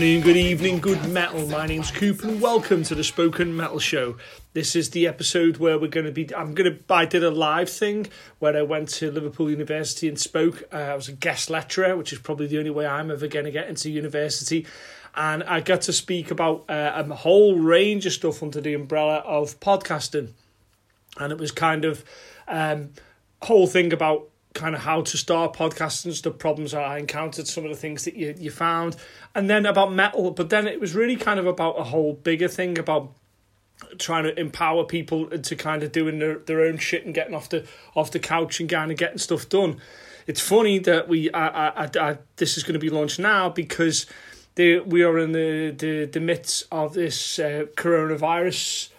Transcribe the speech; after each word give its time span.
afternoon, 0.00 0.22
good 0.22 0.36
evening, 0.38 0.78
good 0.78 1.10
metal. 1.10 1.46
My 1.48 1.66
name's 1.66 1.90
Coop, 1.90 2.24
and 2.24 2.40
welcome 2.40 2.82
to 2.84 2.94
the 2.94 3.04
Spoken 3.04 3.54
Metal 3.54 3.78
Show. 3.78 4.16
This 4.54 4.74
is 4.74 4.88
the 4.88 5.06
episode 5.06 5.58
where 5.58 5.78
we're 5.78 5.90
going 5.90 6.06
to 6.06 6.10
be. 6.10 6.34
I'm 6.34 6.54
going 6.54 6.74
to. 6.74 6.94
I 6.94 7.04
did 7.04 7.22
a 7.22 7.30
live 7.30 7.68
thing 7.68 8.06
where 8.38 8.56
I 8.56 8.62
went 8.62 8.88
to 8.94 9.10
Liverpool 9.10 9.50
University 9.50 10.08
and 10.08 10.18
spoke. 10.18 10.62
Uh, 10.72 10.76
I 10.76 10.94
was 10.94 11.08
a 11.08 11.12
guest 11.12 11.50
lecturer, 11.50 11.98
which 11.98 12.14
is 12.14 12.18
probably 12.18 12.46
the 12.46 12.56
only 12.56 12.70
way 12.70 12.86
I'm 12.86 13.10
ever 13.10 13.26
going 13.26 13.44
to 13.44 13.50
get 13.50 13.68
into 13.68 13.90
university. 13.90 14.66
And 15.16 15.42
I 15.42 15.60
got 15.60 15.82
to 15.82 15.92
speak 15.92 16.30
about 16.30 16.64
uh, 16.70 17.04
a 17.06 17.14
whole 17.14 17.58
range 17.58 18.06
of 18.06 18.14
stuff 18.14 18.42
under 18.42 18.62
the 18.62 18.72
umbrella 18.72 19.16
of 19.16 19.60
podcasting, 19.60 20.30
and 21.18 21.30
it 21.30 21.38
was 21.38 21.52
kind 21.52 21.84
of 21.84 22.06
um, 22.48 22.94
whole 23.42 23.66
thing 23.66 23.92
about 23.92 24.30
kind 24.54 24.74
of 24.74 24.82
how 24.82 25.02
to 25.02 25.16
start 25.16 25.54
podcasting, 25.54 26.20
the 26.22 26.30
problems 26.30 26.72
that 26.72 26.82
I 26.82 26.98
encountered, 26.98 27.46
some 27.46 27.64
of 27.64 27.70
the 27.70 27.76
things 27.76 28.04
that 28.04 28.16
you, 28.16 28.34
you 28.36 28.50
found, 28.50 28.96
and 29.34 29.48
then 29.48 29.66
about 29.66 29.92
metal. 29.92 30.30
But 30.32 30.50
then 30.50 30.66
it 30.66 30.80
was 30.80 30.94
really 30.94 31.16
kind 31.16 31.38
of 31.38 31.46
about 31.46 31.78
a 31.78 31.84
whole 31.84 32.14
bigger 32.14 32.48
thing 32.48 32.78
about 32.78 33.12
trying 33.98 34.24
to 34.24 34.38
empower 34.38 34.84
people 34.84 35.28
into 35.28 35.56
kind 35.56 35.82
of 35.82 35.92
doing 35.92 36.18
their, 36.18 36.38
their 36.38 36.60
own 36.62 36.76
shit 36.78 37.04
and 37.04 37.14
getting 37.14 37.34
off 37.34 37.48
the 37.48 37.66
off 37.94 38.10
the 38.10 38.18
couch 38.18 38.60
and 38.60 38.68
kind 38.68 38.90
of 38.90 38.96
getting 38.96 39.18
stuff 39.18 39.48
done. 39.48 39.80
It's 40.26 40.40
funny 40.40 40.78
that 40.80 41.08
we 41.08 41.30
I, 41.32 41.68
I, 41.68 41.90
I, 41.98 42.18
this 42.36 42.56
is 42.56 42.62
going 42.62 42.74
to 42.74 42.78
be 42.80 42.90
launched 42.90 43.18
now 43.18 43.48
because 43.48 44.06
the, 44.56 44.80
we 44.80 45.02
are 45.02 45.18
in 45.18 45.32
the, 45.32 45.74
the, 45.76 46.04
the 46.06 46.20
midst 46.20 46.64
of 46.70 46.94
this 46.94 47.38
uh, 47.38 47.66
coronavirus 47.76 48.90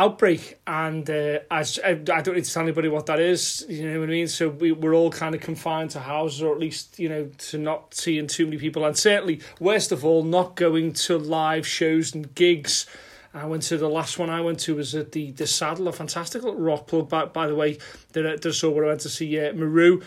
outbreak 0.00 0.58
and 0.66 1.10
uh, 1.10 1.40
I, 1.50 1.60
I 1.84 1.92
don't 1.94 2.34
need 2.34 2.44
to 2.44 2.52
tell 2.52 2.62
anybody 2.62 2.88
what 2.88 3.04
that 3.06 3.20
is 3.20 3.66
you 3.68 3.86
know 3.86 4.00
what 4.00 4.08
I 4.08 4.12
mean? 4.12 4.28
So 4.28 4.48
we, 4.48 4.72
we're 4.72 4.94
all 4.94 5.10
kind 5.10 5.34
of 5.34 5.42
confined 5.42 5.90
to 5.90 6.00
houses 6.00 6.42
or 6.42 6.54
at 6.54 6.58
least 6.58 6.98
you 6.98 7.10
know 7.10 7.30
to 7.50 7.58
not 7.58 7.92
seeing 7.92 8.26
too 8.26 8.46
many 8.46 8.56
people 8.56 8.86
and 8.86 8.96
certainly 8.96 9.42
worst 9.58 9.92
of 9.92 10.02
all 10.02 10.22
not 10.22 10.56
going 10.56 10.94
to 10.94 11.18
live 11.18 11.66
shows 11.66 12.14
and 12.14 12.34
gigs. 12.34 12.86
I 13.34 13.44
went 13.44 13.62
to 13.64 13.76
the 13.76 13.90
last 13.90 14.18
one 14.18 14.30
I 14.30 14.40
went 14.40 14.58
to 14.60 14.74
was 14.74 14.94
at 14.94 15.12
the 15.12 15.32
the 15.32 15.46
Saddle 15.46 15.88
a 15.88 15.92
fantastic 15.92 16.42
little 16.42 16.58
rock 16.58 16.86
plug 16.86 17.10
by, 17.10 17.26
by 17.26 17.46
the 17.46 17.54
way 17.54 17.76
that 18.12 18.46
I 18.46 18.50
saw 18.50 18.70
where 18.70 18.86
I 18.86 18.88
went 18.88 19.00
to 19.02 19.10
see 19.10 19.38
uh, 19.38 19.52
Maru 19.52 20.00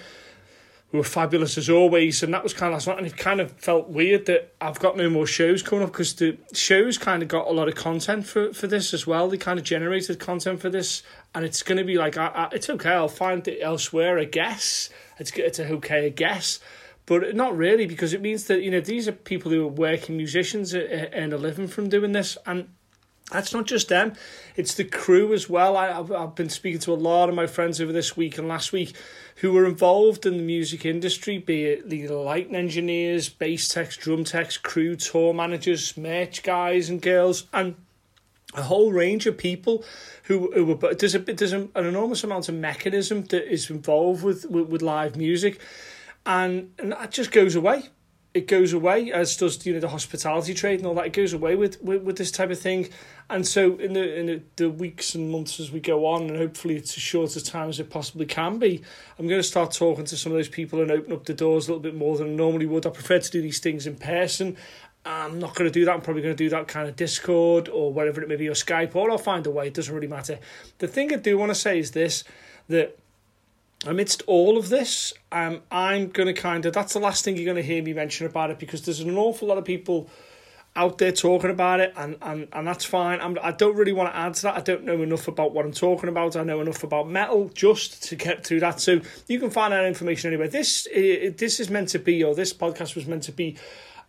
who 0.93 0.99
were 0.99 1.03
fabulous 1.03 1.57
as 1.57 1.71
always. 1.71 2.21
And 2.21 2.31
that 2.35 2.43
was 2.43 2.53
kind 2.53 2.71
of 2.71 2.75
last 2.75 2.85
night. 2.85 2.99
And 2.99 3.07
it 3.07 3.17
kind 3.17 3.41
of 3.41 3.51
felt 3.53 3.89
weird 3.89 4.27
that 4.27 4.53
I've 4.61 4.79
got 4.79 4.95
no 4.95 5.09
more 5.09 5.25
shows 5.25 5.63
coming 5.63 5.83
up 5.83 5.91
because 5.91 6.13
the 6.13 6.37
shows 6.53 6.99
kind 6.99 7.23
of 7.23 7.27
got 7.27 7.47
a 7.47 7.51
lot 7.51 7.67
of 7.67 7.73
content 7.73 8.27
for, 8.27 8.53
for 8.53 8.67
this 8.67 8.93
as 8.93 9.07
well. 9.07 9.27
They 9.27 9.37
kind 9.37 9.57
of 9.57 9.65
generated 9.65 10.19
content 10.19 10.61
for 10.61 10.69
this. 10.69 11.01
And 11.33 11.43
it's 11.43 11.63
going 11.63 11.79
to 11.79 11.83
be 11.83 11.97
like, 11.97 12.15
I, 12.15 12.27
I, 12.27 12.49
it's 12.51 12.69
okay, 12.69 12.91
I'll 12.91 13.07
find 13.07 13.47
it 13.47 13.57
elsewhere, 13.59 14.19
I 14.19 14.25
guess. 14.25 14.91
It's, 15.17 15.31
it's 15.31 15.59
okay, 15.59 16.05
I 16.05 16.09
guess. 16.09 16.59
But 17.07 17.35
not 17.35 17.57
really, 17.57 17.87
because 17.87 18.13
it 18.13 18.21
means 18.21 18.45
that, 18.45 18.61
you 18.61 18.69
know, 18.69 18.79
these 18.79 19.07
are 19.07 19.13
people 19.13 19.51
who 19.51 19.63
are 19.63 19.67
working 19.71 20.15
musicians 20.15 20.75
and 20.75 21.33
are 21.33 21.39
living 21.39 21.67
from 21.67 21.89
doing 21.89 22.11
this. 22.11 22.37
And 22.45 22.69
that's 23.33 23.51
not 23.51 23.65
just 23.65 23.89
them, 23.89 24.13
it's 24.55 24.75
the 24.75 24.83
crew 24.83 25.33
as 25.33 25.49
well. 25.49 25.75
I, 25.75 25.89
I've, 25.89 26.11
I've 26.11 26.35
been 26.35 26.49
speaking 26.49 26.79
to 26.81 26.93
a 26.93 26.95
lot 26.95 27.29
of 27.29 27.35
my 27.35 27.47
friends 27.47 27.81
over 27.81 27.91
this 27.91 28.15
week 28.15 28.37
and 28.37 28.47
last 28.47 28.71
week 28.71 28.95
who 29.37 29.51
were 29.51 29.65
involved 29.65 30.27
in 30.27 30.37
the 30.37 30.43
music 30.43 30.85
industry, 30.85 31.39
be 31.39 31.65
it 31.65 31.89
the 31.89 32.07
lighting 32.07 32.55
engineers, 32.55 33.29
bass 33.29 33.67
techs, 33.67 33.97
drum 33.97 34.23
techs, 34.23 34.57
crew, 34.57 34.95
tour 34.95 35.33
managers, 35.33 35.97
merch 35.97 36.43
guys 36.43 36.89
and 36.89 37.01
girls, 37.01 37.47
and 37.51 37.75
a 38.53 38.61
whole 38.61 38.91
range 38.91 39.25
of 39.25 39.35
people 39.35 39.83
who, 40.25 40.51
who 40.53 40.65
were, 40.65 40.75
but 40.75 40.99
there's 40.99 41.15
a 41.15 41.19
there's 41.19 41.53
an 41.53 41.71
enormous 41.75 42.23
amount 42.23 42.47
of 42.49 42.55
mechanism 42.55 43.23
that 43.25 43.51
is 43.51 43.71
involved 43.71 44.23
with, 44.23 44.45
with, 44.45 44.67
with 44.67 44.81
live 44.83 45.17
music, 45.17 45.59
and 46.27 46.71
and 46.77 46.91
that 46.91 47.09
just 47.09 47.31
goes 47.31 47.55
away 47.55 47.89
it 48.33 48.47
goes 48.47 48.73
away 48.73 49.11
as 49.11 49.37
does 49.37 49.63
you 49.65 49.73
know 49.73 49.79
the 49.79 49.89
hospitality 49.89 50.53
trade 50.53 50.79
and 50.79 50.87
all 50.87 50.95
that 50.95 51.05
it 51.05 51.13
goes 51.13 51.33
away 51.33 51.55
with, 51.55 51.81
with, 51.83 52.01
with 52.01 52.17
this 52.17 52.31
type 52.31 52.49
of 52.49 52.59
thing 52.59 52.89
and 53.29 53.47
so 53.47 53.77
in 53.77 53.93
the 53.93 54.19
in 54.19 54.25
the, 54.25 54.41
the 54.55 54.69
weeks 54.69 55.13
and 55.13 55.31
months 55.31 55.59
as 55.59 55.71
we 55.71 55.79
go 55.79 56.05
on 56.05 56.23
and 56.23 56.37
hopefully 56.37 56.75
it's 56.75 56.97
as 56.97 57.03
short 57.03 57.35
a 57.35 57.43
time 57.43 57.69
as 57.69 57.79
it 57.79 57.89
possibly 57.89 58.25
can 58.25 58.57
be 58.57 58.81
i'm 59.19 59.27
going 59.27 59.39
to 59.39 59.47
start 59.47 59.71
talking 59.71 60.05
to 60.05 60.17
some 60.17 60.31
of 60.31 60.37
those 60.37 60.49
people 60.49 60.81
and 60.81 60.91
open 60.91 61.13
up 61.13 61.25
the 61.25 61.33
doors 61.33 61.67
a 61.67 61.71
little 61.71 61.83
bit 61.83 61.95
more 61.95 62.17
than 62.17 62.27
i 62.27 62.35
normally 62.35 62.65
would 62.65 62.85
i 62.85 62.89
prefer 62.89 63.19
to 63.19 63.29
do 63.29 63.41
these 63.41 63.59
things 63.59 63.85
in 63.85 63.95
person 63.95 64.57
I'm 65.05 65.37
not 65.37 65.53
going 65.53 65.69
to 65.69 65.73
do 65.73 65.83
that. 65.83 65.91
I'm 65.91 66.01
probably 66.01 66.21
going 66.21 66.33
to 66.33 66.43
do 66.43 66.49
that 66.51 66.69
kind 66.69 66.87
of 66.87 66.95
Discord 66.95 67.67
or 67.67 67.91
whatever 67.91 68.21
it 68.21 68.29
may 68.29 68.37
be, 68.37 68.47
or 68.47 68.53
Skype, 68.53 68.95
or 68.95 69.11
I'll 69.11 69.17
find 69.17 69.45
a 69.45 69.51
way. 69.51 69.67
It 69.67 69.73
doesn't 69.73 69.93
really 69.93 70.07
matter. 70.07 70.39
The 70.77 70.87
thing 70.87 71.11
I 71.11 71.17
do 71.17 71.37
want 71.37 71.49
to 71.49 71.55
say 71.55 71.77
is 71.77 71.91
this 71.91 72.23
that 72.69 72.97
amidst 73.85 74.21
all 74.27 74.57
of 74.57 74.69
this, 74.69 75.13
um, 75.31 75.61
I'm 75.71 76.09
going 76.09 76.27
to 76.27 76.33
kind 76.33 76.65
of, 76.65 76.73
that's 76.73 76.93
the 76.93 76.99
last 76.99 77.23
thing 77.23 77.35
you're 77.35 77.45
going 77.45 77.57
to 77.57 77.63
hear 77.63 77.83
me 77.83 77.93
mention 77.93 78.25
about 78.25 78.49
it 78.51 78.59
because 78.59 78.83
there's 78.83 78.99
an 78.99 79.17
awful 79.17 79.47
lot 79.47 79.57
of 79.57 79.65
people 79.65 80.09
out 80.75 80.97
there 80.97 81.11
talking 81.11 81.51
about 81.51 81.79
it 81.79 81.93
and, 81.95 82.17
and, 82.21 82.47
and 82.51 82.67
that's 82.67 82.83
fine. 82.83 83.19
I'm, 83.21 83.37
I 83.43 83.51
don't 83.51 83.75
really 83.75 83.93
want 83.93 84.11
to 84.11 84.17
add 84.17 84.33
to 84.35 84.41
that. 84.43 84.55
I 84.55 84.61
don't 84.61 84.83
know 84.83 85.01
enough 85.01 85.27
about 85.27 85.53
what 85.53 85.65
I'm 85.65 85.71
talking 85.71 86.09
about. 86.09 86.35
I 86.35 86.43
know 86.43 86.61
enough 86.61 86.83
about 86.83 87.07
metal 87.07 87.49
just 87.49 88.03
to 88.05 88.15
get 88.15 88.43
through 88.43 88.61
that. 88.61 88.79
So 88.79 89.01
you 89.27 89.39
can 89.39 89.51
find 89.51 89.71
that 89.71 89.85
information 89.85 90.29
anywhere. 90.29 90.47
This, 90.47 90.87
this 90.91 91.59
is 91.59 91.69
meant 91.69 91.89
to 91.89 91.99
be, 91.99 92.23
or 92.23 92.33
this 92.33 92.53
podcast 92.53 92.95
was 92.95 93.05
meant 93.05 93.23
to 93.23 93.31
be 93.31 93.57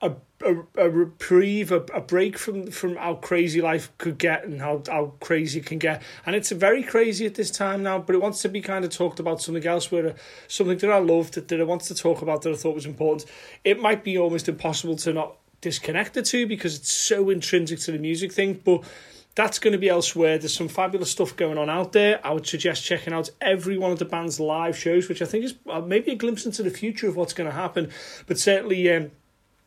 a, 0.05 0.15
a, 0.45 0.87
a 0.87 0.91
reprieve, 0.91 1.73
a, 1.73 1.81
a 1.95 2.01
break 2.01 2.39
from, 2.39 2.71
from 2.71 2.97
how 2.97 3.15
crazy 3.15 3.61
life 3.61 3.91
could 3.99 4.19
get 4.19 4.45
and 4.45 4.61
how, 4.61 4.83
how 4.87 5.15
crazy 5.21 5.61
it 5.61 5.67
can 5.67 5.79
get. 5.79 6.03
And 6.27 6.37
it's 6.37 6.51
very 6.51 6.83
crazy 6.83 7.27
at 7.27 7.35
this 7.35 7.51
time 7.51 7.83
now, 7.83 7.99
but 7.99 8.15
it 8.15 8.23
wants 8.23 8.43
to 8.43 8.49
be 8.49 8.61
kind 8.61 8.85
of 8.85 8.91
talked 8.91 9.19
about 9.19 9.41
something 9.41 9.67
else 9.67 9.91
where 9.91 10.15
something 10.47 10.79
that 10.79 10.91
I 10.91 10.99
loved, 10.99 11.35
that, 11.35 11.49
that 11.49 11.61
I 11.61 11.65
wanted 11.65 11.89
to 11.89 11.95
talk 11.95 12.23
about 12.23 12.43
that 12.43 12.53
I 12.53 12.57
thought 12.57 12.75
was 12.75 12.87
important. 12.87 13.31
It 13.65 13.81
might 13.81 14.05
be 14.05 14.19
almost 14.19 14.49
impossible 14.49 14.97
to 14.97 15.13
not 15.13 15.37
disconnect 15.61 16.15
the 16.15 16.23
two 16.23 16.47
because 16.47 16.77
it's 16.77 16.93
so 16.93 17.31
intrinsic 17.31 17.79
to 17.81 17.93
the 17.93 17.99
music 17.99 18.33
thing, 18.33 18.61
but 18.65 18.85
that's 19.35 19.59
going 19.59 19.73
to 19.73 19.79
be 19.79 19.89
elsewhere. 19.89 20.39
There's 20.39 20.55
some 20.55 20.69
fabulous 20.69 21.11
stuff 21.11 21.35
going 21.35 21.59
on 21.59 21.69
out 21.69 21.93
there. 21.93 22.25
I 22.25 22.33
would 22.33 22.47
suggest 22.47 22.85
checking 22.85 23.13
out 23.13 23.31
every 23.41 23.79
one 23.79 23.91
of 23.91 23.99
the 23.99 24.05
band's 24.05 24.39
live 24.39 24.77
shows, 24.77 25.09
which 25.09 25.23
I 25.23 25.25
think 25.25 25.45
is 25.45 25.55
uh, 25.69 25.81
maybe 25.81 26.13
a 26.13 26.15
glimpse 26.15 26.47
into 26.47 26.63
the 26.63 26.71
future 26.71 27.09
of 27.09 27.17
what's 27.17 27.33
going 27.33 27.49
to 27.49 27.57
happen. 27.57 27.91
But 28.27 28.39
certainly, 28.39 28.93
um, 28.93 29.11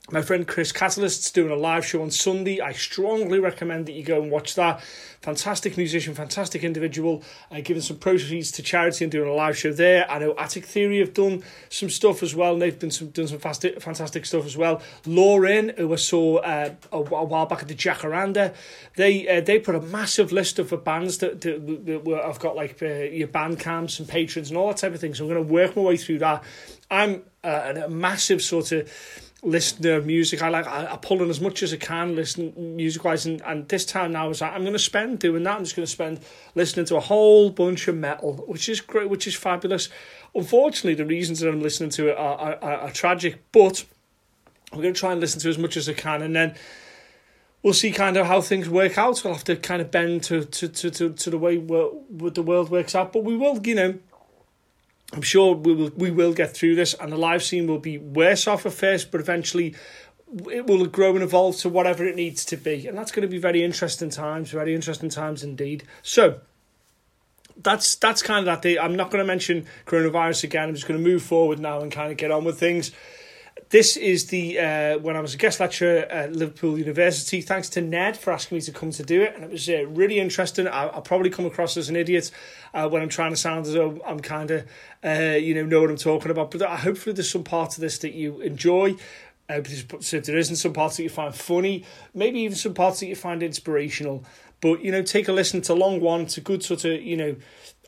my 0.09 0.22
friend 0.22 0.47
Chris 0.47 0.72
Catalyst's 0.72 1.29
doing 1.31 1.51
a 1.51 1.56
live 1.56 1.85
show 1.85 2.01
on 2.01 2.12
Sunday. 2.12 2.62
I 2.62 2.72
strongly 2.72 3.40
recommend 3.40 3.88
that 3.88 3.91
you 3.91 4.03
go 4.03 4.22
and 4.22 4.31
watch 4.31 4.56
that. 4.56 4.81
Fantastic 5.22 5.75
musician, 5.75 6.13
fantastic 6.13 6.63
individual, 6.63 7.23
uh, 7.51 7.59
giving 7.62 7.81
some 7.81 7.97
proceeds 7.97 8.50
to 8.53 8.63
charity 8.63 9.03
and 9.03 9.12
doing 9.12 9.28
a 9.28 9.34
live 9.34 9.57
show 9.57 9.73
there. 9.73 10.09
I 10.09 10.19
know 10.19 10.34
Attic 10.38 10.66
Theory 10.66 11.00
have 11.00 11.13
done 11.13 11.44
some 11.68 11.90
stuff 11.90 12.23
as 12.23 12.34
well. 12.34 12.57
They've 12.57 12.78
been 12.78 12.91
some, 12.91 13.09
done 13.09 13.28
some 13.28 13.40
fantastic, 13.40 13.81
fantastic 13.81 14.25
stuff 14.25 14.45
as 14.45 14.56
well. 14.56 14.81
Lauren, 15.06 15.73
who 15.75 15.91
I 15.91 15.97
saw 15.97 16.38
uh, 16.38 16.74
a, 16.94 16.97
a 16.97 17.24
while 17.25 17.45
back 17.45 17.63
at 17.63 17.68
the 17.68 17.75
Jacaranda, 17.75 18.56
they 18.95 19.28
uh, 19.28 19.41
they 19.41 19.59
put 19.59 19.75
a 19.75 19.81
massive 19.81 20.31
list 20.31 20.57
of 20.57 20.69
bands 20.85 21.18
that, 21.18 21.41
that, 21.41 21.85
that 21.85 22.06
were, 22.06 22.25
I've 22.25 22.39
got 22.39 22.56
like 22.56 22.81
uh, 22.81 22.85
your 22.85 23.28
Bandcamps 23.28 24.00
and 24.00 24.07
patrons 24.07 24.50
and 24.50 24.57
all 24.57 24.68
that 24.69 24.78
type 24.78 24.94
of 24.94 25.01
thing. 25.01 25.13
So 25.13 25.25
I'm 25.25 25.34
going 25.34 25.45
to 25.45 25.51
work 25.51 25.75
my 25.75 25.81
way 25.81 25.97
through 25.97 26.19
that. 26.19 26.45
I'm 26.89 27.24
uh, 27.44 27.74
a 27.85 27.89
massive 27.89 28.41
sort 28.41 28.72
of 28.72 28.89
listener 29.44 29.94
of 29.94 30.06
music. 30.06 30.42
I 30.42 30.50
like 30.50 30.68
I, 30.68 30.94
I 30.94 30.98
pull 30.98 31.22
in 31.22 31.30
as 31.30 31.40
much 31.40 31.62
as 31.62 31.74
I 31.74 31.78
can, 31.78 32.16
listen 32.16 32.53
music 32.75 33.03
wise, 33.03 33.25
and, 33.25 33.42
and 33.42 33.68
this 33.68 33.86
time 33.86 34.12
now 34.12 34.30
is 34.30 34.42
like, 34.42 34.53
I'm 34.53 34.62
going 34.62 34.74
to 34.74 34.80
spend 34.80 35.19
doing 35.19 35.44
that. 35.44 35.57
I'm 35.57 35.63
just 35.63 35.75
going 35.75 35.86
to 35.86 35.92
spend 35.92 36.19
listening 36.56 36.86
to 36.88 36.98
a 36.98 37.01
whole 37.01 37.50
bunch 37.50 37.88
of 37.88 37.95
metal, 37.95 38.44
which 38.48 38.68
is 38.68 38.81
great, 38.81 39.10
which 39.10 39.28
is 39.28 39.36
fabulous. 39.36 39.89
Unfortunately, 40.34 40.95
the 40.95 41.06
reasons 41.06 41.39
that 41.39 41.50
I'm 41.50 41.62
listening 41.62 41.92
to 41.92 42.10
it 42.10 42.18
are, 42.18 42.56
are, 42.62 42.63
are 42.63 42.92
tragic, 42.92 43.42
but 43.51 43.86
I'm 44.72 44.81
going 44.81 44.94
to 44.94 45.00
try 45.00 45.12
and 45.12 45.22
listen 45.22 45.40
to 45.42 45.50
as 45.50 45.57
much 45.57 45.78
as 45.78 45.88
I 45.88 45.94
can, 45.94 46.22
and 46.22 46.36
then 46.36 46.56
we'll 47.62 47.74
see 47.74 47.92
kind 47.92 48.18
of 48.18 48.25
how 48.25 48.42
things 48.42 48.68
work 48.68 48.98
out. 48.98 49.24
We'll 49.24 49.33
have 49.33 49.44
to 49.45 49.56
kind 49.56 49.81
of 49.81 49.92
bend 49.92 50.24
to 50.24 50.45
to 50.45 50.68
to 50.68 50.90
to, 50.90 51.13
to 51.13 51.30
the 51.30 51.38
way 51.38 51.57
the 51.57 52.44
world 52.44 52.69
works 52.69 52.95
out, 52.95 53.13
but 53.13 53.24
we 53.24 53.38
will, 53.38 53.60
you 53.66 53.75
know 53.75 54.00
I'm 55.13 55.21
sure 55.21 55.56
we 55.56 55.74
will 55.74 55.92
we 55.95 56.12
will 56.12 56.33
get 56.33 56.54
through 56.54 56.75
this, 56.75 56.94
and 56.94 57.12
the 57.12 57.18
live 57.18 57.44
scene 57.44 57.68
will 57.68 57.80
be 57.80 57.98
worse 57.98 58.48
off 58.48 58.65
at 58.65 58.74
first, 58.74 59.12
but 59.12 59.21
eventually 59.21 59.75
it 60.51 60.68
will 60.68 60.86
grow 60.86 61.13
and 61.13 61.24
evolve 61.24 61.56
to 61.57 61.69
whatever 61.69 62.06
it 62.06 62.15
needs 62.15 62.44
to 62.45 62.57
be, 62.57 62.88
and 62.88 62.98
that's 62.98 63.12
going 63.12 63.21
to 63.21 63.27
be 63.27 63.38
very 63.38 63.63
interesting 63.63 64.09
times, 64.09 64.51
very 64.51 64.75
interesting 64.75 65.09
times 65.09 65.44
indeed. 65.44 65.86
So 66.04 66.42
that's 67.56 67.95
that's 67.95 68.21
kind 68.21 68.39
of 68.39 68.45
that 68.45 68.62
day. 68.62 68.77
I'm 68.77 68.95
not 68.95 69.09
going 69.09 69.24
to 69.24 69.27
mention 69.27 69.65
coronavirus 69.86 70.44
again. 70.44 70.69
I'm 70.69 70.75
just 70.75 70.88
going 70.88 71.01
to 71.01 71.09
move 71.09 71.24
forward 71.24 71.59
now 71.59 71.80
and 71.80 71.92
kind 71.92 72.12
of 72.12 72.18
get 72.18 72.31
on 72.31 72.44
with 72.44 72.59
things 72.59 72.92
this 73.69 73.98
is 73.98 74.28
the 74.28 74.60
uh, 74.60 74.98
when 75.00 75.18
I 75.18 75.19
was 75.19 75.34
a 75.34 75.38
guest 75.38 75.60
lecturer 75.60 76.00
at 76.10 76.34
Liverpool 76.34 76.78
University. 76.78 77.42
Thanks 77.42 77.68
to 77.69 77.81
Ned 77.81 78.16
for 78.16 78.31
asking 78.31 78.58
me 78.58 78.62
to 78.62 78.72
come 78.72 78.92
to 78.92 79.04
do 79.04 79.24
it, 79.24 79.36
and 79.36 79.44
it 79.44 79.52
was 79.52 79.68
uh, 79.68 79.86
really 79.88 80.19
interesting. 80.19 80.68
I, 80.68 80.86
will 80.86 81.02
probably 81.02 81.30
come 81.30 81.46
across 81.46 81.75
as 81.75 81.90
an 81.90 81.98
idiot 81.98 82.31
uh, 82.74 82.88
when 82.88 83.02
I'm 83.02 83.10
trying 83.10 83.31
to 83.31 83.38
sound 83.38 83.66
as 83.66 83.74
though 83.74 84.00
I'm 84.06 84.22
kind 84.22 84.52
of 84.52 84.66
uh, 85.04 85.36
you 85.36 85.54
know 85.54 85.66
know 85.66 85.81
what 85.81 85.90
I'm 85.90 85.98
talking 85.98 86.31
about. 86.31 86.52
But 86.52 86.62
hopefully, 86.80 87.14
there's 87.14 87.30
some 87.30 87.44
part 87.44 87.75
of 87.75 87.81
this 87.81 87.98
that 88.00 88.14
you 88.14 88.40
enjoy. 88.40 88.96
Uh, 89.50 89.62
so 90.00 90.18
if 90.18 90.25
there 90.25 90.38
isn't 90.38 90.58
some 90.58 90.74
parts 90.74 90.98
that 90.98 91.04
you 91.04 91.10
find 91.10 91.36
funny, 91.36 91.84
maybe 92.14 92.40
even 92.40 92.56
some 92.56 92.74
parts 92.74 93.02
that 93.02 93.08
you 93.08 93.16
find 93.16 93.44
inspirational. 93.44 94.24
But 94.62 94.81
you 94.81 94.92
know, 94.92 95.02
take 95.02 95.28
a 95.28 95.34
listen. 95.34 95.62
A 95.68 95.74
long 95.74 96.00
one. 96.00 96.22
It's 96.22 96.38
a 96.38 96.42
good 96.42 96.64
sort 96.64 96.86
of 96.86 97.02
you 97.02 97.18
know 97.18 97.36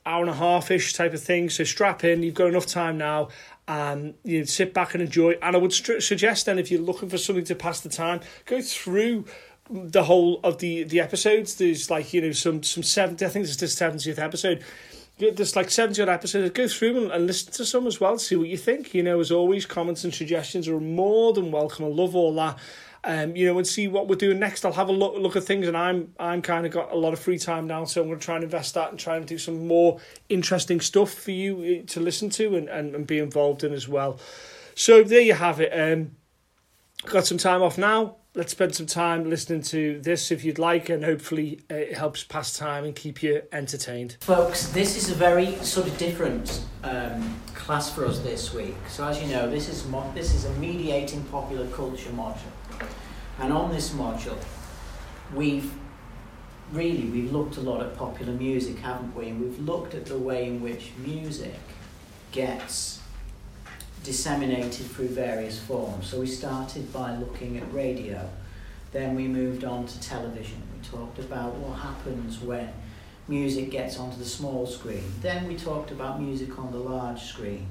hour 0.06 0.22
and 0.22 0.30
a 0.30 0.36
half 0.36 0.72
ish 0.72 0.94
type 0.94 1.14
of 1.14 1.22
thing. 1.22 1.50
So 1.50 1.64
strap 1.64 2.04
in. 2.04 2.24
You've 2.24 2.34
got 2.34 2.48
enough 2.48 2.66
time 2.66 2.98
now 2.98 3.30
Um, 3.70 4.00
and 4.00 4.16
you 4.24 4.40
know, 4.40 4.46
sit 4.46 4.74
back 4.74 4.96
and 4.96 5.04
enjoy. 5.04 5.34
And 5.42 5.56
I 5.56 5.60
would 5.60 5.72
st- 5.74 6.02
suggest 6.02 6.48
then 6.48 6.58
if 6.58 6.72
you're 6.72 6.82
looking 6.82 7.08
for 7.08 7.20
something 7.20 7.46
to 7.46 7.56
pass 7.56 7.82
the 7.82 7.90
time, 7.90 8.20
go 8.46 8.62
through 8.62 9.26
the 9.70 10.04
whole 10.06 10.40
of 10.44 10.58
the 10.58 10.84
the 10.84 11.00
episodes. 11.00 11.56
There's 11.56 11.92
like 11.92 12.12
you 12.12 12.22
know 12.22 12.32
some 12.32 12.64
some 12.64 12.84
seventy. 12.84 13.26
I 13.26 13.30
think 13.30 13.46
it's 13.46 13.56
the 13.58 13.68
seventieth 13.68 14.18
episode. 14.18 14.64
There's 15.20 15.56
like 15.56 15.70
seventy 15.70 16.02
odd 16.02 16.10
episodes. 16.10 16.50
Go 16.52 16.68
through 16.68 17.12
and 17.12 17.28
listen 17.28 17.54
to 17.54 17.66
some 17.66 17.86
as 17.86 18.00
well. 18.00 18.18
See 18.18 18.36
what 18.36 18.48
you 18.48 18.58
think. 18.58 18.94
You 18.96 19.04
know, 19.04 19.20
as 19.20 19.32
always, 19.32 19.68
comments 19.68 20.04
and 20.04 20.14
suggestions 20.14 20.68
are 20.68 20.80
more 20.80 21.34
than 21.34 21.52
welcome. 21.52 21.86
I 21.86 21.90
love 21.90 22.16
all 22.16 22.34
that 22.36 22.58
um, 23.04 23.36
you 23.36 23.46
know, 23.46 23.58
and 23.58 23.66
see 23.66 23.88
what 23.88 24.08
we're 24.08 24.16
doing 24.16 24.40
next. 24.40 24.66
I'll 24.66 24.74
have 24.74 24.90
a 24.90 24.94
look 24.94 25.16
look 25.18 25.36
at 25.36 25.44
things, 25.44 25.68
and 25.68 25.78
I'm 25.78 26.14
I'm 26.20 26.42
kind 26.42 26.66
of 26.66 26.72
got 26.72 26.92
a 26.92 26.98
lot 26.98 27.14
of 27.14 27.20
free 27.20 27.38
time 27.38 27.68
now, 27.68 27.86
so 27.86 28.02
I'm 28.02 28.08
going 28.08 28.20
to 28.20 28.26
try 28.26 28.36
and 28.36 28.44
invest 28.44 28.74
that 28.74 28.90
and 28.90 29.00
try 29.00 29.18
and 29.18 29.26
do 29.26 29.38
some 29.38 29.68
more 29.68 30.00
interesting 30.28 30.82
stuff 30.82 31.14
for 31.14 31.32
you 31.32 31.82
uh, 31.84 31.88
to 31.88 32.00
listen 32.00 32.30
to 32.32 32.56
and, 32.56 32.68
and, 32.68 32.96
and 32.96 33.08
be 33.08 33.20
involved 33.20 33.64
in 33.64 33.74
as 33.74 33.88
well. 33.88 34.20
So 34.76 35.04
there 35.04 35.22
you 35.22 35.34
have 35.34 35.60
it. 35.60 35.72
Um, 35.72 36.12
got 37.06 37.26
some 37.26 37.38
time 37.38 37.62
off 37.62 37.78
now. 37.78 38.16
Let's 38.36 38.52
spend 38.52 38.76
some 38.76 38.86
time 38.86 39.28
listening 39.28 39.64
to 39.64 40.00
this 40.02 40.32
if 40.32 40.46
you'd 40.46 40.60
like, 40.60 40.90
and 40.90 41.04
hopefully 41.04 41.62
uh, 41.72 41.76
it 41.76 41.98
helps 41.98 42.24
pass 42.24 42.56
time 42.56 42.86
and 42.86 42.96
keep 42.96 43.24
you 43.24 43.42
entertained. 43.52 44.18
Folks, 44.22 44.70
this 44.70 44.96
is 44.96 45.10
a 45.10 45.16
very 45.16 45.56
sort 45.56 45.88
of 45.88 45.98
different 45.98 46.64
um, 46.84 47.40
class 47.56 47.92
for 47.92 48.06
us 48.06 48.20
this 48.20 48.54
week. 48.54 48.76
So 48.88 49.08
as 49.08 49.22
you 49.22 49.30
know, 49.30 49.50
this 49.50 49.68
is 49.68 49.86
mo- 49.88 50.12
this 50.14 50.34
is 50.34 50.46
a 50.46 50.54
mediating 50.54 51.24
popular 51.26 51.68
culture 51.68 52.12
module. 52.12 52.38
And 53.40 53.54
on 53.54 53.72
this 53.72 53.92
module, 53.92 54.38
we've 55.34 55.72
really 56.72 57.06
we've 57.06 57.32
looked 57.32 57.58
a 57.58 57.62
lot 57.62 57.82
at 57.82 57.98
popular 57.98 58.34
music, 58.34 58.80
haven't 58.80 59.16
we? 59.16 59.30
And 59.30 59.42
we've 59.42 59.60
looked 59.60 59.94
at 59.96 60.06
the 60.06 60.18
way 60.18 60.48
in 60.48 60.62
which 60.62 60.92
music 60.98 61.60
gets 62.32 63.02
disseminated 64.04 64.86
through 64.88 65.10
various 65.10 65.60
forms. 65.60 66.08
So 66.08 66.20
we 66.20 66.28
started 66.28 66.92
by 66.94 67.16
looking 67.16 67.58
at 67.58 67.74
radio, 67.74 68.30
then 68.92 69.16
we 69.16 69.28
moved 69.28 69.64
on 69.64 69.86
to 69.88 70.02
television. 70.02 70.62
We 70.78 70.88
talked 70.88 71.20
about 71.20 71.56
what 71.56 71.80
happens 71.80 72.40
when 72.40 72.70
music 73.28 73.72
gets 73.72 74.00
onto 74.00 74.18
the 74.18 74.26
small 74.26 74.66
screen. 74.66 75.04
Then 75.22 75.48
we 75.48 75.56
talked 75.56 75.92
about 75.92 76.22
music 76.22 76.58
on 76.58 76.72
the 76.72 76.78
large 76.78 77.22
screen. 77.22 77.68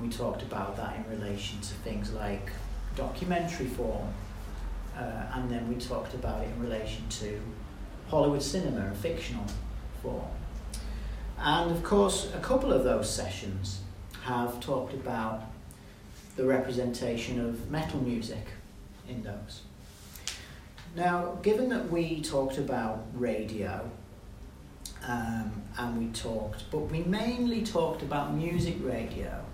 We 0.00 0.08
talked 0.08 0.42
about 0.42 0.76
that 0.76 0.96
in 0.96 1.18
relation 1.18 1.60
to 1.60 1.74
things 1.74 2.12
like 2.12 2.50
documentary 2.96 3.66
form, 3.66 4.12
uh, 4.96 5.26
and 5.34 5.50
then 5.50 5.68
we 5.68 5.74
talked 5.74 6.14
about 6.14 6.42
it 6.42 6.48
in 6.48 6.60
relation 6.60 7.06
to 7.08 7.40
Hollywood 8.08 8.42
cinema 8.42 8.86
and 8.86 8.96
fictional 8.96 9.44
form. 10.02 10.24
And 11.38 11.70
of 11.70 11.82
course, 11.82 12.32
a 12.34 12.40
couple 12.40 12.72
of 12.72 12.84
those 12.84 13.12
sessions 13.12 13.80
have 14.22 14.60
talked 14.60 14.94
about 14.94 15.42
the 16.36 16.44
representation 16.44 17.40
of 17.40 17.70
metal 17.70 18.00
music 18.00 18.46
in 19.08 19.22
those. 19.22 19.62
Now, 20.94 21.38
given 21.42 21.68
that 21.68 21.90
we 21.90 22.22
talked 22.22 22.58
about 22.58 23.04
radio, 23.14 23.90
um, 25.06 25.62
and 25.78 25.98
we 25.98 26.12
talked, 26.12 26.70
but 26.70 26.90
we 26.90 27.00
mainly 27.02 27.62
talked 27.62 28.02
about 28.02 28.34
music 28.34 28.76
radio, 28.80 29.44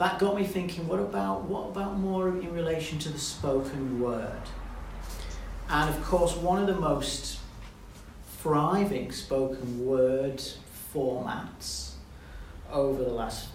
that 0.00 0.18
got 0.18 0.34
me 0.34 0.44
thinking 0.44 0.88
what 0.88 0.98
about 0.98 1.42
what 1.42 1.68
about 1.68 1.98
more 1.98 2.28
in 2.28 2.52
relation 2.54 2.98
to 2.98 3.10
the 3.10 3.18
spoken 3.18 4.00
word? 4.00 4.42
And 5.68 5.90
of 5.90 6.02
course 6.02 6.34
one 6.34 6.58
of 6.58 6.66
the 6.66 6.80
most 6.80 7.38
thriving 8.38 9.12
spoken 9.12 9.84
word 9.84 10.42
formats 10.92 11.92
over 12.72 13.04
the 13.04 13.10
last 13.10 13.48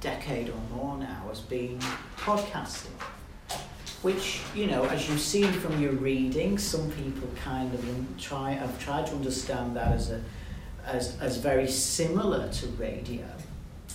decade 0.00 0.50
or 0.50 0.76
more 0.76 0.96
now 0.96 1.24
has 1.28 1.40
been 1.40 1.80
podcasting 2.16 2.94
which 4.02 4.40
you 4.54 4.68
know 4.68 4.84
as 4.84 5.08
you've 5.08 5.20
seen 5.20 5.52
from 5.52 5.80
your 5.80 5.92
reading 5.92 6.58
some 6.58 6.90
people 6.92 7.28
kind 7.44 7.72
of 7.74 7.84
try 8.18 8.52
have 8.52 8.78
tried 8.78 9.06
to 9.06 9.14
understand 9.14 9.76
that 9.76 9.92
as 9.92 10.10
a 10.10 10.22
as, 10.84 11.20
as 11.20 11.36
very 11.38 11.68
similar 11.68 12.48
to 12.50 12.66
radio 12.68 13.24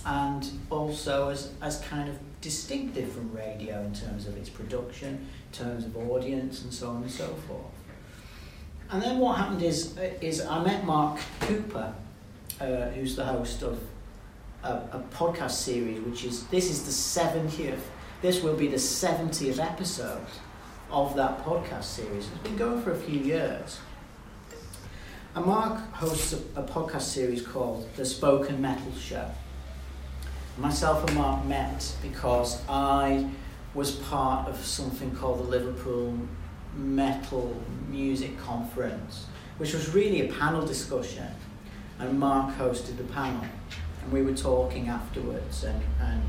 and 0.08 0.50
also 0.70 1.28
as, 1.28 1.52
as 1.60 1.80
kind 1.82 2.08
of 2.08 2.16
distinctive 2.40 3.12
from 3.12 3.30
radio 3.30 3.82
in 3.82 3.92
terms 3.92 4.26
of 4.26 4.38
its 4.38 4.48
production, 4.48 5.08
in 5.52 5.52
terms 5.52 5.84
of 5.84 5.96
audience, 5.98 6.62
and 6.62 6.72
so 6.72 6.88
on 6.88 7.02
and 7.02 7.10
so 7.10 7.26
forth. 7.46 7.66
And 8.90 9.02
then 9.02 9.18
what 9.18 9.36
happened 9.36 9.62
is, 9.62 9.98
is 10.22 10.40
I 10.40 10.64
met 10.64 10.86
Mark 10.86 11.20
Cooper, 11.40 11.92
uh, 12.58 12.86
who's 12.90 13.16
the 13.16 13.24
host 13.26 13.62
of 13.62 13.78
a, 14.64 14.72
a 14.72 15.04
podcast 15.12 15.50
series, 15.50 16.00
which 16.00 16.24
is 16.24 16.46
this 16.46 16.70
is 16.70 16.84
the 16.84 17.20
70th, 17.20 17.80
this 18.22 18.42
will 18.42 18.56
be 18.56 18.66
the 18.66 18.76
70th 18.76 19.62
episode 19.62 20.26
of 20.90 21.14
that 21.16 21.44
podcast 21.44 21.84
series. 21.84 22.28
It's 22.28 22.44
been 22.44 22.56
going 22.56 22.80
for 22.80 22.92
a 22.92 22.98
few 22.98 23.20
years. 23.20 23.78
And 25.34 25.44
Mark 25.44 25.78
hosts 25.92 26.32
a, 26.32 26.60
a 26.60 26.64
podcast 26.64 27.02
series 27.02 27.42
called 27.46 27.86
The 27.96 28.06
Spoken 28.06 28.62
Metal 28.62 28.94
Show 28.98 29.30
myself 30.58 31.06
and 31.06 31.16
Mark 31.16 31.44
met 31.46 31.94
because 32.02 32.62
I 32.68 33.28
was 33.74 33.92
part 33.92 34.48
of 34.48 34.56
something 34.56 35.14
called 35.14 35.38
the 35.38 35.44
Liverpool 35.44 36.18
Metal 36.76 37.54
Music 37.88 38.38
Conference, 38.38 39.26
which 39.58 39.72
was 39.72 39.94
really 39.94 40.28
a 40.28 40.32
panel 40.32 40.64
discussion, 40.64 41.26
and 41.98 42.18
Mark 42.18 42.56
hosted 42.56 42.96
the 42.96 43.04
panel, 43.04 43.44
and 44.02 44.12
we 44.12 44.22
were 44.22 44.34
talking 44.34 44.88
afterwards, 44.88 45.64
and 45.64 45.80
and 46.00 46.22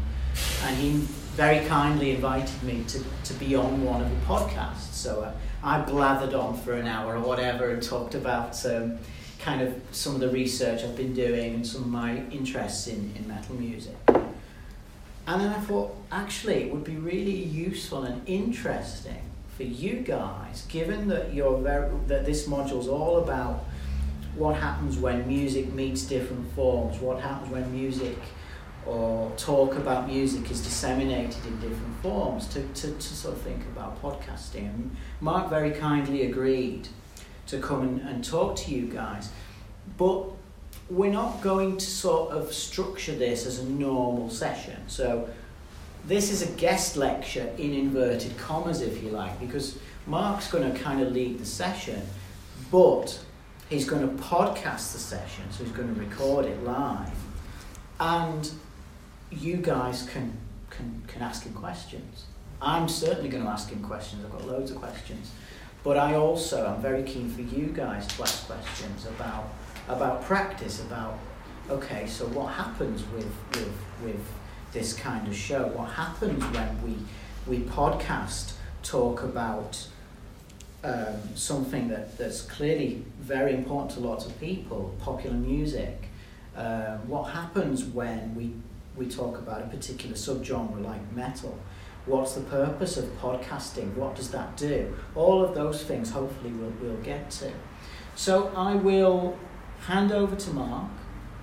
and 0.63 0.77
he 0.77 0.91
very 1.35 1.65
kindly 1.67 2.11
invited 2.11 2.61
me 2.63 2.83
to, 2.87 3.03
to 3.23 3.33
be 3.35 3.55
on 3.55 3.83
one 3.83 4.01
of 4.01 4.09
the 4.09 4.25
podcasts. 4.25 4.93
So 4.93 5.21
uh, 5.21 5.31
I 5.63 5.79
blathered 5.81 6.37
on 6.37 6.57
for 6.57 6.73
an 6.73 6.87
hour 6.87 7.15
or 7.15 7.21
whatever 7.21 7.69
and 7.69 7.81
talked 7.81 8.13
about 8.15 8.65
um, 8.65 8.97
kind 9.39 9.61
of 9.61 9.73
some 9.91 10.15
of 10.15 10.21
the 10.21 10.29
research 10.29 10.83
I've 10.83 10.97
been 10.97 11.13
doing 11.13 11.55
and 11.55 11.65
some 11.65 11.83
of 11.83 11.87
my 11.87 12.17
interests 12.29 12.87
in, 12.87 13.13
in 13.15 13.27
metal 13.27 13.55
music. 13.55 13.95
And 14.07 15.41
then 15.41 15.49
I 15.49 15.59
thought, 15.59 15.95
actually, 16.11 16.63
it 16.63 16.73
would 16.73 16.83
be 16.83 16.97
really 16.97 17.31
useful 17.31 18.03
and 18.03 18.27
interesting 18.27 19.21
for 19.55 19.63
you 19.63 19.99
guys, 19.99 20.65
given 20.69 21.07
that 21.09 21.33
you're 21.33 21.57
very, 21.59 21.89
that 22.07 22.25
this 22.25 22.47
module 22.47 22.79
is 22.79 22.87
all 22.87 23.17
about 23.17 23.65
what 24.35 24.55
happens 24.55 24.97
when 24.97 25.27
music 25.27 25.71
meets 25.73 26.03
different 26.03 26.51
forms, 26.53 26.99
what 26.99 27.19
happens 27.19 27.51
when 27.51 27.71
music 27.71 28.17
or 28.85 29.31
talk 29.37 29.75
about 29.75 30.07
music 30.07 30.49
is 30.49 30.61
disseminated 30.61 31.45
in 31.45 31.59
different 31.59 32.01
forms, 32.01 32.47
to, 32.47 32.63
to, 32.69 32.91
to 32.91 33.01
sort 33.01 33.35
of 33.35 33.41
think 33.41 33.61
about 33.65 34.01
podcasting. 34.01 34.89
Mark 35.21 35.49
very 35.49 35.71
kindly 35.71 36.23
agreed 36.23 36.87
to 37.49 37.59
come 37.59 37.81
and, 37.81 38.01
and 38.01 38.23
talk 38.23 38.55
to 38.57 38.71
you 38.71 38.87
guys. 38.87 39.29
But 39.97 40.25
we're 40.89 41.11
not 41.11 41.41
going 41.41 41.77
to 41.77 41.85
sort 41.85 42.31
of 42.31 42.53
structure 42.53 43.15
this 43.15 43.45
as 43.45 43.59
a 43.59 43.65
normal 43.65 44.29
session. 44.29 44.77
So 44.87 45.29
this 46.05 46.31
is 46.31 46.41
a 46.41 46.51
guest 46.53 46.97
lecture 46.97 47.51
in 47.57 47.73
inverted 47.73 48.37
commas, 48.37 48.81
if 48.81 49.03
you 49.03 49.09
like, 49.09 49.39
because 49.39 49.77
Mark's 50.07 50.49
going 50.49 50.71
to 50.71 50.79
kind 50.79 51.01
of 51.01 51.11
lead 51.11 51.39
the 51.39 51.45
session, 51.45 52.01
but 52.71 53.19
he's 53.69 53.87
going 53.87 54.01
to 54.01 54.23
podcast 54.23 54.93
the 54.93 54.99
session, 54.99 55.43
so 55.51 55.63
he's 55.63 55.73
going 55.73 55.93
to 55.93 55.99
record 55.99 56.45
it 56.45 56.63
live, 56.63 57.11
and 57.99 58.49
you 59.31 59.57
guys 59.57 60.07
can 60.11 60.37
can 60.69 61.03
can 61.07 61.21
ask 61.21 61.43
him 61.43 61.53
questions. 61.53 62.25
I'm 62.61 62.89
certainly 62.89 63.29
going 63.29 63.43
to 63.43 63.49
ask 63.49 63.69
him 63.69 63.83
questions. 63.83 64.25
I've 64.25 64.31
got 64.31 64.47
loads 64.47 64.71
of 64.71 64.77
questions, 64.77 65.31
but 65.89 65.97
I 65.97 66.13
also 66.13 66.67
am 66.67 66.79
very 66.83 67.01
keen 67.01 67.27
for 67.27 67.41
you 67.41 67.65
guys 67.65 68.05
to 68.05 68.21
ask 68.21 68.45
questions 68.45 69.07
about 69.07 69.49
about 69.87 70.21
practice, 70.21 70.79
about 70.83 71.17
okay, 71.67 72.05
so 72.05 72.27
what 72.27 72.53
happens 72.53 73.01
with 73.07 73.33
with 73.55 73.73
with 74.03 74.23
this 74.71 74.93
kind 74.93 75.27
of 75.27 75.35
show? 75.35 75.65
What 75.69 75.89
happens 75.89 76.43
when 76.55 76.83
we 76.83 76.95
we 77.47 77.65
podcast 77.65 78.51
talk 78.83 79.23
about 79.23 79.87
um, 80.83 81.17
something 81.33 81.87
that, 81.87 82.19
that's 82.19 82.41
clearly 82.41 83.03
very 83.19 83.55
important 83.55 83.89
to 83.93 83.99
lots 84.01 84.27
of 84.27 84.39
people, 84.39 84.93
popular 84.99 85.37
music? 85.37 86.09
Uh, 86.55 86.97
what 86.97 87.31
happens 87.31 87.83
when 87.83 88.35
we 88.35 88.53
we 88.95 89.09
talk 89.09 89.39
about 89.39 89.63
a 89.63 89.65
particular 89.65 90.15
subgenre 90.15 90.83
like 90.85 91.01
metal? 91.13 91.57
What's 92.09 92.33
the 92.33 92.41
purpose 92.41 92.97
of 92.97 93.05
podcasting? 93.21 93.93
What 93.93 94.15
does 94.15 94.31
that 94.31 94.57
do? 94.57 94.95
All 95.13 95.43
of 95.45 95.53
those 95.53 95.83
things, 95.83 96.09
hopefully, 96.09 96.51
we'll, 96.51 96.73
we'll 96.81 97.01
get 97.03 97.29
to. 97.31 97.51
So 98.15 98.51
I 98.55 98.73
will 98.73 99.37
hand 99.81 100.11
over 100.11 100.35
to 100.35 100.49
Mark, 100.49 100.89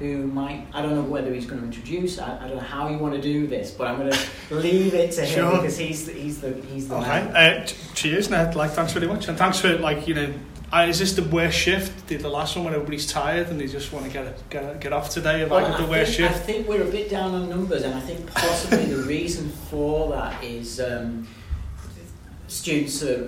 who 0.01 0.27
might, 0.27 0.67
I 0.75 0.83
don't 0.83 0.97
know 0.97 1.03
whether 1.03 1.33
he's 1.33 1.47
going 1.47 1.61
to 1.61 1.67
introduce, 1.67 2.19
I, 2.19 2.37
I 2.37 2.49
don't 2.49 2.57
know 2.57 2.63
how 2.63 2.89
you 2.89 2.99
want 2.99 3.15
to 3.15 3.21
do 3.21 3.47
this, 3.47 3.71
but 3.71 3.87
I'm 3.87 3.97
going 3.97 4.11
to 4.11 4.55
leave 4.55 4.93
it 4.93 5.13
to 5.13 5.25
him 5.25 5.35
sure. 5.39 5.57
because 5.57 5.79
he's 5.79 6.07
the, 6.07 6.13
he's 6.13 6.41
the, 6.41 6.53
he's 6.55 6.89
the 6.89 6.97
okay. 6.97 7.61
Uh, 7.63 7.65
cheers, 7.95 8.29
Ned. 8.29 8.57
Like, 8.57 8.73
thanks 8.73 8.93
very 8.93 9.07
much. 9.07 9.29
And 9.29 9.39
thanks 9.39 9.61
for, 9.61 9.79
like, 9.79 10.09
you 10.09 10.15
know, 10.15 10.35
Uh, 10.76 10.87
is 10.87 10.99
this 10.99 11.14
the 11.14 11.23
worst 11.23 11.56
shift? 11.56 12.06
Did 12.06 12.21
the 12.21 12.28
last 12.28 12.54
one 12.54 12.66
when 12.66 12.75
everybody's 12.75 13.11
tired 13.11 13.49
and 13.49 13.59
they 13.59 13.66
just 13.66 13.95
want 13.95 14.04
to 14.04 14.12
get 14.12 14.50
get, 14.50 14.78
get 14.78 14.92
off 14.92 15.09
today? 15.09 15.42
I 15.42 15.47
Well, 15.47 15.78
the 15.78 15.87
I 15.87 15.88
worst 15.88 16.18
think, 16.18 16.30
I 16.30 16.35
think 16.35 16.68
we're 16.68 16.83
a 16.83 16.90
bit 16.90 17.09
down 17.09 17.33
on 17.33 17.49
numbers, 17.49 17.83
and 17.83 17.95
I 17.95 18.00
think 18.00 18.30
possibly 18.35 18.85
the 18.85 19.02
reason 19.04 19.49
for 19.71 20.11
that 20.11 20.45
is 20.45 20.78
um, 20.78 21.26
students 22.49 23.02
are 23.02 23.25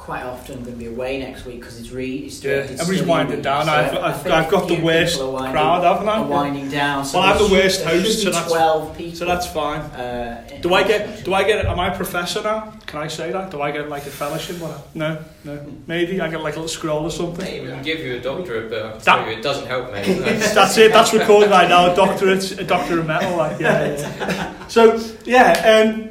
quite 0.00 0.22
often 0.24 0.56
going 0.64 0.72
to 0.72 0.78
be 0.78 0.86
away 0.86 1.18
next 1.18 1.44
week 1.44 1.60
because 1.60 1.78
it's 1.78 1.90
re 1.90 2.16
it's 2.26 2.42
Yeah, 2.42 2.52
directed 2.54 2.80
everybody's 2.80 3.06
winding 3.06 3.42
down. 3.42 3.66
So 3.66 3.70
I've, 3.72 3.94
I 3.96 4.08
I've, 4.08 4.26
I've 4.46 4.50
got 4.50 4.66
the 4.66 4.80
worst 4.80 5.22
winding- 5.22 5.52
crowd, 5.52 5.84
haven't 5.84 6.08
are 6.08 6.16
I? 6.16 6.20
winding 6.22 6.68
down. 6.70 7.04
So 7.04 7.18
Well, 7.20 7.28
I'm 7.28 7.38
the 7.38 7.52
worst 7.54 7.84
there 7.84 7.90
should 7.96 8.04
host, 8.06 8.22
so 8.22 8.30
that's- 8.30 8.50
twelve 8.50 8.96
people. 8.96 9.16
So 9.16 9.24
that's 9.26 9.46
fine. 9.46 9.80
Uh, 9.80 10.58
Do 10.62 10.72
I 10.74 10.82
get? 10.84 11.24
Do 11.24 11.34
I 11.34 11.44
get? 11.44 11.66
Am 11.66 11.78
I 11.78 11.92
a 11.92 11.96
professor 11.96 12.42
now? 12.42 12.72
Can 12.86 12.98
I 13.00 13.08
say 13.08 13.30
that? 13.30 13.50
Do 13.50 13.60
I 13.60 13.70
get 13.72 13.88
like 13.90 14.06
a 14.06 14.10
fellowship? 14.10 14.58
What? 14.58 14.94
No, 14.96 15.18
no. 15.44 15.54
Maybe 15.86 16.20
I 16.20 16.28
get 16.28 16.40
like 16.40 16.54
a 16.54 16.60
little 16.60 16.68
scroll 16.68 17.04
or 17.04 17.10
something. 17.10 17.44
Maybe 17.44 17.66
we 17.66 17.72
can 17.72 17.82
give 17.82 18.00
you 18.00 18.14
a 18.16 18.20
doctorate, 18.20 18.70
but 18.70 18.78
I 18.84 18.90
can 18.90 18.98
That- 18.98 19.04
tell 19.04 19.26
you 19.30 19.38
it 19.38 19.42
doesn't 19.42 19.66
help, 19.66 19.92
me. 19.92 20.02
That's 20.58 20.76
it. 20.78 20.92
That's 20.92 21.12
recorded 21.12 21.50
right 21.50 21.68
now. 21.68 21.92
A 21.92 21.94
doctorate, 21.94 22.58
a 22.58 22.64
doctor 22.64 22.98
of 23.00 23.06
metal. 23.06 23.36
Like, 23.36 23.60
yeah, 23.60 23.96
yeah. 23.96 24.54
So 24.68 24.98
yeah, 25.24 25.82
um, 25.84 26.09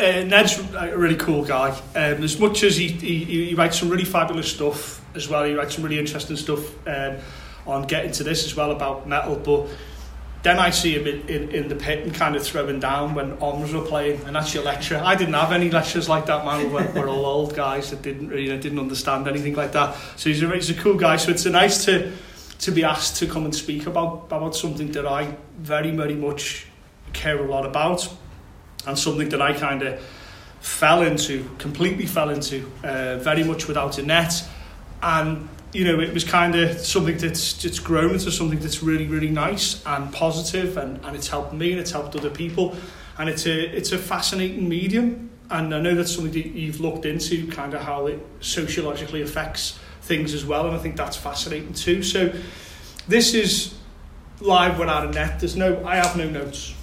uh, 0.00 0.24
Ned's 0.24 0.58
a 0.74 0.96
really 0.96 1.16
cool 1.16 1.44
guy. 1.44 1.70
Um, 1.70 2.22
as 2.22 2.38
much 2.38 2.62
as 2.62 2.76
he, 2.76 2.88
he 2.88 3.24
he 3.24 3.54
writes 3.54 3.78
some 3.78 3.88
really 3.88 4.04
fabulous 4.04 4.50
stuff 4.50 5.04
as 5.14 5.28
well, 5.28 5.44
he 5.44 5.54
writes 5.54 5.74
some 5.74 5.84
really 5.84 5.98
interesting 5.98 6.36
stuff 6.36 6.86
um, 6.86 7.16
on 7.66 7.86
getting 7.86 8.12
to 8.12 8.24
this 8.24 8.44
as 8.44 8.56
well 8.56 8.70
about 8.70 9.06
metal. 9.06 9.36
But 9.36 9.68
then 10.42 10.58
I 10.58 10.70
see 10.70 10.94
him 10.94 11.06
in, 11.06 11.28
in, 11.28 11.50
in 11.50 11.68
the 11.68 11.76
pit 11.76 12.04
and 12.04 12.14
kind 12.14 12.34
of 12.34 12.42
throwing 12.42 12.80
down 12.80 13.14
when 13.14 13.36
OMS 13.36 13.74
were 13.74 13.86
playing, 13.86 14.22
and 14.24 14.34
that's 14.34 14.54
your 14.54 14.64
lecture. 14.64 15.00
I 15.02 15.14
didn't 15.14 15.34
have 15.34 15.52
any 15.52 15.70
lectures 15.70 16.08
like 16.08 16.26
that, 16.26 16.44
man. 16.44 16.72
We're, 16.72 16.90
we're 16.92 17.08
all 17.08 17.26
old 17.26 17.54
guys 17.54 17.90
that 17.90 18.00
didn't 18.00 18.28
really 18.28 18.58
didn't 18.58 18.78
understand 18.78 19.28
anything 19.28 19.54
like 19.54 19.72
that. 19.72 19.96
So 20.16 20.30
he's 20.30 20.42
a, 20.42 20.48
he's 20.54 20.70
a 20.70 20.74
cool 20.74 20.96
guy. 20.96 21.16
So 21.16 21.30
it's 21.30 21.44
nice 21.44 21.84
to 21.84 22.12
to 22.60 22.70
be 22.70 22.84
asked 22.84 23.16
to 23.16 23.26
come 23.26 23.44
and 23.44 23.54
speak 23.54 23.86
about 23.86 24.24
about 24.26 24.54
something 24.56 24.92
that 24.92 25.06
I 25.06 25.36
very 25.58 25.90
very 25.90 26.14
much 26.14 26.66
care 27.12 27.38
a 27.38 27.48
lot 27.48 27.66
about, 27.66 28.08
and 28.86 28.98
something 28.98 29.28
that 29.30 29.42
I 29.42 29.52
kind 29.52 29.82
of 29.82 30.00
fell 30.60 31.02
into, 31.02 31.48
completely 31.58 32.06
fell 32.06 32.30
into, 32.30 32.70
uh, 32.84 33.18
very 33.18 33.44
much 33.44 33.66
without 33.66 33.98
a 33.98 34.02
net, 34.02 34.44
and 35.02 35.48
you 35.72 35.84
know 35.84 36.00
it 36.00 36.12
was 36.12 36.24
kind 36.24 36.54
of 36.54 36.78
something 36.78 37.16
that's 37.16 37.64
it's 37.64 37.78
grown 37.78 38.10
into 38.10 38.30
something 38.30 38.58
that's 38.58 38.82
really 38.82 39.06
really 39.06 39.30
nice 39.30 39.84
and 39.86 40.12
positive, 40.12 40.76
and, 40.76 41.04
and 41.04 41.16
it's 41.16 41.28
helped 41.28 41.52
me 41.52 41.72
and 41.72 41.80
it's 41.80 41.90
helped 41.90 42.14
other 42.16 42.30
people, 42.30 42.76
and 43.18 43.28
it's 43.28 43.46
a 43.46 43.76
it's 43.76 43.92
a 43.92 43.98
fascinating 43.98 44.68
medium, 44.68 45.30
and 45.50 45.74
I 45.74 45.80
know 45.80 45.94
that's 45.94 46.14
something 46.14 46.32
that 46.32 46.46
you've 46.46 46.80
looked 46.80 47.06
into, 47.06 47.46
kind 47.48 47.74
of 47.74 47.82
how 47.82 48.06
it 48.06 48.20
sociologically 48.40 49.22
affects 49.22 49.78
things 50.02 50.34
as 50.34 50.44
well, 50.44 50.66
and 50.66 50.76
I 50.76 50.78
think 50.78 50.96
that's 50.96 51.16
fascinating 51.16 51.72
too. 51.72 52.02
So 52.02 52.32
this 53.08 53.34
is 53.34 53.74
live 54.40 54.78
without 54.78 55.06
a 55.06 55.10
net. 55.10 55.40
There's 55.40 55.56
no 55.56 55.84
I 55.84 55.96
have 55.96 56.16
no 56.16 56.28
notes. 56.28 56.74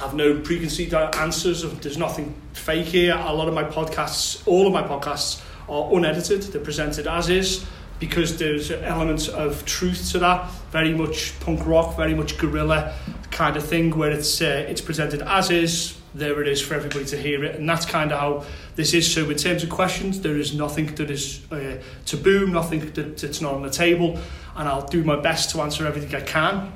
I've 0.00 0.14
no 0.14 0.40
preconceived 0.40 0.94
answers. 0.94 1.62
There's 1.80 1.98
nothing 1.98 2.34
fake 2.52 2.86
here. 2.86 3.16
A 3.16 3.32
lot 3.32 3.48
of 3.48 3.54
my 3.54 3.64
podcasts, 3.64 4.46
all 4.46 4.66
of 4.66 4.72
my 4.72 4.82
podcasts, 4.82 5.42
are 5.68 5.92
unedited. 5.92 6.42
They're 6.42 6.60
presented 6.60 7.06
as 7.06 7.28
is 7.28 7.66
because 7.98 8.38
there's 8.38 8.70
elements 8.70 9.28
of 9.28 9.64
truth 9.64 10.10
to 10.12 10.18
that. 10.20 10.50
Very 10.70 10.94
much 10.94 11.38
punk 11.40 11.66
rock, 11.66 11.96
very 11.96 12.14
much 12.14 12.38
guerrilla 12.38 12.94
kind 13.30 13.56
of 13.56 13.66
thing 13.66 13.90
where 13.96 14.10
it's 14.10 14.40
uh, 14.40 14.66
it's 14.68 14.80
presented 14.80 15.22
as 15.22 15.50
is. 15.50 15.96
There 16.14 16.40
it 16.40 16.48
is 16.48 16.62
for 16.62 16.74
everybody 16.74 17.04
to 17.06 17.18
hear 17.18 17.44
it, 17.44 17.56
and 17.56 17.68
that's 17.68 17.84
kind 17.84 18.12
of 18.12 18.18
how 18.18 18.44
this 18.76 18.94
is. 18.94 19.12
So 19.12 19.28
in 19.28 19.36
terms 19.36 19.62
of 19.62 19.68
questions, 19.68 20.20
there 20.20 20.36
is 20.36 20.54
nothing 20.54 20.94
that 20.94 21.10
is 21.10 21.40
uh, 21.52 21.76
taboo, 22.06 22.46
nothing 22.46 22.80
that, 22.92 23.18
that's 23.18 23.40
not 23.40 23.54
on 23.54 23.62
the 23.62 23.70
table, 23.70 24.18
and 24.56 24.68
I'll 24.68 24.86
do 24.86 25.04
my 25.04 25.16
best 25.16 25.50
to 25.50 25.60
answer 25.60 25.86
everything 25.86 26.14
I 26.14 26.24
can. 26.24 26.72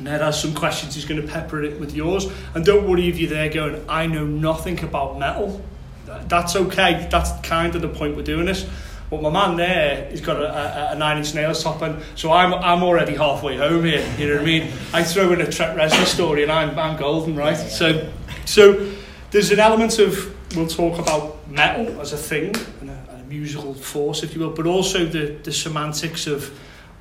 Ned 0.00 0.20
has 0.20 0.40
some 0.40 0.54
questions, 0.54 0.94
he's 0.94 1.04
going 1.04 1.20
to 1.20 1.26
pepper 1.26 1.62
it 1.62 1.78
with 1.78 1.94
yours. 1.94 2.26
And 2.54 2.64
don't 2.64 2.88
worry 2.88 3.08
if 3.08 3.18
you're 3.18 3.30
there 3.30 3.48
going, 3.48 3.84
I 3.88 4.06
know 4.06 4.24
nothing 4.26 4.82
about 4.82 5.18
metal. 5.18 5.62
That's 6.06 6.56
okay, 6.56 7.06
that's 7.10 7.30
kind 7.46 7.74
of 7.74 7.82
the 7.82 7.88
point 7.88 8.16
we're 8.16 8.22
doing 8.22 8.46
this. 8.46 8.66
But 9.10 9.22
my 9.22 9.30
man 9.30 9.56
there, 9.56 10.08
he's 10.10 10.20
got 10.20 10.40
a, 10.40 10.90
a, 10.90 10.92
a 10.92 10.98
nine 10.98 11.18
inch 11.18 11.34
nails 11.34 11.62
top 11.62 11.82
on, 11.82 12.02
so 12.16 12.32
I'm, 12.32 12.54
I'm 12.54 12.82
already 12.82 13.14
halfway 13.14 13.56
home 13.56 13.84
here, 13.84 14.04
you 14.18 14.26
know 14.26 14.34
what 14.34 14.42
I 14.42 14.44
mean? 14.44 14.72
I 14.92 15.04
throw 15.04 15.32
in 15.32 15.40
a 15.40 15.50
Trent 15.50 15.78
Reznor 15.78 16.06
story 16.06 16.42
and 16.42 16.50
I'm, 16.50 16.76
I'm 16.78 16.96
golden, 16.98 17.36
right? 17.36 17.56
So, 17.56 18.10
so 18.44 18.90
there's 19.30 19.52
an 19.52 19.60
element 19.60 19.98
of, 19.98 20.34
we'll 20.56 20.66
talk 20.66 20.98
about 20.98 21.48
metal 21.48 22.00
as 22.00 22.12
a 22.12 22.16
thing, 22.16 22.54
and 22.80 22.90
a, 22.90 23.06
and 23.10 23.20
a 23.20 23.24
musical 23.24 23.74
force, 23.74 24.22
if 24.22 24.34
you 24.34 24.40
will, 24.40 24.50
but 24.50 24.66
also 24.66 25.04
the, 25.04 25.36
the 25.42 25.52
semantics 25.52 26.26
of 26.26 26.50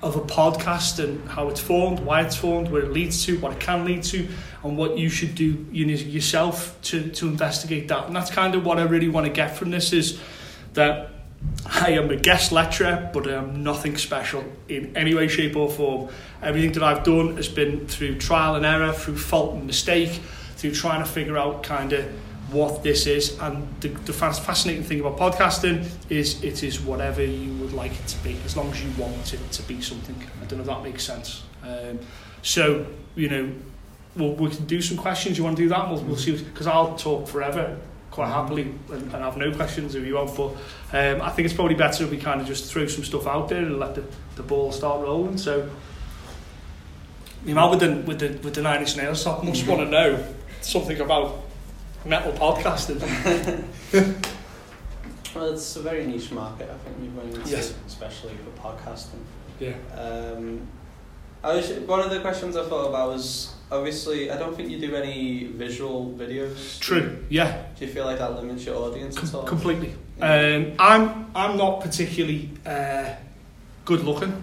of 0.04 0.16
a 0.18 0.22
podcast 0.22 1.04
and 1.04 1.28
how 1.30 1.48
it's 1.48 1.60
formed, 1.60 2.00
why 2.00 2.22
it's 2.22 2.36
formed, 2.36 2.70
where 2.70 2.82
it 2.82 2.92
leads 2.92 3.26
to, 3.26 3.40
what 3.40 3.54
it 3.54 3.60
can 3.60 3.86
lead 3.86 4.04
to, 4.04 4.28
and 4.64 4.78
what 4.78 4.98
you 4.98 5.10
should 5.10 5.34
do 5.34 5.66
you 5.72 5.86
know, 5.86 5.94
yourself 5.94 6.78
to, 6.84 7.10
to 7.12 7.28
investigate 7.28 7.88
that. 7.88 8.08
And 8.08 8.16
that's 8.16 8.30
kind 8.30 8.54
of 8.54 8.66
what 8.66 8.80
I 8.80 8.84
really 8.84 9.08
want 9.08 9.26
to 9.26 9.32
get 9.32 9.56
from 9.56 9.72
this 9.72 9.94
is 9.94 10.20
that 10.74 11.10
I 11.66 11.92
am 11.92 12.10
a 12.10 12.16
guest 12.16 12.52
lecturer, 12.52 13.10
but 13.14 13.28
I'm 13.28 13.64
nothing 13.64 13.98
special 13.98 14.44
in 14.68 14.96
any 14.96 15.16
way, 15.16 15.28
shape 15.28 15.56
or 15.56 15.70
form. 15.70 16.10
Everything 16.42 16.74
that 16.74 16.84
I've 16.84 17.04
done 17.04 17.38
has 17.38 17.48
been 17.48 17.88
through 17.88 18.18
trial 18.20 18.56
and 18.56 18.66
error, 18.66 18.92
through 18.92 19.18
fault 19.18 19.56
and 19.56 19.66
mistake, 19.66 20.22
through 20.56 20.74
trying 20.74 21.04
to 21.04 21.10
figure 21.10 21.38
out 21.38 21.64
kind 21.64 21.94
of 21.94 22.06
what 22.54 22.84
this 22.84 23.08
is. 23.08 23.38
And 23.40 23.68
the, 23.82 23.90
the 23.90 24.14
fascinating 24.14 24.84
thing 24.84 25.00
about 25.00 25.18
podcasting 25.18 25.90
is 26.10 26.44
it 26.44 26.64
is 26.64 26.80
whatever 26.80 27.24
you 27.24 27.54
would 27.56 27.74
like 27.74 27.92
it 27.92 28.08
to 28.08 28.24
be, 28.24 28.38
as 28.46 28.56
long 28.56 28.72
as 28.72 28.84
you 28.84 28.92
want 28.98 29.34
it 29.34 29.52
to 29.52 29.64
be 29.64 29.82
something. 29.82 30.16
I 30.42 30.46
don't 30.46 30.60
know 30.60 30.64
if 30.64 30.68
that 30.68 30.84
makes 30.84 31.04
sense. 31.04 31.44
Um, 31.64 32.00
so, 32.42 32.86
you 33.16 33.30
know, 33.30 33.52
we'll, 34.16 34.34
we 34.36 34.50
can 34.50 34.66
do 34.66 34.82
some 34.82 34.98
questions. 34.98 35.38
You 35.38 35.44
want 35.44 35.58
to 35.58 35.64
do 35.64 35.70
that? 35.70 35.90
We'll, 35.90 36.02
we'll 36.04 36.18
see. 36.18 36.42
Because 36.42 36.68
I'll 36.68 36.96
talk 36.96 37.28
forever, 37.28 37.78
quite 38.12 38.30
happily, 38.30 38.74
and, 38.92 39.02
and 39.02 39.12
have 39.12 39.38
no 39.38 39.52
questions 39.54 39.96
if 39.96 40.06
you 40.06 40.16
want. 40.16 40.36
But 40.36 40.50
um, 40.94 41.22
I 41.22 41.30
think 41.30 41.46
it's 41.46 41.56
probably 41.56 41.76
better 41.76 42.04
if 42.04 42.12
we 42.12 42.18
kind 42.18 42.42
of 42.42 42.48
just 42.48 42.72
throw 42.72 42.88
some 42.88 43.04
stuff 43.04 43.28
out 43.28 43.50
there 43.50 43.64
and 43.64 43.80
let 43.80 43.96
the, 43.96 44.04
the 44.36 44.44
ball 44.44 44.72
start 44.72 45.02
rolling. 45.02 45.38
So, 45.38 45.70
you 47.46 47.54
know, 47.54 47.70
with 47.70 47.80
the, 47.80 47.96
with 48.08 48.20
the, 48.20 48.30
with 48.44 48.54
the 48.56 48.62
Nine 48.62 48.82
Inch 48.82 48.96
Nails 48.96 49.24
top, 49.24 49.44
must 49.44 49.68
want 49.68 49.82
to 49.82 49.90
know 49.90 50.24
something 50.62 51.00
about 51.02 51.42
metal 52.06 52.32
podcasting. 52.34 53.02
Well, 55.36 55.52
it's 55.52 55.76
a 55.78 55.82
very 55.82 56.06
niche 56.06 56.32
market, 56.32 56.70
I 56.70 56.78
think, 56.84 56.96
you're 57.02 57.12
going 57.24 57.34
into, 57.36 57.50
Yes. 57.50 57.74
especially 57.88 58.34
for 58.36 58.52
podcasting. 58.62 59.18
Yeah. 59.60 59.74
Um, 60.00 60.62
I 61.44 61.56
was, 61.56 61.72
one 61.88 62.02
of 62.02 62.12
the 62.12 62.20
questions 62.20 62.56
I 62.56 62.64
thought 62.66 62.90
about 62.90 63.10
was 63.10 63.52
obviously, 63.72 64.30
I 64.30 64.38
don't 64.38 64.56
think 64.56 64.70
you 64.70 64.80
do 64.80 64.96
any 64.96 65.46
visual 65.46 66.14
videos. 66.16 66.80
True. 66.80 67.18
Yeah. 67.30 67.64
Do 67.80 67.84
you 67.86 67.92
feel 67.92 68.06
like 68.06 68.20
that 68.20 68.36
limits 68.36 68.64
your 68.64 68.76
audience 68.76 69.18
at 69.18 69.34
all? 69.34 69.44
Completely. 69.44 69.96
Yeah. 70.20 70.36
Um, 70.56 70.74
I'm 70.78 71.32
I'm 71.34 71.58
not 71.58 71.82
particularly 71.82 72.52
uh, 72.64 73.10
good 73.86 74.04
looking. 74.04 74.34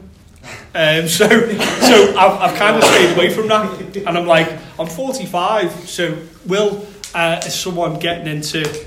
Um, 0.74 1.06
so 1.06 1.28
so 1.28 2.16
I've, 2.18 2.40
I've 2.50 2.56
kind 2.58 2.76
of 2.76 2.82
stayed 2.82 3.14
away 3.14 3.30
from 3.32 3.46
that, 3.46 3.80
and 3.96 4.18
I'm 4.18 4.26
like 4.26 4.48
I'm 4.76 4.88
45. 4.88 5.88
So 5.88 6.16
will 6.46 6.84
uh, 7.14 7.42
is 7.46 7.54
someone 7.54 7.98
getting 7.98 8.26
into 8.26 8.86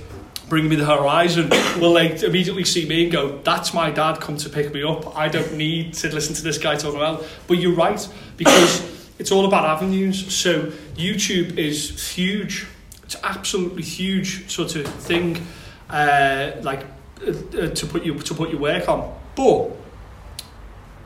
bring 0.50 0.68
me 0.68 0.76
the 0.76 0.86
horizon 0.86 1.50
will 1.80 1.94
they 1.94 2.16
immediately 2.26 2.64
see 2.64 2.86
me 2.88 3.04
and 3.04 3.12
go 3.12 3.40
that's 3.40 3.74
my 3.74 3.90
dad 3.90 4.20
come 4.20 4.38
to 4.38 4.50
pick 4.50 4.74
me 4.74 4.84
up. 4.84 5.18
I 5.18 5.28
don't 5.28 5.54
need 5.54 5.94
to 5.96 6.14
listen 6.14 6.36
to 6.36 6.44
this 6.44 6.58
guy 6.58 6.76
talking 6.76 6.98
about 6.98 7.26
but 7.48 7.58
you're 7.58 7.76
right 7.76 8.08
because 8.38 8.94
it's 9.20 9.32
all 9.32 9.46
about 9.46 9.66
avenues. 9.66 10.34
So 10.34 10.64
YouTube 10.96 11.58
is 11.58 12.12
huge. 12.12 12.66
It's 13.04 13.16
absolutely 13.24 13.84
huge 13.84 14.52
sort 14.52 14.76
of 14.76 14.88
thing 14.88 15.46
uh, 15.90 16.52
like 16.62 16.86
uh, 17.26 17.32
uh, 17.32 17.70
to 17.70 17.86
put 17.86 18.04
you 18.04 18.18
to 18.20 18.34
put 18.34 18.50
your 18.50 18.60
work 18.60 18.90
on. 18.90 19.16
But 19.36 19.72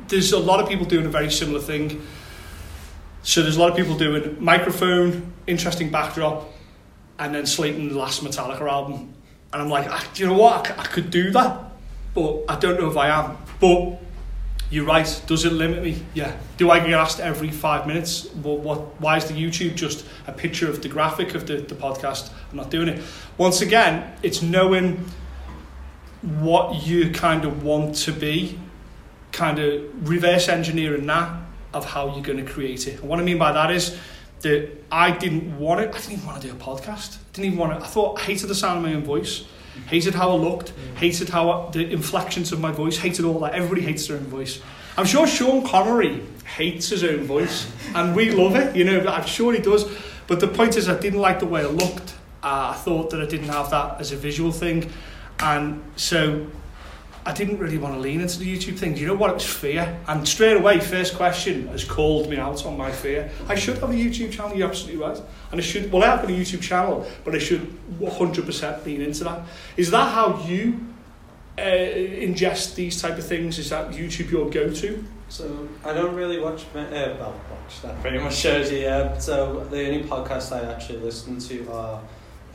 there's 0.08 0.32
a 0.32 0.40
lot 0.40 0.60
of 0.62 0.70
people 0.70 0.86
doing 0.86 1.06
a 1.06 1.10
very 1.10 1.32
similar 1.32 1.60
thing. 1.60 2.02
So 3.24 3.42
there's 3.42 3.58
a 3.58 3.60
lot 3.60 3.72
of 3.72 3.78
people 3.78 3.98
doing 3.98 4.38
microphone 4.40 5.34
interesting 5.48 5.90
backdrop 5.92 6.50
and 7.20 7.34
then 7.34 7.46
slating 7.46 7.90
the 7.90 7.98
last 7.98 8.24
Metallica 8.24 8.62
album 8.62 9.14
and 9.54 9.62
I'm 9.62 9.70
like, 9.70 9.90
ah, 9.90 10.06
do 10.14 10.24
you 10.24 10.30
know 10.30 10.38
what? 10.38 10.70
I, 10.78 10.84
could 10.84 11.10
do 11.10 11.32
that, 11.32 11.72
but 12.14 12.44
I 12.50 12.58
don't 12.58 12.80
know 12.80 12.90
if 12.90 12.98
I 12.98 13.10
am. 13.10 13.38
But 13.62 14.00
you're 14.70 14.86
right. 14.86 15.22
Does 15.26 15.46
it 15.46 15.54
limit 15.54 15.84
me? 15.84 16.04
Yeah. 16.14 16.36
Do 16.58 16.70
I 16.70 16.80
get 16.80 16.92
asked 16.92 17.20
every 17.20 17.50
five 17.50 17.88
minutes? 17.88 18.26
What? 18.34 18.60
what 18.60 18.80
why 19.02 19.18
is 19.18 19.26
the 19.26 19.34
YouTube 19.34 19.76
just 19.76 20.06
a 20.28 20.34
picture 20.34 20.70
of 20.70 20.82
the 20.82 20.90
graphic 20.90 21.34
of 21.34 21.48
the, 21.48 21.58
the 21.58 21.76
podcast? 21.76 22.30
I'm 22.52 22.58
not 22.58 22.70
doing 22.70 22.90
it. 22.90 23.02
Once 23.38 23.62
again, 23.62 24.14
it's 24.22 24.42
knowing 24.42 25.06
what 26.22 26.86
you 26.86 27.12
kind 27.12 27.46
of 27.46 27.64
want 27.64 27.96
to 27.96 28.12
be, 28.12 28.60
kind 29.32 29.60
of 29.60 30.10
reverse 30.10 30.50
engineering 30.50 31.06
that 31.06 31.42
of 31.74 31.86
how 31.86 32.14
you're 32.14 32.24
going 32.24 32.44
to 32.44 32.52
create 32.52 32.88
it. 32.88 33.00
And 33.00 33.10
what 33.10 33.20
I 33.20 33.24
mean 33.24 33.38
by 33.38 33.54
that 33.54 33.72
is 33.72 33.98
that 34.42 34.70
I 34.92 35.12
didn't 35.12 35.58
want 35.58 35.82
it. 35.82 35.90
I 35.90 35.98
didn't 35.98 36.14
even 36.14 36.26
want 36.26 36.42
to 36.42 36.48
do 36.48 36.54
a 36.54 36.58
podcast. 36.58 37.18
I 37.18 37.20
didn't 37.34 37.54
even 37.54 37.58
want 37.60 37.80
to. 37.80 37.86
I 37.86 37.88
thought 37.88 38.20
I 38.20 38.24
hated 38.24 38.48
the 38.48 38.56
sound 38.56 38.78
of 38.78 38.84
my 38.84 38.94
own 38.96 39.04
voice. 39.04 39.46
hated 39.88 40.16
how 40.16 40.32
I 40.32 40.36
looked, 40.36 40.74
hated 40.96 41.30
how 41.30 41.50
I, 41.50 41.72
the 41.72 41.92
inflections 41.92 42.52
of 42.52 42.60
my 42.60 42.72
voice, 42.72 42.98
hated 42.98 43.26
all 43.26 43.40
that. 43.40 43.54
Everybody 43.54 43.82
hates 43.82 44.08
their 44.08 44.18
own 44.18 44.24
voice. 44.26 44.62
I'm 44.98 45.06
sure 45.06 45.28
Sean 45.28 45.66
Connery 45.66 46.24
hates 46.56 46.90
his 46.90 47.04
own 47.04 47.24
voice, 47.24 47.72
and 47.94 48.16
we 48.16 48.32
love 48.32 48.56
it. 48.56 48.76
You 48.76 48.84
know, 48.84 49.06
I'm 49.08 49.26
sure 49.26 49.54
he 49.54 49.60
does. 49.60 49.86
But 50.28 50.40
the 50.40 50.48
point 50.48 50.76
is, 50.76 50.90
I 50.90 51.00
didn't 51.00 51.20
like 51.20 51.40
the 51.40 51.46
way 51.46 51.62
I 51.62 51.68
looked. 51.68 52.16
Uh, 52.44 52.74
I 52.74 52.78
thought 52.78 53.12
that 53.12 53.22
I 53.22 53.26
didn't 53.26 53.50
have 53.50 53.70
that 53.72 54.00
as 54.00 54.12
a 54.12 54.18
visual 54.18 54.52
thing, 54.52 54.92
and 55.40 55.84
so 55.96 56.48
I 57.28 57.34
didn't 57.34 57.58
really 57.58 57.78
want 57.78 57.94
to 57.94 58.00
lean 58.00 58.22
into 58.22 58.40
the 58.40 58.46
YouTube 58.46 58.80
thing. 58.80 58.94
Do 58.94 59.02
you 59.02 59.08
know 59.08 59.14
what? 59.14 59.32
It 59.32 59.34
was 59.34 59.46
fear. 59.46 60.00
And 60.08 60.26
straight 60.26 60.56
away, 60.56 60.80
first 60.80 61.14
question 61.14 61.68
has 61.68 61.84
called 61.84 62.30
me 62.30 62.38
out 62.38 62.66
on 62.66 62.78
my 62.78 62.90
fear. 62.90 63.30
I 63.50 63.56
should 63.56 63.80
have 63.80 63.90
a 63.90 63.94
YouTube 63.94 64.32
channel, 64.32 64.56
you're 64.56 64.70
absolutely 64.70 65.02
right. 65.02 65.22
And 65.52 65.60
I 65.60 65.64
should, 65.64 65.92
well, 65.92 66.06
I 66.06 66.08
have 66.16 66.24
a 66.24 66.32
YouTube 66.32 66.62
channel, 66.62 67.06
but 67.26 67.36
I 67.36 67.40
should 67.40 67.68
100% 68.00 68.86
lean 68.86 69.02
into 69.02 69.26
that. 69.26 69.42
Is 69.76 69.92
that 69.92 70.14
how 70.14 70.42
you 70.48 70.80
uh, 71.58 71.62
ingest 71.62 72.76
these 72.76 73.02
type 73.02 73.18
of 73.18 73.28
things? 73.28 73.60
Is 73.60 73.72
that 73.72 73.92
YouTube 73.92 74.32
your 74.32 74.50
go-to? 74.50 75.04
So 75.28 75.68
I 75.84 75.92
don't 75.92 76.16
really 76.16 76.40
watch, 76.40 76.64
uh, 76.74 76.86
well, 77.20 77.36
watch 77.52 77.82
that 77.82 78.00
pretty 78.00 78.20
much 78.20 78.38
shows 78.38 78.72
you. 78.72 78.78
Yeah. 78.78 79.18
So 79.18 79.66
the 79.66 79.86
only 79.86 80.04
podcasts 80.04 80.54
I 80.54 80.74
actually 80.74 81.00
listen 81.00 81.40
to 81.40 81.74
are 81.74 82.02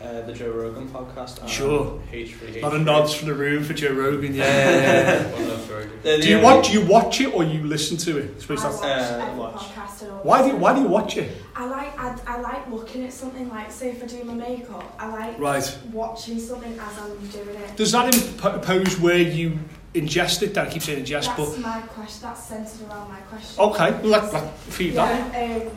uh, 0.03 0.23
the 0.23 0.33
Joe 0.33 0.51
Rogan 0.51 0.89
podcast. 0.89 1.41
And 1.41 1.49
Sure. 1.51 2.01
H3. 2.13 2.57
A 2.57 2.61
lot 2.61 2.75
of 2.75 2.83
nods 2.83 3.15
from 3.15 3.29
the 3.29 3.35
room 3.35 3.63
for 3.65 3.73
Joe 3.75 3.93
Rogan, 3.93 4.35
yeah. 4.35 5.23
One 5.33 5.43
of 5.51 5.59
very 5.67 5.87
good. 6.03 6.21
Do 6.23 6.29
you 6.29 6.41
watch? 6.41 6.69
Do 6.69 6.73
you 6.79 6.87
watch 6.87 7.21
it 7.21 7.33
or 7.35 7.45
you 7.45 7.63
listen 7.65 7.97
to 7.99 8.19
it? 8.19 8.31
I 8.31 8.37
I 8.37 8.41
suppose 8.41 8.65
watch 8.65 8.83
Uh, 8.85 8.87
every 9.23 9.39
watch. 9.39 9.55
podcast 9.57 10.03
and 10.03 10.25
Why 10.25 10.43
do 10.43 10.49
you, 10.49 10.57
Why 10.57 10.75
do 10.75 10.81
you 10.81 10.89
watch 10.89 11.17
it? 11.17 11.31
I 11.55 11.65
like 11.67 11.99
I, 11.99 12.17
I 12.27 12.41
like 12.41 12.69
looking 12.71 13.05
at 13.05 13.13
something 13.13 13.49
like 13.49 13.71
say 13.71 13.91
if 13.91 14.03
I 14.03 14.07
do 14.07 14.25
my 14.25 14.35
makeup, 14.35 14.95
I 14.99 15.09
like 15.09 15.39
Right. 15.39 15.79
watching 15.93 16.39
something 16.41 16.73
as 16.79 16.99
I'm 16.99 17.27
doing 17.29 17.57
it. 17.57 17.77
Does 17.77 17.93
that 17.93 18.15
impose 18.15 18.99
where 18.99 19.19
you 19.19 19.59
ingest 19.95 20.43
it? 20.43 20.55
That 20.55 20.69
I 20.69 20.71
keep 20.71 20.83
saying 20.83 21.05
ingest, 21.05 21.27
that's 21.27 21.51
but 21.51 21.59
my 21.61 21.81
question. 21.83 22.21
That's 22.23 22.43
centered 22.45 22.89
around 22.89 23.09
my 23.11 23.21
question. 23.21 23.61
okay, 23.65 23.91
like, 24.09 24.33
like 24.33 24.55
feedback. 24.59 25.33
Yeah, 25.35 25.67
um, 25.69 25.71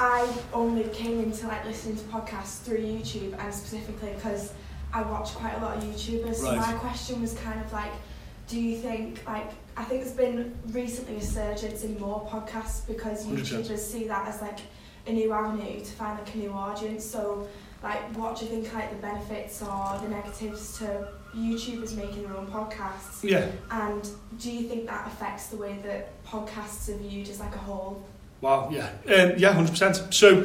I 0.00 0.26
only 0.54 0.84
came 0.84 1.20
into 1.20 1.46
like 1.46 1.62
listening 1.66 1.96
to 1.96 2.02
podcasts 2.04 2.62
through 2.62 2.78
YouTube 2.78 3.38
and 3.38 3.52
specifically 3.54 4.14
because 4.14 4.54
I 4.94 5.02
watch 5.02 5.34
quite 5.34 5.52
a 5.58 5.60
lot 5.60 5.76
of 5.76 5.84
YouTubers. 5.84 6.36
So 6.36 6.56
my 6.56 6.72
question 6.72 7.20
was 7.20 7.34
kind 7.34 7.60
of 7.60 7.70
like, 7.70 7.92
do 8.48 8.58
you 8.58 8.78
think 8.78 9.20
like 9.26 9.50
I 9.76 9.84
think 9.84 10.02
there's 10.02 10.16
been 10.16 10.56
recently 10.68 11.16
a 11.16 11.20
surge 11.20 11.64
in 11.64 12.00
more 12.00 12.26
podcasts 12.26 12.86
because 12.86 13.26
100%. 13.26 13.40
YouTubers 13.40 13.78
see 13.78 14.08
that 14.08 14.26
as 14.26 14.40
like 14.40 14.60
a 15.06 15.12
new 15.12 15.34
avenue 15.34 15.80
to 15.80 15.92
find 15.92 16.18
like 16.18 16.34
a 16.34 16.38
new 16.38 16.50
audience. 16.50 17.04
So 17.04 17.46
like, 17.82 18.00
what 18.16 18.38
do 18.38 18.46
you 18.46 18.50
think 18.50 18.72
like 18.72 18.88
the 18.90 18.96
benefits 18.96 19.60
or 19.60 19.98
the 20.02 20.08
negatives 20.08 20.78
to 20.78 21.08
YouTubers 21.36 21.94
making 21.94 22.22
their 22.22 22.38
own 22.38 22.46
podcasts? 22.46 23.22
Yeah. 23.22 23.50
And 23.70 24.08
do 24.38 24.50
you 24.50 24.66
think 24.66 24.86
that 24.86 25.06
affects 25.08 25.48
the 25.48 25.58
way 25.58 25.78
that 25.82 26.24
podcasts 26.24 26.88
are 26.88 26.96
viewed 26.96 27.28
as 27.28 27.38
like 27.38 27.54
a 27.54 27.58
whole? 27.58 28.02
Wow, 28.40 28.70
yeah. 28.72 28.88
Um, 29.06 29.34
yeah, 29.36 29.54
100%. 29.54 30.14
So, 30.14 30.44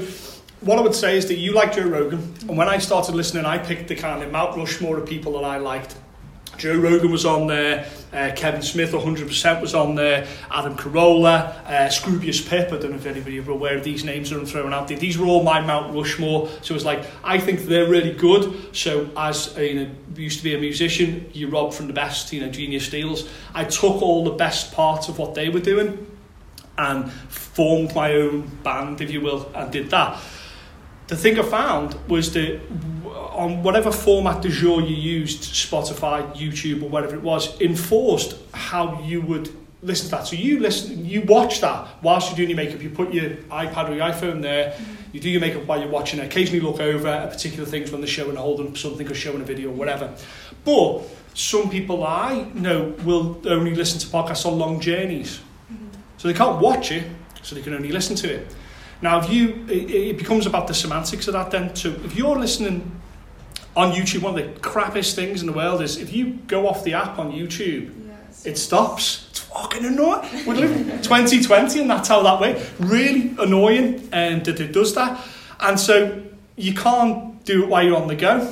what 0.61 0.77
I 0.77 0.81
would 0.81 0.95
say 0.95 1.17
is 1.17 1.27
that 1.27 1.35
you 1.35 1.53
like 1.53 1.75
Joe 1.75 1.87
Rogan, 1.87 2.33
and 2.41 2.57
when 2.57 2.67
I 2.67 2.77
started 2.77 3.15
listening, 3.15 3.45
I 3.45 3.57
picked 3.57 3.87
the 3.87 3.95
kind 3.95 4.21
of 4.21 4.31
Mount 4.31 4.57
Rushmore 4.57 4.97
of 4.97 5.07
people 5.07 5.33
that 5.33 5.45
I 5.45 5.57
liked. 5.57 5.95
Joe 6.57 6.77
Rogan 6.77 7.11
was 7.11 7.25
on 7.25 7.47
there, 7.47 7.85
uh, 8.13 8.31
Kevin 8.35 8.61
Smith 8.61 8.93
100% 8.93 9.61
was 9.61 9.75
on 9.75 9.95
there, 9.95 10.25
Adam 10.49 10.75
Carolla, 10.75 11.53
uh, 11.65 11.89
Scroobius 11.89 12.47
Pip, 12.47 12.71
I 12.71 12.77
don't 12.77 12.91
know 12.91 12.95
if 12.95 13.05
anybody 13.05 13.39
are 13.39 13.51
aware 13.51 13.77
of 13.77 13.83
these 13.83 14.05
names 14.05 14.29
that 14.29 14.39
I'm 14.39 14.46
throwing 14.46 14.74
out 14.74 14.87
there. 14.87 14.98
These 14.98 15.17
were 15.17 15.25
all 15.25 15.43
my 15.43 15.59
Mount 15.59 15.93
Rushmore, 15.93 16.48
so 16.61 16.74
it 16.74 16.75
was 16.75 16.85
like, 16.85 17.05
I 17.24 17.39
think 17.39 17.61
they're 17.61 17.89
really 17.89 18.13
good, 18.13 18.74
so 18.74 19.09
as, 19.17 19.55
uh, 19.57 19.61
you 19.61 19.74
know, 19.75 19.91
used 20.15 20.37
to 20.37 20.43
be 20.46 20.55
a 20.55 20.59
musician, 20.59 21.29
you 21.33 21.50
rob 21.50 21.74
from 21.74 21.87
the 21.87 21.93
best, 21.93 22.31
you 22.31 22.39
know, 22.39 22.50
Genius 22.50 22.85
Steals, 22.85 23.27
I 23.53 23.65
took 23.65 24.01
all 24.01 24.24
the 24.24 24.31
best 24.31 24.72
parts 24.72 25.09
of 25.09 25.20
what 25.20 25.35
they 25.35 25.50
were 25.50 25.59
doing, 25.59 26.07
and 26.77 27.11
formed 27.11 27.96
my 27.96 28.14
own 28.14 28.48
band, 28.64 29.01
if 29.01 29.11
you 29.11 29.22
will, 29.22 29.51
and 29.55 29.72
did 29.72 29.90
that. 29.92 30.20
The 31.07 31.16
thing 31.16 31.40
I 31.40 31.44
found 31.44 31.96
was 32.07 32.33
that 32.33 32.59
on 33.05 33.61
whatever 33.64 33.92
format 33.92 34.42
de 34.42 34.50
jour 34.50 34.81
you 34.81 34.96
used, 34.96 35.44
Spotify, 35.44 36.35
YouTube, 36.35 36.81
or 36.81 36.90
whatever 36.90 37.16
it 37.16 37.22
was, 37.22 37.59
enforced 37.61 38.38
how 38.53 39.01
you 39.01 39.22
would 39.22 39.50
listen 39.83 40.05
to 40.05 40.11
that. 40.11 40.27
So 40.27 40.35
you 40.35 40.59
listen, 40.59 41.05
you 41.05 41.22
watch 41.22 41.61
that 41.61 41.88
whilst 42.01 42.29
you're 42.29 42.38
doing 42.38 42.50
your 42.50 42.57
makeup. 42.57 42.81
You 42.81 42.90
put 42.90 43.14
your 43.14 43.29
iPad 43.29 43.90
or 43.90 43.96
your 43.96 44.05
iPhone 44.05 44.42
there. 44.42 44.72
Mm-hmm. 44.72 44.94
You 45.14 45.20
do 45.20 45.29
your 45.29 45.42
makeup 45.42 45.66
while 45.66 45.79
you're 45.79 45.90
watching 45.90 46.20
it. 46.20 46.25
Occasionally 46.25 46.59
look 46.59 46.79
over 46.79 47.07
at 47.07 47.29
particular 47.29 47.66
things 47.66 47.92
when 47.92 48.01
they're 48.01 48.07
showing, 48.07 48.35
holding 48.35 48.75
something 48.75 49.09
or 49.09 49.14
showing 49.14 49.42
a 49.42 49.46
video 49.46 49.70
or 49.70 49.74
whatever. 49.74 50.14
But 50.64 51.03
some 51.35 51.70
people 51.70 52.03
I 52.03 52.50
know 52.53 52.96
will 53.03 53.42
only 53.46 53.75
listen 53.75 54.00
to 54.00 54.07
podcasts 54.07 54.46
on 54.46 54.57
long 54.57 54.79
journeys. 54.79 55.40
So 56.25 56.31
they 56.31 56.38
can't 56.40 56.59
watch 56.59 56.92
it, 56.92 57.03
so 57.44 57.53
they 57.53 57.61
can 57.61 57.75
only 57.75 57.92
listen 57.92 58.16
to 58.16 58.33
it. 58.33 58.48
Now, 59.00 59.20
if 59.20 59.29
you, 59.29 59.64
it, 59.70 59.92
it 59.92 60.18
becomes 60.18 60.48
about 60.48 60.68
the 60.68 60.74
semantics 60.74 61.27
of 61.27 61.33
that 61.33 61.51
then. 61.51 61.75
So 61.75 61.90
if 61.90 62.16
you're 62.16 62.35
listening 62.35 63.00
on 63.75 63.92
YouTube, 63.92 64.24
one 64.24 64.35
of 64.40 64.44
the 64.44 64.59
crappiest 64.59 65.14
things 65.14 65.42
in 65.42 65.46
the 65.46 65.53
world 65.53 65.83
is 65.83 65.98
if 65.98 66.11
you 66.11 66.40
go 66.48 66.68
off 66.68 66.83
the 66.83 66.94
app 66.96 67.20
on 67.20 67.31
YouTube, 67.31 67.94
Yes. 68.07 68.44
it 68.44 68.57
stops. 68.57 69.27
It's 69.29 69.42
fucking 69.42 69.85
annoying. 69.85 70.27
We're 70.48 70.55
living 70.55 70.85
2020 71.03 71.79
and 71.81 71.92
that's 71.92 72.07
how 72.07 72.24
that 72.24 72.42
way. 72.42 72.59
Really 72.79 73.35
annoying 73.38 74.09
and 74.11 74.44
that 74.46 74.59
it 74.59 74.72
does 74.72 74.96
that. 74.96 75.24
And 75.59 75.79
so 75.79 76.24
you 76.55 76.74
can't 76.74 77.46
do 77.46 77.66
it 77.66 77.70
while 77.70 77.83
you're 77.83 77.98
on 78.01 78.07
the 78.07 78.16
go 78.16 78.51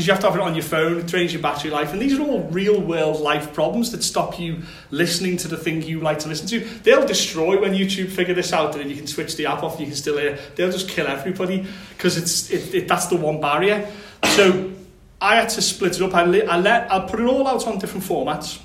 because 0.00 0.06
you 0.06 0.12
have 0.14 0.20
to 0.22 0.30
have 0.30 0.36
it 0.36 0.40
on 0.40 0.54
your 0.54 0.64
phone, 0.64 0.98
it 0.98 1.06
drains 1.06 1.30
your 1.30 1.42
battery 1.42 1.70
life. 1.70 1.92
And 1.92 2.00
these 2.00 2.18
are 2.18 2.22
all 2.22 2.40
real 2.44 2.80
world 2.80 3.20
life 3.20 3.52
problems 3.52 3.92
that 3.92 4.02
stop 4.02 4.40
you 4.40 4.62
listening 4.90 5.36
to 5.38 5.48
the 5.48 5.58
thing 5.58 5.82
you 5.82 6.00
like 6.00 6.20
to 6.20 6.28
listen 6.28 6.46
to. 6.48 6.60
They'll 6.60 7.06
destroy 7.06 7.60
when 7.60 7.74
YouTube 7.74 8.08
figure 8.08 8.32
this 8.32 8.54
out 8.54 8.74
and 8.76 8.88
you 8.88 8.96
can 8.96 9.06
switch 9.06 9.36
the 9.36 9.44
app 9.44 9.62
off 9.62 9.78
you 9.78 9.84
can 9.84 9.94
still 9.94 10.16
hear. 10.16 10.38
They'll 10.56 10.72
just 10.72 10.88
kill 10.88 11.06
everybody 11.06 11.66
because 11.90 12.16
it's 12.16 12.48
it, 12.50 12.74
it, 12.74 12.88
that's 12.88 13.08
the 13.08 13.16
one 13.16 13.42
barrier. 13.42 13.90
So 14.24 14.72
I 15.20 15.36
had 15.36 15.50
to 15.50 15.60
split 15.60 15.96
it 15.96 16.02
up. 16.02 16.14
I, 16.14 16.24
li- 16.24 16.46
I 16.46 16.58
let 16.58 16.90
I 16.90 17.00
put 17.00 17.20
it 17.20 17.26
all 17.26 17.46
out 17.46 17.66
on 17.66 17.78
different 17.78 18.06
formats. 18.06 18.58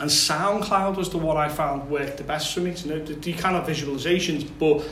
And 0.00 0.10
SoundCloud 0.10 0.96
was 0.96 1.10
the 1.10 1.18
one 1.18 1.36
I 1.36 1.48
found 1.48 1.88
worked 1.88 2.16
the 2.16 2.24
best 2.24 2.52
for 2.52 2.58
me. 2.58 2.72
You 2.72 2.90
know, 2.90 3.04
the, 3.04 3.14
the 3.14 3.34
kind 3.34 3.54
of 3.54 3.68
visualizations, 3.68 4.50
but 4.58 4.84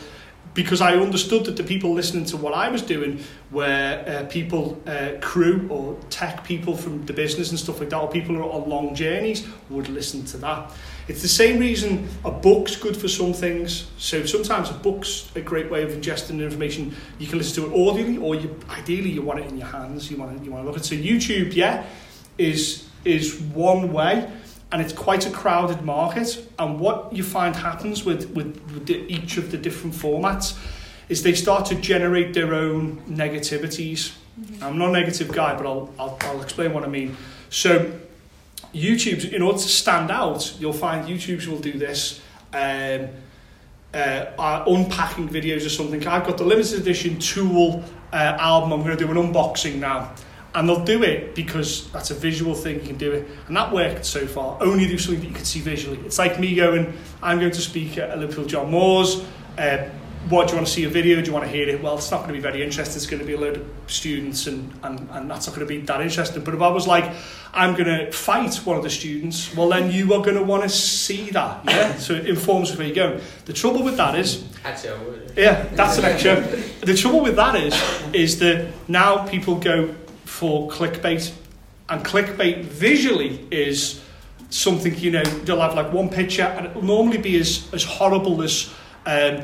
because 0.55 0.81
I 0.81 0.95
understood 0.95 1.45
that 1.47 1.57
the 1.57 1.65
people 1.65 1.93
listening 1.93 2.25
to 2.27 2.37
what 2.37 2.55
I 2.55 2.69
was 2.69 2.81
doing 2.81 3.21
were 3.51 4.05
uh, 4.07 4.27
people, 4.31 4.81
uh, 4.87 5.13
crew 5.21 5.67
or 5.69 5.99
tech 6.11 6.45
people 6.45 6.77
from 6.77 7.05
the 7.07 7.13
business 7.13 7.51
and 7.51 7.59
stuff 7.59 7.81
like 7.81 7.91
that, 7.91 7.99
or 7.99 8.09
people 8.09 8.37
who 8.37 8.43
are 8.43 8.51
on 8.51 8.69
long 8.69 8.95
journeys 8.95 9.47
would 9.69 9.89
listen 9.89 10.25
to 10.27 10.37
that. 10.39 10.73
It's 11.09 11.23
the 11.23 11.29
same 11.29 11.59
reason 11.59 12.09
a 12.25 12.31
book's 12.31 12.77
good 12.77 12.97
for 12.97 13.09
some 13.09 13.33
things. 13.33 13.91
So 13.99 14.25
sometimes 14.25 14.71
a 14.71 14.75
book's 14.75 15.31
a 15.35 15.41
great 15.41 15.71
way 15.71 15.83
of 15.83 15.91
ingesting 15.91 16.41
information. 16.41 16.97
You 17.19 17.27
can 17.27 17.39
listen 17.39 17.63
to 17.65 17.71
it 17.71 17.77
audibly, 17.77 18.17
or 18.17 18.37
you, 18.37 18.59
ideally 18.71 19.11
you 19.11 19.23
want 19.23 19.41
it 19.41 19.51
in 19.51 19.59
your 19.59 19.67
hands. 19.67 20.11
You 20.11 20.17
want 20.17 20.39
to, 20.39 20.45
you 20.45 20.53
want 20.53 20.65
to 20.65 20.69
look 20.69 20.79
at. 20.79 20.85
So 20.85 20.95
YouTube, 20.95 21.55
yeah, 21.55 21.85
is 22.39 22.89
is 23.05 23.39
one 23.41 23.93
way 23.93 24.31
and 24.73 24.83
it's 24.83 24.93
quite 24.93 25.27
a 25.27 25.31
crowded 25.31 25.83
market. 25.83 26.47
And 26.59 26.81
what 26.81 27.13
you 27.13 27.23
find 27.23 27.55
happens 27.55 28.05
with, 28.05 28.31
with, 28.31 28.61
with 28.73 28.87
the, 28.87 29.05
each 29.13 29.37
of 29.37 29.51
the 29.51 29.59
different 29.59 29.95
formats 29.95 30.59
is 31.09 31.23
they 31.23 31.35
start 31.35 31.67
to 31.67 31.75
generate 31.77 32.35
their 32.35 32.55
own 32.55 32.99
negativities. 33.09 34.15
I'm 34.61 34.79
not 34.79 34.91
a 34.91 34.93
negative 34.93 35.31
guy, 35.33 35.55
but 35.55 35.67
I'll, 35.67 35.93
I'll, 35.99 36.19
I'll 36.23 36.43
explain 36.43 36.73
what 36.73 36.83
I 36.83 36.89
mean. 36.89 37.17
So, 37.51 37.93
YouTube's, 38.75 39.27
in 39.27 39.43
order 39.43 39.59
to 39.59 39.69
stand 39.69 40.11
out, 40.11 40.57
you'll 40.59 40.73
find 40.73 41.07
YouTube's 41.07 41.47
will 41.47 41.61
do 41.61 41.73
this. 41.73 42.21
Um, 42.53 43.09
uh, 43.95 44.65
unpacking 44.67 45.29
videos 45.29 45.65
or 45.65 45.69
something. 45.69 46.05
I've 46.07 46.27
got 46.27 46.37
the 46.37 46.45
limited 46.45 46.81
edition 46.81 47.19
Tool 47.19 47.85
uh, 48.13 48.17
album. 48.17 48.73
I'm 48.73 48.83
going 48.83 48.97
to 48.97 49.05
do 49.05 49.11
an 49.11 49.17
unboxing 49.17 49.77
now. 49.77 50.13
And 50.55 50.69
they'll 50.69 50.85
do 50.85 51.03
it 51.03 51.35
because 51.35 51.91
that's 51.91 52.13
a 52.13 52.15
visual 52.15 52.55
thing, 52.55 52.77
you 52.77 52.87
can 52.87 52.97
do 52.97 53.11
it. 53.13 53.29
And 53.49 53.57
that 53.57 53.73
worked 53.73 54.07
so 54.07 54.27
far. 54.27 54.57
Only 54.63 54.87
do 54.87 54.99
something 54.99 55.21
that 55.21 55.29
you 55.29 55.35
can 55.35 55.45
see 55.45 55.61
visually. 55.61 55.99
It's 56.07 56.19
like 56.19 56.39
me 56.39 56.55
going, 56.55 56.97
I'm 57.23 57.41
going 57.41 57.51
to 57.53 57.61
speak 57.61 57.99
at 57.99 58.17
Liverpool 58.19 58.45
John 58.45 58.71
Moores. 58.71 59.25
Uh, 59.59 59.89
what, 60.29 60.47
do 60.47 60.53
you 60.53 60.57
want 60.57 60.67
to 60.67 60.73
see 60.73 60.85
a 60.85 60.89
video? 60.89 61.21
Do 61.21 61.27
you 61.27 61.33
want 61.33 61.45
to 61.45 61.51
hear 61.51 61.69
it? 61.69 61.83
Well, 61.83 61.99
it's 61.99 62.11
not 62.11 62.19
going 62.19 62.29
to 62.29 62.35
be 62.35 62.41
very 62.41 62.63
interesting. 62.63 62.97
It's 62.97 63.07
going 63.07 63.21
to 63.21 63.27
be 63.27 63.35
a 63.35 63.41
load 63.41 63.57
of 63.59 63.71
students 63.89 64.47
and, 64.47 64.73
and, 64.83 65.07
and 65.11 65.31
that's 65.31 65.47
not 65.47 65.55
going 65.55 65.67
to 65.67 65.75
be 65.75 65.81
that 65.83 66.01
interesting. 66.01 66.43
But 66.43 66.55
if 66.55 66.63
I 66.63 66.69
was 66.69 66.87
like, 66.87 67.13
I'm 67.53 67.75
going 67.75 67.87
to 67.87 68.11
fight 68.11 68.55
one 68.65 68.79
of 68.79 68.83
the 68.83 68.91
students, 68.91 69.55
well, 69.55 69.69
then 69.69 69.91
you 69.91 70.15
are 70.15 70.23
going 70.23 70.37
to 70.37 70.43
want 70.43 70.63
to 70.63 70.69
see 70.71 71.31
that. 71.31 71.65
Yeah? 71.67 71.95
so 71.99 72.15
it 72.15 72.27
informs 72.27 72.75
where 72.77 72.87
you're 72.87 72.97
going. 72.97 73.21
The 73.45 73.53
trouble 73.53 73.83
with 73.83 73.99
that 73.99 74.15
is, 74.15 74.45
Actually, 74.65 74.91
I 74.91 75.03
would. 75.03 75.33
yeah, 75.37 75.63
that's 75.73 75.99
an 75.99 76.05
next 76.05 76.23
show. 76.23 76.41
The 76.41 76.95
trouble 76.95 77.21
with 77.21 77.37
that 77.37 77.57
is, 77.57 77.75
is 78.15 78.39
that 78.39 78.73
now 78.89 79.27
people 79.27 79.57
go 79.57 79.95
for 80.25 80.69
clickbait, 80.71 81.33
and 81.89 82.05
clickbait 82.05 82.65
visually 82.65 83.47
is 83.51 84.03
something 84.51 84.97
you 84.99 85.11
know 85.11 85.25
they'll 85.45 85.61
have 85.61 85.75
like 85.75 85.93
one 85.93 86.09
picture, 86.09 86.43
and 86.43 86.67
it'll 86.67 86.83
normally 86.83 87.19
be 87.19 87.39
as 87.39 87.69
as 87.73 87.85
horrible 87.85 88.43
as 88.43 88.73
um, 89.07 89.43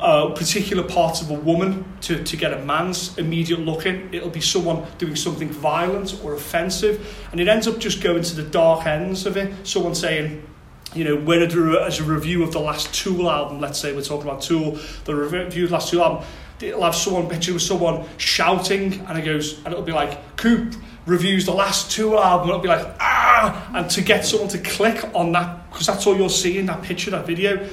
uh, 0.00 0.30
particular 0.30 0.82
parts 0.82 1.22
of 1.22 1.30
a 1.30 1.34
woman 1.34 1.84
to, 2.02 2.22
to 2.24 2.36
get 2.36 2.52
a 2.52 2.58
man's 2.64 3.16
immediate 3.16 3.60
look 3.60 3.86
in. 3.86 4.12
It'll 4.12 4.28
be 4.28 4.40
someone 4.40 4.84
doing 4.98 5.16
something 5.16 5.48
violent 5.48 6.20
or 6.22 6.34
offensive, 6.34 7.26
and 7.32 7.40
it 7.40 7.48
ends 7.48 7.66
up 7.66 7.78
just 7.78 8.02
going 8.02 8.22
to 8.22 8.36
the 8.36 8.42
dark 8.42 8.86
ends 8.86 9.24
of 9.24 9.36
it. 9.36 9.66
Someone 9.66 9.94
saying, 9.94 10.46
you 10.94 11.04
know, 11.04 11.16
when 11.16 11.40
as 11.42 12.00
a 12.00 12.04
review 12.04 12.42
of 12.42 12.52
the 12.52 12.60
last 12.60 12.92
Tool 12.94 13.30
album, 13.30 13.60
let's 13.60 13.78
say 13.78 13.94
we're 13.94 14.02
talking 14.02 14.28
about 14.28 14.42
Tool, 14.42 14.78
the 15.04 15.14
review 15.14 15.64
of 15.64 15.70
the 15.70 15.74
last 15.74 15.90
Tool 15.90 16.02
album, 16.02 16.24
it'll 16.62 16.84
have 16.84 16.94
someone 16.94 17.28
picture 17.28 17.52
with 17.52 17.62
someone 17.62 18.04
shouting, 18.16 19.04
and 19.06 19.18
it 19.18 19.24
goes, 19.24 19.58
and 19.58 19.68
it'll 19.68 19.82
be 19.82 19.92
like, 19.92 20.36
Coop 20.36 20.74
reviews 21.06 21.46
the 21.46 21.52
last 21.52 21.90
Tool 21.90 22.18
album, 22.18 22.48
it'll 22.48 22.60
be 22.60 22.68
like, 22.68 22.86
ah, 23.00 23.70
and 23.74 23.90
to 23.90 24.00
get 24.02 24.24
someone 24.24 24.48
to 24.48 24.58
click 24.58 25.04
on 25.14 25.32
that, 25.32 25.70
because 25.70 25.86
that's 25.86 26.06
all 26.06 26.16
you're 26.16 26.30
seeing, 26.30 26.66
that 26.66 26.82
picture, 26.82 27.10
that 27.10 27.26
video, 27.26 27.68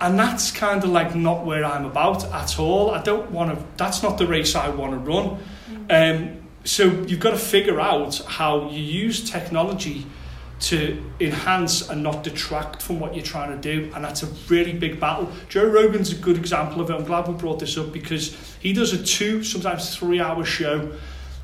and 0.00 0.18
that's 0.18 0.50
kind 0.50 0.82
of 0.82 0.90
like 0.90 1.14
not 1.14 1.46
where 1.46 1.64
I'm 1.64 1.84
about 1.84 2.24
at 2.32 2.58
all. 2.58 2.90
I 2.90 3.00
don't 3.02 3.30
want 3.30 3.56
to, 3.56 3.64
that's 3.76 4.02
not 4.02 4.18
the 4.18 4.26
race 4.26 4.56
I 4.56 4.68
want 4.68 4.92
to 4.92 4.98
run. 4.98 5.38
Um, 5.88 6.42
so 6.64 6.84
you've 6.84 7.20
got 7.20 7.30
to 7.30 7.38
figure 7.38 7.80
out 7.80 8.16
how 8.26 8.68
you 8.70 8.80
use 8.80 9.30
technology 9.30 10.06
to 10.62 11.02
enhance 11.18 11.88
and 11.88 12.02
not 12.02 12.22
detract 12.22 12.80
from 12.80 13.00
what 13.00 13.16
you're 13.16 13.24
trying 13.24 13.50
to 13.50 13.56
do. 13.56 13.90
And 13.94 14.04
that's 14.04 14.22
a 14.22 14.26
really 14.48 14.72
big 14.72 15.00
battle. 15.00 15.30
Joe 15.48 15.66
Rogan's 15.66 16.12
a 16.12 16.16
good 16.16 16.36
example 16.36 16.80
of 16.80 16.88
it. 16.88 16.94
I'm 16.94 17.04
glad 17.04 17.26
we 17.26 17.34
brought 17.34 17.58
this 17.58 17.76
up 17.76 17.92
because 17.92 18.36
he 18.60 18.72
does 18.72 18.92
a 18.92 19.02
two, 19.02 19.42
sometimes 19.42 19.96
three 19.96 20.20
hour 20.20 20.44
show, 20.44 20.92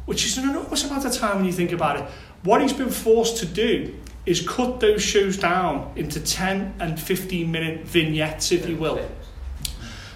which 0.07 0.25
is 0.25 0.39
an 0.39 0.49
enormous 0.49 0.85
amount 0.85 1.05
of 1.05 1.13
time 1.13 1.37
when 1.37 1.45
you 1.45 1.53
think 1.53 1.73
about 1.73 1.99
it. 1.99 2.09
What 2.45 2.63
he's 2.63 2.73
been 2.73 2.91
forced 2.91 3.39
to 3.39 3.47
do 3.47 3.93
is 4.25 4.47
cut 4.47 4.79
those 4.79 5.03
shows 5.03 5.37
down 5.37 5.93
into 5.97 6.21
10 6.21 6.75
and 6.79 7.01
15 7.01 7.51
minute 7.51 7.87
vignettes, 7.87 8.53
if 8.53 8.69
you 8.69 8.77
will. 8.77 9.01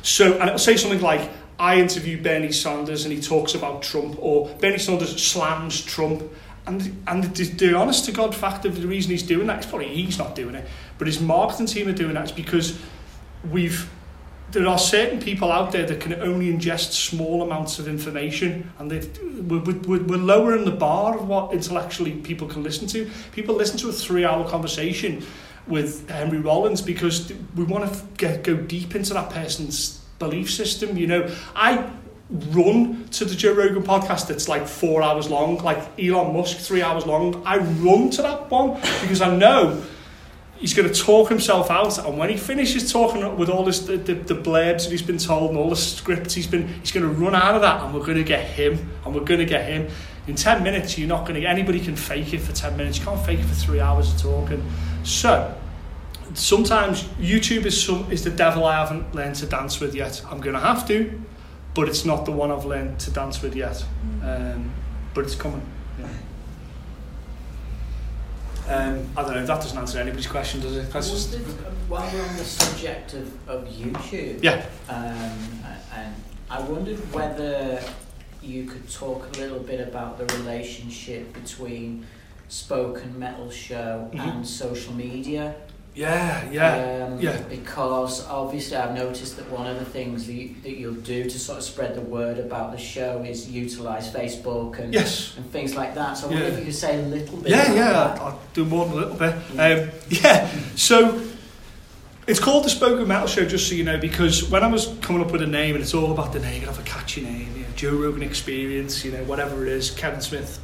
So, 0.02 0.34
and 0.34 0.44
it'll 0.44 0.58
say 0.58 0.76
something 0.76 1.00
like, 1.00 1.28
I 1.58 1.80
interview 1.80 2.22
Bernie 2.22 2.52
Sanders 2.52 3.04
and 3.04 3.12
he 3.12 3.20
talks 3.20 3.54
about 3.54 3.82
Trump, 3.82 4.16
or 4.20 4.48
Bernie 4.60 4.78
Sanders 4.78 5.20
slams 5.20 5.82
Trump. 5.82 6.22
And, 6.66 7.02
and 7.08 7.24
the, 7.24 7.44
the 7.44 7.76
honest 7.76 8.04
to 8.04 8.12
God 8.12 8.34
fact 8.34 8.64
of 8.64 8.80
the 8.80 8.86
reason 8.86 9.10
he's 9.10 9.24
doing 9.24 9.48
that 9.48 9.60
is 9.60 9.66
probably 9.66 9.88
he's 9.88 10.18
not 10.18 10.36
doing 10.36 10.54
it, 10.54 10.68
but 10.98 11.06
his 11.06 11.20
marketing 11.20 11.66
team 11.66 11.88
are 11.88 11.92
doing 11.92 12.14
that 12.14 12.26
is 12.26 12.32
because 12.32 12.78
we've 13.50 13.90
there 14.52 14.68
are 14.68 14.78
certain 14.78 15.18
people 15.18 15.50
out 15.50 15.72
there 15.72 15.86
that 15.86 15.98
can 15.98 16.12
only 16.20 16.52
ingest 16.52 16.92
small 16.92 17.42
amounts 17.42 17.78
of 17.78 17.88
information 17.88 18.70
and 18.78 18.90
we're, 19.50 19.60
we're, 19.60 20.02
we're 20.02 20.18
lowering 20.18 20.66
the 20.66 20.70
bar 20.70 21.16
of 21.16 21.26
what 21.26 21.54
intellectually 21.54 22.12
people 22.12 22.46
can 22.46 22.62
listen 22.62 22.86
to. 22.86 23.10
People 23.32 23.54
listen 23.54 23.78
to 23.78 23.88
a 23.88 23.92
three 23.92 24.26
hour 24.26 24.46
conversation 24.46 25.24
with 25.66 26.08
Henry 26.10 26.38
Rollins 26.38 26.82
because 26.82 27.32
we 27.54 27.64
want 27.64 27.92
to 27.92 28.04
get, 28.18 28.44
go 28.44 28.54
deep 28.56 28.94
into 28.94 29.14
that 29.14 29.30
person's 29.30 30.00
belief 30.18 30.50
system. 30.50 30.98
You 30.98 31.06
know, 31.06 31.34
I 31.56 31.90
run 32.32 33.06
to 33.08 33.24
the 33.24 33.34
Joe 33.34 33.52
Rogan 33.52 33.82
podcast 33.82 34.26
that's 34.26 34.48
like 34.48 34.66
four 34.66 35.02
hours 35.02 35.28
long, 35.28 35.58
like 35.58 35.78
Elon 36.00 36.34
Musk, 36.34 36.56
three 36.58 36.82
hours 36.82 37.06
long. 37.06 37.42
I 37.44 37.58
run 37.58 38.10
to 38.10 38.22
that 38.22 38.50
one 38.50 38.80
because 39.02 39.20
I 39.20 39.36
know 39.36 39.82
he's 40.56 40.72
going 40.72 40.90
to 40.90 40.94
talk 40.94 41.28
himself 41.28 41.70
out, 41.70 41.98
and 41.98 42.16
when 42.16 42.30
he 42.30 42.36
finishes 42.38 42.90
talking 42.90 43.36
with 43.36 43.50
all 43.50 43.64
this 43.64 43.80
the, 43.80 43.98
the, 43.98 44.14
the 44.14 44.34
blurbs 44.34 44.84
that 44.84 44.90
he's 44.90 45.02
been 45.02 45.18
told 45.18 45.50
and 45.50 45.58
all 45.58 45.68
the 45.68 45.76
scripts 45.76 46.32
he's 46.32 46.46
been, 46.46 46.68
he's 46.68 46.90
going 46.90 47.04
to 47.04 47.12
run 47.12 47.34
out 47.34 47.54
of 47.54 47.60
that, 47.62 47.82
and 47.84 47.92
we're 47.92 48.06
going 48.06 48.16
to 48.16 48.24
get 48.24 48.44
him, 48.44 48.90
and 49.04 49.14
we're 49.14 49.24
going 49.24 49.40
to 49.40 49.46
get 49.46 49.66
him. 49.66 49.88
In 50.26 50.36
10 50.36 50.62
minutes, 50.62 50.96
you're 50.96 51.08
not 51.08 51.26
going 51.26 51.38
to 51.40 51.46
anybody 51.46 51.80
can 51.80 51.96
fake 51.96 52.32
it 52.32 52.40
for 52.40 52.52
10 52.52 52.76
minutes. 52.76 52.98
You 52.98 53.04
can't 53.04 53.20
fake 53.26 53.40
it 53.40 53.44
for 53.44 53.54
three 53.54 53.80
hours 53.80 54.14
of 54.14 54.20
talking. 54.20 54.64
So, 55.02 55.54
sometimes 56.32 57.02
YouTube 57.18 57.66
is 57.66 57.84
some 57.84 58.10
is 58.10 58.24
the 58.24 58.30
devil 58.30 58.64
I 58.64 58.76
haven't 58.78 59.14
learned 59.14 59.34
to 59.36 59.46
dance 59.46 59.80
with 59.80 59.94
yet. 59.94 60.22
I'm 60.30 60.40
going 60.40 60.54
to 60.54 60.60
have 60.60 60.86
to, 60.88 61.20
but 61.74 61.88
it's 61.88 62.04
not 62.04 62.24
the 62.24 62.32
one 62.32 62.50
I've 62.50 62.64
learned 62.64 62.98
to 63.00 63.10
dance 63.10 63.42
with 63.42 63.54
yet. 63.56 63.84
Um, 64.22 64.72
but 65.14 65.24
it's 65.24 65.34
coming. 65.34 65.62
Yeah. 65.98 66.06
Um, 68.68 69.08
I 69.16 69.22
don't 69.22 69.34
know 69.34 69.40
if 69.40 69.46
that 69.48 69.60
doesn't 69.60 69.76
answer 69.76 69.98
anybody's 69.98 70.26
question, 70.28 70.60
does 70.60 70.76
it? 70.76 70.90
That's 70.92 71.10
just, 71.10 71.32
Wondered, 71.34 71.66
um, 71.66 71.74
while 71.88 72.10
we're 72.12 72.22
on 72.22 72.36
the 72.36 72.44
subject 72.44 73.14
of, 73.14 73.48
of 73.48 73.66
YouTube, 73.68 74.42
yeah. 74.42 74.64
um, 74.88 75.64
and 75.94 76.14
I 76.48 76.60
wondered 76.60 76.98
whether 77.12 77.82
you 78.40 78.64
could 78.66 78.88
talk 78.88 79.26
a 79.36 79.40
little 79.40 79.58
bit 79.58 79.80
about 79.86 80.16
the 80.18 80.26
relationship 80.36 81.32
between 81.32 82.06
spoken 82.48 83.18
metal 83.18 83.50
show 83.50 84.08
Mhm. 84.12 84.20
and 84.36 84.46
social 84.46 84.92
media. 84.94 85.54
Yeah, 85.94 86.50
yeah, 86.50 87.06
um, 87.06 87.20
yeah. 87.20 87.38
Because 87.42 88.26
obviously, 88.26 88.76
I've 88.78 88.94
noticed 88.94 89.36
that 89.36 89.50
one 89.50 89.66
of 89.66 89.78
the 89.78 89.84
things 89.84 90.26
that, 90.26 90.32
you, 90.32 90.54
that 90.62 90.78
you'll 90.78 90.94
do 90.94 91.24
to 91.24 91.38
sort 91.38 91.58
of 91.58 91.64
spread 91.64 91.94
the 91.94 92.00
word 92.00 92.38
about 92.38 92.72
the 92.72 92.78
show 92.78 93.22
is 93.22 93.50
utilize 93.50 94.10
Facebook 94.10 94.78
and 94.78 94.94
Yes. 94.94 95.36
and 95.36 95.44
things 95.50 95.74
like 95.74 95.94
that. 95.94 96.14
So 96.16 96.28
I 96.28 96.30
wonder 96.30 96.44
Yeah. 96.46 96.52
if 96.52 96.58
you 96.60 96.64
could 96.64 96.74
say 96.74 96.98
a 96.98 97.02
little 97.02 97.36
bit. 97.36 97.50
Yeah, 97.50 97.74
yeah, 97.74 97.92
that. 97.92 98.18
I'll, 98.20 98.26
I'll 98.28 98.40
do 98.54 98.64
more 98.64 98.86
than 98.86 98.94
a 98.94 98.96
little 98.96 99.16
bit. 99.16 99.34
Yeah. 99.54 99.64
Um, 99.66 99.90
yeah, 100.08 100.50
so 100.76 101.22
it's 102.26 102.40
called 102.40 102.64
the 102.64 102.70
Spoken 102.70 103.06
Metal 103.06 103.26
Show, 103.26 103.44
just 103.44 103.68
so 103.68 103.74
you 103.74 103.84
know, 103.84 103.98
because 103.98 104.48
when 104.48 104.62
I 104.64 104.68
was 104.68 104.86
coming 105.02 105.20
up 105.22 105.30
with 105.30 105.42
a 105.42 105.46
name, 105.46 105.74
and 105.74 105.82
it's 105.84 105.92
all 105.92 106.10
about 106.12 106.32
the 106.32 106.40
name, 106.40 106.62
you 106.62 106.68
have 106.68 106.78
a 106.78 106.82
catchy 106.84 107.20
name, 107.20 107.50
you 107.54 107.62
know, 107.64 107.68
Joe 107.76 107.94
Rogan 107.96 108.22
Experience, 108.22 109.04
you 109.04 109.12
know, 109.12 109.24
whatever 109.24 109.66
it 109.66 109.68
is, 109.72 109.90
Kevin 109.90 110.22
Smith, 110.22 110.58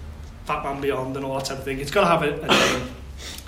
Fatman 0.49 0.81
Beyond, 0.81 1.17
and 1.17 1.25
all 1.27 1.35
that 1.37 1.45
type 1.45 1.59
of 1.59 1.65
thing. 1.65 1.81
It's 1.81 1.91
got 1.91 2.01
to 2.03 2.07
have 2.07 2.23
a, 2.23 2.41
a 2.41 2.47
name. 2.79 2.89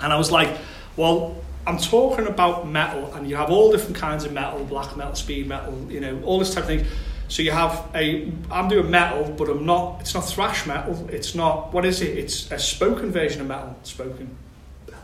And 0.01 0.13
I 0.13 0.17
was 0.17 0.29
like, 0.29 0.55
well, 0.95 1.37
I'm 1.67 1.77
talking 1.77 2.27
about 2.27 2.67
metal, 2.67 3.13
and 3.13 3.29
you 3.29 3.35
have 3.35 3.51
all 3.51 3.71
different 3.71 3.97
kinds 3.97 4.25
of 4.25 4.33
metal, 4.33 4.63
black 4.65 4.97
metal, 4.97 5.15
speed 5.15 5.47
metal, 5.47 5.87
you 5.89 5.99
know, 5.99 6.21
all 6.23 6.39
this 6.39 6.53
type 6.53 6.63
of 6.63 6.67
thing. 6.67 6.85
So 7.27 7.41
you 7.41 7.51
have 7.51 7.87
a, 7.95 8.31
I'm 8.49 8.67
doing 8.67 8.89
metal, 8.91 9.33
but 9.37 9.49
I'm 9.49 9.65
not, 9.65 10.01
it's 10.01 10.13
not 10.13 10.21
thrash 10.21 10.65
metal, 10.65 11.07
it's 11.09 11.33
not, 11.33 11.71
what 11.73 11.85
is 11.85 12.01
it? 12.01 12.17
It's 12.17 12.51
a 12.51 12.59
spoken 12.59 13.11
version 13.11 13.41
of 13.41 13.47
metal, 13.47 13.75
spoken. 13.83 14.35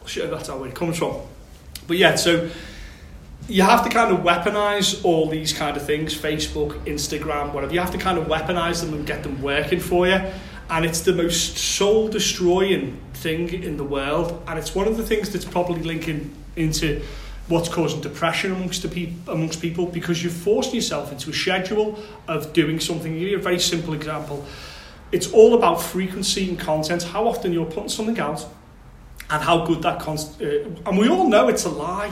Sure, 0.06 0.28
that's 0.28 0.50
where 0.50 0.68
it 0.68 0.76
comes 0.76 0.98
from. 0.98 1.18
But 1.88 1.98
yeah, 1.98 2.16
so 2.16 2.50
you 3.48 3.62
have 3.62 3.84
to 3.84 3.90
kind 3.90 4.14
of 4.14 4.26
weaponize 4.26 5.04
all 5.06 5.30
these 5.30 5.54
kind 5.54 5.78
of 5.78 5.86
things, 5.86 6.14
Facebook, 6.16 6.72
Instagram, 6.86 7.54
whatever. 7.54 7.74
You 7.74 7.80
have 7.80 7.92
to 7.92 7.98
kind 7.98 8.18
of 8.18 8.28
weaponize 8.28 8.84
them 8.84 8.94
and 8.94 9.06
get 9.06 9.24
them 9.24 9.42
working 9.42 9.80
for 9.80 10.08
you. 10.08 10.20
And 10.70 10.86
it's 10.86 11.02
the 11.02 11.14
most 11.14 11.58
soul 11.58 12.10
destroying 12.10 13.00
thing 13.14 13.64
in 13.64 13.78
the 13.78 13.86
world. 13.86 14.44
And 14.48 14.60
it's 14.60 14.76
one 14.76 14.88
of 14.88 14.98
the 14.98 15.04
things 15.04 15.30
that's 15.30 15.46
probably 15.46 15.82
linking 15.82 16.36
into 16.58 17.02
what's 17.48 17.70
causing 17.70 18.02
depression 18.02 18.52
amongst 18.52 18.82
the 18.82 18.90
peop- 18.90 19.28
amongst 19.28 19.62
people 19.62 19.86
because 19.86 20.22
you're 20.22 20.32
forcing 20.32 20.76
yourself 20.76 21.12
into 21.12 21.30
a 21.30 21.34
schedule 21.34 21.98
of 22.28 22.52
doing 22.54 22.80
something. 22.80 23.14
Give 23.14 23.30
you 23.30 23.38
a 23.38 23.42
very 23.42 23.60
simple 23.60 23.94
example. 23.94 24.46
It's 25.12 25.32
all 25.32 25.54
about 25.56 25.82
frequency 25.82 26.50
and 26.50 26.60
content, 26.60 27.04
how 27.04 27.28
often 27.28 27.54
you're 27.54 27.66
putting 27.66 27.90
something 27.90 28.20
out, 28.20 28.46
and 29.30 29.42
how 29.42 29.66
good 29.66 29.82
that 29.84 30.00
const- 30.00 30.42
uh, 30.42 30.66
and 30.86 30.98
we 30.98 31.08
all 31.08 31.30
know 31.30 31.48
it's 31.48 31.66
a 31.66 31.70
lie. 31.70 32.12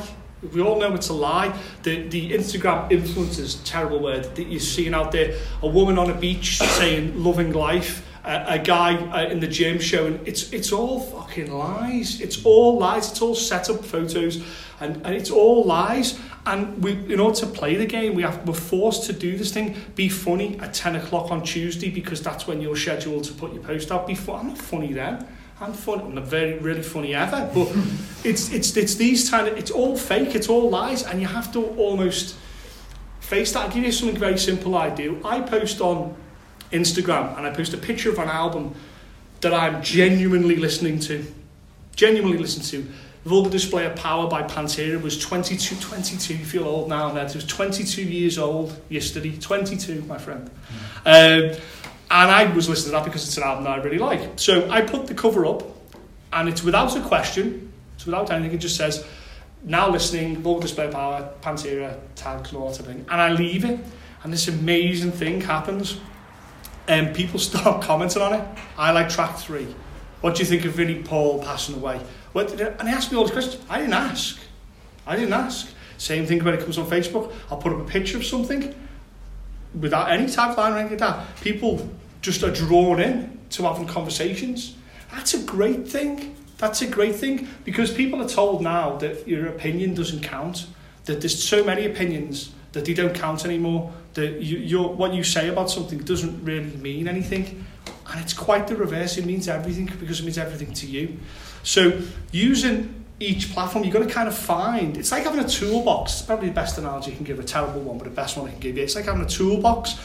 We 0.54 0.62
all 0.62 0.80
know 0.80 0.94
it's 0.94 1.10
a 1.10 1.14
lie. 1.14 1.58
The 1.84 2.08
the 2.08 2.32
Instagram 2.32 2.90
influencers, 2.90 3.60
terrible 3.66 4.00
word 4.00 4.36
that 4.36 4.48
you're 4.48 4.60
seeing 4.60 4.94
out 4.94 5.12
there. 5.12 5.36
A 5.62 5.68
woman 5.68 5.98
on 5.98 6.10
a 6.10 6.14
beach 6.14 6.60
saying 6.60 7.22
loving 7.22 7.52
life. 7.52 8.04
A, 8.26 8.56
a 8.56 8.60
guy 8.60 8.96
uh, 8.96 9.30
in 9.30 9.40
the 9.40 9.48
gym 9.48 9.80
showing 9.80 10.20
it's 10.26 10.52
it's 10.52 10.72
all 10.72 11.00
fucking 11.00 11.52
lies. 11.52 12.20
It's 12.22 12.44
all 12.44 12.78
lies. 12.80 13.12
It's 13.12 13.22
all 13.22 13.36
set 13.36 13.70
up 13.70 13.86
photos, 13.86 14.44
and, 14.80 14.98
and 15.06 15.16
it's 15.16 15.30
all 15.30 15.64
lies. 15.64 16.20
And 16.48 16.84
we, 16.84 16.92
in 17.14 17.20
order 17.20 17.38
to 17.40 17.48
play 17.48 17.76
the 17.76 17.86
game, 17.86 18.16
we 18.16 18.24
have 18.24 18.48
we're 18.48 18.54
forced 18.54 19.04
to 19.06 19.14
do 19.14 19.38
this 19.38 19.52
thing. 19.52 19.76
Be 19.96 20.10
funny 20.10 20.60
at 20.60 20.74
ten 20.74 20.96
o'clock 20.96 21.32
on 21.32 21.44
Tuesday 21.44 21.90
because 21.90 22.22
that's 22.22 22.48
when 22.48 22.62
you're 22.62 22.76
scheduled 22.76 23.24
to 23.26 23.34
put 23.34 23.54
your 23.54 23.64
post 23.64 23.92
out. 23.92 24.08
Be 24.08 24.16
fun. 24.16 24.40
I'm 24.40 24.48
not 24.50 24.58
funny 24.58 24.94
then. 24.94 25.28
I'm 25.62 25.74
fun. 25.74 26.02
I'm 26.02 26.16
not 26.16 26.26
very 26.26 26.58
really 26.60 26.84
funny 26.84 27.16
ever. 27.16 27.50
But 27.54 27.72
it's 28.24 28.52
it's 28.52 28.76
it's 28.76 28.96
these 28.96 29.30
kind 29.30 29.48
of 29.48 29.58
it's 29.58 29.72
all 29.72 29.96
fake. 29.96 30.36
It's 30.36 30.50
all 30.50 30.70
lies, 30.70 31.04
and 31.04 31.22
you 31.22 31.28
have 31.28 31.52
to 31.54 31.64
almost 31.78 32.36
face 33.20 33.54
that. 33.54 33.66
I'll 33.66 33.72
give 33.72 33.84
you 33.84 33.92
something 33.92 34.18
very 34.18 34.38
simple. 34.38 34.76
I 34.76 34.90
do. 34.90 35.22
I 35.24 35.42
post 35.42 35.82
on 35.82 36.16
Instagram 36.72 37.38
and 37.38 37.46
I 37.46 37.52
post 37.52 37.74
a 37.74 37.78
picture 37.78 38.10
of 38.10 38.20
an 38.20 38.30
album 38.30 38.76
that 39.42 39.54
I'm 39.54 39.82
genuinely 39.82 40.56
listening 40.56 41.00
to. 41.02 41.26
Genuinely 41.96 42.38
listening 42.38 42.84
to. 42.84 42.92
Vulgar 43.26 43.50
Display 43.50 43.86
of 43.86 43.96
Power 43.96 44.30
by 44.30 44.44
Pantera 44.44 45.02
was 45.02 45.18
22, 45.18 45.78
22, 45.78 46.36
you 46.36 46.46
feel 46.46 46.66
old 46.66 46.88
now, 46.90 47.12
Ned. 47.12 47.30
It 47.30 47.36
was 47.36 47.46
22 47.46 48.04
years 48.04 48.38
old 48.38 48.80
yesterday. 48.88 49.36
22, 49.36 50.04
my 50.04 50.20
friend. 50.20 50.48
Um, 51.06 51.58
and 52.12 52.32
I 52.32 52.54
was 52.54 52.70
listening 52.70 52.92
to 52.92 52.98
that 52.98 53.06
because 53.06 53.26
it's 53.26 53.38
an 53.38 53.44
album 53.44 53.64
that 53.64 53.80
I 53.80 53.82
really 53.82 53.98
like. 53.98 54.40
So 54.40 54.70
I 54.70 54.82
put 54.82 55.08
the 55.08 55.16
cover 55.16 55.46
up, 55.48 55.64
and 56.34 56.48
it's 56.48 56.64
without 56.64 56.96
a 56.96 57.02
question, 57.02 57.74
it's 57.96 58.06
without 58.06 58.30
anything, 58.30 58.58
it 58.58 58.62
just 58.62 58.78
says, 58.78 59.04
now 59.64 59.90
listening, 59.90 60.38
Vulgar 60.38 60.62
Display 60.62 60.86
of 60.86 60.92
Power, 60.92 61.28
Pantera, 61.42 61.98
tags, 62.14 62.50
and 62.50 62.60
all 62.60 62.70
that 62.70 62.76
type 62.78 62.88
of 62.88 62.94
thing. 62.94 63.06
And 63.10 63.20
I 63.20 63.32
leave 63.32 63.66
it, 63.66 63.80
and 64.24 64.32
this 64.32 64.48
amazing 64.48 65.12
thing 65.14 65.42
happens. 65.42 66.00
And 66.88 67.16
people 67.16 67.40
start 67.40 67.82
commenting 67.84 68.22
on 68.22 68.34
it. 68.34 68.48
I 68.78 68.92
like 68.92 69.10
track 69.10 69.38
three. 69.38 69.68
What 70.22 70.36
do 70.36 70.40
you 70.40 70.46
think 70.46 70.66
of 70.66 70.74
Vinnie 70.74 71.04
Paul 71.04 71.44
passing 71.44 71.76
away? 71.76 72.02
What 72.34 72.50
did 72.50 72.62
and 72.62 72.88
he 72.88 72.94
asked 72.94 73.12
me 73.12 73.18
all 73.18 73.24
these 73.24 73.32
questions. 73.32 73.64
I 73.70 73.80
didn't 73.80 73.94
ask. 73.94 74.40
I 75.06 75.16
didn't 75.16 75.34
ask. 75.34 75.70
Same 75.98 76.26
thing 76.26 76.44
when 76.44 76.54
it 76.54 76.60
comes 76.60 76.78
on 76.78 76.86
Facebook. 76.88 77.34
I'll 77.50 77.58
put 77.58 77.72
up 77.74 77.80
a 77.80 77.86
picture 77.86 78.18
of 78.18 78.26
something 78.26 78.74
without 79.80 80.12
any 80.12 80.26
tagline 80.26 80.72
or 80.72 80.78
anything 80.78 81.00
like 81.00 81.00
that. 81.00 81.42
People 81.42 81.90
just 82.22 82.44
are 82.44 82.52
drawn 82.52 83.00
in 83.00 83.40
to 83.52 83.64
having 83.64 83.88
conversations. 83.88 84.76
That's 85.12 85.34
a 85.34 85.44
great 85.44 85.88
thing. 85.88 86.36
That's 86.58 86.82
a 86.82 86.88
great 86.88 87.16
thing 87.16 87.48
because 87.64 87.94
people 87.94 88.22
are 88.22 88.28
told 88.30 88.62
now 88.62 88.98
that 88.98 89.28
your 89.28 89.48
opinion 89.48 89.94
doesn't 89.94 90.24
count. 90.24 90.68
That 91.06 91.22
there's 91.22 91.42
so 91.42 91.64
many 91.64 91.86
opinions 91.86 92.52
that 92.72 92.86
they 92.86 92.94
don't 92.94 93.14
count 93.14 93.46
anymore. 93.46 93.94
That 94.16 94.42
you, 94.42 94.82
what 94.82 95.14
you 95.14 95.24
say 95.24 95.50
about 95.50 95.70
something 95.70 96.00
doesn't 96.00 96.44
really 96.44 96.76
mean 96.78 97.08
anything. 97.08 97.66
And 98.12 98.22
it's 98.22 98.34
quite 98.34 98.68
the 98.68 98.76
reverse. 98.76 99.18
It 99.18 99.26
means 99.26 99.48
everything 99.48 99.90
because 100.00 100.20
it 100.20 100.24
means 100.24 100.38
everything 100.38 100.74
to 100.74 100.88
you. 100.88 101.18
So 101.64 102.00
using 102.32 103.06
each 103.20 103.54
platform, 103.54 103.84
you've 103.84 103.94
got 103.94 104.08
to 104.08 104.14
kind 104.14 104.28
of 104.28 104.38
find. 104.38 104.98
It's 104.98 105.12
like 105.12 105.24
having 105.24 105.44
a 105.44 105.48
toolbox. 105.48 106.14
It's 106.14 106.22
probably 106.22 106.50
the 106.50 106.54
best 106.54 106.78
analogy 106.78 107.12
you 107.12 107.18
can 107.18 107.26
give. 107.26 107.40
A 107.40 107.44
terrible 107.44 107.82
one, 107.82 107.98
but 107.98 108.06
the 108.06 108.10
best 108.10 108.38
one 108.38 108.48
I 108.48 108.52
can 108.52 108.60
give 108.60 108.78
you. 108.78 108.84
It's 108.84 108.96
like 108.96 109.06
having 109.06 109.22
a 109.22 109.28
toolbox, 109.28 109.96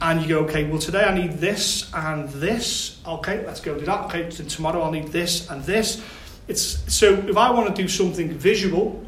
and 0.00 0.20
you 0.22 0.28
go, 0.28 0.38
okay, 0.40 0.64
well 0.64 0.78
today 0.78 1.04
I 1.04 1.14
need 1.14 1.34
this 1.38 1.92
and 1.94 2.28
this. 2.28 3.00
Okay, 3.06 3.44
let's 3.46 3.60
go 3.60 3.78
do 3.78 3.84
that. 3.86 4.06
Okay, 4.06 4.28
tomorrow 4.28 4.82
I'll 4.82 4.92
need 4.92 5.08
this 5.08 5.48
and 5.50 5.62
this. 5.64 6.02
It's 6.48 6.92
so 6.92 7.14
if 7.14 7.36
I 7.36 7.50
want 7.50 7.74
to 7.74 7.82
do 7.82 7.88
something 7.88 8.30
visual, 8.30 9.04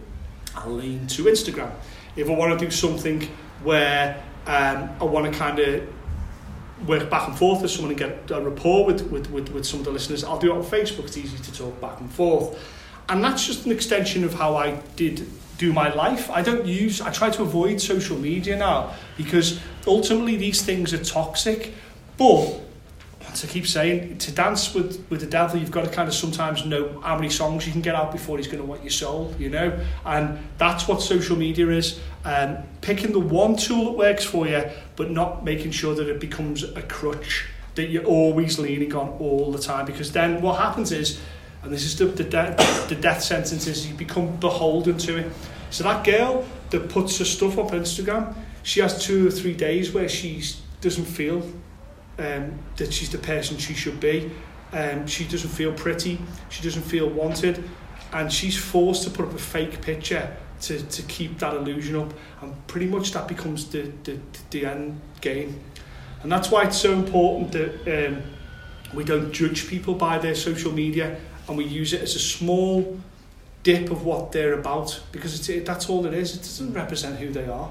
I'll 0.55 0.73
lean 0.73 1.07
to 1.09 1.25
Instagram. 1.25 1.73
If 2.17 2.29
I 2.29 2.33
want 2.35 2.59
to 2.59 2.65
do 2.65 2.71
something 2.71 3.29
where 3.63 4.23
um, 4.47 4.91
I 5.01 5.05
want 5.05 5.33
to 5.33 5.39
kind 5.39 5.59
of 5.59 5.89
work 6.87 7.11
back 7.11 7.29
and 7.29 7.37
forth 7.37 7.63
with 7.63 7.71
someone 7.71 7.91
and 7.91 7.99
get 7.99 8.31
a 8.31 8.41
rapport 8.41 8.87
with, 8.87 9.11
with, 9.11 9.31
with, 9.31 9.51
with 9.51 9.67
some 9.67 9.81
of 9.81 9.85
the 9.85 9.93
listeners, 9.93 10.25
I'll 10.25 10.39
do 10.39 10.53
it 10.53 10.57
on 10.57 10.65
Facebook. 10.65 11.05
It's 11.05 11.17
easy 11.17 11.39
to 11.39 11.53
talk 11.53 11.81
back 11.81 12.01
and 12.01 12.11
forth. 12.11 12.59
And 13.09 13.23
that's 13.23 13.47
just 13.47 13.67
an 13.67 13.73
extension 13.73 14.25
of 14.25 14.35
how 14.35 14.57
I 14.57 14.81
did 14.97 15.27
do 15.59 15.73
my 15.73 15.93
life. 15.93 16.31
I 16.31 16.43
don't 16.43 16.65
use, 16.65 17.01
I 17.01 17.11
try 17.11 17.29
to 17.31 17.43
avoid 17.43 17.81
social 17.81 18.17
media 18.17 18.57
now 18.57 18.95
because 19.17 19.61
ultimately 19.87 20.37
these 20.37 20.63
things 20.63 20.95
are 20.95 21.05
toxic. 21.05 21.75
But, 22.17 22.61
as 23.33 23.45
I 23.45 23.49
keep 23.49 23.67
saying, 23.67 24.19
to 24.19 24.33
dance 24.33 24.75
with, 24.75 25.05
with 25.11 25.21
the 25.21 25.27
devil, 25.27 25.59
you've 25.59 25.71
got 25.71 25.85
to 25.85 25.91
kind 25.91 26.09
of 26.09 26.15
sometimes 26.15 26.65
know 26.65 27.01
how 27.01 27.17
many 27.17 27.29
songs 27.29 27.67
you 27.67 27.73
can 27.73 27.81
get 27.81 27.95
out 27.95 28.13
before 28.13 28.39
he's 28.39 28.47
going 28.47 28.59
to 28.59 28.65
want 28.65 28.83
your 28.83 28.91
soul, 28.91 29.35
you 29.39 29.51
know? 29.51 29.79
And 30.05 30.39
that's 30.59 30.89
what 30.89 31.03
social 31.03 31.37
media 31.37 31.69
is. 31.69 32.01
Um, 32.25 32.59
picking 32.81 33.13
the 33.13 33.21
one 33.21 33.57
tool 33.57 33.87
that 33.87 33.99
works 33.99 34.25
for 34.25 34.47
you, 34.47 34.65
but 34.97 35.11
not 35.11 35.45
making 35.45 35.71
sure 35.71 35.95
that 35.95 36.09
it 36.09 36.21
becomes 36.21 36.63
a 36.63 36.83
crutch 36.83 37.47
that 37.75 37.89
you're 37.89 38.05
always 38.05 38.59
leaning 38.59 38.95
on 38.95 39.09
all 39.21 39.53
the 39.53 39.59
time. 39.59 39.87
Because 39.87 40.13
then 40.13 40.43
what 40.43 40.59
happens 40.59 40.93
is, 40.93 41.21
and 41.63 41.73
this 41.73 41.85
is 41.85 41.97
the, 41.97 42.07
the, 42.07 42.25
de- 42.25 42.57
the 42.89 42.97
death 43.01 43.23
sentence, 43.23 43.67
is 43.67 43.87
you 43.87 43.95
become 43.95 44.37
beholden 44.37 44.99
to 44.99 45.19
it. 45.19 45.33
So 45.71 45.85
that 45.85 46.05
girl 46.05 46.45
that 46.71 46.89
puts 46.89 47.19
her 47.19 47.25
stuff 47.25 47.59
up 47.59 47.69
Instagram, 47.69 48.35
she 48.63 48.81
has 48.81 49.03
two 49.03 49.29
or 49.29 49.31
three 49.31 49.55
days 49.55 49.93
where 49.93 50.09
she 50.09 50.43
doesn't 50.81 51.05
feel 51.05 51.43
um, 52.19 52.59
that 52.77 52.93
she's 52.93 53.11
the 53.11 53.19
person 53.19 53.59
she 53.59 53.75
should 53.75 54.01
be. 54.01 54.31
Um, 54.73 55.07
she 55.07 55.25
doesn't 55.25 55.51
feel 55.51 55.73
pretty. 55.73 56.19
She 56.49 56.63
doesn't 56.63 56.83
feel 56.83 57.09
wanted. 57.09 57.63
And 58.13 58.33
she's 58.33 58.57
forced 58.57 59.05
to 59.05 59.11
put 59.11 59.27
up 59.27 59.35
a 59.35 59.39
fake 59.39 59.83
picture 59.83 60.37
to, 60.63 60.83
to 60.83 61.03
keep 61.03 61.39
that 61.39 61.55
illusion 61.55 61.97
up. 61.97 62.13
And 62.41 62.67
pretty 62.67 62.87
much 62.87 63.13
that 63.13 63.29
becomes 63.29 63.69
the, 63.71 63.93
the, 64.05 64.19
the 64.51 64.67
end 64.67 65.01
game. 65.21 65.61
And 66.23 66.31
that's 66.31 66.51
why 66.51 66.65
it's 66.65 66.77
so 66.77 66.93
important 66.93 67.53
that 67.53 68.09
um, 68.09 68.23
we 68.93 69.05
don't 69.05 69.33
judge 69.33 69.69
people 69.69 69.95
by 69.95 70.19
their 70.19 70.35
social 70.35 70.73
media 70.73 71.19
and 71.49 71.57
we 71.57 71.65
use 71.65 71.93
it 71.93 72.03
as 72.03 72.15
a 72.15 72.19
small 72.19 73.01
dip 73.63 73.91
of 73.91 74.05
what 74.05 74.33
they're 74.33 74.55
about 74.55 75.01
because 75.13 75.39
it's, 75.39 75.49
it, 75.49 75.67
that's 75.67 75.89
all 75.89 76.07
it 76.07 76.15
is. 76.15 76.35
It 76.35 76.39
doesn't 76.39 76.73
represent 76.73 77.19
who 77.19 77.31
they 77.31 77.47
are. 77.47 77.71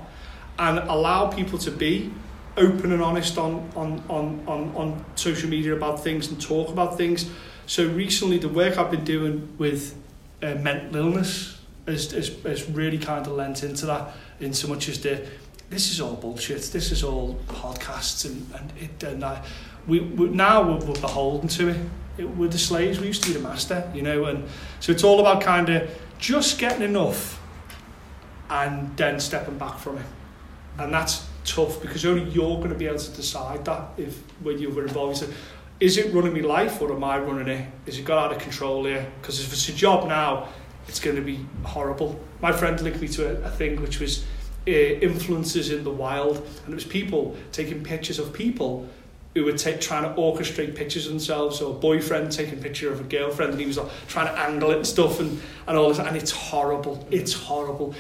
And 0.58 0.80
allow 0.80 1.28
people 1.28 1.58
to 1.60 1.72
be 1.72 2.12
open 2.58 2.92
and 2.92 3.02
honest 3.02 3.38
on, 3.38 3.70
on, 3.76 4.04
on, 4.10 4.44
on, 4.48 4.76
on 4.76 5.06
social 5.16 5.50
media 5.50 5.76
about 5.76 6.04
things 6.04 6.30
and 6.30 6.42
talk 6.42 6.70
about 6.70 6.98
things. 6.98 7.30
So 7.66 7.88
recently 7.88 8.38
the 8.38 8.50
work 8.50 8.78
I've 8.78 8.92
been 8.92 9.06
doing 9.06 9.56
with 9.58 9.96
uh, 10.42 10.56
mental 10.56 10.96
illness 10.96 11.60
has, 11.86 12.12
has, 12.12 12.30
has 12.44 12.70
really 12.70 12.98
kind 12.98 13.26
of 13.28 13.34
lent 13.34 13.64
into 13.64 13.86
that 13.86 14.14
in 14.40 14.54
so 14.54 14.68
much 14.68 14.90
as 14.90 15.02
the 15.02 15.26
this 15.70 15.92
is 15.92 16.02
all 16.02 16.16
bullshit. 16.16 16.64
This 16.64 16.92
is 16.92 17.04
all 17.04 17.40
podcasts 17.48 18.26
and 18.26 18.52
and 18.56 18.74
it 18.80 19.04
and 19.04 19.24
I, 19.24 19.44
we, 19.88 20.00
we 20.00 20.30
now 20.30 20.64
we're, 20.64 20.84
we're 20.86 21.00
beholden 21.00 21.48
to 21.50 21.70
it. 21.70 21.78
it. 22.18 22.24
We're 22.26 22.50
the 22.50 22.58
slaves. 22.58 23.00
We 23.00 23.08
used 23.08 23.24
to 23.24 23.30
be 23.30 23.36
the 23.36 23.48
master, 23.48 23.90
you 23.94 24.02
know. 24.02 24.26
And 24.26 24.46
so 24.80 24.92
it's 24.92 25.04
all 25.04 25.20
about 25.20 25.42
kind 25.42 25.70
of 25.70 25.90
just 26.18 26.58
getting 26.58 26.82
enough, 26.82 27.40
and 28.50 28.98
then 28.98 29.20
stepping 29.20 29.58
back 29.58 29.78
from 29.78 30.00
it. 30.00 30.06
And 30.80 30.94
that's 30.94 31.29
tough 31.46 31.82
because 31.82 32.06
only 32.06 32.30
you're 32.30 32.58
going 32.58 32.70
to 32.70 32.76
be 32.76 32.88
able 32.88 33.00
to 33.00 33.12
decide 33.12 33.66
that 33.66 33.90
if 33.98 34.18
when 34.42 34.60
you 34.60 34.70
were 34.70 34.84
involved. 34.84 35.22
You 35.22 35.34
is 35.80 35.98
it 35.98 36.14
running 36.14 36.34
my 36.34 36.42
life 36.42 36.82
or 36.82 36.92
am 36.92 37.04
I 37.04 37.20
running 37.20 37.48
it? 37.48 37.68
Is 37.86 37.98
it 37.98 38.06
got 38.06 38.18
out 38.18 38.36
of 38.36 38.42
control 38.42 38.86
here? 38.86 39.06
Because 39.22 39.40
if 39.40 39.54
it's 39.54 39.70
a 39.70 39.74
job 39.74 40.08
now, 40.08 40.50
it's 40.88 41.00
going 41.00 41.16
to 41.16 41.22
be 41.22 41.46
horrible. 41.64 42.20
My 42.42 42.52
friend 42.52 42.80
linked 42.82 43.00
me 43.00 43.08
to 43.10 43.30
a, 43.30 43.48
a 43.48 43.50
thing 43.50 43.82
which 43.82 44.00
was 44.00 44.26
uh, 44.68 44.72
influences 44.72 45.72
in 45.72 45.84
the 45.84 45.92
wild, 45.92 46.38
and 46.66 46.74
it 46.74 46.76
was 46.76 46.84
people 46.84 47.38
taking 47.52 47.84
pictures 47.84 48.20
of 48.20 48.34
people 48.34 48.90
who 49.36 49.46
were 49.46 49.54
take, 49.54 49.80
trying 49.80 50.04
to 50.04 50.10
orchestrate 50.20 50.76
pictures 50.76 51.06
of 51.06 51.12
themselves, 51.12 51.62
or 51.62 51.72
a 51.72 51.80
boyfriend 51.80 52.32
taking 52.32 52.60
a 52.60 52.62
picture 52.62 52.92
of 52.92 53.00
a 53.00 53.04
girlfriend, 53.04 53.52
and 53.52 53.60
he 53.62 53.68
was 53.68 53.78
like, 53.78 53.90
trying 54.08 54.26
to 54.26 54.38
angle 54.38 54.72
it 54.72 54.78
and 54.78 54.88
stuff, 54.88 55.20
and, 55.20 55.40
and 55.68 55.78
all 55.78 55.90
this, 55.90 56.00
and 56.00 56.18
it's 56.18 56.32
horrible. 56.32 57.08
It's 57.12 57.34
horrible. 57.34 57.94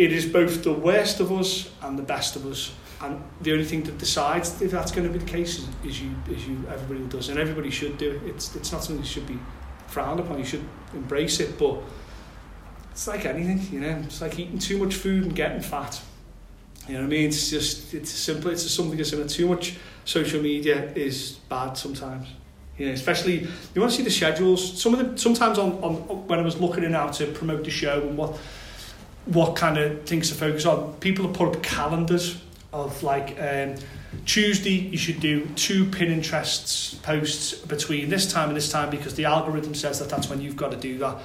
It 0.00 0.12
is 0.12 0.24
both 0.24 0.64
the 0.64 0.72
worst 0.72 1.20
of 1.20 1.30
us 1.30 1.70
and 1.82 1.98
the 1.98 2.02
best 2.02 2.34
of 2.34 2.46
us, 2.46 2.72
and 3.02 3.22
the 3.42 3.52
only 3.52 3.66
thing 3.66 3.82
that 3.82 3.98
decides 3.98 4.62
if 4.62 4.70
that's 4.70 4.92
going 4.92 5.06
to 5.06 5.12
be 5.12 5.22
the 5.22 5.30
case 5.30 5.58
is, 5.58 5.68
is 5.84 6.00
you, 6.00 6.14
is 6.30 6.48
you, 6.48 6.64
everybody 6.72 7.06
does, 7.06 7.28
and 7.28 7.38
everybody 7.38 7.70
should 7.70 7.98
do 7.98 8.12
it. 8.12 8.22
It's, 8.30 8.56
it's 8.56 8.72
not 8.72 8.82
something 8.82 9.02
that 9.02 9.06
should 9.06 9.26
be 9.26 9.38
frowned 9.88 10.18
upon. 10.18 10.38
You 10.38 10.46
should 10.46 10.64
embrace 10.94 11.38
it, 11.40 11.58
but 11.58 11.82
it's 12.92 13.06
like 13.08 13.26
anything, 13.26 13.60
you 13.70 13.80
know. 13.80 14.02
It's 14.06 14.22
like 14.22 14.38
eating 14.38 14.58
too 14.58 14.78
much 14.78 14.94
food 14.94 15.24
and 15.24 15.36
getting 15.36 15.60
fat. 15.60 16.00
You 16.88 16.94
know 16.94 17.00
what 17.00 17.06
I 17.08 17.10
mean? 17.10 17.28
It's 17.28 17.50
just 17.50 17.92
it's 17.92 18.10
simple. 18.10 18.50
It's 18.52 18.70
something 18.70 18.98
as 18.98 19.10
simple. 19.10 19.28
Too 19.28 19.48
much 19.48 19.76
social 20.06 20.40
media 20.40 20.94
is 20.94 21.32
bad 21.50 21.74
sometimes. 21.74 22.26
You 22.78 22.86
know, 22.86 22.92
especially 22.92 23.40
you 23.74 23.80
want 23.82 23.90
to 23.90 23.98
see 23.98 24.02
the 24.02 24.10
schedules. 24.10 24.80
Some 24.80 24.94
of 24.94 24.98
them 24.98 25.18
sometimes 25.18 25.58
on, 25.58 25.72
on 25.84 25.94
when 26.26 26.38
I 26.38 26.42
was 26.42 26.58
looking 26.58 26.84
in 26.84 26.94
how 26.94 27.08
to 27.08 27.26
promote 27.26 27.64
the 27.64 27.70
show 27.70 28.00
and 28.00 28.16
what 28.16 28.38
what 29.30 29.56
kind 29.56 29.78
of 29.78 30.04
things 30.04 30.28
to 30.28 30.34
focus 30.34 30.66
on. 30.66 30.94
People 30.94 31.26
have 31.26 31.34
put 31.34 31.56
up 31.56 31.62
calendars 31.62 32.40
of 32.72 33.02
like 33.02 33.36
um, 33.40 33.74
Tuesday 34.26 34.70
you 34.70 34.98
should 34.98 35.20
do 35.20 35.46
two 35.56 35.84
Pinterest 35.86 37.00
posts 37.02 37.54
between 37.54 38.08
this 38.08 38.30
time 38.30 38.48
and 38.48 38.56
this 38.56 38.70
time 38.70 38.90
because 38.90 39.14
the 39.14 39.24
algorithm 39.24 39.74
says 39.74 39.98
that 40.00 40.08
that's 40.08 40.28
when 40.28 40.40
you've 40.40 40.56
got 40.56 40.72
to 40.72 40.76
do 40.76 40.98
that. 40.98 41.18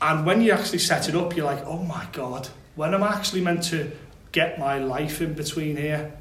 And 0.00 0.26
when 0.26 0.42
you 0.42 0.52
actually 0.52 0.78
set 0.78 1.08
it 1.08 1.14
up, 1.14 1.36
you're 1.36 1.46
like, 1.46 1.64
oh 1.64 1.82
my 1.82 2.06
God, 2.12 2.48
when 2.76 2.94
am 2.94 3.02
I 3.02 3.14
actually 3.14 3.40
meant 3.40 3.64
to 3.64 3.90
get 4.32 4.58
my 4.58 4.78
life 4.78 5.20
in 5.20 5.34
between 5.34 5.76
here? 5.76 6.12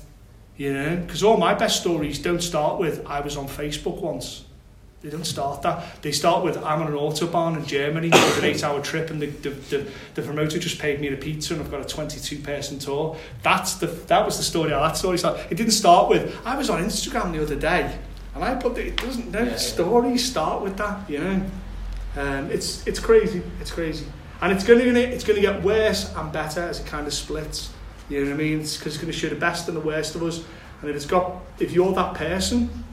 You 0.55 0.73
know, 0.73 0.95
because 0.97 1.23
all 1.23 1.37
my 1.37 1.53
best 1.53 1.81
stories 1.81 2.17
don't 2.17 2.41
start 2.41 2.79
with, 2.79 3.05
I 3.05 3.19
was 3.21 3.37
on 3.37 3.47
Facebook 3.47 4.01
once. 4.01 4.43
They 5.07 5.15
don't 5.15 5.23
start 5.23 5.61
that. 5.61 6.01
They 6.01 6.11
start 6.11 6.43
with, 6.43 6.57
I'm 6.57 6.81
on 6.81 6.87
an 6.87 6.93
autobahn 6.93 7.55
in 7.55 7.65
Germany 7.65 8.09
with 8.09 8.39
an 8.39 8.43
eight 8.43 8.61
hour 8.61 8.81
trip 8.81 9.09
and 9.09 9.21
the, 9.21 9.27
the, 9.27 9.51
the, 9.51 9.87
the 10.15 10.21
promoter 10.21 10.59
just 10.59 10.79
paid 10.79 10.99
me 10.99 11.07
a 11.07 11.15
pizza 11.15 11.53
and 11.53 11.63
I've 11.63 11.71
got 11.71 11.79
a 11.79 11.85
22 11.85 12.39
person 12.39 12.77
tour. 12.77 13.15
That's 13.41 13.75
the, 13.75 13.87
that 13.87 14.25
was 14.25 14.35
the 14.35 14.43
story. 14.43 14.71
That 14.71 14.97
story 14.97 15.17
started. 15.17 15.49
It 15.49 15.55
didn't 15.55 15.71
start 15.71 16.09
with, 16.09 16.37
I 16.45 16.57
was 16.57 16.69
on 16.69 16.83
Instagram 16.83 17.31
the 17.31 17.41
other 17.41 17.55
day 17.55 17.97
and 18.35 18.43
I 18.43 18.55
put, 18.55 18.75
the, 18.75 18.87
it 18.87 18.97
doesn't, 18.97 19.31
no, 19.31 19.43
Yeah, 19.43 19.51
yeah. 19.51 19.55
stories 19.55 20.29
start 20.29 20.61
with 20.61 20.75
that, 20.75 21.09
you 21.09 21.19
know. 21.19 21.41
Um, 22.17 22.51
it's 22.51 22.85
it's 22.87 22.99
crazy. 22.99 23.43
It's 23.61 23.71
crazy, 23.71 24.07
and 24.41 24.51
it's 24.51 24.63
going 24.63 24.79
to 24.79 24.99
it's 24.99 25.23
to 25.23 25.39
get 25.39 25.61
worse 25.61 26.11
and 26.15 26.31
better 26.33 26.61
as 26.61 26.79
it 26.79 26.87
kind 26.87 27.05
of 27.05 27.13
splits. 27.13 27.71
You 28.09 28.21
know 28.25 28.31
what 28.31 28.33
I 28.33 28.43
mean? 28.43 28.61
It's 28.61 28.75
because 28.75 28.95
it's 28.95 29.01
going 29.03 29.13
to 29.13 29.17
show 29.17 29.29
the 29.29 29.35
best 29.35 29.67
and 29.67 29.77
the 29.77 29.81
worst 29.81 30.15
of 30.15 30.23
us. 30.23 30.43
And 30.81 30.89
if 30.89 30.95
it's 30.95 31.05
got 31.05 31.35
if 31.59 31.73
you're 31.73 31.93
that 31.93 32.15
person 32.15 32.85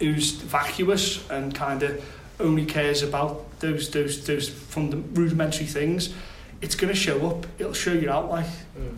who's 0.00 0.32
vacuous 0.32 1.28
and 1.30 1.54
kind 1.54 1.82
of 1.82 2.04
only 2.40 2.64
cares 2.64 3.02
about 3.02 3.60
those 3.60 3.90
those 3.90 4.26
those 4.26 4.50
fundam- 4.50 5.16
rudimentary 5.16 5.66
things, 5.66 6.12
it's 6.60 6.74
going 6.74 6.92
to 6.92 6.98
show 6.98 7.28
up. 7.28 7.46
It'll 7.58 7.72
show 7.72 7.92
you 7.92 8.10
out 8.10 8.30
like 8.30 8.46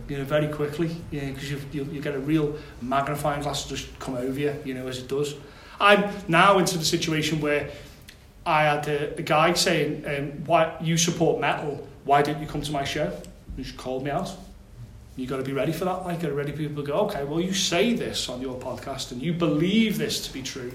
you 0.08 0.18
know 0.18 0.24
very 0.24 0.48
quickly. 0.48 0.88
Know 1.12 1.20
because 1.32 1.50
you 1.50 1.60
you 1.72 1.84
you 1.92 2.00
get 2.00 2.14
a 2.14 2.18
real 2.18 2.56
magnifying 2.80 3.42
glass 3.42 3.68
just 3.68 3.98
come 3.98 4.16
over 4.16 4.38
you. 4.38 4.54
You 4.64 4.74
know 4.74 4.86
as 4.88 4.98
it 4.98 5.08
does. 5.08 5.34
I'm 5.78 6.04
now 6.28 6.58
into 6.58 6.78
the 6.78 6.84
situation 6.84 7.40
where 7.40 7.70
I 8.46 8.62
had 8.62 8.88
a, 8.88 9.18
a 9.18 9.22
guy 9.22 9.52
saying, 9.54 10.04
um, 10.06 10.44
"Why 10.46 10.76
you 10.80 10.96
support 10.96 11.40
metal? 11.40 11.86
Why 12.04 12.22
didn't 12.22 12.42
you 12.42 12.48
come 12.48 12.62
to 12.62 12.72
my 12.72 12.84
show?" 12.84 13.12
He 13.56 13.62
just 13.62 13.76
called 13.76 14.04
me 14.04 14.10
out. 14.10 14.30
You 15.16 15.26
got 15.26 15.38
to 15.38 15.42
be 15.42 15.52
ready 15.52 15.72
for 15.72 15.86
that. 15.86 16.04
Like, 16.04 16.20
got 16.20 16.28
to 16.28 16.34
ready 16.34 16.52
for 16.52 16.58
people 16.58 16.82
to 16.82 16.86
go, 16.86 16.98
"Okay, 17.06 17.24
well, 17.24 17.40
you 17.40 17.54
say 17.54 17.94
this 17.94 18.28
on 18.28 18.40
your 18.40 18.58
podcast 18.60 19.12
and 19.12 19.22
you 19.22 19.32
believe 19.32 19.98
this 19.98 20.26
to 20.26 20.32
be 20.32 20.42
true. 20.42 20.72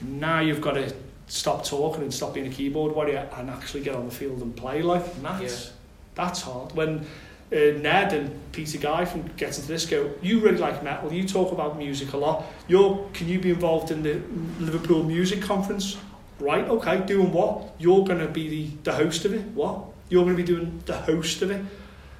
Now 0.00 0.40
you've 0.40 0.60
got 0.60 0.74
to 0.74 0.92
stop 1.26 1.64
talking 1.64 2.02
and 2.02 2.12
stop 2.12 2.34
being 2.34 2.46
a 2.46 2.50
keyboard 2.50 2.94
warrior 2.94 3.28
and 3.36 3.50
actually 3.50 3.82
get 3.82 3.94
on 3.94 4.06
the 4.06 4.14
field 4.14 4.42
and 4.42 4.54
play." 4.56 4.82
Like, 4.82 5.06
and 5.14 5.24
that's 5.24 5.72
that's 6.14 6.42
hard 6.42 6.72
when 6.74 7.06
uh, 7.52 7.56
Ned 7.78 8.12
and 8.12 8.52
Peter 8.52 8.78
Guy 8.78 9.04
from 9.04 9.22
Get 9.36 9.56
Into 9.56 9.68
This 9.68 9.86
go, 9.86 10.10
you 10.20 10.40
really 10.40 10.58
like 10.58 10.82
metal, 10.82 11.12
you 11.12 11.26
talk 11.26 11.52
about 11.52 11.78
music 11.78 12.12
a 12.12 12.16
lot. 12.16 12.44
You're, 12.66 13.08
can 13.14 13.28
you 13.28 13.38
be 13.38 13.50
involved 13.50 13.90
in 13.90 14.02
the 14.02 14.20
Liverpool 14.62 15.02
Music 15.02 15.40
Conference? 15.40 15.96
Right, 16.40 16.64
okay, 16.68 17.04
doing 17.06 17.32
what? 17.32 17.74
You're 17.78 18.04
going 18.04 18.20
to 18.20 18.28
be 18.28 18.48
the, 18.48 18.70
the 18.84 18.92
host 18.92 19.24
of 19.24 19.32
it. 19.32 19.42
What? 19.54 19.84
You're 20.08 20.24
going 20.24 20.36
to 20.36 20.42
be 20.42 20.46
doing 20.46 20.82
the 20.86 20.96
host 20.96 21.42
of 21.42 21.50
it. 21.50 21.64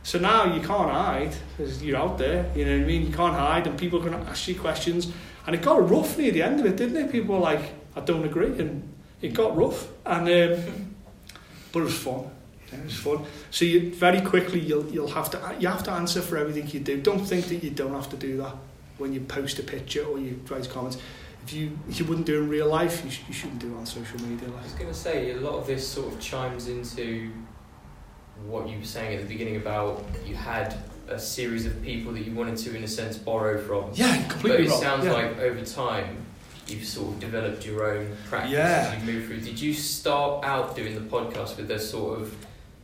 So 0.08 0.18
now 0.18 0.54
you 0.54 0.62
can't 0.62 0.90
hide 0.90 1.36
because 1.50 1.82
you're 1.82 1.98
out 1.98 2.16
there, 2.16 2.50
you 2.56 2.64
know 2.64 2.78
what 2.78 2.82
I 2.82 2.86
mean? 2.86 3.02
You 3.04 3.12
can't 3.12 3.34
hide 3.34 3.66
and 3.66 3.78
people 3.78 3.98
are 3.98 4.08
going 4.08 4.18
to 4.24 4.30
ask 4.30 4.48
you 4.48 4.58
questions. 4.58 5.12
And 5.46 5.54
it 5.54 5.60
got 5.60 5.86
rough 5.90 6.16
near 6.16 6.32
the 6.32 6.40
end 6.40 6.60
of 6.60 6.64
it, 6.64 6.78
didn't 6.78 6.96
it? 6.96 7.12
People 7.12 7.34
were 7.34 7.42
like, 7.42 7.74
I 7.94 8.00
don't 8.00 8.24
agree. 8.24 8.58
And 8.58 8.90
it 9.20 9.34
got 9.34 9.54
rough. 9.54 9.88
And 10.06 10.26
um, 10.26 10.94
But 11.72 11.80
it 11.80 11.82
was 11.82 11.98
fun. 11.98 12.30
Yeah, 12.72 12.78
it 12.78 12.84
was 12.84 12.96
fun. 12.96 13.26
So 13.50 13.66
you 13.66 13.94
very 13.94 14.22
quickly 14.22 14.60
you'll 14.60 14.86
you'll 14.86 15.08
have 15.08 15.30
to 15.32 15.56
you 15.60 15.68
have 15.68 15.82
to 15.82 15.90
answer 15.90 16.22
for 16.22 16.38
everything 16.38 16.66
you 16.68 16.80
do. 16.80 17.02
Don't 17.02 17.26
think 17.26 17.44
that 17.48 17.62
you 17.62 17.68
don't 17.68 17.92
have 17.92 18.08
to 18.08 18.16
do 18.16 18.38
that 18.38 18.56
when 18.96 19.12
you 19.12 19.20
post 19.20 19.58
a 19.58 19.62
picture 19.62 20.04
or 20.06 20.18
you 20.18 20.40
write 20.48 20.70
comments. 20.70 20.96
If 21.44 21.52
you 21.52 21.78
if 21.86 22.00
you 22.00 22.06
wouldn't 22.06 22.26
do 22.26 22.42
in 22.42 22.48
real 22.48 22.68
life, 22.68 23.04
you, 23.04 23.10
sh- 23.10 23.24
you 23.28 23.34
shouldn't 23.34 23.58
do 23.58 23.74
it 23.74 23.76
on 23.76 23.84
social 23.84 24.18
media. 24.22 24.48
I 24.58 24.62
was 24.62 24.72
going 24.72 24.88
to 24.88 24.94
say, 24.94 25.32
a 25.32 25.36
lot 25.36 25.56
of 25.58 25.66
this 25.66 25.86
sort 25.86 26.10
of 26.10 26.18
chimes 26.18 26.68
into 26.68 27.30
what 28.46 28.68
you 28.68 28.78
were 28.78 28.84
saying 28.84 29.16
at 29.16 29.22
the 29.22 29.28
beginning 29.28 29.56
about 29.56 30.04
you 30.26 30.34
had 30.34 30.74
a 31.08 31.18
series 31.18 31.64
of 31.66 31.82
people 31.82 32.12
that 32.12 32.20
you 32.20 32.32
wanted 32.32 32.56
to, 32.58 32.76
in 32.76 32.82
a 32.84 32.88
sense, 32.88 33.16
borrow 33.16 33.58
from. 33.60 33.90
Yeah, 33.94 34.22
completely. 34.28 34.50
But 34.50 34.60
it 34.60 34.68
wrong. 34.70 34.80
sounds 34.82 35.04
yeah. 35.06 35.12
like 35.12 35.38
over 35.38 35.64
time 35.64 36.16
you've 36.66 36.84
sort 36.84 37.14
of 37.14 37.20
developed 37.20 37.64
your 37.64 37.90
own 37.96 38.14
practice 38.28 38.52
Yeah. 38.52 38.92
as 38.94 39.06
you 39.06 39.12
move 39.14 39.24
through. 39.26 39.40
Did 39.40 39.58
you 39.60 39.72
start 39.72 40.44
out 40.44 40.76
doing 40.76 40.94
the 40.94 41.00
podcast 41.00 41.56
with 41.56 41.70
a 41.70 41.78
sort 41.78 42.20
of 42.20 42.34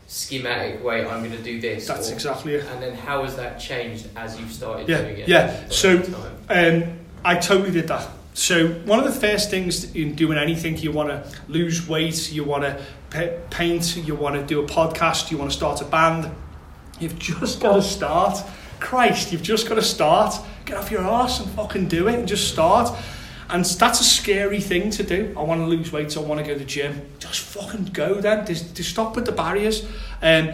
schematic 0.06 0.82
way, 0.82 1.06
I'm 1.06 1.20
going 1.22 1.36
to 1.36 1.42
do 1.42 1.60
this? 1.60 1.86
that's 1.86 2.10
or- 2.10 2.14
exactly 2.14 2.54
it. 2.54 2.64
And 2.72 2.82
then 2.82 2.94
how 2.94 3.24
has 3.24 3.36
that 3.36 3.58
changed 3.58 4.08
as 4.16 4.38
you've 4.40 4.52
started 4.52 4.88
Yeah, 4.88 5.02
doing 5.02 5.18
it? 5.18 5.28
yeah. 5.28 5.68
So- 5.68 6.02
Um, 6.48 6.98
I 7.24 7.36
totally 7.36 7.70
did 7.72 7.88
that. 7.88 8.08
So 8.34 8.68
one 8.84 8.98
of 8.98 9.04
the 9.04 9.18
first 9.18 9.48
things 9.48 9.94
in 9.94 10.16
doing 10.16 10.36
anything, 10.36 10.76
you 10.76 10.90
want 10.90 11.08
to 11.08 11.40
lose 11.46 11.88
weight, 11.88 12.32
you 12.32 12.42
want 12.42 12.64
to 12.64 12.82
pa- 13.10 13.38
paint, 13.48 13.96
you 13.96 14.16
want 14.16 14.34
to 14.34 14.44
do 14.44 14.60
a 14.60 14.66
podcast, 14.66 15.30
you 15.30 15.38
want 15.38 15.52
to 15.52 15.56
start 15.56 15.80
a 15.80 15.84
band. 15.84 16.34
You've 16.98 17.16
just 17.18 17.60
got 17.60 17.76
to 17.76 17.82
start. 17.82 18.44
Christ, 18.80 19.30
you've 19.30 19.42
just 19.42 19.68
got 19.68 19.76
to 19.76 19.82
start. 19.82 20.34
Get 20.64 20.76
off 20.76 20.90
your 20.90 21.02
arse 21.02 21.38
and 21.38 21.48
fucking 21.52 21.86
do 21.86 22.08
it 22.08 22.18
and 22.18 22.26
just 22.26 22.48
start. 22.48 22.96
And 23.50 23.64
that's 23.64 24.00
a 24.00 24.04
scary 24.04 24.60
thing 24.60 24.90
to 24.90 25.04
do. 25.04 25.32
I 25.36 25.42
want 25.42 25.60
to 25.60 25.66
lose 25.66 25.92
weight. 25.92 26.10
so 26.10 26.20
I 26.20 26.26
want 26.26 26.40
to 26.40 26.46
go 26.46 26.54
to 26.54 26.58
the 26.58 26.64
gym. 26.64 27.08
Just 27.20 27.38
fucking 27.40 27.86
go 27.92 28.20
then. 28.20 28.46
Just, 28.46 28.74
just 28.74 28.90
stop 28.90 29.14
with 29.14 29.26
the 29.26 29.32
barriers. 29.32 29.86
Um, 30.22 30.50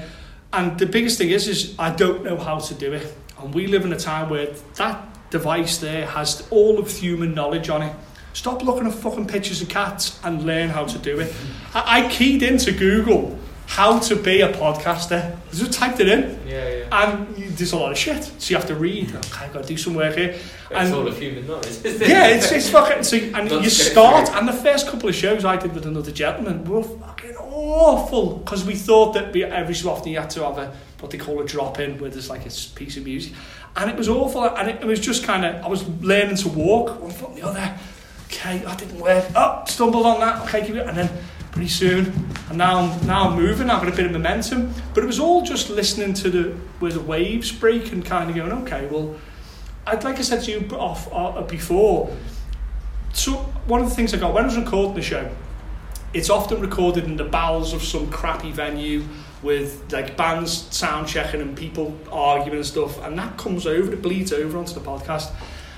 and 0.52 0.78
the 0.78 0.86
biggest 0.86 1.16
thing 1.16 1.30
is, 1.30 1.48
is 1.48 1.74
I 1.78 1.94
don't 1.94 2.24
know 2.24 2.36
how 2.36 2.58
to 2.58 2.74
do 2.74 2.92
it. 2.92 3.10
And 3.38 3.54
we 3.54 3.68
live 3.68 3.86
in 3.86 3.92
a 3.94 3.98
time 3.98 4.28
where 4.28 4.48
that 4.76 5.09
device 5.30 5.78
there 5.78 6.06
has 6.06 6.46
all 6.50 6.78
of 6.78 6.90
human 6.90 7.34
knowledge 7.34 7.68
on 7.68 7.82
it. 7.82 7.94
Stop 8.32 8.62
looking 8.62 8.86
at 8.86 8.94
fucking 8.94 9.26
pictures 9.26 9.60
of 9.62 9.68
cats 9.68 10.20
and 10.22 10.44
learn 10.44 10.68
how 10.68 10.84
to 10.84 10.98
do 10.98 11.18
it. 11.20 11.34
I, 11.74 12.04
I 12.04 12.08
keyed 12.08 12.42
into 12.42 12.72
Google 12.72 13.36
how 13.66 14.00
to 14.00 14.16
be 14.16 14.40
a 14.40 14.52
podcaster. 14.52 15.36
I 15.36 15.54
just 15.54 15.72
typed 15.72 16.00
it 16.00 16.08
in, 16.08 16.40
Yeah, 16.44 16.68
yeah. 16.68 17.04
and 17.08 17.38
you, 17.38 17.50
there's 17.50 17.72
a 17.72 17.76
lot 17.76 17.92
of 17.92 17.98
shit. 17.98 18.24
So 18.38 18.50
you 18.50 18.56
have 18.56 18.66
to 18.66 18.74
read. 18.74 19.14
Okay, 19.14 19.44
I've 19.44 19.52
got 19.52 19.62
to 19.62 19.68
do 19.68 19.76
some 19.76 19.94
work 19.94 20.16
here. 20.16 20.30
It's 20.30 20.42
and- 20.72 20.94
all 20.94 21.06
of 21.06 21.16
human 21.18 21.46
knowledge, 21.46 21.84
it? 21.84 22.08
yeah, 22.08 22.26
it's, 22.28 22.50
it's 22.50 22.68
fucking. 22.68 23.04
So, 23.04 23.16
and 23.16 23.48
you 23.50 23.70
start, 23.70 24.28
and 24.30 24.48
the 24.48 24.52
first 24.52 24.88
couple 24.88 25.08
of 25.08 25.14
shows 25.14 25.44
I 25.44 25.56
did 25.56 25.72
with 25.72 25.86
another 25.86 26.10
gentleman 26.10 26.64
were 26.64 26.82
fucking 26.82 27.36
awful 27.36 28.38
because 28.38 28.64
we 28.64 28.74
thought 28.74 29.14
that 29.14 29.32
we, 29.32 29.44
every 29.44 29.74
so 29.74 29.90
often 29.90 30.10
you 30.12 30.18
had 30.18 30.30
to 30.30 30.44
have 30.44 30.58
a 30.58 30.72
what 31.00 31.10
they 31.10 31.18
call 31.18 31.40
a 31.40 31.44
drop 31.46 31.78
in 31.80 31.98
where 31.98 32.10
there's 32.10 32.28
like 32.28 32.42
a 32.42 32.50
piece 32.74 32.96
of 32.96 33.04
music, 33.04 33.32
and 33.76 33.90
it 33.90 33.96
was 33.96 34.08
awful. 34.08 34.44
And 34.44 34.68
it, 34.68 34.82
it 34.82 34.86
was 34.86 35.00
just 35.00 35.24
kind 35.24 35.44
of 35.44 35.64
I 35.64 35.68
was 35.68 35.86
learning 36.00 36.36
to 36.36 36.48
walk 36.48 37.00
one 37.00 37.10
foot 37.10 37.30
on 37.30 37.34
the 37.34 37.42
other. 37.42 37.78
Okay, 38.26 38.58
that 38.58 38.78
didn't 38.78 39.00
work. 39.00 39.24
Oh, 39.34 39.64
stumbled 39.66 40.06
on 40.06 40.20
that. 40.20 40.42
Okay, 40.44 40.66
keep 40.66 40.76
it. 40.76 40.86
And 40.86 40.96
then 40.96 41.10
pretty 41.50 41.68
soon, 41.68 42.06
and 42.48 42.58
now 42.58 42.78
I'm, 42.78 43.06
now 43.06 43.28
I'm 43.28 43.36
moving. 43.36 43.68
I've 43.70 43.82
got 43.82 43.92
a 43.92 43.96
bit 43.96 44.06
of 44.06 44.12
momentum. 44.12 44.72
But 44.94 45.02
it 45.02 45.06
was 45.06 45.18
all 45.18 45.42
just 45.42 45.68
listening 45.68 46.14
to 46.14 46.30
the 46.30 46.42
where 46.78 46.92
the 46.92 47.00
waves 47.00 47.50
break 47.50 47.92
and 47.92 48.04
kind 48.04 48.30
of 48.30 48.36
going, 48.36 48.52
okay, 48.62 48.86
well. 48.86 49.16
I'd 49.86 50.04
like 50.04 50.18
I 50.18 50.22
said 50.22 50.42
to 50.42 50.50
you 50.52 50.68
off 50.76 51.08
uh, 51.12 51.40
before. 51.42 52.14
So 53.12 53.32
one 53.66 53.80
of 53.80 53.88
the 53.88 53.94
things 53.94 54.14
I 54.14 54.18
got 54.18 54.34
when 54.34 54.44
I 54.44 54.46
was 54.46 54.56
recording 54.56 54.94
the 54.94 55.02
show, 55.02 55.28
it's 56.12 56.30
often 56.30 56.60
recorded 56.60 57.04
in 57.04 57.16
the 57.16 57.24
bowels 57.24 57.72
of 57.72 57.82
some 57.82 58.10
crappy 58.10 58.52
venue 58.52 59.04
with 59.42 59.92
like 59.92 60.16
bands 60.16 60.52
sound 60.74 61.08
checking 61.08 61.40
and 61.40 61.56
people 61.56 61.96
arguing 62.12 62.58
and 62.58 62.66
stuff, 62.66 63.02
and 63.04 63.18
that 63.18 63.36
comes 63.36 63.66
over, 63.66 63.92
it 63.92 64.02
bleeds 64.02 64.32
over 64.32 64.58
onto 64.58 64.74
the 64.74 64.80
podcast. 64.80 65.32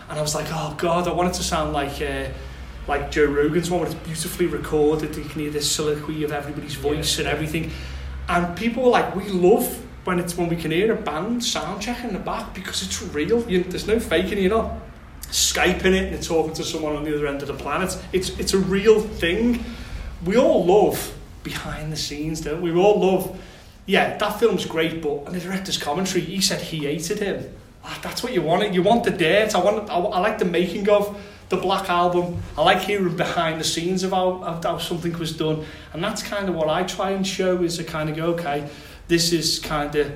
And 0.09 0.19
I 0.19 0.23
was 0.23 0.35
like, 0.35 0.47
oh 0.51 0.75
god, 0.79 1.09
I 1.09 1.13
want 1.13 1.31
it 1.31 1.35
to 1.35 1.43
sound 1.43 1.73
like 1.73 2.01
uh, 2.03 2.29
like 2.89 3.11
Joe 3.11 3.27
Rogan's 3.27 3.71
one, 3.71 3.81
where 3.81 3.91
it's 3.91 3.99
beautifully 4.01 4.47
recorded. 4.47 5.17
You 5.17 5.25
can 5.25 5.41
hear 5.41 5.51
this 5.51 5.71
soliloquy 5.71 6.25
of 6.25 6.33
everybody's 6.33 6.75
voice 6.75 7.19
and 7.19 7.29
everything. 7.29 7.71
And 8.29 8.57
people 8.57 8.83
were 8.83 8.91
like, 8.91 9.15
we 9.15 9.29
love 9.29 9.83
when 10.05 10.19
it's 10.19 10.37
when 10.37 10.49
we 10.49 10.57
can 10.57 10.71
hear 10.71 10.93
a 10.93 11.01
band 11.01 11.45
sound 11.45 11.81
checking 11.81 12.09
in 12.09 12.15
the 12.15 12.21
back 12.21 12.55
because 12.55 12.83
it's 12.83 13.03
real. 13.03 13.49
You, 13.49 13.63
there's 13.63 13.87
no 13.87 14.01
faking. 14.01 14.39
You're 14.39 14.51
not 14.51 14.73
skyping 15.23 15.95
it 15.95 16.05
and 16.05 16.13
you're 16.13 16.23
talking 16.23 16.53
to 16.55 16.65
someone 16.65 16.97
on 16.97 17.05
the 17.05 17.15
other 17.15 17.27
end 17.27 17.43
of 17.43 17.49
the 17.49 17.55
planet. 17.55 17.97
It's 18.13 18.39
it's 18.39 18.53
a 18.53 18.59
real 18.59 19.01
thing. 19.01 19.65
We 20.25 20.37
all 20.37 20.65
love 20.65 21.17
behind 21.43 21.93
the 21.93 21.97
scenes, 21.97 22.41
don't 22.41 22.63
we? 22.63 22.73
We 22.73 22.81
all 22.81 23.01
love. 23.01 23.41
Yeah, 23.87 24.17
that 24.17 24.39
film's 24.39 24.65
great, 24.65 25.03
but 25.03 25.27
and 25.27 25.35
the 25.35 25.41
director's 25.41 25.79
commentary, 25.79 26.25
he 26.25 26.41
said 26.41 26.61
he 26.61 26.85
hated 26.85 27.19
him. 27.19 27.53
Ah, 27.85 27.99
that's 28.03 28.23
what 28.23 28.33
you 28.33 28.43
wanted. 28.43 28.75
You 28.75 28.83
want 28.83 29.05
the 29.05 29.11
dirt. 29.11 29.55
I 29.55 29.59
want. 29.59 29.91
I, 29.91 29.95
I 29.97 30.21
like 30.21 30.39
the 30.39 30.45
making 30.45 30.89
of 30.89 31.21
the 31.49 31.57
Black 31.57 31.91
Album. 31.91 32.41
I 32.57 32.63
like 32.63 32.81
hearing 32.81 33.17
behind 33.17 33.61
the 33.61 33.65
scenes 33.65 34.05
of 34.05 34.13
how, 34.13 34.43
of 34.45 34.65
how 34.65 34.79
something 34.79 35.13
was 35.19 35.37
done, 35.37 35.65
and 35.93 36.03
that's 36.03 36.23
kind 36.23 36.49
of 36.49 36.55
what 36.55 36.69
I 36.69 36.85
try 36.85 37.11
and 37.11 37.27
show. 37.27 37.63
Is 37.63 37.77
to 37.79 37.85
kind 37.85 38.09
of 38.09 38.17
go, 38.17 38.27
okay, 38.35 38.69
this 39.09 39.33
is 39.33 39.59
kind 39.59 39.95
of 39.97 40.13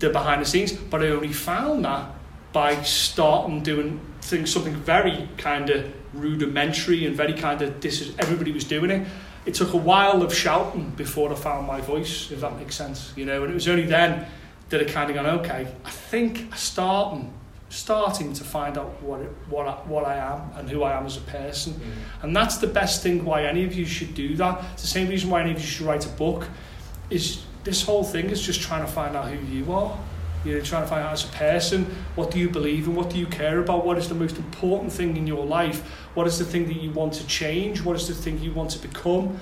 the 0.00 0.10
behind 0.10 0.42
the 0.42 0.46
scenes, 0.46 0.72
but 0.72 1.02
I 1.02 1.08
only 1.08 1.32
found 1.32 1.84
that 1.86 2.10
by 2.52 2.82
starting 2.82 3.62
doing 3.62 4.00
things, 4.20 4.52
something 4.52 4.74
very 4.74 5.28
kind 5.38 5.70
of 5.70 5.92
rudimentary 6.12 7.06
and 7.06 7.16
very 7.16 7.34
kind 7.34 7.62
of 7.62 7.80
this 7.80 8.00
is 8.00 8.14
everybody 8.18 8.52
was 8.52 8.64
doing 8.64 8.90
it. 8.90 9.08
It 9.48 9.54
took 9.54 9.72
a 9.72 9.78
while 9.78 10.20
of 10.22 10.34
shouting 10.34 10.90
before 10.90 11.32
I 11.32 11.34
found 11.34 11.66
my 11.66 11.80
voice, 11.80 12.30
if 12.30 12.42
that 12.42 12.54
makes 12.58 12.76
sense, 12.76 13.14
you 13.16 13.24
know. 13.24 13.44
And 13.44 13.50
it 13.50 13.54
was 13.54 13.66
only 13.66 13.86
then 13.86 14.26
that 14.68 14.78
I 14.78 14.84
kind 14.84 15.08
of 15.08 15.16
gone, 15.16 15.24
okay, 15.40 15.66
I 15.86 15.90
think 15.90 16.40
I'm 16.52 16.52
starting, 16.52 17.32
starting 17.70 18.34
to 18.34 18.44
find 18.44 18.76
out 18.76 19.02
what 19.02 19.22
it, 19.22 19.30
what 19.48 19.66
I, 19.66 19.72
what 19.86 20.04
I 20.04 20.16
am 20.16 20.50
and 20.56 20.68
who 20.68 20.82
I 20.82 20.92
am 20.98 21.06
as 21.06 21.16
a 21.16 21.22
person. 21.22 21.72
Mm. 21.72 22.24
And 22.24 22.36
that's 22.36 22.58
the 22.58 22.66
best 22.66 23.02
thing 23.02 23.24
why 23.24 23.44
any 23.44 23.64
of 23.64 23.72
you 23.72 23.86
should 23.86 24.14
do 24.14 24.36
that. 24.36 24.62
It's 24.74 24.82
the 24.82 24.88
same 24.88 25.08
reason 25.08 25.30
why 25.30 25.40
any 25.40 25.52
of 25.52 25.58
you 25.58 25.66
should 25.66 25.86
write 25.86 26.04
a 26.04 26.10
book. 26.10 26.46
Is 27.08 27.42
this 27.64 27.82
whole 27.82 28.04
thing 28.04 28.28
is 28.28 28.42
just 28.42 28.60
trying 28.60 28.84
to 28.84 28.92
find 28.92 29.16
out 29.16 29.30
who 29.30 29.38
you 29.46 29.72
are. 29.72 29.98
You're 30.48 30.62
trying 30.62 30.82
to 30.82 30.88
find 30.88 31.04
out 31.04 31.12
as 31.12 31.24
a 31.24 31.28
person, 31.28 31.84
what 32.14 32.30
do 32.30 32.38
you 32.38 32.48
believe 32.48 32.86
in, 32.86 32.94
what 32.94 33.10
do 33.10 33.18
you 33.18 33.26
care 33.26 33.60
about, 33.60 33.84
what 33.84 33.98
is 33.98 34.08
the 34.08 34.14
most 34.14 34.36
important 34.36 34.92
thing 34.92 35.16
in 35.16 35.26
your 35.26 35.44
life, 35.44 35.80
what 36.14 36.26
is 36.26 36.38
the 36.38 36.44
thing 36.44 36.66
that 36.66 36.76
you 36.76 36.90
want 36.90 37.12
to 37.14 37.26
change, 37.26 37.82
what 37.82 37.96
is 37.96 38.08
the 38.08 38.14
thing 38.14 38.38
you 38.40 38.52
want 38.52 38.70
to 38.70 38.78
become. 38.78 39.38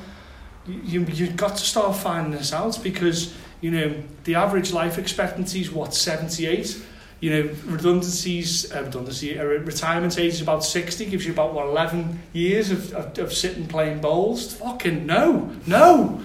You, 0.67 1.05
you've 1.05 1.37
got 1.37 1.57
to 1.57 1.65
start 1.65 1.97
finding 1.97 2.33
this 2.33 2.53
out 2.53 2.81
because, 2.83 3.35
you 3.61 3.71
know, 3.71 4.03
the 4.25 4.35
average 4.35 4.73
life 4.73 4.99
expectancy 4.99 5.61
is 5.61 5.71
what, 5.71 5.95
78? 5.95 6.85
You 7.21 7.31
know, 7.31 7.55
redundancies, 7.65 8.71
uh, 8.73 8.83
redundancy, 8.83 9.39
uh, 9.39 9.45
retirement 9.45 10.19
age 10.19 10.35
is 10.35 10.41
about 10.43 10.65
60, 10.65 11.07
gives 11.07 11.25
you 11.25 11.33
about, 11.33 11.55
what, 11.55 11.67
11 11.67 12.21
years 12.33 12.71
of, 12.71 12.93
of, 12.95 13.19
of 13.19 13.33
sitting 13.33 13.67
playing 13.67 14.01
bowls. 14.01 14.55
Fucking 14.55 15.07
no, 15.07 15.53
no. 15.67 16.21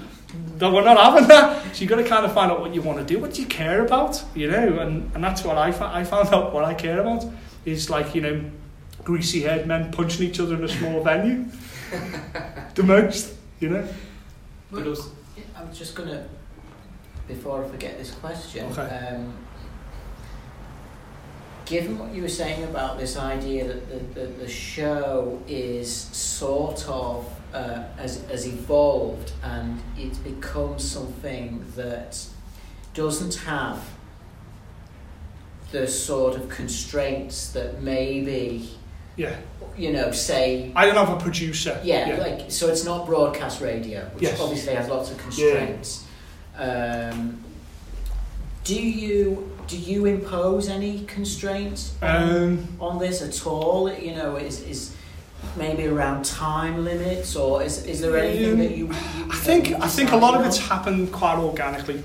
No, 0.62 0.72
we're 0.72 0.84
not 0.84 0.98
having 0.98 1.28
that. 1.28 1.76
So 1.76 1.82
you've 1.82 1.90
got 1.90 1.96
to 1.96 2.04
kind 2.08 2.24
of 2.24 2.34
find 2.34 2.52
out 2.52 2.62
what 2.62 2.74
you 2.74 2.84
want 2.84 3.00
to 3.00 3.04
do. 3.04 3.20
What 3.20 3.34
do 3.34 3.42
you 3.42 3.48
care 3.48 3.84
about? 3.84 4.24
You 4.36 4.50
know, 4.52 4.80
and, 4.80 5.12
and 5.16 5.24
that's 5.24 5.44
what 5.44 5.58
I, 5.58 5.72
fa- 5.72 5.90
I 5.92 6.04
found 6.04 6.32
out 6.34 6.54
what 6.54 6.64
I 6.64 6.76
care 6.76 7.00
about. 7.02 7.26
Is 7.66 7.90
like, 7.90 8.14
you 8.14 8.22
know, 8.22 8.44
greasy 9.04 9.42
haired 9.42 9.66
men 9.66 9.92
punching 9.92 10.24
each 10.28 10.40
other 10.40 10.56
in 10.56 10.64
a 10.64 10.68
small 10.70 11.04
venue. 11.04 11.46
the 12.76 12.84
most, 12.84 13.34
you 13.60 13.70
know. 13.70 13.88
But 14.72 14.86
also, 14.86 15.10
I 15.58 15.64
was 15.64 15.78
just 15.78 15.96
gonna, 15.96 16.28
before 17.28 17.66
I 17.66 17.68
forget 17.68 17.98
this 17.98 18.12
question, 18.12 18.72
Okay. 18.72 18.84
um, 19.16 19.34
given 21.66 21.98
what 21.98 22.14
you 22.14 22.22
were 22.22 22.30
saying 22.30 22.64
about 22.66 22.98
this 23.00 23.18
idea 23.18 23.68
that 23.68 24.14
the, 24.16 24.22
the, 24.22 24.28
the 24.28 24.48
show 24.48 25.42
is 25.48 25.92
sort 25.92 26.88
of 26.88 27.28
uh, 27.54 27.84
has, 27.98 28.24
has 28.26 28.48
evolved 28.48 29.32
and 29.44 29.82
it's 29.98 30.18
become 30.20 30.80
something 30.80 31.64
that 31.76 32.24
doesn't 32.94 33.36
have 33.36 33.84
the 35.72 35.88
sort 35.88 36.36
of 36.36 36.50
constraints 36.50 37.50
that 37.54 37.82
maybe, 37.82 38.70
Yeah. 39.16 39.36
you 39.78 39.94
know, 39.94 40.12
say 40.12 40.72
I 40.76 40.86
don't 40.86 40.96
have 40.96 41.10
a 41.10 41.20
producer. 41.22 41.80
yeah, 41.84 42.18
like 42.20 42.52
so 42.52 42.68
it's 42.68 42.84
not 42.84 43.06
broadcast 43.06 43.62
radio, 43.62 44.02
which 44.14 44.24
Yes. 44.24 44.40
obviously 44.42 44.74
has 44.76 44.90
lots 44.90 45.12
of 45.12 45.18
constraints. 45.18 46.04
Um, 46.58 47.44
Do 48.64 48.76
you 48.76 49.50
do 49.68 49.78
you 49.78 50.06
impose 50.06 50.68
any 50.70 51.06
constraints 51.06 51.94
Um, 52.02 52.68
on 52.80 53.00
this 53.00 53.22
at 53.22 53.48
all? 53.48 53.92
You 53.92 54.14
know, 54.16 54.36
is 54.36 54.62
is 54.62 54.92
maybe 55.58 55.88
around 55.88 56.26
time 56.26 56.84
limits, 56.84 57.36
or 57.36 57.64
is 57.64 57.86
is 57.86 58.02
there 58.02 58.18
anything 58.18 58.54
Um, 58.54 58.58
that 58.60 58.72
you? 58.72 58.88
you 58.88 58.94
I 59.30 59.36
think 59.36 59.74
I 59.74 59.88
think 59.88 60.12
a 60.12 60.18
lot 60.18 60.36
of 60.40 60.46
it's 60.46 60.58
happened 60.58 61.12
quite 61.12 61.38
organically. 61.38 62.04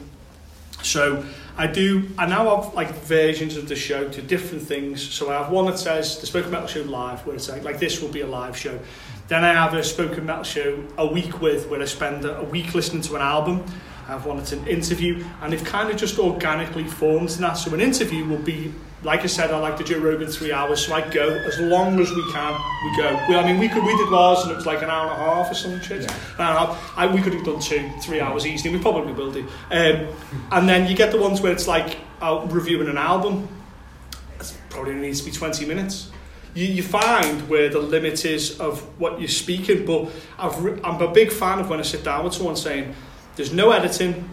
So 0.82 1.24
I 1.58 1.66
do. 1.66 2.08
I 2.18 2.26
now 2.26 2.62
have 2.62 2.74
like 2.74 2.92
versions 3.04 3.56
of 3.56 3.66
the 3.68 3.76
show 3.76 4.08
to 4.08 4.22
different 4.22 4.62
things. 4.62 5.02
So 5.02 5.30
I 5.30 5.34
have 5.34 5.50
one 5.50 5.66
that 5.66 5.78
says 5.78 6.20
the 6.20 6.26
Spoken 6.26 6.50
Metal 6.50 6.66
Show 6.66 6.82
live, 6.82 7.26
where 7.26 7.34
it's 7.34 7.48
like, 7.48 7.64
like 7.64 7.78
this 7.78 8.02
will 8.02 8.10
be 8.10 8.20
a 8.20 8.26
live 8.26 8.56
show. 8.56 8.78
Then 9.28 9.42
I 9.42 9.54
have 9.54 9.74
a 9.74 9.82
Spoken 9.82 10.26
Metal 10.26 10.44
Show 10.44 10.84
a 10.98 11.06
week 11.06 11.40
with, 11.40 11.68
where 11.68 11.80
I 11.80 11.86
spend 11.86 12.24
a, 12.24 12.44
week 12.44 12.74
listening 12.74 13.02
to 13.02 13.16
an 13.16 13.22
album. 13.22 13.64
I 14.06 14.12
have 14.12 14.26
one 14.26 14.36
that's 14.36 14.52
an 14.52 14.66
interview, 14.68 15.24
and 15.42 15.52
they've 15.52 15.64
kind 15.64 15.90
of 15.90 15.96
just 15.96 16.18
organically 16.18 16.84
formed 16.84 17.30
that. 17.30 17.54
So 17.54 17.74
an 17.74 17.80
interview 17.80 18.24
will 18.24 18.38
be, 18.38 18.72
like 19.06 19.20
I 19.20 19.26
said, 19.26 19.52
I 19.52 19.58
like 19.58 19.78
the 19.78 19.84
Joe 19.84 20.00
Rogan 20.00 20.26
three 20.26 20.52
hours, 20.52 20.84
so 20.84 20.92
I 20.92 21.08
go 21.08 21.28
as 21.28 21.60
long 21.60 22.00
as 22.00 22.10
we 22.10 22.32
can. 22.32 22.60
We 22.84 22.96
go. 22.96 23.24
We, 23.28 23.36
I 23.36 23.44
mean, 23.46 23.60
we 23.60 23.68
could 23.68 23.84
we 23.84 23.96
did 23.96 24.12
ours, 24.12 24.42
and 24.42 24.50
it 24.50 24.56
was 24.56 24.66
like 24.66 24.82
an 24.82 24.90
hour 24.90 25.12
and 25.12 25.12
a 25.12 25.24
half 25.24 25.50
or 25.50 25.54
some 25.54 25.80
shit. 25.80 26.02
Yeah. 26.02 26.12
And. 26.38 26.76
I, 26.96 27.06
we 27.06 27.20
could 27.20 27.34
have 27.34 27.44
done 27.44 27.60
two, 27.60 27.88
three 28.00 28.20
hours 28.20 28.46
easily. 28.46 28.74
We 28.74 28.82
probably 28.82 29.12
will 29.12 29.30
do. 29.30 29.46
Um, 29.70 30.08
and 30.50 30.68
then 30.68 30.90
you 30.90 30.96
get 30.96 31.12
the 31.12 31.20
ones 31.20 31.40
where 31.40 31.52
it's 31.52 31.68
like 31.68 31.98
uh, 32.20 32.44
reviewing 32.48 32.88
an 32.88 32.98
album. 32.98 33.48
It 34.40 34.58
probably 34.70 34.94
needs 34.94 35.20
to 35.20 35.26
be 35.26 35.30
20 35.30 35.66
minutes. 35.66 36.10
You, 36.54 36.66
you 36.66 36.82
find 36.82 37.48
where 37.48 37.68
the 37.68 37.78
limit 37.78 38.24
is 38.24 38.58
of 38.58 38.80
what 38.98 39.20
you're 39.20 39.28
speaking, 39.28 39.86
but 39.86 40.10
I've 40.38 40.56
I'm 40.84 41.00
a 41.00 41.12
big 41.12 41.30
fan 41.30 41.60
of 41.60 41.68
when 41.68 41.78
I 41.78 41.82
sit 41.82 42.02
down 42.02 42.24
with 42.24 42.34
someone 42.34 42.56
saying, 42.56 42.94
there's 43.36 43.52
no 43.52 43.70
editing, 43.70 44.28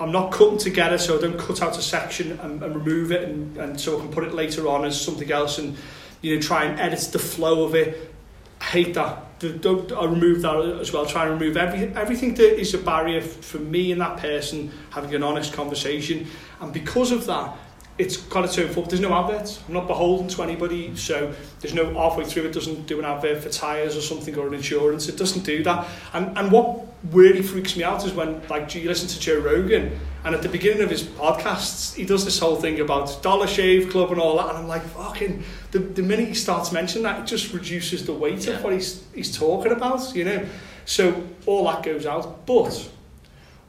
I'm 0.00 0.12
not 0.12 0.30
cutting 0.32 0.58
together, 0.58 0.98
so 0.98 1.18
I 1.18 1.20
don't 1.20 1.38
cut 1.38 1.60
out 1.60 1.76
a 1.76 1.82
section 1.82 2.38
and, 2.40 2.62
and 2.62 2.74
remove 2.74 3.10
it, 3.10 3.28
and, 3.28 3.56
and 3.56 3.80
so 3.80 3.98
I 3.98 4.00
can 4.00 4.12
put 4.12 4.24
it 4.24 4.32
later 4.32 4.68
on 4.68 4.84
as 4.84 5.00
something 5.00 5.30
else, 5.30 5.58
and 5.58 5.76
you 6.22 6.36
know 6.36 6.42
try 6.42 6.64
and 6.64 6.78
edit 6.78 7.00
the 7.12 7.18
flow 7.18 7.64
of 7.64 7.74
it. 7.74 8.14
I 8.60 8.64
hate 8.64 8.94
that. 8.94 9.24
Don't, 9.60 9.92
I 9.92 10.04
remove 10.04 10.42
that 10.42 10.56
as 10.80 10.92
well. 10.92 11.06
Try 11.06 11.26
and 11.26 11.40
remove 11.40 11.56
every, 11.56 11.94
everything 11.94 12.34
that 12.34 12.58
is 12.58 12.74
a 12.74 12.78
barrier 12.78 13.20
for 13.20 13.58
me 13.58 13.92
and 13.92 14.00
that 14.00 14.16
person 14.16 14.72
having 14.90 15.14
an 15.14 15.22
honest 15.22 15.52
conversation. 15.52 16.26
And 16.60 16.72
because 16.72 17.12
of 17.12 17.24
that, 17.26 17.56
it's 17.98 18.16
got 18.16 18.44
its 18.44 18.56
own 18.58 18.68
fault. 18.68 18.88
There's 18.90 19.00
no 19.00 19.12
adverts. 19.12 19.60
I'm 19.66 19.74
not 19.74 19.86
beholden 19.88 20.28
to 20.28 20.42
anybody. 20.44 20.94
So 20.96 21.34
there's 21.60 21.74
no 21.74 21.92
halfway 21.94 22.24
through 22.24 22.44
it 22.44 22.52
doesn't 22.52 22.86
do 22.86 22.98
an 23.00 23.04
advert 23.04 23.42
for 23.42 23.48
tyres 23.50 23.96
or 23.96 24.00
something 24.00 24.36
or 24.38 24.46
an 24.46 24.54
insurance. 24.54 25.08
It 25.08 25.16
doesn't 25.16 25.44
do 25.44 25.62
that. 25.64 25.86
And 26.12 26.38
and 26.38 26.52
what 26.52 26.86
really 27.12 27.42
freaks 27.42 27.76
me 27.76 27.84
out 27.84 28.04
is 28.04 28.12
when 28.12 28.40
like 28.48 28.74
you 28.74 28.88
listen 28.88 29.08
to 29.08 29.20
Joe 29.20 29.38
Rogan 29.38 29.98
and 30.24 30.34
at 30.34 30.42
the 30.42 30.48
beginning 30.48 30.82
of 30.82 30.90
his 30.90 31.04
podcasts 31.04 31.94
he 31.94 32.04
does 32.04 32.24
this 32.24 32.40
whole 32.40 32.56
thing 32.56 32.80
about 32.80 33.22
Dollar 33.22 33.46
Shave 33.46 33.88
Club 33.90 34.10
and 34.10 34.20
all 34.20 34.36
that 34.38 34.48
and 34.48 34.58
I'm 34.58 34.66
like 34.66 34.82
fucking 34.82 35.44
the, 35.70 35.78
the 35.78 36.02
minute 36.02 36.26
he 36.26 36.34
starts 36.34 36.72
mentioning 36.72 37.04
that 37.04 37.20
it 37.20 37.26
just 37.26 37.52
reduces 37.52 38.04
the 38.04 38.12
weight 38.12 38.44
Yeah. 38.46 38.54
of 38.54 38.64
what 38.64 38.72
he's 38.72 39.04
he's 39.14 39.36
talking 39.36 39.70
about, 39.70 40.14
you 40.16 40.24
know. 40.24 40.44
So 40.86 41.22
all 41.46 41.64
that 41.66 41.82
goes 41.84 42.04
out. 42.06 42.46
But 42.46 42.88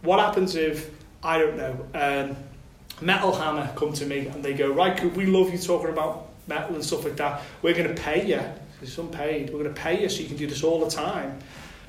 what 0.02 0.20
happens 0.20 0.56
if 0.56 0.90
I 1.24 1.38
don't 1.38 1.58
know, 1.58 1.86
um, 1.94 2.36
Metal 3.02 3.34
Hammer 3.34 3.72
come 3.76 3.94
to 3.94 4.06
me 4.06 4.28
and 4.28 4.44
they 4.44 4.54
go, 4.54 4.72
right, 4.72 5.02
we 5.16 5.26
love 5.26 5.52
you 5.52 5.58
talking 5.58 5.90
about 5.90 6.28
metal 6.48 6.76
and 6.76 6.84
stuff 6.84 7.06
like 7.06 7.16
that. 7.18 7.42
We're 7.62 7.74
going 7.74 7.94
to 7.94 8.02
pay 8.02 8.26
you. 8.28 8.42
It's 8.82 8.98
unpaid. 8.98 9.50
We're 9.50 9.64
going 9.64 9.74
to 9.74 9.82
pay 9.82 10.02
you 10.02 10.10
so 10.10 10.22
you 10.22 10.28
can 10.28 10.38
do 10.38 10.48
this 10.48 10.64
all 10.64 10.84
the 10.84 10.90
time. 10.90 11.40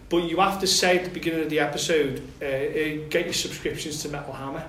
But 0.08 0.24
you 0.24 0.38
have 0.38 0.60
to 0.60 0.66
say 0.66 0.98
at 0.98 1.04
the 1.04 1.10
beginning 1.10 1.42
of 1.42 1.50
the 1.50 1.60
episode, 1.60 2.20
uh, 2.42 2.44
uh, 2.44 3.08
get 3.08 3.24
your 3.24 3.32
subscriptions 3.32 4.02
to 4.02 4.08
Metal 4.08 4.32
Hammer. 4.32 4.64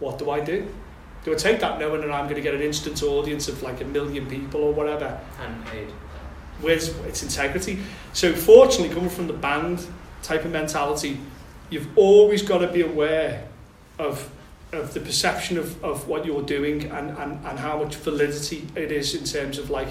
What 0.00 0.18
do 0.18 0.30
I 0.30 0.40
do? 0.40 0.68
Do 1.24 1.32
I 1.32 1.36
take 1.36 1.60
that 1.60 1.78
knowing 1.78 2.00
that 2.00 2.10
I'm 2.10 2.24
going 2.24 2.36
to 2.36 2.40
get 2.40 2.54
an 2.54 2.62
instant 2.62 3.02
audience 3.02 3.48
of 3.48 3.62
like 3.62 3.80
a 3.80 3.84
million 3.84 4.26
people 4.26 4.62
or 4.62 4.72
whatever? 4.72 5.20
And 5.40 5.64
paid. 5.66 5.88
Where's 6.60 6.88
its 7.00 7.22
integrity? 7.22 7.78
So 8.12 8.32
fortunately, 8.32 8.94
coming 8.94 9.10
from 9.10 9.26
the 9.26 9.32
band 9.32 9.86
type 10.22 10.44
of 10.44 10.50
mentality, 10.50 11.20
you've 11.68 11.88
always 11.96 12.42
got 12.42 12.58
to 12.58 12.68
be 12.68 12.82
aware 12.82 13.46
of 13.98 14.30
of 14.72 14.94
the 14.94 15.00
perception 15.00 15.58
of, 15.58 15.82
of 15.84 16.06
what 16.06 16.24
you're 16.24 16.42
doing 16.42 16.84
and, 16.84 17.10
and, 17.18 17.44
and 17.44 17.58
how 17.58 17.82
much 17.82 17.96
validity 17.96 18.66
it 18.76 18.92
is 18.92 19.14
in 19.14 19.24
terms 19.24 19.58
of 19.58 19.70
like 19.70 19.88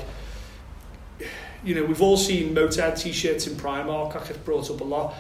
you 1.64 1.76
know, 1.76 1.84
we've 1.84 2.02
all 2.02 2.18
seen 2.18 2.56
Motorhead 2.56 2.98
t-shirts 2.98 3.48
in 3.48 3.56
Primark, 3.56 4.14
that 4.14 4.28
gets 4.28 4.40
brought 4.40 4.70
up 4.72 4.82
a 4.82 4.84
lot. 4.84 5.16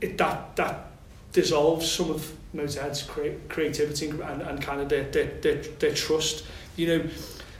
It, 0.00 0.18
that 0.18 0.56
that 0.56 0.90
dissolves 1.32 1.90
some 1.90 2.10
of 2.10 2.32
Motorhead's 2.54 3.02
crea- 3.02 3.38
creativity 3.48 4.10
and, 4.10 4.42
and 4.42 4.62
kind 4.62 4.80
of 4.80 4.88
their, 4.88 5.04
their, 5.10 5.26
their, 5.40 5.56
their 5.56 5.94
trust. 5.94 6.44
You 6.76 6.86
know, 6.86 7.10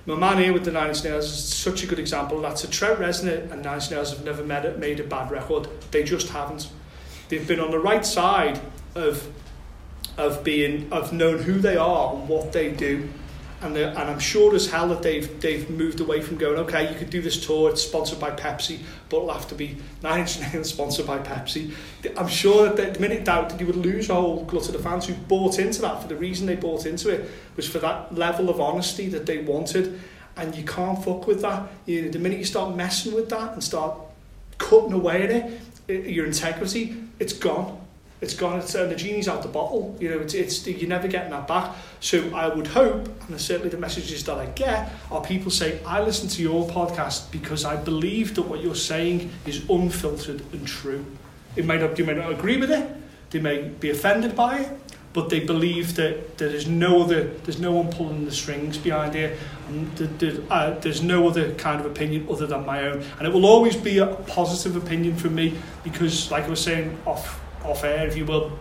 my 0.07 0.14
man 0.14 0.42
here 0.42 0.53
with 0.53 0.64
the 0.64 0.72
Nine 0.72 0.88
Inch 0.88 1.03
Nails 1.03 1.24
is 1.24 1.55
such 1.55 1.82
a 1.82 1.86
good 1.86 1.99
example 1.99 2.36
of 2.36 2.42
that. 2.42 2.59
So 2.59 2.68
Trent 2.68 3.01
Reznor 3.01 3.51
and 3.51 3.62
Nine 3.62 3.74
Inch 3.74 3.90
Nails 3.90 4.11
have 4.11 4.24
never 4.24 4.45
made, 4.45 4.78
made 4.78 5.01
a 5.01 5.05
bad 5.05 5.30
record. 5.30 5.68
They 5.90 6.05
just 6.05 6.28
haven't. 6.28 6.68
They've 7.28 7.47
been 7.47 7.61
on 7.61 7.70
the 7.70 7.80
right 7.80 8.07
side 8.07 8.61
of 8.95 9.28
of 10.16 10.44
being 10.44 10.92
of 10.92 11.12
knowing 11.12 11.42
who 11.42 11.58
they 11.58 11.76
are 11.76 12.14
and 12.14 12.28
what 12.28 12.52
they 12.52 12.70
do. 12.70 13.08
And, 13.60 13.78
and 13.78 13.96
I'm 13.96 14.18
sure 14.18 14.54
as 14.54 14.70
hell 14.70 14.88
that 14.88 15.02
they've 15.02 15.40
they've 15.40 15.68
moved 15.70 16.00
away 16.00 16.20
from 16.20 16.36
going, 16.36 16.58
okay, 16.60 16.92
you 16.92 16.98
could 16.98 17.08
do 17.08 17.22
this 17.22 17.46
tour, 17.46 17.70
it's 17.70 17.82
sponsored 17.82 18.20
by 18.20 18.30
Pepsi, 18.30 18.78
but 19.08 19.18
it'll 19.18 19.32
have 19.32 19.48
to 19.48 19.54
be 19.54 19.78
Nine 20.02 20.20
Inch 20.20 20.38
Nails 20.52 20.68
sponsored 20.68 21.06
by 21.06 21.18
Pepsi. 21.18 21.72
I'm 22.16 22.28
sure 22.28 22.68
that 22.68 22.94
the 22.94 23.00
minute 23.00 23.24
doubt 23.24 23.48
that 23.50 23.60
you 23.60 23.66
would 23.66 23.76
lose 23.76 24.10
a 24.10 24.14
whole 24.14 24.44
glut 24.44 24.66
of 24.66 24.74
the 24.74 24.80
fans 24.80 25.06
who 25.06 25.14
bought 25.14 25.58
into 25.58 25.80
that 25.82 26.02
for 26.02 26.08
the 26.08 26.16
reason 26.16 26.46
they 26.46 26.56
bought 26.56 26.84
into 26.84 27.08
it 27.08 27.30
was 27.56 27.66
for 27.66 27.78
that 27.78 28.14
level 28.14 28.50
of 28.50 28.60
honesty 28.60 29.08
that 29.08 29.24
they 29.24 29.38
wanted. 29.38 29.98
And 30.36 30.54
you 30.54 30.64
can't 30.64 31.02
fuck 31.02 31.26
with 31.26 31.40
that. 31.42 31.68
You 31.86 32.02
know, 32.02 32.08
the 32.10 32.18
minute 32.18 32.38
you 32.38 32.44
start 32.44 32.76
messing 32.76 33.14
with 33.14 33.30
that 33.30 33.52
and 33.52 33.62
start 33.62 33.96
cutting 34.58 34.92
away 34.92 35.22
at 35.22 35.30
it, 35.30 35.60
it 35.88 36.06
your 36.06 36.26
integrity, 36.26 36.96
it's 37.18 37.32
gone. 37.32 37.84
It's 38.25 38.33
gone. 38.33 38.59
It's, 38.59 38.75
and 38.75 38.91
the 38.91 38.97
genie's 38.97 39.29
out 39.29 39.43
the 39.43 39.49
bottle. 39.49 39.95
You 40.01 40.09
know, 40.09 40.18
it's, 40.18 40.33
it's 40.33 40.66
you're 40.66 40.89
never 40.89 41.09
getting 41.09 41.31
that 41.31 41.47
back. 41.47 41.77
So 42.01 42.35
I 42.35 42.49
would 42.49 42.66
hope, 42.66 43.07
and 43.29 43.39
certainly 43.39 43.68
the 43.68 43.77
messages 43.77 44.25
that 44.25 44.39
I 44.39 44.47
get 44.47 44.91
are 45.11 45.22
people 45.22 45.51
say, 45.51 45.79
I 45.85 46.01
listen 46.03 46.29
to 46.31 46.43
your 46.43 46.66
podcast 46.66 47.31
because 47.31 47.66
I 47.66 47.77
believe 47.77 48.35
that 48.37 48.43
what 48.43 48.62
you're 48.62 48.75
saying 48.75 49.31
is 49.45 49.68
unfiltered 49.68 50.41
and 50.55 50.66
true. 50.66 51.05
It 51.55 51.66
may 51.66 51.79
not, 51.79 51.99
you 51.99 52.05
may 52.07 52.14
not 52.14 52.33
agree 52.33 52.57
with 52.57 52.70
it. 52.70 52.91
They 53.29 53.41
may 53.41 53.68
be 53.68 53.91
offended 53.91 54.35
by 54.35 54.61
it, 54.61 54.72
but 55.12 55.29
they 55.29 55.41
believe 55.41 55.95
that, 55.97 56.39
that 56.39 56.51
there's 56.51 56.66
no 56.66 57.03
other, 57.03 57.25
there's 57.45 57.61
no 57.61 57.72
one 57.72 57.93
pulling 57.93 58.25
the 58.25 58.33
strings 58.33 58.79
behind 58.79 59.14
here, 59.14 59.37
and 59.68 60.49
uh, 60.51 60.70
there's 60.81 61.03
no 61.03 61.29
other 61.29 61.53
kind 61.57 61.79
of 61.79 61.87
opinion 61.87 62.27
other 62.31 62.47
than 62.47 62.64
my 62.64 62.87
own. 62.87 63.05
And 63.18 63.29
it 63.29 63.35
will 63.35 63.45
always 63.45 63.77
be 63.77 63.99
a 63.99 64.07
positive 64.07 64.83
opinion 64.83 65.14
from 65.16 65.35
me 65.35 65.59
because, 65.83 66.31
like 66.31 66.45
I 66.45 66.49
was 66.49 66.62
saying 66.62 66.99
off 67.05 67.43
off 67.64 67.84
air, 67.84 68.06
if 68.06 68.16
you 68.16 68.24
will, 68.24 68.58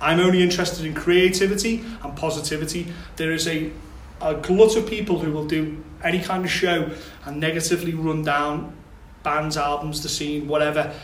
I'm 0.00 0.20
only 0.20 0.42
interested 0.42 0.84
in 0.84 0.94
creativity 0.94 1.84
and 2.02 2.16
positivity. 2.16 2.92
There 3.16 3.32
is 3.32 3.46
a 3.48 3.70
a 4.20 4.34
glut 4.34 4.76
of 4.76 4.88
people 4.88 5.18
who 5.18 5.32
will 5.32 5.46
do 5.46 5.82
any 6.02 6.20
kind 6.20 6.44
of 6.44 6.50
show 6.50 6.90
and 7.24 7.40
negatively 7.40 7.94
run 7.94 8.22
down 8.22 8.74
bands, 9.22 9.56
albums, 9.56 10.02
the 10.02 10.08
scene, 10.08 10.46
whatever. 10.48 10.94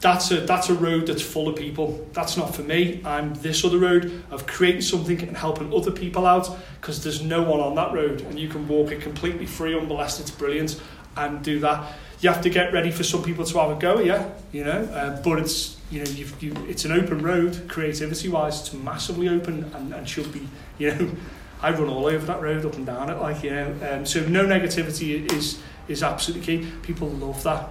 That's 0.00 0.30
a 0.30 0.40
that's 0.40 0.68
a 0.68 0.74
road 0.74 1.06
that's 1.06 1.22
full 1.22 1.48
of 1.48 1.56
people. 1.56 2.06
That's 2.12 2.36
not 2.36 2.54
for 2.54 2.62
me. 2.62 3.00
I'm 3.04 3.34
this 3.34 3.64
other 3.64 3.78
road 3.78 4.22
of 4.30 4.46
creating 4.46 4.82
something 4.82 5.20
and 5.22 5.36
helping 5.36 5.72
other 5.72 5.90
people 5.90 6.26
out 6.26 6.48
because 6.80 7.02
there's 7.02 7.22
no 7.22 7.42
one 7.42 7.60
on 7.60 7.74
that 7.76 7.92
road 7.92 8.20
and 8.22 8.38
you 8.38 8.48
can 8.48 8.68
walk 8.68 8.90
it 8.90 9.00
completely 9.00 9.46
free, 9.46 9.74
unmolested. 9.74 10.26
It's 10.26 10.30
brilliant 10.30 10.80
and 11.16 11.42
do 11.42 11.60
that. 11.60 11.92
You 12.24 12.30
have 12.30 12.40
to 12.40 12.48
get 12.48 12.72
ready 12.72 12.90
for 12.90 13.04
some 13.04 13.22
people 13.22 13.44
to 13.44 13.58
have 13.58 13.70
a 13.70 13.74
go, 13.78 14.00
yeah, 14.00 14.30
you 14.50 14.64
know. 14.64 14.80
Uh, 14.84 15.20
but 15.20 15.38
it's 15.38 15.76
you 15.90 16.02
know 16.02 16.10
you've, 16.10 16.42
you 16.42 16.54
it's 16.66 16.86
an 16.86 16.92
open 16.92 17.18
road, 17.22 17.68
creativity 17.68 18.30
wise. 18.30 18.60
It's 18.60 18.72
massively 18.72 19.28
open 19.28 19.70
and, 19.74 19.92
and 19.92 20.08
should 20.08 20.32
be 20.32 20.48
you 20.78 20.94
know. 20.94 21.10
I 21.62 21.70
run 21.72 21.90
all 21.90 22.06
over 22.06 22.24
that 22.24 22.40
road, 22.40 22.64
up 22.64 22.76
and 22.76 22.86
down 22.86 23.10
it, 23.10 23.18
like 23.18 23.42
you 23.42 23.50
know. 23.50 23.76
Um, 23.90 24.06
so 24.06 24.26
no 24.26 24.46
negativity 24.46 25.30
is 25.32 25.60
is 25.86 26.02
absolutely 26.02 26.46
key. 26.46 26.70
People 26.80 27.10
love 27.10 27.42
that. 27.42 27.68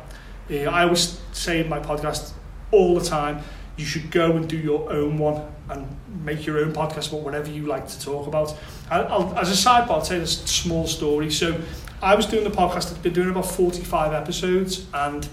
Uh, 0.51 0.69
I 0.69 0.83
always 0.83 1.19
say 1.31 1.61
in 1.61 1.67
my 1.67 1.79
podcast 1.79 2.33
all 2.71 2.99
the 2.99 3.05
time, 3.05 3.41
you 3.75 3.85
should 3.85 4.11
go 4.11 4.33
and 4.33 4.47
do 4.47 4.57
your 4.57 4.91
own 4.91 5.17
one 5.17 5.51
and 5.69 5.87
make 6.23 6.45
your 6.45 6.59
own 6.59 6.73
podcast 6.73 7.09
about 7.09 7.21
whatever 7.21 7.49
you 7.49 7.65
like 7.65 7.87
to 7.87 7.99
talk 7.99 8.27
about. 8.27 8.55
I, 8.91 9.01
I'll, 9.01 9.35
as 9.35 9.49
a 9.49 9.69
sidebar, 9.69 9.89
I'll 9.89 10.01
tell 10.01 10.17
you 10.17 10.21
this 10.21 10.43
small 10.43 10.85
story. 10.85 11.31
So 11.31 11.59
I 12.03 12.15
was 12.15 12.25
doing 12.25 12.43
the 12.43 12.49
podcast, 12.49 12.91
I've 12.91 13.01
been 13.01 13.13
doing 13.13 13.29
about 13.29 13.45
45 13.45 14.11
episodes, 14.11 14.85
and 14.93 15.27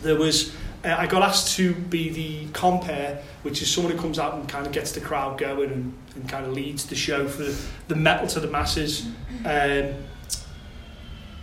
there 0.00 0.16
was 0.16 0.56
uh, 0.82 0.96
I 0.96 1.06
got 1.06 1.22
asked 1.22 1.56
to 1.56 1.74
be 1.74 2.08
the 2.08 2.50
compare, 2.52 3.22
which 3.42 3.60
is 3.60 3.70
someone 3.70 3.92
who 3.92 3.98
comes 3.98 4.18
out 4.18 4.32
and 4.32 4.48
kind 4.48 4.66
of 4.66 4.72
gets 4.72 4.92
the 4.92 5.00
crowd 5.00 5.36
going 5.36 5.70
and, 5.70 5.94
and 6.14 6.26
kind 6.26 6.46
of 6.46 6.54
leads 6.54 6.86
the 6.86 6.94
show 6.94 7.28
for 7.28 7.42
the, 7.42 7.62
the 7.88 7.96
metal 7.96 8.26
to 8.28 8.40
the 8.40 8.48
masses. 8.48 9.08
Um, 9.44 9.92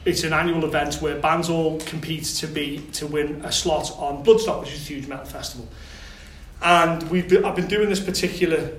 it's 0.06 0.24
an 0.24 0.34
annual 0.34 0.66
event 0.66 0.96
where 1.04 1.20
bands 1.20 1.52
all 1.52 1.80
compete 1.82 2.24
to 2.24 2.48
be 2.48 2.80
to 2.94 3.06
win 3.06 3.42
a 3.46 3.52
slot 3.52 3.92
on 4.00 4.24
Bloodstock, 4.24 4.62
which 4.62 4.74
is 4.74 4.90
a 4.90 4.94
huge 4.94 5.08
metal 5.08 5.26
festival. 5.26 5.68
And 6.64 7.04
we've 7.12 7.30
been, 7.30 7.46
I've 7.46 7.56
been 7.56 7.68
doing 7.68 7.90
this 7.90 8.00
particular 8.00 8.72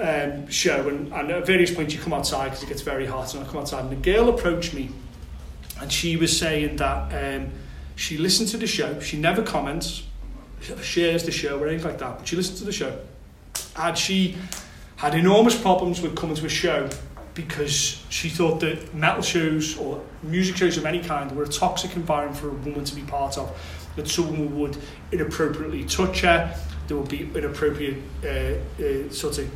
um, 0.00 0.48
show, 0.48 0.88
and, 0.88 1.12
and 1.12 1.30
at 1.30 1.46
various 1.46 1.74
points 1.74 1.94
you 1.94 2.00
come 2.00 2.12
outside 2.12 2.44
because 2.44 2.62
it 2.62 2.68
gets 2.68 2.82
very 2.82 3.06
hot, 3.06 3.34
and 3.34 3.44
I 3.44 3.46
come 3.46 3.60
outside, 3.60 3.84
and 3.84 3.90
the 3.90 4.12
girl 4.12 4.28
approached 4.28 4.74
me, 4.74 4.90
and 5.80 5.90
she 5.92 6.16
was 6.16 6.36
saying 6.36 6.76
that 6.76 7.12
um, 7.12 7.50
she 7.96 8.16
listened 8.16 8.48
to 8.50 8.56
the 8.56 8.66
show, 8.66 9.00
she 9.00 9.18
never 9.18 9.42
comments, 9.42 10.04
shares 10.82 11.24
the 11.24 11.32
show 11.32 11.58
or 11.58 11.68
anything 11.68 11.88
like 11.88 11.98
that, 11.98 12.18
but 12.18 12.28
she 12.28 12.36
listened 12.36 12.58
to 12.58 12.64
the 12.64 12.72
show, 12.72 12.96
and 13.76 13.96
she 13.98 14.36
had 14.96 15.14
enormous 15.14 15.60
problems 15.60 16.00
with 16.00 16.16
coming 16.16 16.36
to 16.36 16.46
a 16.46 16.48
show 16.48 16.88
because 17.34 18.02
she 18.08 18.28
thought 18.28 18.58
that 18.58 18.92
metal 18.92 19.22
shows 19.22 19.78
or 19.78 20.02
music 20.24 20.56
shows 20.56 20.76
of 20.76 20.84
any 20.84 21.00
kind 21.00 21.30
were 21.36 21.44
a 21.44 21.48
toxic 21.48 21.94
environment 21.94 22.36
for 22.36 22.48
a 22.48 22.52
woman 22.52 22.82
to 22.84 22.96
be 22.96 23.02
part 23.02 23.38
of. 23.38 23.56
That 23.94 24.08
someone 24.08 24.58
would 24.58 24.76
inappropriately 25.12 25.84
touch 25.84 26.22
her, 26.22 26.52
there 26.88 26.96
would 26.96 27.08
be 27.08 27.30
inappropriate 27.32 27.98
uh, 28.24 28.82
uh, 28.82 29.10
sort 29.10 29.38
of 29.38 29.48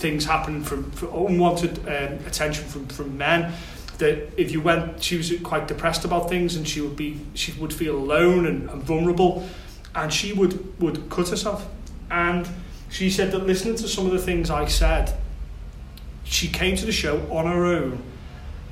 things 0.00 0.24
happening 0.24 0.64
from, 0.64 0.90
from 0.92 1.08
unwanted 1.14 1.78
um, 1.86 2.26
attention 2.26 2.64
from, 2.66 2.86
from 2.88 3.16
men. 3.16 3.52
That 3.98 4.32
if 4.40 4.50
you 4.50 4.62
went, 4.62 5.02
she 5.02 5.18
was 5.18 5.32
quite 5.42 5.68
depressed 5.68 6.04
about 6.04 6.28
things, 6.28 6.56
and 6.56 6.66
she 6.66 6.80
would 6.80 6.96
be, 6.96 7.20
she 7.34 7.52
would 7.52 7.72
feel 7.72 7.96
alone 7.96 8.46
and, 8.46 8.68
and 8.70 8.82
vulnerable, 8.82 9.46
and 9.94 10.12
she 10.12 10.32
would 10.32 10.80
would 10.80 11.08
cut 11.10 11.28
herself. 11.28 11.68
And 12.10 12.48
she 12.88 13.10
said 13.10 13.30
that 13.32 13.46
listening 13.46 13.76
to 13.76 13.88
some 13.88 14.06
of 14.06 14.12
the 14.12 14.18
things 14.18 14.50
I 14.50 14.66
said, 14.66 15.14
she 16.24 16.48
came 16.48 16.76
to 16.76 16.86
the 16.86 16.92
show 16.92 17.20
on 17.30 17.46
her 17.46 17.64
own 17.64 18.02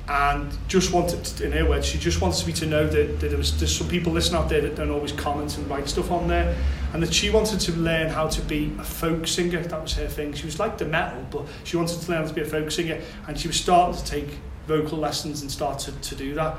and 0.09 0.51
just 0.67 0.91
wanted, 0.91 1.23
to, 1.23 1.45
in 1.45 1.51
her 1.51 1.69
words, 1.69 1.85
she 1.85 1.99
just 1.99 2.19
wanted 2.19 2.45
me 2.47 2.53
to 2.53 2.65
know 2.65 2.87
that, 2.87 3.19
that 3.19 3.27
there 3.27 3.37
was 3.37 3.57
there's 3.59 3.77
some 3.77 3.87
people 3.87 4.11
listening 4.11 4.41
out 4.41 4.49
there 4.49 4.59
that 4.61 4.75
don't 4.75 4.89
always 4.89 5.11
comment 5.11 5.55
and 5.55 5.69
write 5.69 5.87
stuff 5.87 6.09
on 6.09 6.27
there, 6.27 6.57
and 6.93 7.03
that 7.03 7.13
she 7.13 7.29
wanted 7.29 7.59
to 7.59 7.71
learn 7.73 8.09
how 8.09 8.27
to 8.27 8.41
be 8.41 8.75
a 8.79 8.83
folk 8.83 9.27
singer. 9.27 9.61
That 9.61 9.79
was 9.79 9.93
her 9.93 10.07
thing. 10.07 10.33
She 10.33 10.47
was 10.47 10.57
like 10.57 10.79
the 10.79 10.85
metal, 10.85 11.23
but 11.29 11.45
she 11.63 11.77
wanted 11.77 12.01
to 12.01 12.11
learn 12.11 12.23
how 12.23 12.27
to 12.27 12.33
be 12.33 12.41
a 12.41 12.45
folk 12.45 12.71
singer, 12.71 12.99
and 13.27 13.39
she 13.39 13.47
was 13.47 13.57
starting 13.57 14.01
to 14.01 14.03
take 14.03 14.39
vocal 14.65 14.97
lessons 14.97 15.43
and 15.43 15.51
start 15.51 15.77
to, 15.79 15.91
to 15.91 16.15
do 16.15 16.33
that. 16.33 16.57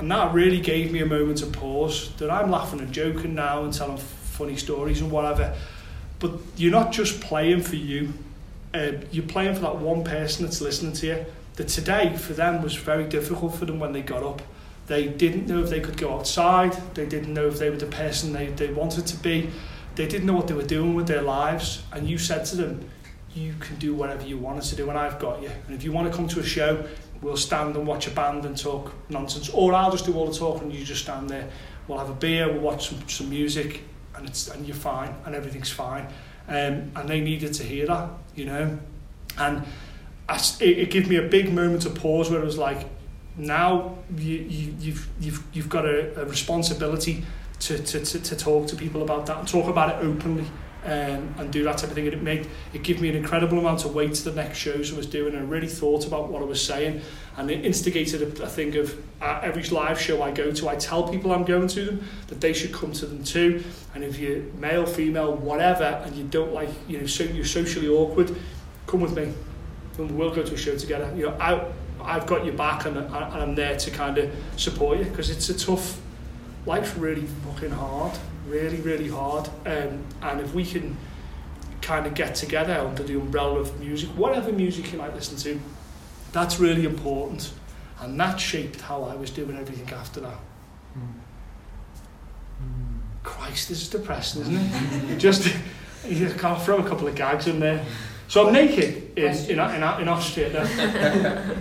And 0.00 0.10
that 0.10 0.34
really 0.34 0.60
gave 0.60 0.90
me 0.90 1.00
a 1.00 1.06
moment 1.06 1.42
of 1.42 1.52
pause. 1.52 2.12
That 2.16 2.28
I'm 2.28 2.50
laughing 2.50 2.80
and 2.80 2.92
joking 2.92 3.36
now 3.36 3.62
and 3.62 3.72
telling 3.72 3.98
funny 3.98 4.56
stories 4.56 5.00
and 5.00 5.12
whatever, 5.12 5.56
but 6.18 6.32
you're 6.56 6.72
not 6.72 6.90
just 6.90 7.20
playing 7.20 7.62
for 7.62 7.76
you. 7.76 8.12
Uh, 8.74 8.92
you're 9.12 9.26
playing 9.26 9.54
for 9.54 9.60
that 9.60 9.76
one 9.76 10.02
person 10.02 10.44
that's 10.44 10.60
listening 10.60 10.92
to 10.92 11.06
you 11.06 11.26
that 11.60 11.68
today 11.68 12.16
for 12.16 12.32
them 12.32 12.62
was 12.62 12.74
very 12.74 13.04
difficult 13.04 13.54
for 13.54 13.66
them 13.66 13.78
when 13.78 13.92
they 13.92 14.00
got 14.00 14.22
up. 14.22 14.40
They 14.86 15.08
didn't 15.08 15.46
know 15.46 15.62
if 15.62 15.68
they 15.68 15.80
could 15.80 15.98
go 15.98 16.14
outside, 16.14 16.72
they 16.94 17.04
didn't 17.04 17.34
know 17.34 17.48
if 17.48 17.58
they 17.58 17.68
were 17.68 17.76
the 17.76 17.84
person 17.84 18.32
they, 18.32 18.46
they 18.46 18.72
wanted 18.72 19.06
to 19.08 19.16
be, 19.18 19.50
they 19.94 20.06
didn't 20.06 20.24
know 20.24 20.32
what 20.32 20.48
they 20.48 20.54
were 20.54 20.62
doing 20.62 20.94
with 20.94 21.06
their 21.06 21.20
lives. 21.20 21.82
And 21.92 22.08
you 22.08 22.16
said 22.16 22.46
to 22.46 22.56
them, 22.56 22.88
You 23.34 23.54
can 23.60 23.76
do 23.76 23.94
whatever 23.94 24.26
you 24.26 24.38
wanted 24.38 24.62
to 24.62 24.76
do, 24.76 24.88
and 24.88 24.98
I've 24.98 25.18
got 25.18 25.42
you. 25.42 25.50
And 25.66 25.76
if 25.76 25.84
you 25.84 25.92
want 25.92 26.10
to 26.10 26.16
come 26.16 26.28
to 26.28 26.40
a 26.40 26.42
show, 26.42 26.82
we'll 27.20 27.36
stand 27.36 27.76
and 27.76 27.86
watch 27.86 28.06
a 28.06 28.10
band 28.10 28.46
and 28.46 28.56
talk 28.56 28.94
nonsense, 29.10 29.50
or 29.50 29.74
I'll 29.74 29.90
just 29.90 30.06
do 30.06 30.14
all 30.14 30.26
the 30.26 30.38
talking 30.38 30.70
and 30.70 30.72
you 30.72 30.82
just 30.82 31.02
stand 31.02 31.28
there. 31.28 31.46
We'll 31.88 31.98
have 31.98 32.08
a 32.08 32.14
beer, 32.14 32.50
we'll 32.50 32.62
watch 32.62 32.88
some, 32.88 33.06
some 33.06 33.28
music, 33.28 33.82
and, 34.16 34.26
it's, 34.26 34.48
and 34.48 34.66
you're 34.66 34.74
fine, 34.74 35.14
and 35.26 35.34
everything's 35.34 35.70
fine. 35.70 36.06
Um, 36.48 36.90
and 36.96 37.06
they 37.06 37.20
needed 37.20 37.52
to 37.52 37.64
hear 37.64 37.86
that, 37.86 38.08
you 38.34 38.46
know. 38.46 38.78
And 39.36 39.62
it, 40.60 40.78
it 40.78 40.90
gave 40.90 41.08
me 41.08 41.16
a 41.16 41.22
big 41.22 41.52
moment 41.52 41.86
of 41.86 41.94
pause 41.94 42.30
where 42.30 42.40
it 42.40 42.44
was 42.44 42.58
like, 42.58 42.86
now 43.36 43.96
you, 44.16 44.36
you, 44.36 44.74
you've, 44.78 45.08
you've, 45.20 45.44
you've 45.52 45.68
got 45.68 45.84
a, 45.84 46.20
a 46.20 46.24
responsibility 46.24 47.24
to, 47.60 47.78
to, 47.78 48.04
to, 48.04 48.20
to 48.20 48.36
talk 48.36 48.66
to 48.68 48.76
people 48.76 49.02
about 49.02 49.26
that 49.26 49.38
and 49.38 49.48
talk 49.48 49.68
about 49.68 49.90
it 49.90 50.04
openly 50.04 50.46
um, 50.84 51.34
and 51.38 51.50
do 51.50 51.62
that 51.64 51.78
type 51.78 51.90
of 51.90 51.94
thing. 51.94 52.06
And 52.06 52.14
it 52.14 52.22
made 52.22 52.48
it 52.72 52.82
gave 52.82 53.00
me 53.00 53.08
an 53.08 53.16
incredible 53.16 53.58
amount 53.58 53.84
of 53.84 53.94
weight 53.94 54.14
to 54.14 54.30
the 54.30 54.32
next 54.32 54.58
shows 54.58 54.92
I 54.92 54.96
was 54.96 55.06
doing 55.06 55.34
and 55.34 55.44
I 55.44 55.46
really 55.46 55.68
thought 55.68 56.06
about 56.06 56.30
what 56.30 56.42
I 56.42 56.46
was 56.46 56.64
saying 56.64 57.02
and 57.36 57.50
it 57.50 57.64
instigated 57.64 58.22
a, 58.22 58.44
a 58.44 58.48
thing 58.48 58.76
of 58.76 59.02
uh, 59.20 59.40
every 59.42 59.62
live 59.64 60.00
show 60.00 60.22
I 60.22 60.30
go 60.30 60.50
to, 60.52 60.68
I 60.68 60.76
tell 60.76 61.08
people 61.08 61.32
I'm 61.32 61.44
going 61.44 61.68
to 61.68 61.84
them 61.84 62.08
that 62.28 62.40
they 62.40 62.52
should 62.52 62.72
come 62.72 62.92
to 62.92 63.06
them 63.06 63.24
too. 63.24 63.62
And 63.94 64.04
if 64.04 64.18
you're 64.18 64.42
male, 64.58 64.86
female, 64.86 65.34
whatever, 65.34 66.02
and 66.04 66.14
you 66.16 66.24
don't 66.24 66.52
like, 66.52 66.70
you 66.88 66.98
know, 66.98 67.06
so 67.06 67.24
you're 67.24 67.44
socially 67.44 67.88
awkward, 67.88 68.34
come 68.86 69.00
with 69.00 69.16
me 69.16 69.32
and 70.00 70.18
we'll 70.18 70.34
go 70.34 70.42
to 70.42 70.54
a 70.54 70.56
show 70.56 70.76
together. 70.76 71.12
You 71.16 71.26
know, 71.26 71.36
I, 71.40 71.64
I've 72.02 72.26
got 72.26 72.44
your 72.44 72.54
back 72.54 72.86
and, 72.86 72.96
and 72.96 73.14
I'm 73.14 73.54
there 73.54 73.76
to 73.76 73.90
kind 73.90 74.18
of 74.18 74.32
support 74.56 74.98
you 74.98 75.04
because 75.04 75.30
it's 75.30 75.48
a 75.48 75.58
tough, 75.58 76.00
life's 76.66 76.94
really 76.96 77.26
fucking 77.46 77.70
hard, 77.70 78.18
really, 78.46 78.78
really 78.78 79.08
hard. 79.08 79.48
Um, 79.66 80.04
and 80.22 80.40
if 80.40 80.54
we 80.54 80.64
can 80.64 80.96
kind 81.82 82.06
of 82.06 82.14
get 82.14 82.34
together 82.34 82.74
under 82.74 83.02
the 83.02 83.14
umbrella 83.14 83.60
of 83.60 83.78
music, 83.80 84.08
whatever 84.10 84.52
music 84.52 84.92
you 84.92 84.98
might 84.98 85.14
listen 85.14 85.36
to, 85.38 85.60
that's 86.32 86.58
really 86.58 86.84
important. 86.84 87.52
And 88.00 88.18
that 88.18 88.40
shaped 88.40 88.80
how 88.80 89.02
I 89.04 89.14
was 89.14 89.30
doing 89.30 89.56
everything 89.56 89.92
after 89.92 90.20
that. 90.20 90.38
Christ, 93.22 93.68
this 93.68 93.82
is 93.82 93.88
depressing, 93.88 94.42
isn't 94.42 94.56
it? 94.56 95.04
you 95.10 95.16
Just, 95.16 95.54
you 96.06 96.30
can't 96.30 96.60
throw 96.62 96.78
a 96.78 96.88
couple 96.88 97.06
of 97.06 97.14
gags 97.14 97.46
in 97.46 97.60
there. 97.60 97.84
So 98.30 98.46
I'm 98.46 98.52
naked 98.52 99.18
in, 99.18 99.24
in, 99.24 99.58
in, 99.58 99.58
in 99.58 100.08
Austria. 100.08 100.52
No. 100.52 100.62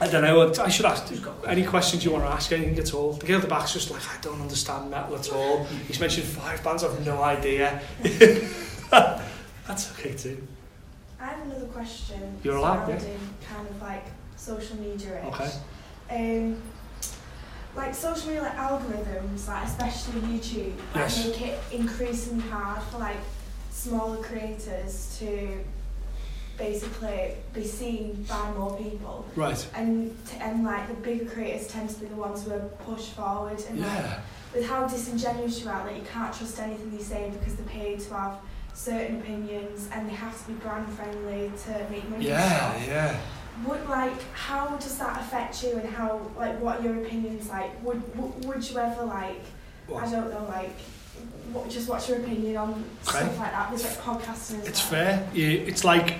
I 0.00 0.08
don't 0.08 0.22
know. 0.24 0.52
I 0.60 0.68
should 0.68 0.86
ask 0.86 1.04
any 1.46 1.62
questions 1.62 2.04
you 2.04 2.10
want 2.10 2.24
to 2.24 2.30
ask, 2.30 2.50
anything 2.50 2.76
at 2.80 2.92
all. 2.92 3.12
The 3.12 3.24
girl 3.24 3.36
at 3.36 3.42
the 3.42 3.48
back's 3.48 3.72
just 3.74 3.92
like, 3.92 4.02
I 4.02 4.20
don't 4.20 4.40
understand 4.40 4.90
metal 4.90 5.14
at 5.14 5.30
all. 5.30 5.62
He's 5.86 6.00
mentioned 6.00 6.26
five 6.26 6.64
bands, 6.64 6.82
I 6.82 6.90
have 6.90 7.06
no 7.06 7.22
idea. 7.22 7.80
That's 8.90 9.92
okay 9.92 10.14
too. 10.14 10.48
I 11.20 11.26
have 11.26 11.46
another 11.46 11.66
question. 11.66 12.40
You're 12.42 12.56
allowed, 12.56 12.88
yeah. 12.88 12.98
surrounding 12.98 13.34
kind 13.48 13.68
of 13.68 13.80
like 13.80 14.06
social 14.34 14.76
media. 14.78 15.22
Okay. 15.26 15.50
Um, 16.10 16.60
like 17.76 17.94
social 17.94 18.26
media 18.26 18.42
like 18.42 18.56
algorithms, 18.56 19.46
like 19.46 19.64
especially 19.64 20.22
YouTube, 20.22 20.74
like 20.92 20.96
Yes. 20.96 21.24
make 21.24 21.40
it 21.40 21.60
increasingly 21.70 22.48
hard 22.48 22.82
for 22.82 22.98
like 22.98 23.18
smaller 23.82 24.18
creators 24.18 25.16
to 25.18 25.58
basically 26.58 27.34
be 27.52 27.64
seen 27.64 28.24
by 28.28 28.50
more 28.52 28.76
people. 28.76 29.24
Right. 29.34 29.66
And 29.74 30.14
to, 30.28 30.42
and 30.42 30.64
like 30.64 30.86
the 30.88 30.94
bigger 30.94 31.28
creators 31.28 31.66
tend 31.66 31.90
to 31.90 32.00
be 32.00 32.06
the 32.06 32.14
ones 32.14 32.44
who 32.44 32.52
are 32.52 32.60
pushed 32.86 33.12
forward 33.12 33.62
and 33.68 33.80
like, 33.80 33.88
Yeah. 33.90 34.20
with 34.54 34.66
how 34.68 34.86
disingenuous 34.86 35.60
you 35.62 35.68
are, 35.70 35.84
like 35.86 35.96
you 35.96 36.06
can't 36.12 36.32
trust 36.34 36.58
anything 36.60 36.96
they 36.96 37.02
say 37.02 37.30
because 37.36 37.56
they're 37.56 37.66
paid 37.66 38.00
to 38.00 38.14
have 38.14 38.34
certain 38.74 39.20
opinions 39.20 39.88
and 39.92 40.08
they 40.08 40.14
have 40.14 40.34
to 40.40 40.52
be 40.52 40.54
brand 40.54 40.88
friendly 40.92 41.50
to 41.64 41.86
make 41.90 42.08
money. 42.08 42.26
Yeah, 42.28 42.84
yeah. 42.86 43.20
Would 43.66 43.86
like 43.88 44.18
how 44.32 44.76
does 44.76 44.96
that 44.98 45.20
affect 45.20 45.62
you 45.62 45.72
and 45.78 45.88
how 45.88 46.20
like 46.38 46.58
what 46.60 46.80
are 46.80 46.82
your 46.84 47.02
opinions 47.04 47.48
like? 47.48 47.70
Would 47.84 48.00
would, 48.16 48.44
would 48.46 48.70
you 48.70 48.78
ever 48.78 49.04
like 49.04 49.42
I 49.94 50.10
don't 50.10 50.30
know 50.30 50.46
like 50.48 50.74
what, 51.52 51.68
just 51.70 51.88
what's 51.88 52.08
your 52.08 52.18
opinion 52.18 52.56
on 52.56 52.70
Okay. 52.70 53.18
stuff 53.18 53.38
like 53.38 53.52
that? 53.52 53.68
There's 53.70 53.84
like 53.84 53.98
podcasting 54.00 54.60
as 54.62 54.68
It's 54.68 54.90
well. 54.90 55.04
fair. 55.04 55.28
Yeah, 55.34 55.48
it's 55.48 55.84
like 55.84 56.16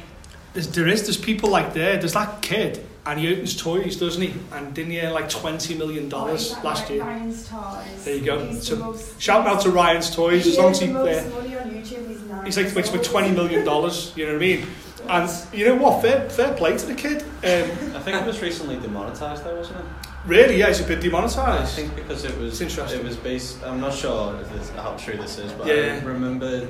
there's, 0.55 0.68
there 0.68 0.87
is 0.89 1.03
there's 1.03 1.16
people 1.16 1.49
like 1.51 1.72
there. 1.74 1.97
There's 1.97 2.12
that 2.12 2.43
kid, 2.43 2.85
and 3.07 3.18
he 3.18 3.33
opens 3.33 3.57
toys, 3.57 3.97
doesn't 3.97 4.20
he? 4.22 4.35
And 4.53 4.74
didn't 4.74 4.93
he 4.93 5.01
earn 5.01 5.12
like 5.14 5.28
twenty 5.30 5.74
million 5.74 6.09
dollars 6.09 6.43
is 6.43 6.55
that 6.57 6.64
last 6.64 6.80
like 6.83 6.91
year? 6.91 7.03
Ryan's 7.05 7.49
toys. 7.49 8.05
There 8.05 8.16
you 8.16 8.24
go. 8.24 8.45
He's 8.47 8.66
So, 8.68 8.76
most, 8.76 9.20
Shout 9.20 9.47
out 9.47 9.62
to 9.62 9.70
Ryan's 9.70 10.14
Toys. 10.14 10.47
As 10.47 10.55
he 10.57 10.61
long 10.62 10.70
as 10.72 10.80
he, 10.80 10.87
the 10.89 10.99
uh, 11.01 11.28
money 11.30 11.57
on 11.57 11.70
YouTube. 11.70 12.09
He's 12.09 12.20
nine. 12.22 12.45
he's 12.45 12.57
like 12.57 12.66
years 12.66 12.74
makes 12.76 12.91
about 12.91 13.05
twenty 13.05 13.30
million 13.41 13.64
dollars. 13.64 14.12
You 14.16 14.26
know 14.26 14.33
what 14.35 14.43
I 14.43 14.47
mean? 14.47 14.66
And 15.09 15.30
you 15.53 15.64
know 15.66 15.76
what? 15.76 16.03
Fair, 16.03 16.28
fair 16.30 16.55
play 16.55 16.76
to 16.76 16.87
the 16.87 16.95
kid. 16.95 17.22
Um, 17.22 17.97
I 17.97 18.01
think 18.01 18.20
it 18.20 18.26
was 18.26 18.41
recently 18.41 18.76
demonetised 18.76 19.43
though, 19.43 19.57
wasn't 19.57 19.78
it? 19.80 19.85
Really, 20.27 20.59
yeah, 20.59 20.68
it's 20.68 20.81
a 20.81 20.85
bit 20.85 21.01
demonetized. 21.01 21.73
I 21.73 21.77
think 21.83 21.95
because 21.97 22.25
it 22.25 22.37
was 22.39 22.61
interesting. 22.61 23.01
It 23.01 23.05
was 23.05 23.16
based. 23.16 23.62
I'm 23.64 23.81
not 23.81 23.95
sure 23.95 24.37
if 24.41 24.53
this, 24.53 24.70
how 24.70 24.93
true 24.97 25.16
this 25.16 25.39
is, 25.39 25.53
but 25.53 25.66
Yeah. 25.66 25.99
I 26.01 26.05
remember 26.05 26.68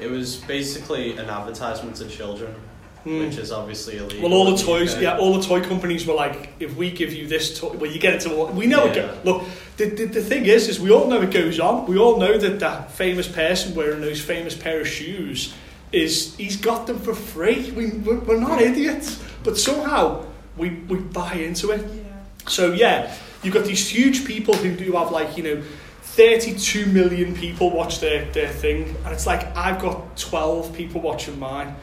it 0.00 0.10
was 0.10 0.36
basically 0.36 1.16
an 1.16 1.28
advertisement 1.30 1.96
to 1.96 2.06
children, 2.06 2.54
Hmm. 3.04 3.20
which 3.20 3.36
is 3.38 3.52
obviously 3.52 3.98
illegal. 3.98 4.28
Well, 4.28 4.38
all 4.38 4.50
the 4.56 4.62
toys, 4.62 4.94
UK. 4.94 5.02
yeah, 5.02 5.18
all 5.18 5.32
the 5.38 5.42
toy 5.46 5.60
companies 5.60 6.06
were 6.06 6.14
like, 6.14 6.48
if 6.58 6.76
we 6.76 6.90
give 6.90 7.12
you 7.12 7.26
this 7.28 7.58
toy, 7.58 7.70
well, 7.78 7.90
you 7.90 8.00
get 8.00 8.14
it 8.14 8.20
to 8.22 8.30
we 8.46 8.66
know. 8.66 8.86
It 8.86 8.96
Yeah. 8.96 9.12
look, 9.24 9.44
the, 9.76 9.86
the 9.90 10.04
the 10.06 10.20
thing 10.22 10.46
is, 10.46 10.68
is 10.68 10.80
we 10.80 10.90
all 10.90 11.06
know 11.08 11.22
it 11.22 11.30
goes 11.30 11.60
on. 11.60 11.86
We 11.86 11.98
all 11.98 12.18
know 12.18 12.36
that 12.38 12.58
that 12.60 12.90
famous 12.92 13.28
person 13.28 13.74
wearing 13.74 14.00
those 14.00 14.20
famous 14.20 14.54
pair 14.54 14.80
of 14.80 14.88
shoes 14.88 15.54
is 15.92 16.34
he's 16.36 16.56
got 16.56 16.86
them 16.88 16.98
for 16.98 17.14
free. 17.14 17.70
We 17.76 17.86
we're, 18.04 18.18
we're 18.18 18.40
not 18.40 18.60
idiots, 18.60 19.22
but 19.44 19.56
somehow 19.56 20.24
we 20.56 20.70
we 20.88 20.98
buy 20.98 21.34
into 21.34 21.70
it. 21.70 21.80
Yeah. 21.82 22.02
So 22.48 22.72
yeah, 22.72 23.14
you've 23.42 23.54
got 23.54 23.64
these 23.64 23.88
huge 23.88 24.24
people 24.24 24.54
who 24.54 24.74
do 24.74 24.92
have 24.92 25.10
like 25.10 25.36
you 25.36 25.42
know. 25.42 25.62
32 26.16 26.86
million 26.86 27.34
people 27.34 27.70
watch 27.70 28.00
their, 28.00 28.24
their 28.32 28.48
thing 28.48 28.96
and 29.04 29.12
it's 29.12 29.26
like 29.26 29.54
I've 29.54 29.78
got 29.78 30.16
12 30.16 30.74
people 30.74 31.02
watching 31.02 31.38
mine. 31.38 31.76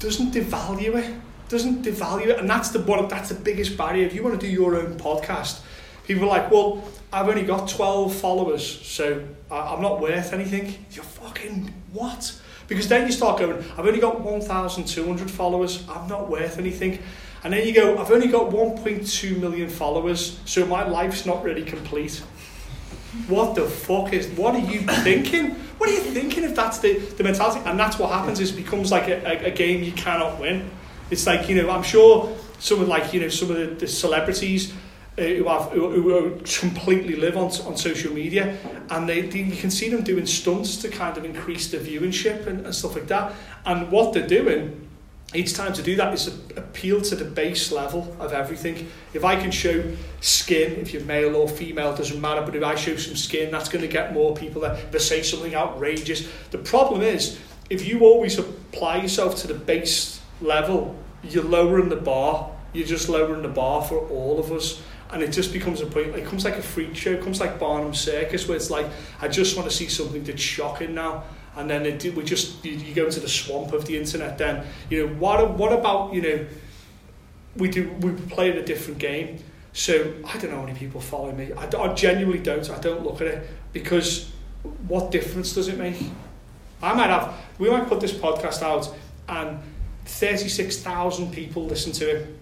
Doesn't 0.00 0.34
devalue 0.34 0.96
it. 0.96 1.14
Doesn't 1.48 1.84
devalue 1.84 2.26
it. 2.26 2.40
And 2.40 2.50
that's 2.50 2.70
the 2.70 2.80
one 2.80 3.06
that's 3.06 3.28
the 3.28 3.36
biggest 3.36 3.76
barrier. 3.76 4.04
If 4.04 4.14
you 4.14 4.24
want 4.24 4.40
to 4.40 4.44
do 4.44 4.52
your 4.52 4.74
own 4.74 4.98
podcast 4.98 5.60
people 6.06 6.24
are 6.24 6.28
like 6.28 6.50
well 6.50 6.82
I've 7.12 7.28
only 7.28 7.42
got 7.42 7.68
12 7.68 8.14
followers 8.14 8.86
so 8.86 9.24
I, 9.50 9.58
I'm 9.58 9.82
not 9.82 10.00
worth 10.00 10.32
anything. 10.32 10.84
You're 10.90 11.04
fucking 11.04 11.72
what? 11.92 12.40
Because 12.68 12.88
then 12.88 13.06
you 13.06 13.12
start 13.12 13.38
going, 13.38 13.58
I've 13.76 13.86
only 13.86 14.00
got 14.00 14.20
1,200 14.20 15.30
followers, 15.30 15.88
I'm 15.88 16.08
not 16.08 16.28
worth 16.28 16.58
anything. 16.58 16.98
And 17.46 17.52
then 17.52 17.64
you 17.64 17.72
go, 17.72 17.96
I've 17.96 18.10
only 18.10 18.26
got 18.26 18.50
1.2 18.50 19.38
million 19.38 19.68
followers, 19.68 20.40
so 20.46 20.66
my 20.66 20.84
life's 20.84 21.24
not 21.24 21.44
really 21.44 21.62
complete. 21.62 22.16
What 23.28 23.54
the 23.54 23.68
fuck 23.68 24.12
is, 24.12 24.26
what 24.30 24.56
are 24.56 24.72
you 24.72 24.80
thinking? 24.80 25.50
What 25.78 25.88
are 25.88 25.92
you 25.92 26.00
thinking 26.00 26.42
if 26.42 26.56
that's 26.56 26.80
the, 26.80 26.98
the 26.98 27.22
mentality? 27.22 27.60
And 27.64 27.78
that's 27.78 28.00
what 28.00 28.10
happens, 28.10 28.40
is 28.40 28.50
it 28.50 28.56
becomes 28.56 28.90
like 28.90 29.06
a, 29.06 29.24
a, 29.24 29.46
a 29.46 29.50
game 29.52 29.84
you 29.84 29.92
cannot 29.92 30.40
win. 30.40 30.68
It's 31.12 31.24
like, 31.24 31.48
you 31.48 31.54
know, 31.62 31.70
I'm 31.70 31.84
sure 31.84 32.36
some 32.58 32.82
of 32.82 32.88
like, 32.88 33.14
you 33.14 33.20
know, 33.20 33.28
some 33.28 33.52
of 33.52 33.58
the, 33.58 33.66
the 33.66 33.86
celebrities 33.86 34.72
uh, 35.16 35.22
who 35.22 35.44
have 35.44 35.70
who, 35.70 36.02
who 36.02 36.40
completely 36.40 37.14
live 37.14 37.36
on 37.36 37.52
on 37.64 37.76
social 37.76 38.12
media, 38.12 38.58
and 38.90 39.08
they, 39.08 39.20
they 39.20 39.42
you 39.42 39.56
can 39.56 39.70
see 39.70 39.88
them 39.88 40.02
doing 40.02 40.26
stunts 40.26 40.78
to 40.78 40.88
kind 40.88 41.16
of 41.16 41.24
increase 41.24 41.70
the 41.70 41.78
viewership 41.78 42.48
and, 42.48 42.66
and 42.66 42.74
stuff 42.74 42.96
like 42.96 43.06
that. 43.06 43.32
And 43.64 43.92
what 43.92 44.14
they're 44.14 44.26
doing 44.26 44.85
each 45.34 45.54
time 45.54 45.72
to 45.72 45.82
do 45.82 45.96
that 45.96 46.14
is 46.14 46.28
appeal 46.56 47.00
to 47.02 47.16
the 47.16 47.24
base 47.24 47.72
level 47.72 48.16
of 48.20 48.32
everything. 48.32 48.88
If 49.12 49.24
I 49.24 49.36
can 49.36 49.50
show 49.50 49.82
skin, 50.20 50.72
if 50.74 50.92
you're 50.92 51.02
male 51.02 51.34
or 51.34 51.48
female, 51.48 51.94
doesn't 51.96 52.20
matter, 52.20 52.42
but 52.42 52.54
if 52.54 52.62
I 52.62 52.76
show 52.76 52.96
some 52.96 53.16
skin, 53.16 53.50
that's 53.50 53.68
going 53.68 53.82
to 53.82 53.88
get 53.88 54.14
more 54.14 54.36
people 54.36 54.62
there. 54.62 54.74
If 54.74 54.94
I 54.94 54.98
say 54.98 55.22
something 55.22 55.54
outrageous, 55.54 56.28
the 56.52 56.58
problem 56.58 57.02
is 57.02 57.38
if 57.68 57.86
you 57.86 58.00
always 58.00 58.38
apply 58.38 58.98
yourself 58.98 59.36
to 59.38 59.48
the 59.48 59.54
base 59.54 60.20
level, 60.40 60.96
you're 61.24 61.44
lowering 61.44 61.88
the 61.88 61.96
bar. 61.96 62.50
You're 62.72 62.86
just 62.86 63.08
lowering 63.08 63.42
the 63.42 63.48
bar 63.48 63.82
for 63.82 63.98
all 64.08 64.38
of 64.38 64.52
us. 64.52 64.80
And 65.10 65.22
it 65.22 65.32
just 65.32 65.52
becomes 65.52 65.80
a 65.80 65.86
point, 65.86 66.14
it 66.16 66.26
comes 66.26 66.44
like 66.44 66.56
a 66.56 66.62
freak 66.62 66.96
show, 66.96 67.12
it 67.12 67.22
comes 67.22 67.40
like 67.40 67.60
Barnum 67.60 67.94
Circus, 67.94 68.48
where 68.48 68.56
it's 68.56 68.70
like, 68.70 68.86
I 69.20 69.28
just 69.28 69.56
want 69.56 69.68
to 69.70 69.74
see 69.74 69.88
something 69.88 70.24
that's 70.24 70.42
shocking 70.42 70.94
now. 70.94 71.24
And 71.56 71.70
then 71.70 71.86
it, 71.86 72.04
we 72.14 72.22
just, 72.22 72.64
you, 72.64 72.72
you 72.72 72.94
go 72.94 73.06
into 73.06 73.20
the 73.20 73.28
swamp 73.28 73.72
of 73.72 73.86
the 73.86 73.96
internet 73.96 74.36
then, 74.36 74.66
you 74.90 75.06
know, 75.06 75.14
what, 75.14 75.50
what 75.52 75.72
about, 75.72 76.12
you 76.12 76.22
know, 76.22 76.46
we 77.56 77.68
do, 77.68 77.90
we 78.00 78.12
play 78.12 78.50
a 78.50 78.62
different 78.62 78.98
game. 78.98 79.38
So 79.72 80.14
I 80.26 80.38
don't 80.38 80.50
know 80.50 80.56
how 80.58 80.66
many 80.66 80.78
people 80.78 81.00
follow 81.00 81.32
me. 81.32 81.52
I, 81.52 81.64
I 81.64 81.94
genuinely 81.94 82.38
don't. 82.38 82.68
I 82.70 82.78
don't 82.78 83.04
look 83.04 83.20
at 83.20 83.26
it 83.26 83.48
because 83.72 84.30
what 84.88 85.10
difference 85.10 85.54
does 85.54 85.68
it 85.68 85.78
make? 85.78 85.96
I 86.82 86.92
might 86.94 87.08
have, 87.08 87.34
we 87.58 87.70
might 87.70 87.86
put 87.88 88.00
this 88.00 88.12
podcast 88.12 88.62
out 88.62 88.94
and 89.28 89.58
36,000 90.04 91.32
people 91.32 91.64
listen 91.64 91.92
to 91.92 92.16
it. 92.16 92.38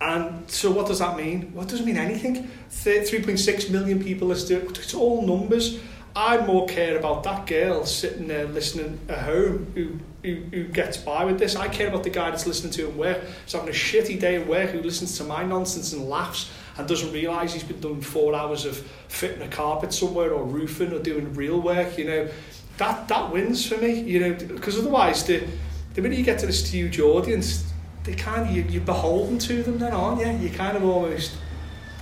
And 0.00 0.50
so 0.50 0.70
what 0.70 0.86
does 0.86 0.98
that 0.98 1.16
mean? 1.16 1.52
What 1.54 1.68
does 1.68 1.80
it 1.80 1.86
mean 1.86 1.96
anything? 1.96 2.50
3.6 2.70 3.70
million 3.70 4.02
people 4.02 4.28
listen 4.28 4.48
to 4.60 4.66
it. 4.66 4.78
It's 4.78 4.94
all 4.94 5.22
numbers. 5.26 5.78
I 6.16 6.44
more 6.46 6.66
care 6.66 6.96
about 6.96 7.24
that 7.24 7.46
girl 7.46 7.84
sitting 7.84 8.28
there 8.28 8.46
listening 8.46 9.00
at 9.08 9.18
home 9.18 9.66
who, 9.74 9.98
who, 10.22 10.42
who 10.50 10.64
gets 10.64 10.96
by 10.96 11.24
with 11.24 11.38
this. 11.38 11.56
I 11.56 11.68
care 11.68 11.88
about 11.88 12.04
the 12.04 12.10
guy 12.10 12.30
that's 12.30 12.46
listening 12.46 12.72
to 12.74 12.88
him 12.88 12.96
work, 12.96 13.20
who's 13.20 13.52
having 13.52 13.68
a 13.68 13.72
shitty 13.72 14.20
day 14.20 14.36
at 14.36 14.46
work, 14.46 14.70
who 14.70 14.80
listens 14.80 15.18
to 15.18 15.24
my 15.24 15.42
nonsense 15.44 15.92
and 15.92 16.08
laughs 16.08 16.52
and 16.76 16.86
doesn't 16.86 17.12
realise 17.12 17.52
he's 17.52 17.64
been 17.64 17.80
doing 17.80 18.00
four 18.00 18.34
hours 18.34 18.64
of 18.64 18.76
fitting 19.08 19.42
a 19.42 19.48
carpet 19.48 19.92
somewhere 19.92 20.32
or 20.32 20.44
roofing 20.44 20.92
or 20.92 21.00
doing 21.00 21.34
real 21.34 21.60
work, 21.60 21.98
you 21.98 22.04
know. 22.04 22.28
That 22.76 23.06
that 23.08 23.32
wins 23.32 23.66
for 23.66 23.76
me, 23.78 24.00
you 24.00 24.20
know, 24.20 24.34
because 24.34 24.78
otherwise 24.78 25.24
the 25.24 25.46
the 25.94 26.02
minute 26.02 26.18
you 26.18 26.24
get 26.24 26.40
to 26.40 26.46
this 26.46 26.68
huge 26.68 26.98
audience, 26.98 27.72
they 28.02 28.14
kind 28.14 28.48
of, 28.48 28.54
you, 28.54 28.62
you're 28.68 28.82
beholden 28.82 29.38
to 29.38 29.62
them 29.62 29.78
then, 29.78 29.92
aren't 29.92 30.20
you? 30.20 30.48
You 30.48 30.54
kind 30.54 30.76
of 30.76 30.84
almost... 30.84 31.36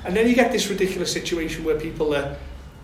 And 0.04 0.16
then 0.16 0.26
you 0.26 0.34
get 0.34 0.50
this 0.50 0.68
ridiculous 0.68 1.12
situation 1.12 1.62
where 1.62 1.78
people 1.78 2.14
are 2.14 2.36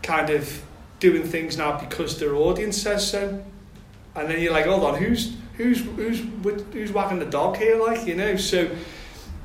kind 0.02 0.30
of 0.30 0.62
doing 1.00 1.22
things 1.22 1.56
now 1.56 1.78
because 1.78 2.18
their 2.18 2.34
audience 2.34 2.80
says 2.80 3.08
so. 3.10 3.42
And 4.14 4.28
then 4.28 4.40
you're 4.40 4.52
like, 4.52 4.66
hold 4.66 4.82
on, 4.82 4.96
who's 4.96 5.36
who's 5.56 5.80
who's 5.80 6.20
who's 6.72 6.92
wagging 6.92 7.18
the 7.18 7.26
dog 7.26 7.56
here? 7.56 7.76
Like, 7.76 8.06
you 8.06 8.14
know, 8.14 8.36
so 8.36 8.70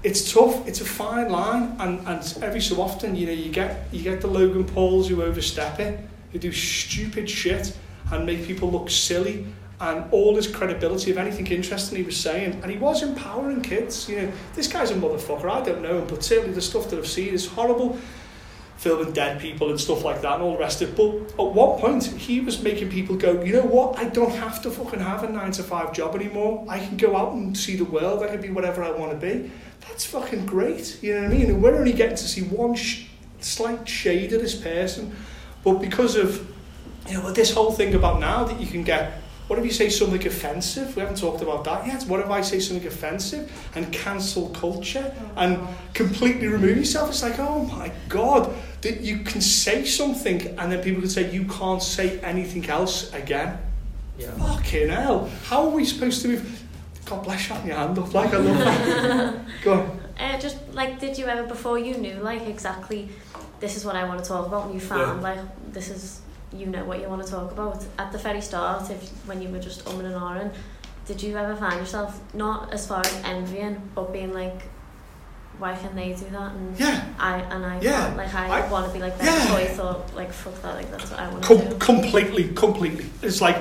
it's 0.04 0.32
tough. 0.34 0.68
It's 0.68 0.82
a 0.82 0.86
fine 0.86 1.30
line, 1.30 1.76
and 1.80 2.08
and 2.08 2.38
every 2.42 2.62
so 2.62 2.82
often, 2.82 3.16
you 3.16 3.28
know, 3.28 3.34
you 3.34 3.52
get 3.52 3.88
you 3.92 4.04
get 4.04 4.22
the 4.22 4.28
Logan 4.28 4.66
Pauls 4.66 5.10
who 5.10 5.22
overstep 5.22 5.80
it, 5.80 6.00
who 6.32 6.40
do 6.40 6.52
stupid 6.52 7.30
shit 7.30 7.76
and 8.12 8.26
make 8.26 8.46
people 8.46 8.72
look 8.72 8.90
silly. 8.90 9.46
And 9.80 10.06
all 10.12 10.36
his 10.36 10.48
credibility 10.48 11.12
of 11.12 11.18
anything 11.18 11.46
interesting 11.48 11.98
he 11.98 12.04
was 12.04 12.16
saying, 12.16 12.62
and 12.62 12.72
he 12.72 12.78
was 12.78 13.04
empowering 13.04 13.62
kids. 13.62 14.08
You 14.08 14.22
know, 14.22 14.32
this 14.56 14.68
guy's 14.68 14.92
a 14.92 14.96
motherfucker. 14.96 15.50
I 15.50 15.62
don't 15.62 15.82
know 15.82 16.00
him, 16.00 16.08
but 16.08 16.24
certainly 16.24 16.54
the 16.54 16.62
stuff 16.62 16.90
that 16.90 17.00
I've 17.00 17.08
seen 17.08 17.34
is 17.34 17.48
horrible 17.48 17.98
filming 18.84 19.14
dead 19.14 19.40
people 19.40 19.70
and 19.70 19.80
stuff 19.80 20.04
like 20.04 20.22
that 20.22 20.34
and 20.34 20.44
all 20.44 20.54
the 20.54 20.60
rest 20.60 20.82
of 20.82 20.90
it. 20.90 20.98
But 20.98 21.46
at 21.46 21.54
one 21.54 21.80
point, 21.80 22.04
he 22.04 22.42
was 22.42 22.62
making 22.62 22.90
people 22.90 23.16
go, 23.16 23.42
you 23.42 23.54
know 23.54 23.64
what? 23.64 23.98
I 23.98 24.10
don't 24.10 24.34
have 24.34 24.62
to 24.64 24.70
fucking 24.70 25.00
have 25.00 25.24
a 25.24 25.30
nine 25.30 25.54
to 25.54 25.64
five 25.64 25.94
job 25.94 26.16
anymore. 26.16 26.66
I 26.68 26.80
can 26.80 26.98
go 26.98 27.16
out 27.16 27.32
and 27.32 27.58
see 27.58 27.78
the 27.78 27.86
world. 27.86 28.22
I 28.24 28.28
can 28.28 28.42
be 28.42 28.50
whatever 28.50 28.84
I 28.84 28.92
want 28.92 29.12
to 29.12 29.18
be. 29.18 29.50
That's 29.88 30.06
fucking 30.06 30.46
great. 30.46 31.02
You 31.02 31.16
know 31.16 31.22
what 31.24 31.32
I 31.32 31.34
mean? 31.34 31.50
And 31.50 31.64
we're 31.64 31.76
only 31.76 31.94
getting 31.94 32.18
to 32.18 32.28
see 32.28 32.42
one 32.42 32.76
sh- 32.76 33.06
slight 33.40 33.88
shade 33.88 34.34
of 34.34 34.42
this 34.42 34.56
person. 34.56 35.16
But 35.64 35.76
because 35.80 36.18
of, 36.18 36.46
you 37.08 37.14
know, 37.14 37.32
this 37.32 37.54
whole 37.54 37.72
thing 37.72 37.96
about 37.96 38.20
now 38.20 38.44
that 38.44 38.60
you 38.60 38.68
can 38.68 38.84
get 38.84 39.23
what 39.54 39.60
if 39.60 39.66
you 39.68 39.72
say 39.72 39.88
something 39.88 40.26
offensive? 40.26 40.96
We 40.96 41.02
haven't 41.02 41.20
talked 41.20 41.44
about 41.44 41.64
that 41.66 41.86
yet. 41.86 42.02
What 42.06 42.20
if 42.22 42.30
I 42.32 42.42
say 42.42 42.60
something 42.60 42.88
offensive 42.88 43.52
and 43.76 43.94
cancel 43.94 44.50
culture 44.50 45.14
and 45.36 45.60
completely 45.94 46.48
remove 46.48 46.76
yourself? 46.76 47.12
It's 47.12 47.22
like, 47.22 47.38
oh 47.38 47.66
my 47.66 47.92
God, 48.10 48.52
that 48.82 49.02
you 49.02 49.20
can 49.20 49.42
say 49.42 49.86
something 49.86 50.58
and 50.58 50.72
then 50.72 50.82
people 50.84 51.02
can 51.02 51.10
say 51.12 51.32
you 51.32 51.46
can't 51.46 51.84
say 51.84 52.20
anything 52.22 52.68
else 52.68 53.14
again. 53.14 53.60
Yeah. 54.18 54.32
Fucking 54.32 54.90
hell. 54.90 55.30
How 55.44 55.66
are 55.66 55.70
we 55.70 55.86
supposed 55.86 56.24
to 56.24 56.30
move? 56.30 56.64
God 57.06 57.24
bless 57.24 57.48
you, 57.48 57.56
your 57.68 57.76
hand 57.76 58.00
up. 58.00 58.12
Like, 58.12 58.34
I 58.34 58.38
love 58.38 58.58
that. 58.58 59.46
Go 59.64 59.74
on. 59.74 60.00
Uh, 60.20 60.40
just 60.40 60.58
like, 60.74 61.00
did 61.00 61.16
you 61.16 61.28
ever, 61.28 61.44
before 61.44 61.78
you 61.78 61.96
knew, 61.98 62.16
like, 62.16 62.42
exactly 62.48 63.08
this 63.60 63.78
is 63.78 63.86
what 63.86 63.96
I 63.96 64.04
want 64.06 64.20
to 64.24 64.28
talk 64.28 64.48
about, 64.48 64.66
and 64.66 64.74
you 64.74 64.80
found, 64.80 65.22
Yeah. 65.22 65.30
like, 65.30 65.40
this 65.74 65.90
is, 65.90 66.22
you 66.56 66.66
know 66.68 66.84
what 66.86 67.00
you 67.02 67.08
want 67.10 67.24
to 67.26 67.32
talk 67.32 67.52
about? 67.52 67.84
At 67.98 68.12
the 68.12 68.18
very 68.18 68.42
start, 68.42 68.90
if 68.90 69.10
when 69.28 69.42
you 69.42 69.50
were 69.50 69.60
just 69.60 69.86
umming 69.86 70.06
and 70.06 70.16
ahhing, 70.16 70.54
did 71.06 71.22
you 71.22 71.36
ever 71.38 71.56
find 71.56 71.80
yourself, 71.80 72.20
not 72.34 72.72
as 72.74 72.88
far 72.88 73.00
as 73.06 73.14
envying, 73.26 73.82
but 73.96 74.14
being 74.14 74.34
like, 74.34 74.62
why 75.60 75.76
can 75.76 75.96
they 75.96 76.14
do 76.14 76.26
that? 76.32 76.52
And 76.54 76.80
Yeah. 76.80 77.04
I, 77.20 77.38
and 77.40 77.66
I, 77.66 77.80
Yeah. 77.82 78.14
like, 78.16 78.34
I, 78.34 78.62
I- 78.66 78.72
want 78.72 78.88
to 78.88 78.94
be 78.94 79.00
like 79.00 79.18
them. 79.18 79.28
Yeah. 79.28 79.48
So 79.48 79.56
I 79.56 79.66
thought, 79.68 80.16
like, 80.16 80.32
fuck 80.32 80.62
that, 80.62 80.76
like, 80.76 80.90
that's 80.92 81.10
what 81.12 81.20
I 81.20 81.30
want 81.30 81.44
to 81.44 81.48
Com- 81.56 81.70
do. 81.70 81.76
completely, 81.78 82.48
completely. 82.54 83.06
It's 83.22 83.42
like 83.42 83.58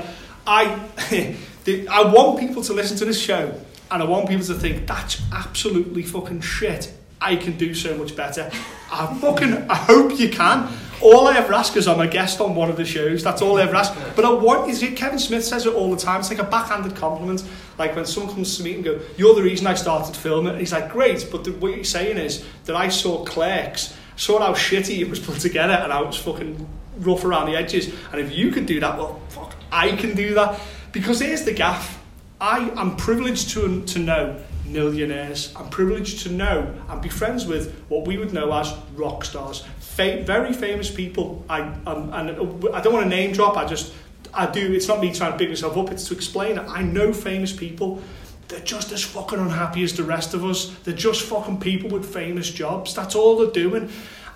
I, 0.46 0.88
the, 1.64 1.88
I 1.88 2.02
want 2.12 2.38
people 2.40 2.62
to 2.64 2.72
listen 2.72 2.96
to 2.98 3.04
this 3.04 3.20
show, 3.20 3.52
and 3.90 4.02
I 4.02 4.06
want 4.06 4.28
people 4.28 4.44
to 4.46 4.54
think 4.54 4.86
that's 4.86 5.20
absolutely 5.32 6.02
fucking 6.02 6.40
shit. 6.40 6.92
I 7.20 7.36
can 7.36 7.56
do 7.56 7.74
so 7.74 7.96
much 7.96 8.16
better. 8.16 8.50
I 8.90 9.06
fucking, 9.20 9.70
I 9.70 9.74
hope 9.76 10.18
you 10.18 10.28
can. 10.30 10.68
All 11.02 11.26
I 11.26 11.36
ever 11.36 11.52
ask 11.52 11.76
is 11.76 11.88
I'm 11.88 12.00
a 12.00 12.06
guest 12.06 12.40
on 12.40 12.54
one 12.54 12.70
of 12.70 12.76
the 12.76 12.84
shows. 12.84 13.24
That's 13.24 13.42
all 13.42 13.58
I 13.58 13.62
ever 13.62 13.74
ask. 13.74 13.92
But 14.14 14.24
I 14.24 14.30
want 14.30 14.70
it. 14.70 14.96
Kevin 14.96 15.18
Smith 15.18 15.44
says 15.44 15.66
it 15.66 15.74
all 15.74 15.90
the 15.90 15.96
time. 15.96 16.20
It's 16.20 16.30
like 16.30 16.38
a 16.38 16.44
backhanded 16.44 16.94
compliment. 16.94 17.44
Like 17.76 17.96
when 17.96 18.06
someone 18.06 18.32
comes 18.32 18.56
to 18.58 18.62
me 18.62 18.76
and 18.76 18.84
go, 18.84 19.00
"You're 19.16 19.34
the 19.34 19.42
reason 19.42 19.66
I 19.66 19.74
started 19.74 20.16
filming." 20.16 20.58
He's 20.58 20.72
like, 20.72 20.92
"Great," 20.92 21.28
but 21.32 21.42
the, 21.44 21.52
what 21.52 21.74
you're 21.74 21.84
saying 21.84 22.18
is 22.18 22.44
that 22.66 22.76
I 22.76 22.88
saw 22.88 23.24
Clerks, 23.24 23.94
saw 24.16 24.38
how 24.38 24.52
shitty 24.52 25.00
it 25.00 25.10
was 25.10 25.18
put 25.18 25.40
together, 25.40 25.74
and 25.74 25.92
how 25.92 26.04
it 26.04 26.06
was 26.06 26.18
fucking 26.18 26.68
rough 26.98 27.24
around 27.24 27.46
the 27.46 27.56
edges. 27.56 27.92
And 28.12 28.20
if 28.20 28.32
you 28.32 28.52
can 28.52 28.64
do 28.64 28.78
that, 28.80 28.96
well, 28.96 29.20
fuck, 29.30 29.56
I 29.72 29.96
can 29.96 30.14
do 30.14 30.34
that. 30.34 30.60
Because 30.92 31.20
here's 31.20 31.44
the 31.44 31.52
gaff. 31.52 32.00
I 32.40 32.70
am 32.76 32.96
privileged 32.96 33.50
to 33.50 33.82
to 33.86 33.98
know 33.98 34.40
millionaires. 34.66 35.52
I'm 35.56 35.68
privileged 35.68 36.22
to 36.22 36.30
know 36.30 36.74
and 36.88 37.02
be 37.02 37.08
friends 37.08 37.46
with 37.46 37.74
what 37.88 38.06
we 38.06 38.18
would 38.18 38.32
know 38.32 38.52
as 38.52 38.74
rock 38.94 39.24
stars, 39.24 39.64
Fa- 39.96 40.22
very 40.22 40.52
famous 40.54 40.90
people. 40.90 41.44
I 41.50 41.60
um, 41.60 42.12
and 42.12 42.30
I 42.72 42.80
don't 42.80 42.92
want 42.92 43.04
to 43.04 43.10
name 43.10 43.32
drop. 43.32 43.56
I 43.56 43.66
just 43.66 43.92
I 44.32 44.50
do. 44.50 44.72
It's 44.72 44.88
not 44.88 45.00
me 45.00 45.12
trying 45.12 45.32
to 45.32 45.38
big 45.38 45.50
myself 45.50 45.76
up. 45.76 45.90
It's 45.90 46.08
to 46.08 46.14
explain. 46.14 46.58
I 46.58 46.82
know 46.82 47.12
famous 47.12 47.52
people. 47.52 48.02
They're 48.48 48.60
just 48.60 48.92
as 48.92 49.02
fucking 49.02 49.38
unhappy 49.38 49.82
as 49.82 49.94
the 49.94 50.04
rest 50.04 50.34
of 50.34 50.44
us. 50.44 50.74
They're 50.84 50.94
just 50.94 51.22
fucking 51.22 51.60
people 51.60 51.90
with 51.90 52.10
famous 52.12 52.50
jobs. 52.50 52.94
That's 52.94 53.14
all 53.14 53.36
they're 53.36 53.50
doing. 53.50 53.90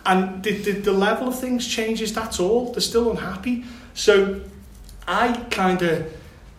And 0.05 0.43
the, 0.43 0.53
the, 0.53 0.73
the 0.73 0.93
level 0.93 1.29
of 1.29 1.39
things 1.39 1.67
changes, 1.67 2.15
that's 2.15 2.39
all. 2.39 2.73
They're 2.73 2.81
still 2.81 3.11
unhappy. 3.11 3.65
So 3.95 4.41
I 5.09 5.33
kind 5.51 5.83
of 5.83 6.13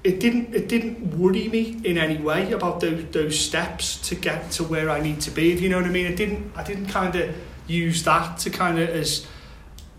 it 0.04 0.20
didn't 0.20 0.56
it 0.56 0.68
didn't 0.70 1.18
worry 1.18 1.48
me 1.50 1.82
in 1.84 1.98
any 1.98 2.18
way 2.18 2.52
about 2.52 2.80
those 2.80 3.06
those 3.12 3.40
steps 3.40 3.98
to 4.10 4.16
get 4.16 4.52
to 4.52 4.64
where 4.64 4.90
I 4.90 5.02
need 5.02 5.22
to 5.22 5.32
be. 5.32 5.54
If 5.54 5.62
you 5.62 5.70
know 5.70 5.78
what 5.78 5.86
I 5.86 5.90
mean, 5.90 6.08
it 6.08 6.16
didn't 6.16 6.52
I 6.56 6.64
didn't 6.64 6.88
kind 6.88 7.16
of 7.16 7.36
use 7.68 8.04
that 8.04 8.40
to 8.40 8.50
kind 8.50 8.80
of 8.80 8.90
as 8.90 9.28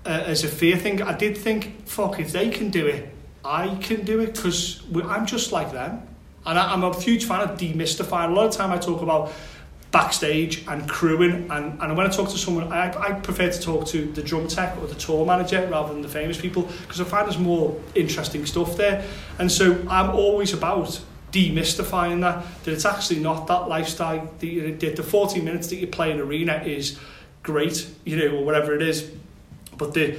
uh, 0.06 0.24
as 0.26 0.44
a 0.44 0.48
fear 0.48 0.76
thing. 0.76 1.02
I 1.02 1.16
did 1.16 1.36
think, 1.36 1.86
fuck, 1.86 2.18
if 2.18 2.32
they 2.32 2.48
can 2.50 2.70
do 2.70 2.86
it, 2.86 3.12
I 3.44 3.74
can 3.76 4.04
do 4.04 4.20
it 4.20 4.34
because 4.34 4.82
I'm 4.94 5.26
just 5.26 5.52
like 5.52 5.72
them. 5.72 6.02
And 6.46 6.58
I, 6.58 6.72
I'm 6.72 6.82
a 6.82 6.98
huge 6.98 7.26
fan 7.26 7.40
of 7.40 7.58
demystifying. 7.58 8.30
A 8.30 8.34
lot 8.34 8.46
of 8.46 8.52
time 8.52 8.72
I 8.72 8.78
talk 8.78 9.02
about 9.02 9.32
backstage 9.90 10.66
and 10.66 10.88
crewing. 10.88 11.50
And, 11.50 11.80
and 11.80 11.96
when 11.96 12.06
I 12.06 12.10
talk 12.10 12.28
to 12.30 12.38
someone, 12.38 12.72
I, 12.72 12.92
I 12.98 13.12
prefer 13.12 13.50
to 13.50 13.60
talk 13.60 13.86
to 13.88 14.06
the 14.12 14.22
drum 14.22 14.48
tech 14.48 14.76
or 14.78 14.86
the 14.86 14.94
tour 14.94 15.24
manager 15.24 15.66
rather 15.70 15.92
than 15.92 16.02
the 16.02 16.08
famous 16.08 16.40
people 16.40 16.62
because 16.82 17.00
I 17.00 17.04
find 17.04 17.26
there's 17.26 17.38
more 17.38 17.78
interesting 17.94 18.46
stuff 18.46 18.76
there. 18.76 19.04
And 19.38 19.50
so 19.50 19.82
I'm 19.88 20.10
always 20.10 20.52
about 20.52 21.00
demystifying 21.32 22.20
that, 22.22 22.44
that 22.64 22.72
it's 22.72 22.84
actually 22.84 23.20
not 23.20 23.46
that 23.46 23.68
lifestyle. 23.68 24.30
The, 24.38 24.72
the, 24.72 24.90
the 24.90 25.02
40 25.02 25.40
minutes 25.40 25.68
that 25.68 25.76
you 25.76 25.86
play 25.86 26.10
in 26.10 26.20
arena 26.20 26.62
is 26.64 26.98
great, 27.48 27.88
you 28.04 28.14
know, 28.18 28.36
or 28.36 28.44
whatever 28.44 28.74
it 28.74 28.82
is. 28.82 29.10
But 29.78 29.94
the 29.94 30.18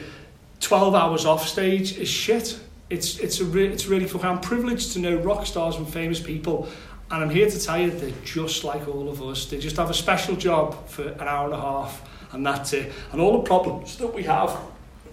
12 0.61 0.95
hours 0.95 1.25
off 1.25 1.47
stage 1.47 1.95
is 1.95 2.09
shit. 2.09 2.59
It's, 2.89 3.19
it's, 3.19 3.39
a 3.39 3.45
re- 3.45 3.67
it's 3.67 3.85
really 3.85 4.07
fucking, 4.07 4.27
I'm 4.27 4.41
privileged 4.41 4.93
to 4.93 4.99
know 4.99 5.15
rock 5.17 5.45
stars 5.45 5.75
and 5.75 5.87
famous 5.87 6.19
people 6.19 6.67
and 7.11 7.23
I'm 7.23 7.29
here 7.29 7.47
to 7.47 7.59
tell 7.63 7.79
you 7.79 7.91
they're 7.91 8.09
just 8.25 8.63
like 8.63 8.87
all 8.87 9.09
of 9.09 9.21
us. 9.21 9.45
They 9.45 9.59
just 9.59 9.77
have 9.77 9.91
a 9.91 9.93
special 9.93 10.35
job 10.35 10.87
for 10.87 11.03
an 11.03 11.27
hour 11.27 11.45
and 11.45 11.53
a 11.53 11.61
half 11.61 12.01
and 12.31 12.43
that's 12.43 12.73
it. 12.73 12.91
And 13.11 13.21
all 13.21 13.33
the 13.33 13.47
problems 13.47 13.97
that 13.97 14.11
we 14.11 14.23
have 14.23 14.57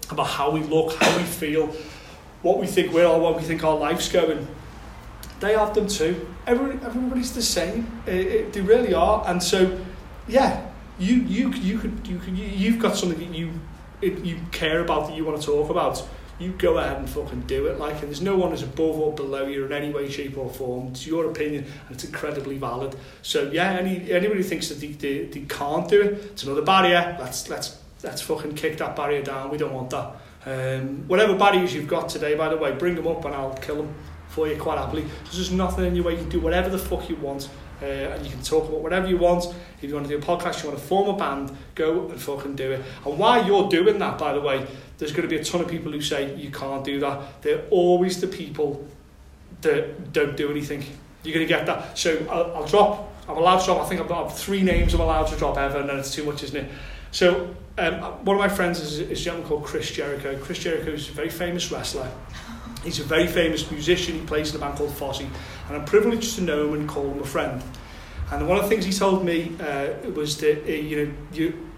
about 0.09 0.25
how 0.25 0.49
we 0.49 0.61
look, 0.61 0.93
how 0.95 1.17
we 1.17 1.23
feel, 1.23 1.67
what 2.41 2.57
we 2.57 2.65
think 2.65 2.91
we're 2.93 3.05
or 3.05 3.19
what 3.19 3.35
we 3.35 3.43
think 3.43 3.63
our 3.63 3.77
life's 3.77 4.09
going, 4.09 4.47
they 5.39 5.53
have 5.53 5.75
them 5.75 5.87
too. 5.87 6.27
Everybody, 6.47 6.83
everybody's 6.83 7.35
the 7.35 7.43
same. 7.43 8.01
It, 8.07 8.25
it, 8.25 8.53
they 8.53 8.61
really 8.61 8.95
are. 8.95 9.23
And 9.27 9.43
so, 9.43 9.79
yeah, 10.27 10.67
you 10.99 11.15
you 11.15 11.51
you 11.53 11.77
could 11.77 12.07
you 12.07 12.19
could 12.19 12.37
you, 12.37 12.45
you've 12.45 12.79
got 12.79 12.95
something 12.95 13.19
that 13.19 13.37
you 13.37 13.51
you 14.01 14.39
care 14.51 14.81
about 14.81 15.07
that 15.07 15.15
you 15.15 15.25
want 15.25 15.39
to 15.39 15.45
talk 15.45 15.69
about. 15.69 16.07
You 16.39 16.51
go 16.51 16.77
ahead 16.77 16.97
and 16.97 17.09
fucking 17.09 17.41
do 17.41 17.65
it. 17.65 17.79
Like, 17.79 17.93
and 17.93 18.03
there's 18.03 18.21
no 18.21 18.37
one 18.37 18.51
who's 18.51 18.61
above 18.61 18.99
or 18.99 19.11
below 19.11 19.47
you 19.47 19.65
in 19.65 19.73
any 19.73 19.91
way, 19.91 20.07
shape, 20.07 20.37
or 20.37 20.51
form. 20.51 20.89
It's 20.89 21.07
your 21.07 21.25
opinion, 21.25 21.63
and 21.63 21.95
it's 21.95 22.03
incredibly 22.03 22.59
valid. 22.59 22.95
So, 23.23 23.49
yeah, 23.51 23.71
any 23.71 24.11
anybody 24.11 24.41
who 24.41 24.43
thinks 24.43 24.69
that 24.69 24.79
they, 24.79 24.89
they, 24.89 25.25
they 25.25 25.39
can't 25.41 25.89
do 25.89 25.99
it, 25.99 26.13
it's 26.31 26.43
another 26.43 26.61
barrier. 26.61 27.17
Let's 27.19 27.49
let's 27.49 27.79
let's 28.03 28.21
fucking 28.21 28.53
kick 28.53 28.77
that 28.77 28.95
barrier 28.95 29.23
down. 29.23 29.49
We 29.49 29.57
don't 29.57 29.73
want 29.73 29.89
that. 29.89 30.15
Um, 30.45 31.07
whatever 31.07 31.35
barriers 31.35 31.73
you've 31.73 31.87
got 31.87 32.07
today, 32.07 32.35
by 32.35 32.49
the 32.49 32.57
way, 32.57 32.71
bring 32.71 32.93
them 32.93 33.07
up 33.07 33.25
and 33.25 33.33
I'll 33.33 33.55
kill 33.55 33.77
them 33.77 33.95
for 34.29 34.47
you 34.47 34.55
quite 34.57 34.77
happily. 34.77 35.05
There's 35.31 35.51
nothing 35.51 35.85
in 35.85 35.95
your 35.95 36.05
way. 36.05 36.13
You 36.13 36.19
can 36.19 36.29
do 36.29 36.39
whatever 36.39 36.69
the 36.69 36.77
fuck 36.77 37.09
you 37.09 37.15
want. 37.15 37.49
Uh, 37.81 37.85
and 37.85 38.25
you 38.25 38.31
can 38.31 38.41
talk 38.41 38.67
about 38.67 38.81
whatever 38.81 39.07
you 39.07 39.17
want. 39.17 39.45
If 39.81 39.89
you 39.89 39.93
want 39.93 40.07
to 40.07 40.17
do 40.17 40.17
a 40.17 40.25
podcast, 40.25 40.63
you 40.63 40.69
want 40.69 40.81
to 40.81 40.85
form 40.85 41.09
a 41.09 41.17
band, 41.17 41.55
go 41.75 42.09
and 42.09 42.19
fucking 42.19 42.55
do 42.55 42.71
it. 42.71 42.81
And 43.05 43.17
while 43.17 43.45
you're 43.45 43.69
doing 43.69 43.99
that, 43.99 44.17
by 44.17 44.33
the 44.33 44.41
way, 44.41 44.65
there's 44.97 45.11
going 45.11 45.23
to 45.23 45.27
be 45.27 45.39
a 45.39 45.43
ton 45.43 45.61
of 45.61 45.67
people 45.67 45.91
who 45.91 46.01
say 46.01 46.35
you 46.35 46.49
can't 46.49 46.83
do 46.83 46.99
that. 47.01 47.41
They're 47.43 47.63
always 47.69 48.19
the 48.19 48.27
people 48.27 48.87
that 49.61 50.11
don't 50.11 50.35
do 50.35 50.49
anything. 50.49 50.83
You're 51.23 51.35
going 51.35 51.47
to 51.47 51.53
get 51.53 51.65
that. 51.67 51.97
So 51.97 52.25
I'll, 52.29 52.55
I'll 52.55 52.67
drop, 52.67 53.13
I'm 53.29 53.37
allowed 53.37 53.59
to 53.59 53.65
drop, 53.65 53.85
I 53.85 53.89
think 53.89 54.01
I've 54.01 54.07
got 54.07 54.29
three 54.29 54.63
names 54.63 54.93
I'm 54.93 55.01
allowed 55.01 55.27
to 55.27 55.35
drop 55.35 55.57
ever, 55.57 55.79
and 55.79 55.89
then 55.89 55.99
it's 55.99 56.13
too 56.13 56.23
much, 56.23 56.43
isn't 56.43 56.57
it? 56.57 56.71
So 57.11 57.55
um, 57.77 58.01
one 58.25 58.35
of 58.35 58.39
my 58.39 58.49
friends 58.49 58.79
is, 58.79 58.99
is 58.99 59.21
a 59.21 59.23
gentleman 59.23 59.47
called 59.47 59.65
Chris 59.65 59.91
Jericho. 59.91 60.37
Chris 60.39 60.59
Jericho 60.59 60.91
is 60.91 61.09
a 61.09 61.11
very 61.11 61.29
famous 61.29 61.71
wrestler. 61.71 62.09
He's 62.83 62.99
a 62.99 63.03
very 63.03 63.27
famous 63.27 63.69
musician. 63.69 64.19
He 64.19 64.25
plays 64.25 64.51
in 64.51 64.57
a 64.57 64.59
band 64.59 64.77
called 64.77 64.91
Fozzy. 64.91 65.27
And 65.67 65.77
I'm 65.77 65.85
privileged 65.85 66.35
to 66.35 66.41
know 66.41 66.67
him 66.67 66.73
and 66.81 66.89
call 66.89 67.11
him 67.11 67.19
a 67.19 67.25
friend. 67.25 67.61
And 68.31 68.47
one 68.47 68.57
of 68.57 68.63
the 68.63 68.69
things 68.69 68.85
he 68.85 68.91
told 68.91 69.23
me 69.23 69.55
uh, 69.59 70.09
was 70.11 70.37
that, 70.37 70.63
uh, 70.63 70.71
you 70.71 71.05
know, 71.05 71.13
you, 71.33 71.69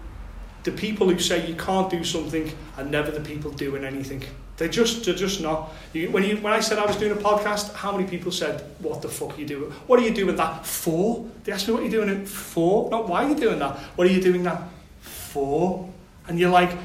the 0.64 0.72
people 0.72 1.08
who 1.08 1.18
say 1.18 1.46
you 1.46 1.54
can't 1.54 1.90
do 1.90 2.04
something 2.04 2.52
are 2.76 2.84
never 2.84 3.10
the 3.10 3.20
people 3.20 3.50
doing 3.50 3.84
anything. 3.84 4.22
They're 4.56 4.68
just, 4.68 5.04
they're 5.04 5.14
just 5.14 5.40
not. 5.40 5.72
You, 5.94 6.10
when, 6.10 6.22
you, 6.22 6.36
when 6.36 6.52
I 6.52 6.60
said 6.60 6.78
I 6.78 6.84
was 6.84 6.96
doing 6.96 7.12
a 7.12 7.20
podcast, 7.20 7.72
how 7.74 7.96
many 7.96 8.06
people 8.06 8.30
said, 8.30 8.62
what 8.80 9.00
the 9.00 9.08
fuck 9.08 9.36
are 9.36 9.40
you 9.40 9.46
doing? 9.46 9.70
What 9.86 9.98
are 9.98 10.02
you 10.02 10.12
doing 10.12 10.36
that 10.36 10.66
for? 10.66 11.26
They 11.44 11.52
asked 11.52 11.66
me 11.66 11.74
what 11.74 11.82
are 11.82 11.86
you're 11.86 12.04
doing 12.04 12.20
it 12.20 12.28
for, 12.28 12.90
not 12.90 13.08
why 13.08 13.24
are 13.24 13.28
you 13.30 13.36
doing 13.36 13.58
that. 13.60 13.78
What 13.96 14.06
are 14.06 14.10
you 14.10 14.20
doing 14.20 14.42
that 14.42 14.62
for? 15.00 15.88
And 16.28 16.38
you're 16.38 16.50
like, 16.50 16.76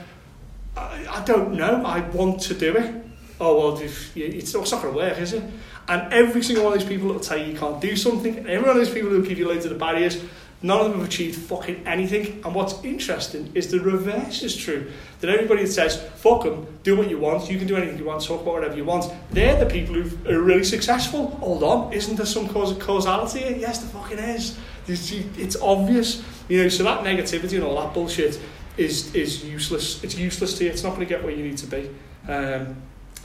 I, 0.78 1.06
I 1.10 1.24
don't 1.26 1.54
know, 1.54 1.84
I 1.86 2.00
want 2.12 2.40
to 2.44 2.54
do 2.54 2.78
it. 2.78 2.96
Oh, 3.42 3.58
well, 3.58 3.78
if 3.80 4.16
you, 4.16 4.26
it's, 4.26 4.56
it's 4.56 4.72
not 4.72 4.82
going 4.82 4.94
to 4.94 4.98
work, 4.98 5.18
is 5.20 5.34
it? 5.34 5.44
And 5.88 6.12
every 6.12 6.42
single 6.42 6.66
one 6.66 6.74
of 6.74 6.80
these 6.80 6.88
people 6.88 7.08
that 7.10 7.14
will 7.14 7.20
tell 7.20 7.38
you 7.38 7.46
you 7.46 7.58
can't 7.58 7.80
do 7.80 7.96
something, 7.96 8.38
and 8.38 8.48
every 8.48 8.68
one 8.68 8.78
of 8.78 8.84
these 8.84 8.94
people 8.94 9.10
who 9.10 9.26
give 9.26 9.38
you 9.38 9.48
loads 9.48 9.66
of 9.66 9.72
the 9.72 9.78
barriers, 9.78 10.22
none 10.62 10.80
of 10.80 10.90
them 10.90 11.00
have 11.00 11.08
achieved 11.08 11.40
fucking 11.40 11.86
anything. 11.86 12.42
And 12.44 12.56
what's 12.56 12.84
interesting 12.84 13.52
is 13.54 13.70
the 13.70 13.80
reverse 13.80 14.42
is 14.42 14.56
true. 14.56 14.92
That 15.20 15.30
everybody 15.30 15.64
that 15.64 15.72
says, 15.72 16.02
fuck 16.16 16.44
them, 16.44 16.66
do 16.82 16.98
what 16.98 17.10
you 17.10 17.20
want, 17.20 17.52
you 17.52 17.60
can 17.60 17.68
do 17.68 17.76
anything 17.76 18.00
you 18.00 18.06
want, 18.06 18.24
talk 18.24 18.42
about 18.42 18.56
whatever 18.56 18.76
you 18.76 18.86
want, 18.86 19.14
they're 19.30 19.64
the 19.64 19.68
people 19.68 19.94
who 19.94 20.32
are 20.32 20.42
really 20.42 20.64
successful. 20.64 21.28
Hold 21.28 21.64
on, 21.64 21.94
isn't 21.94 22.16
there 22.16 22.26
some 22.26 22.50
cause 22.50 22.76
causality 22.80 23.40
here? 23.40 23.58
Yes, 23.58 23.80
there 23.80 23.90
fucking 23.90 24.18
is. 24.18 24.58
It's 24.88 25.56
obvious. 25.62 26.24
You 26.50 26.64
know, 26.64 26.70
so 26.70 26.84
that 26.84 27.04
negativity 27.04 27.56
and 27.56 27.64
all 27.64 27.80
that 27.82 27.94
bullshit 27.94 28.40
is, 28.78 29.14
is 29.14 29.44
useless. 29.46 30.04
It's 30.04 30.18
useless 30.18 30.58
to 30.58 30.64
you. 30.64 30.72
It's 30.72 30.84
not 30.84 30.96
going 30.96 31.02
to 31.02 31.14
get 31.14 31.24
where 31.24 31.34
you 31.34 31.44
need 31.44 31.58
to 31.58 31.68
be. 31.68 31.90
Um, 32.28 32.76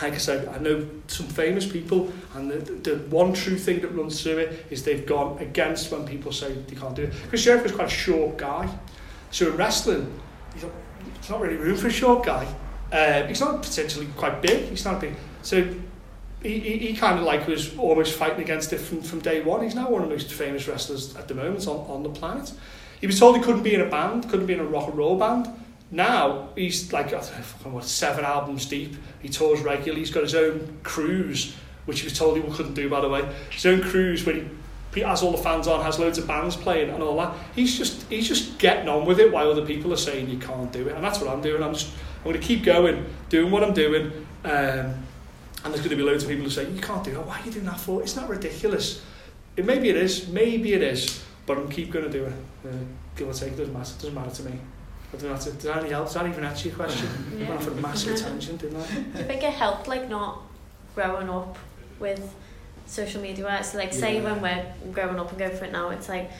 like 0.03 0.15
I 0.15 0.19
said, 0.19 0.49
I 0.49 0.59
know 0.59 0.87
some 1.09 1.27
famous 1.27 1.67
people, 1.67 2.13
and 2.35 2.51
the, 2.51 2.59
the 2.59 2.97
one 3.09 3.33
true 3.33 3.59
thing 3.59 3.81
that 3.81 3.89
runs 3.89 4.23
through 4.23 4.39
it 4.39 4.67
is 4.71 4.83
they've 4.83 5.05
gone 5.07 5.39
against 5.39 5.93
when 5.93 6.07
people 6.07 6.33
say 6.33 6.53
they 6.53 6.77
can't 6.77 6.95
do 6.95 7.03
it. 7.05 7.13
Chris 7.29 7.47
was 7.47 7.73
quite 7.73 7.89
a 7.89 7.91
short 7.91 8.39
guy, 8.39 8.69
so 9.31 9.51
in 9.51 9.57
wrestling, 9.57 10.21
not, 10.63 10.73
there's 11.15 11.31
not 11.31 11.41
really 11.41 11.57
room 11.57 11.77
for 11.77 11.89
a 11.89 11.93
short 11.93 12.25
guy. 12.25 12.47
Uh, 12.93 13.27
he's 13.27 13.41
not 13.41 13.63
potentially 13.63 14.07
quite 14.17 14.43
big. 14.43 14.69
He's 14.69 14.85
not 14.85 15.01
big, 15.01 15.15
so 15.43 15.63
he, 16.43 16.59
he, 16.59 16.79
he 16.79 16.97
kind 16.97 17.19
of 17.19 17.25
like 17.25 17.47
was 17.47 17.77
almost 17.77 18.15
fighting 18.15 18.41
against 18.41 18.73
it 18.73 18.79
from, 18.79 19.03
from 19.03 19.21
day 19.21 19.43
one. 19.43 19.63
He's 19.63 19.75
now 19.75 19.91
one 19.91 20.03
of 20.03 20.09
the 20.09 20.15
most 20.15 20.33
famous 20.33 20.67
wrestlers 20.67 21.15
at 21.17 21.29
the 21.29 21.35
moment 21.35 21.67
on, 21.67 21.77
on 21.91 22.03
the 22.03 22.11
planet. 22.11 22.53
He 23.01 23.07
was 23.07 23.19
told 23.19 23.37
he 23.37 23.43
couldn't 23.43 23.63
be 23.63 23.75
in 23.75 23.81
a 23.81 23.89
band, 23.89 24.29
couldn't 24.29 24.47
be 24.47 24.55
in 24.55 24.61
a 24.61 24.65
rock 24.65 24.89
and 24.89 24.97
roll 24.97 25.19
band. 25.19 25.49
Now 25.91 26.51
he's 26.55 26.93
like 26.93 27.13
I 27.13 27.21
seven 27.81 28.25
albums 28.25 28.67
deep. 28.67 28.97
He 29.21 29.29
tours 29.29 29.61
regularly. 29.61 30.01
He's 30.01 30.11
got 30.11 30.23
his 30.23 30.35
own 30.35 30.79
cruise, 30.83 31.57
which 31.87 32.01
he 32.01 32.07
was 32.07 32.17
told 32.17 32.37
he 32.37 32.43
couldn't 32.43 32.75
do 32.75 32.89
by 32.89 33.01
the 33.01 33.09
way. 33.09 33.29
His 33.51 33.67
own 33.67 33.83
cruise 33.83 34.25
where 34.25 34.37
he 34.37 34.49
he 34.95 35.03
has 35.03 35.23
all 35.23 35.31
the 35.31 35.39
fans 35.39 35.69
on, 35.69 35.83
has 35.85 35.99
loads 35.99 36.19
of 36.19 36.27
bands 36.27 36.57
playing 36.57 36.91
and 36.91 37.03
all 37.03 37.17
that. 37.19 37.35
He's 37.55 37.77
just 37.79 38.09
he's 38.11 38.27
just 38.27 38.59
getting 38.59 38.89
on 38.89 39.07
with 39.07 39.21
it 39.21 39.33
while 39.33 39.51
other 39.51 39.65
people 39.65 39.93
are 39.93 39.97
saying 39.97 40.29
you 40.29 40.39
can't 40.39 40.73
do 40.73 40.89
it, 40.89 40.95
and 40.95 41.05
that's 41.05 41.21
what 41.21 41.31
I'm 41.31 41.41
doing. 41.41 41.63
I'm 41.63 41.75
just 41.75 41.93
I'm 42.19 42.25
going 42.25 42.41
to 42.41 42.47
keep 42.47 42.65
going, 42.65 43.07
doing 43.29 43.51
what 43.51 43.63
I'm 43.63 43.73
doing, 43.73 44.27
um, 44.45 44.51
and 44.53 44.95
there's 45.65 45.81
going 45.81 45.91
to 45.91 45.97
be 45.97 46.03
loads 46.03 46.25
of 46.25 46.29
people 46.29 46.45
who 46.45 46.51
say 46.51 46.69
you 46.71 46.81
can't 46.81 47.05
do 47.05 47.13
that. 47.13 47.27
Why 47.27 47.41
are 47.41 47.45
you 47.45 47.53
doing 47.53 47.67
that 47.67 47.79
for? 47.79 48.03
It's 48.03 48.17
not 48.17 48.29
ridiculous. 48.29 49.03
It 49.57 49.65
maybe 49.65 49.89
it 49.89 49.97
is, 49.97 50.29
maybe 50.29 50.73
it 50.73 50.83
is, 50.83 51.23
but 51.47 51.57
I'm 51.57 51.69
keep 51.69 51.91
going 51.91 52.05
to 52.05 52.11
do 52.11 52.25
it. 52.25 52.33
Uh, 52.67 52.73
give 53.17 53.29
or 53.29 53.33
take, 53.33 53.53
it 53.53 53.57
doesn't 53.57 53.73
matter. 53.73 53.93
It 53.93 54.03
doesn't 54.03 54.15
matter 54.15 54.31
to 54.31 54.43
me. 54.43 54.59
I 55.13 55.17
don't 55.17 55.31
know, 55.31 55.35
does 55.37 55.53
that, 55.57 55.79
any 55.79 55.91
help? 55.91 56.07
Does 56.07 56.15
that 56.15 56.27
even 56.27 56.45
answer 56.45 56.69
your 56.69 56.77
question? 56.77 57.09
yeah. 57.37 57.47
I 57.47 57.51
went 57.51 57.61
off 57.63 57.67
a 57.69 57.75
massive 57.81 58.17
tangent, 58.21 58.61
didn't 58.61 58.81
I? 58.81 58.87
Do 58.87 59.19
you 59.19 59.25
think 59.25 59.43
it 59.43 59.53
helped, 59.53 59.89
like, 59.89 60.09
not 60.09 60.43
growing 60.95 61.29
up 61.29 61.59
with 61.99 62.33
social 62.87 63.21
media? 63.21 63.45
Where 63.45 63.57
it's 63.59 63.75
like, 63.75 63.93
say, 63.93 64.17
Yeah. 64.17 64.33
when 64.33 64.41
we're 64.41 64.93
growing 64.93 65.19
up 65.19 65.31
and 65.31 65.39
going 65.39 65.57
for 65.57 65.65
it 65.65 65.73
now, 65.73 65.91
it's 65.91 66.09
like, 66.09 66.31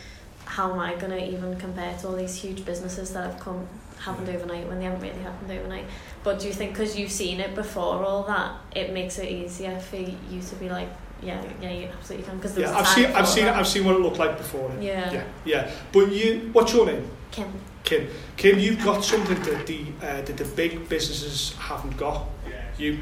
how 0.45 0.73
am 0.73 0.79
I 0.79 0.95
going 0.95 1.11
to 1.11 1.25
even 1.33 1.57
compare 1.57 1.97
to 1.99 2.09
all 2.09 2.17
these 2.17 2.35
huge 2.37 2.65
businesses 2.65 3.13
that 3.13 3.31
have 3.33 3.41
come, 3.41 3.67
happened 3.99 4.29
overnight 4.29 4.67
when 4.69 4.79
they 4.79 4.85
haven't 4.85 5.01
really 5.01 5.21
happened 5.21 5.51
overnight? 5.51 5.87
But 6.23 6.39
do 6.39 6.47
you 6.47 6.53
think, 6.53 6.73
because 6.73 6.97
you've 6.97 7.11
seen 7.11 7.41
it 7.41 7.55
before 7.57 8.05
all 8.05 8.23
that, 8.25 8.53
it 8.75 8.93
makes 8.93 9.19
it 9.19 9.29
easier 9.31 9.79
for 9.81 9.97
you 9.97 10.41
to 10.49 10.55
be 10.57 10.69
like, 10.69 10.89
yeah, 11.23 11.43
yeah, 11.61 11.71
you 11.71 11.89
absolutely 11.89 12.27
can? 12.27 12.37
Because 12.37 12.57
Yeah, 12.57 12.77
I've 12.77 12.87
seen, 12.87 13.07
I've 13.07 13.29
seen, 13.29 13.45
I've 13.47 13.67
seen 13.67 13.85
what 13.85 13.97
it 13.97 14.01
looked 14.01 14.19
like 14.19 14.39
before. 14.39 14.71
Yeah. 14.81 15.13
yeah, 15.13 15.25
yeah. 15.45 15.71
But 15.93 16.13
you, 16.13 16.51
what's 16.53 16.73
your 16.73 16.87
name? 16.87 17.09
Kim. 17.31 17.53
Kim. 17.85 18.09
Kim, 18.37 18.59
you've 18.59 18.85
got 18.85 19.05
something 19.05 19.41
that 19.43 19.67
the 19.67 19.85
uh, 20.03 20.23
that 20.23 20.37
the 20.37 20.45
big 20.45 20.89
businesses 20.89 21.55
haven't 21.59 21.97
got. 21.97 22.27
You, 22.79 22.99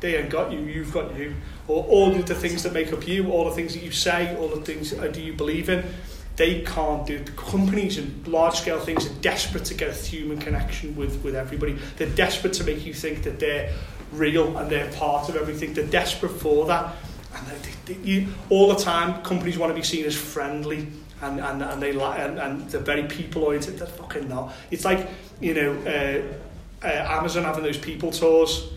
they 0.00 0.16
ain't 0.16 0.30
got 0.30 0.52
you. 0.52 0.60
You've 0.60 0.92
got 0.92 1.16
you. 1.16 1.34
Or 1.68 1.84
all 1.84 2.14
of 2.14 2.26
the 2.26 2.34
things 2.34 2.62
that 2.62 2.72
make 2.72 2.92
up 2.92 3.06
you, 3.06 3.30
all 3.30 3.44
the 3.44 3.54
things 3.54 3.74
that 3.74 3.82
you 3.82 3.92
say, 3.92 4.36
all 4.36 4.48
the 4.48 4.60
things 4.60 4.92
uh, 4.92 5.08
do 5.08 5.20
you 5.20 5.32
believe 5.32 5.68
in. 5.68 5.84
They 6.36 6.62
can't 6.62 7.06
do. 7.06 7.18
The 7.18 7.32
companies 7.32 7.98
and 7.98 8.26
large 8.26 8.54
scale 8.54 8.80
things 8.80 9.06
are 9.06 9.14
desperate 9.20 9.64
to 9.66 9.74
get 9.74 9.90
a 9.90 9.92
human 9.92 10.38
connection 10.38 10.96
with 10.96 11.22
with 11.22 11.34
everybody. 11.34 11.78
They're 11.96 12.08
desperate 12.10 12.54
to 12.54 12.64
make 12.64 12.84
you 12.84 12.94
think 12.94 13.22
that 13.24 13.38
they're 13.40 13.72
real 14.12 14.56
and 14.56 14.70
they're 14.70 14.90
part 14.92 15.28
of 15.28 15.36
everything. 15.36 15.74
They're 15.74 15.86
desperate 15.86 16.32
for 16.32 16.66
that. 16.66 16.96
And 17.34 17.46
they, 17.46 17.94
they, 17.94 18.00
you, 18.00 18.28
all 18.48 18.68
the 18.68 18.82
time, 18.82 19.22
companies 19.22 19.56
want 19.56 19.70
to 19.70 19.74
be 19.74 19.82
seen 19.82 20.04
as 20.04 20.16
friendly 20.16 20.88
and 21.22 21.40
and 21.40 21.62
and 21.62 21.82
they 21.82 21.92
li- 21.92 22.16
and, 22.16 22.38
and 22.38 22.70
they're 22.70 22.80
very 22.80 23.04
people 23.04 23.44
oriented. 23.44 23.78
They're 23.78 23.86
fucking 23.86 24.28
not. 24.28 24.54
It's 24.70 24.84
like 24.84 25.08
you 25.40 25.54
know 25.54 25.72
uh, 25.86 26.86
uh, 26.86 27.18
Amazon 27.18 27.44
having 27.44 27.64
those 27.64 27.78
people 27.78 28.10
tours, 28.10 28.68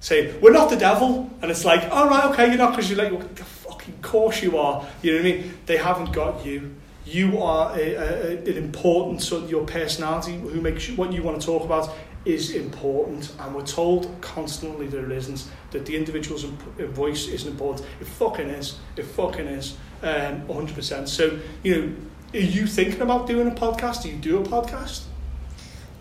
saying 0.00 0.40
we're 0.40 0.52
not 0.52 0.70
the 0.70 0.76
devil, 0.76 1.30
and 1.40 1.50
it's 1.50 1.64
like 1.64 1.90
all 1.90 2.08
right, 2.08 2.24
okay, 2.26 2.48
you're 2.48 2.58
not 2.58 2.70
because 2.70 2.90
you're 2.90 3.10
like 3.10 3.38
fucking 3.38 4.02
course 4.02 4.42
you 4.42 4.58
are. 4.58 4.86
You 5.02 5.12
know 5.12 5.18
what 5.22 5.26
I 5.26 5.32
mean? 5.32 5.58
They 5.66 5.76
haven't 5.76 6.12
got 6.12 6.44
you. 6.44 6.74
You 7.04 7.42
are 7.42 7.76
a, 7.76 7.94
a, 7.94 8.38
an 8.38 8.56
important 8.56 9.22
so 9.22 9.44
your 9.46 9.64
personality, 9.64 10.38
who 10.38 10.60
makes 10.60 10.88
you, 10.88 10.94
what 10.94 11.12
you 11.12 11.22
want 11.22 11.40
to 11.40 11.44
talk 11.44 11.64
about, 11.64 11.90
is 12.24 12.54
important, 12.54 13.32
and 13.40 13.54
we're 13.54 13.66
told 13.66 14.20
constantly 14.20 14.86
that 14.86 15.04
it 15.04 15.10
isn't. 15.10 15.44
That 15.72 15.86
the 15.86 15.96
individual's 15.96 16.44
voice 16.44 17.26
isn't 17.28 17.50
important. 17.50 17.86
It 18.00 18.06
fucking 18.06 18.48
is. 18.48 18.78
It 18.96 19.04
fucking 19.04 19.46
is. 19.46 19.76
Um, 20.02 20.42
100%. 20.48 21.08
So, 21.08 21.38
you 21.62 21.76
know, 21.76 21.92
are 22.34 22.42
you 22.42 22.66
thinking 22.66 23.00
about 23.02 23.26
doing 23.26 23.48
a 23.48 23.52
podcast? 23.52 24.02
Do 24.02 24.08
you 24.08 24.16
do 24.16 24.38
a 24.38 24.42
podcast? 24.42 25.02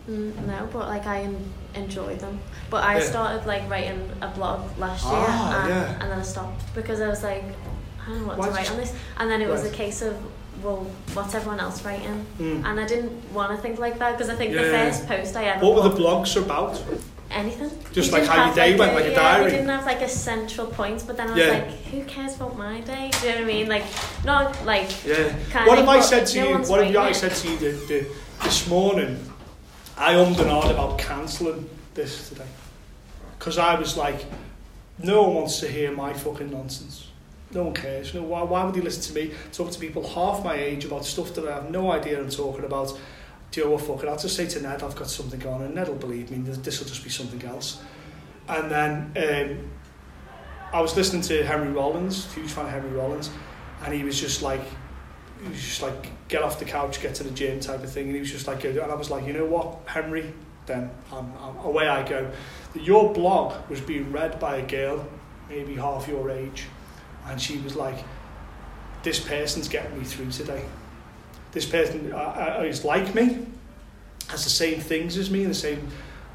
Mm, 0.09 0.47
no, 0.47 0.67
but 0.73 0.87
like 0.87 1.05
I 1.05 1.21
en- 1.21 1.53
enjoy 1.75 2.15
them. 2.15 2.39
But 2.69 2.83
I 2.83 2.97
Yeah. 2.97 3.03
started 3.05 3.45
like 3.45 3.69
writing 3.69 4.09
a 4.21 4.27
blog 4.29 4.61
last 4.79 5.03
year, 5.05 5.13
Ah, 5.15 5.59
and, 5.61 5.69
yeah. 5.69 5.91
and 6.01 6.11
then 6.11 6.19
I 6.19 6.23
stopped 6.23 6.73
because 6.73 6.99
I 7.01 7.07
was 7.07 7.21
like, 7.23 7.43
I 8.03 8.09
don't 8.09 8.21
know 8.21 8.27
what 8.29 8.37
Why 8.39 8.47
to 8.47 8.51
write 8.53 8.65
you- 8.67 8.71
on 8.73 8.77
this. 8.79 8.93
And 9.17 9.29
then 9.29 9.41
it 9.41 9.47
was 9.49 9.61
Right. 9.61 9.71
a 9.71 9.75
case 9.75 10.01
of, 10.01 10.15
well, 10.63 10.87
what's 11.13 11.35
everyone 11.35 11.59
else 11.59 11.85
writing? 11.85 12.25
Mm. 12.39 12.65
And 12.65 12.79
I 12.79 12.85
didn't 12.87 13.11
want 13.33 13.55
to 13.55 13.61
think 13.61 13.77
like 13.79 13.99
that 13.99 14.17
because 14.17 14.29
I 14.33 14.35
think 14.35 14.53
the 14.53 14.63
first 14.63 15.07
post 15.07 15.35
I 15.35 15.43
ever 15.45 15.63
What 15.65 15.75
were 15.83 15.89
the 15.89 15.95
blogs 15.95 16.35
about? 16.35 16.81
Anything. 17.31 17.71
Just 17.93 18.11
like 18.11 18.25
how 18.25 18.45
your 18.45 18.55
day 18.55 18.77
went, 18.77 18.93
like 18.93 19.05
a 19.05 19.09
yeah, 19.09 19.15
diary? 19.15 19.45
We 19.45 19.51
didn't 19.51 19.69
have 19.69 19.85
like 19.85 20.01
a 20.01 20.09
central 20.09 20.67
point, 20.67 21.03
but 21.07 21.17
then 21.17 21.29
I 21.29 21.31
was 21.31 21.39
Yeah. 21.39 21.51
like, 21.51 21.69
who 21.85 22.03
cares 22.05 22.35
about 22.35 22.57
my 22.57 22.81
day? 22.81 23.11
Do 23.19 23.27
you 23.27 23.33
know 23.33 23.41
what 23.41 23.43
I 23.43 23.53
mean? 23.53 23.67
Like, 23.69 23.83
not 24.25 24.65
like 24.65 24.89
Yeah. 25.05 25.33
What 25.65 25.77
have 25.77 25.87
I 25.87 25.99
said 26.01 26.27
to 26.27 26.39
no 26.39 26.47
you? 26.49 26.57
What 26.69 26.83
have 26.83 26.95
writing 26.95 26.97
I 26.97 27.11
said 27.11 27.35
to 27.35 27.49
you 27.49 27.57
the, 27.57 27.71
the, 27.87 28.07
this 28.43 28.67
morning? 28.67 29.19
I 29.97 30.13
ummed 30.15 30.39
and 30.39 30.49
ahed 30.49 30.71
about 30.71 30.97
cancelling 30.97 31.69
this 31.93 32.29
today 32.29 32.47
because 33.37 33.57
I 33.57 33.75
was 33.75 33.97
like, 33.97 34.25
no 35.03 35.23
one 35.23 35.35
wants 35.35 35.59
to 35.59 35.67
hear 35.67 35.91
my 35.91 36.13
fucking 36.13 36.49
nonsense. 36.49 37.07
No 37.53 37.63
one 37.63 37.73
cares. 37.73 38.13
You 38.13 38.21
know, 38.21 38.27
why, 38.27 38.43
why 38.43 38.63
would 38.63 38.75
you 38.75 38.81
listen 38.81 39.13
to 39.13 39.19
me 39.19 39.33
talk 39.51 39.71
to 39.71 39.79
people 39.79 40.07
half 40.07 40.43
my 40.43 40.55
age 40.55 40.85
about 40.85 41.05
stuff 41.05 41.33
that 41.35 41.47
I 41.47 41.55
have 41.55 41.69
no 41.69 41.91
idea 41.91 42.19
I'm 42.19 42.29
talking 42.29 42.63
about? 42.63 42.97
Do 43.51 43.59
you 43.59 43.65
know 43.65 43.73
what, 43.73 43.81
fuck 43.81 44.03
it, 44.03 44.07
I'll 44.07 44.17
just 44.17 44.35
say 44.35 44.47
to 44.47 44.61
Ned 44.61 44.81
I've 44.81 44.95
got 44.95 45.09
something 45.09 45.45
on 45.45 45.61
and 45.61 45.75
Ned 45.75 45.89
will 45.89 45.95
believe 45.95 46.31
me, 46.31 46.37
this 46.37 46.79
will 46.79 46.87
just 46.87 47.03
be 47.03 47.09
something 47.09 47.43
else. 47.43 47.81
And 48.47 48.71
then 48.71 49.51
um, 49.51 49.71
I 50.73 50.81
was 50.81 50.95
listening 50.95 51.21
to 51.23 51.45
Henry 51.45 51.71
Rollins, 51.71 52.33
huge 52.33 52.51
fan 52.51 52.65
of 52.65 52.71
Henry 52.71 52.91
Rollins, 52.91 53.29
and 53.83 53.93
he 53.93 54.03
was 54.03 54.19
just 54.19 54.41
like, 54.41 54.61
he 55.43 55.49
was 55.49 55.61
just 55.61 55.81
like, 55.81 56.07
get 56.29 56.43
off 56.43 56.59
the 56.59 56.65
couch, 56.65 57.01
get 57.01 57.15
to 57.15 57.23
the 57.23 57.31
gym 57.31 57.59
type 57.59 57.83
of 57.83 57.91
thing. 57.91 58.05
And 58.05 58.13
he 58.13 58.21
was 58.21 58.31
just 58.31 58.47
like, 58.47 58.63
and 58.63 58.79
I 58.79 58.95
was 58.95 59.09
like, 59.09 59.25
you 59.25 59.33
know 59.33 59.45
what, 59.45 59.79
Henry, 59.85 60.33
then 60.65 60.89
I'm, 61.11 61.33
I'm, 61.41 61.57
away 61.57 61.87
I 61.89 62.07
go. 62.07 62.31
Your 62.73 63.13
blog 63.13 63.69
was 63.69 63.81
being 63.81 64.11
read 64.11 64.39
by 64.39 64.57
a 64.57 64.65
girl, 64.65 65.05
maybe 65.49 65.75
half 65.75 66.07
your 66.07 66.29
age, 66.29 66.65
and 67.25 67.41
she 67.41 67.57
was 67.57 67.75
like, 67.75 67.97
this 69.03 69.19
person's 69.19 69.67
getting 69.67 69.97
me 69.97 70.05
through 70.05 70.31
today. 70.31 70.63
This 71.51 71.65
person 71.65 72.11
uh, 72.13 72.59
uh, 72.59 72.63
is 72.63 72.85
like 72.85 73.13
me, 73.13 73.45
has 74.29 74.43
the 74.43 74.49
same 74.49 74.79
things 74.79 75.17
as 75.17 75.29
me, 75.29 75.41
and 75.41 75.51
the 75.51 75.55
same 75.55 75.87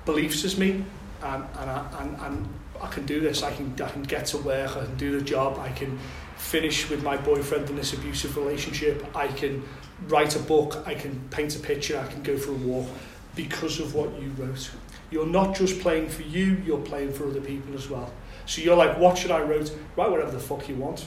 beliefs 0.05 0.45
as 0.45 0.59
me, 0.59 0.85
and, 1.23 1.45
and, 1.59 1.71
I, 1.71 1.87
and, 2.01 2.21
and 2.21 2.49
I 2.83 2.89
can 2.89 3.07
do 3.07 3.21
this. 3.21 3.43
I 3.43 3.53
can, 3.53 3.75
I 3.83 3.89
can 3.89 4.03
get 4.03 4.27
to 4.27 4.39
work, 4.39 4.77
I 4.77 4.85
can 4.85 4.97
do 4.97 5.19
the 5.19 5.25
job, 5.25 5.59
I 5.59 5.71
can 5.71 5.99
finish 6.37 6.91
with 6.91 7.03
my 7.03 7.17
boyfriend 7.17 7.71
in 7.71 7.77
this 7.77 7.95
abusive 7.95 8.37
relationship, 8.37 9.05
I 9.17 9.29
can 9.29 9.63
write 10.09 10.37
a 10.37 10.39
book, 10.39 10.87
I 10.87 10.95
can 10.95 11.19
paint 11.31 11.57
a 11.57 11.59
picture, 11.59 11.99
I 11.99 12.11
can 12.13 12.23
go 12.23 12.37
for 12.37 12.51
a 12.51 12.55
walk 12.55 12.87
because 13.35 13.81
of 13.81 13.95
what 13.95 14.21
you 14.21 14.31
wrote. 14.39 14.71
You're 15.11 15.27
not 15.27 15.55
just 15.55 15.81
playing 15.81 16.09
for 16.09 16.23
you, 16.23 16.61
you're 16.67 16.79
playing 16.79 17.13
for 17.13 17.29
other 17.29 17.41
people 17.41 17.75
as 17.75 17.89
well. 17.89 18.13
So 18.45 18.61
you're 18.61 18.77
like, 18.77 18.99
what 18.99 19.17
should 19.17 19.31
I 19.31 19.41
write? 19.41 19.73
Write 19.97 20.11
whatever 20.11 20.31
the 20.31 20.39
fuck 20.39 20.69
you 20.69 20.77
want, 20.77 21.07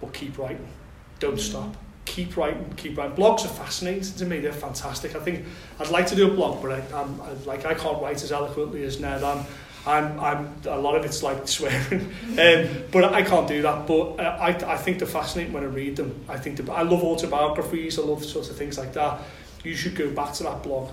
but 0.00 0.12
keep 0.12 0.36
writing. 0.38 0.68
Don't 1.20 1.38
stop. 1.38 1.76
Keep 2.08 2.38
writing, 2.38 2.72
keep 2.76 2.96
writing. 2.96 3.14
Blogs 3.14 3.44
are 3.44 3.48
fascinating 3.48 4.02
to 4.14 4.24
me. 4.24 4.40
They're 4.40 4.52
fantastic. 4.52 5.14
I 5.14 5.20
think 5.20 5.44
I'd 5.78 5.90
like 5.90 6.06
to 6.06 6.16
do 6.16 6.32
a 6.32 6.34
blog, 6.34 6.62
but 6.62 6.72
I, 6.72 6.98
I'm 6.98 7.20
I, 7.20 7.32
like 7.44 7.66
I 7.66 7.74
can't 7.74 8.00
write 8.02 8.22
as 8.22 8.32
eloquently 8.32 8.82
as 8.84 8.98
Ned. 8.98 9.22
I'm, 9.22 9.44
I'm, 9.86 10.18
I'm. 10.18 10.54
A 10.66 10.78
lot 10.78 10.96
of 10.96 11.04
it's 11.04 11.22
like 11.22 11.46
swearing, 11.56 12.10
um, 12.38 12.84
but 12.90 13.04
I 13.04 13.22
can't 13.22 13.46
do 13.46 13.60
that. 13.60 13.86
But 13.86 14.18
uh, 14.18 14.38
I, 14.40 14.48
I 14.72 14.76
think 14.78 14.98
they're 14.98 15.06
fascinating 15.06 15.52
when 15.52 15.64
I 15.64 15.66
read 15.66 15.96
them. 15.96 16.24
I 16.28 16.38
think 16.38 16.66
I 16.70 16.82
love 16.82 17.04
autobiographies. 17.04 17.98
I 17.98 18.02
love 18.02 18.24
sorts 18.24 18.48
of 18.48 18.56
things 18.56 18.78
like 18.78 18.94
that. 18.94 19.20
You 19.62 19.76
should 19.76 19.94
go 19.94 20.10
back 20.10 20.32
to 20.34 20.44
that 20.44 20.62
blog, 20.62 20.90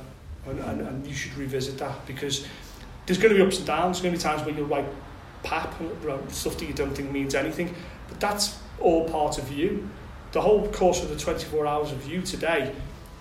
and, 0.47 0.59
and, 0.59 0.81
and 0.81 1.07
you 1.07 1.13
should 1.13 1.35
revisit 1.37 1.77
that 1.77 2.05
because 2.05 2.45
there's 3.05 3.17
going 3.17 3.33
to 3.33 3.39
be 3.39 3.45
ups 3.45 3.57
and 3.57 3.65
downs. 3.65 4.01
There's 4.01 4.03
going 4.03 4.19
to 4.19 4.19
be 4.19 4.35
times 4.35 4.45
when 4.45 4.57
you'll 4.57 4.67
write 4.67 4.85
pap 5.43 5.73
stuff 6.27 6.57
that 6.57 6.65
you 6.65 6.73
don't 6.73 6.93
think 6.93 7.09
means 7.09 7.35
anything, 7.35 7.73
but 8.09 8.19
that's 8.19 8.59
all 8.81 9.07
part 9.07 9.37
of 9.37 9.49
you. 9.51 9.89
The 10.35 10.41
whole 10.41 10.67
course 10.67 11.01
of 11.01 11.07
the 11.07 11.15
24 11.15 11.65
hours 11.65 11.93
of 11.93 12.05
you 12.11 12.21
today 12.21 12.69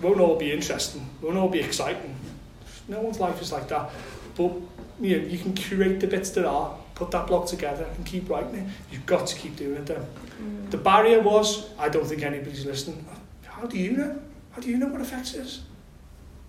won't 0.02 0.18
all 0.18 0.34
be 0.34 0.50
interesting, 0.50 1.08
won't 1.22 1.36
all 1.36 1.48
be 1.48 1.60
exciting. 1.60 2.16
No 2.88 3.02
one's 3.02 3.20
life 3.20 3.40
is 3.40 3.52
like 3.52 3.68
that. 3.68 3.88
But 4.36 4.50
you 5.00 5.20
know, 5.20 5.24
you 5.24 5.38
can 5.38 5.54
curate 5.54 6.00
the 6.00 6.08
bits 6.08 6.30
that 6.30 6.44
are, 6.44 6.76
put 6.96 7.12
that 7.12 7.28
block 7.28 7.46
together 7.46 7.84
and 7.84 8.04
keep 8.04 8.28
writing 8.28 8.56
it. 8.56 8.66
You've 8.90 9.06
got 9.06 9.28
to 9.28 9.36
keep 9.36 9.54
doing 9.54 9.76
it 9.76 9.86
then. 9.86 10.04
Mm. 10.42 10.72
The 10.72 10.76
barrier 10.76 11.20
was, 11.20 11.70
I 11.78 11.88
don't 11.88 12.04
think 12.04 12.24
anybody's 12.24 12.66
listening. 12.66 13.06
How 13.44 13.68
do 13.68 13.78
you 13.78 13.92
know? 13.92 14.20
How 14.50 14.60
do 14.60 14.68
you 14.68 14.76
know 14.76 14.88
what 14.88 15.00
effects 15.00 15.34
is? 15.34 15.62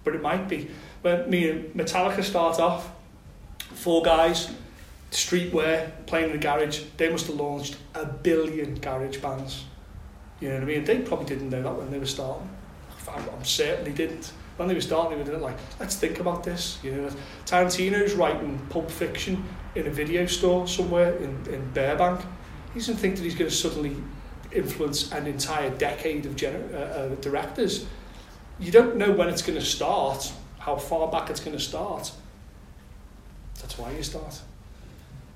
But 0.03 0.15
it 0.15 0.21
might 0.23 0.49
be. 0.49 0.71
When 1.03 1.29
me 1.29 1.47
and 1.47 1.75
Metallica 1.75 2.23
start 2.23 2.59
off, 2.59 2.89
four 3.59 4.01
guys, 4.01 4.49
streetwear, 5.11 5.91
playing 6.07 6.31
in 6.31 6.31
the 6.31 6.39
garage, 6.39 6.81
they 6.97 7.11
must 7.11 7.27
have 7.27 7.35
launched 7.35 7.77
a 7.93 8.07
billion 8.07 8.73
garage 8.79 9.17
bands. 9.17 9.65
You 10.39 10.49
know 10.49 10.55
what 10.55 10.63
I 10.63 10.65
mean? 10.65 10.85
They 10.85 10.99
probably 10.99 11.25
didn't 11.25 11.49
know 11.49 11.63
that 11.63 11.75
when 11.75 11.91
they 11.91 11.99
were 11.99 12.05
starting. 12.05 12.49
I'm, 13.07 13.45
certainly 13.45 13.91
didn't. 13.91 14.31
When 14.57 14.67
they 14.67 14.73
were 14.73 14.81
starting, 14.81 15.23
they 15.23 15.31
were 15.31 15.37
like, 15.37 15.57
let's 15.79 15.95
think 15.95 16.19
about 16.19 16.43
this. 16.43 16.79
You 16.83 16.91
know, 16.91 17.09
Tarantino's 17.45 18.13
writing 18.13 18.59
Pulp 18.69 18.89
Fiction 18.89 19.43
in 19.75 19.87
a 19.87 19.89
video 19.89 20.25
store 20.25 20.67
somewhere 20.67 21.15
in, 21.17 21.45
in 21.47 21.69
Burbank. 21.73 22.21
He 22.73 22.79
doesn't 22.79 22.97
think 22.97 23.15
that 23.17 23.23
he's 23.23 23.35
going 23.35 23.49
to 23.49 23.55
suddenly 23.55 23.95
influence 24.51 25.11
an 25.11 25.27
entire 25.27 25.69
decade 25.69 26.25
of 26.25 26.35
gener- 26.35 26.73
uh, 26.73 26.77
uh, 26.77 27.15
directors. 27.15 27.85
You 28.59 28.71
don't 28.71 28.95
know 28.95 29.11
when 29.11 29.27
it's 29.27 29.41
going 29.41 29.59
to 29.59 29.65
start, 29.65 30.31
how 30.59 30.77
far 30.77 31.09
back 31.11 31.29
it's 31.29 31.41
going 31.41 31.55
to 31.55 31.63
start. 31.63 32.11
That's 33.61 33.77
why 33.77 33.91
you 33.91 34.03
start. 34.03 34.39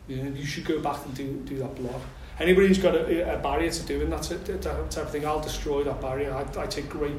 You 0.08 0.24
know, 0.24 0.36
you 0.36 0.46
should 0.46 0.66
go 0.66 0.80
back 0.80 1.06
and 1.06 1.14
do 1.14 1.34
do 1.46 1.58
that 1.60 1.76
blog. 1.76 2.02
Anybody 2.40 2.68
who's 2.68 2.78
got 2.78 2.96
a, 2.96 3.36
a 3.36 3.38
barrier 3.40 3.70
to 3.70 3.84
doing 3.84 4.10
that, 4.12 4.24
that 4.24 4.92
type 4.92 5.08
thing, 5.08 5.26
I'll 5.26 5.42
destroy 5.42 5.84
that 5.84 6.00
barrier. 6.00 6.34
I, 6.34 6.62
I 6.62 6.68
take 6.68 6.88
great 6.88 7.18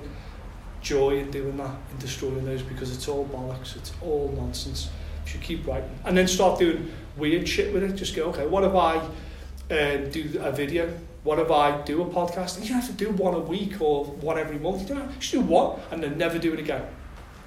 joy 0.80 1.18
in 1.18 1.30
doing 1.30 1.56
that, 1.58 1.76
in 1.92 1.98
destroying 1.98 2.44
those, 2.44 2.62
because 2.62 2.94
it's 2.94 3.06
all 3.06 3.26
bollocks, 3.26 3.76
it's 3.76 3.92
all 4.00 4.32
nonsense. 4.34 4.88
You 5.24 5.32
should 5.32 5.42
keep 5.42 5.66
writing. 5.66 5.90
And 6.04 6.16
then 6.16 6.26
start 6.26 6.58
doing 6.58 6.90
weird 7.16 7.46
shit 7.46 7.72
with 7.74 7.82
it. 7.82 7.94
Just 7.96 8.16
go, 8.16 8.24
okay, 8.30 8.46
what 8.46 8.64
if 8.64 8.74
I 8.74 8.96
uh, 9.74 9.96
do 10.10 10.40
a 10.40 10.50
video? 10.52 10.90
What 11.22 11.38
if 11.38 11.50
I 11.50 11.82
do 11.82 12.00
a 12.00 12.06
podcast? 12.06 12.66
You 12.66 12.72
have 12.72 12.86
to 12.86 12.92
do 12.94 13.10
one 13.10 13.34
a 13.34 13.40
week 13.40 13.78
or 13.80 14.06
one 14.06 14.38
every 14.38 14.58
month. 14.58 14.82
You, 14.82 14.94
don't 14.94 15.00
have, 15.02 15.22
you 15.22 15.40
do 15.40 15.40
one 15.42 15.78
and 15.90 16.02
then 16.02 16.16
never 16.16 16.38
do 16.38 16.54
it 16.54 16.58
again. 16.58 16.86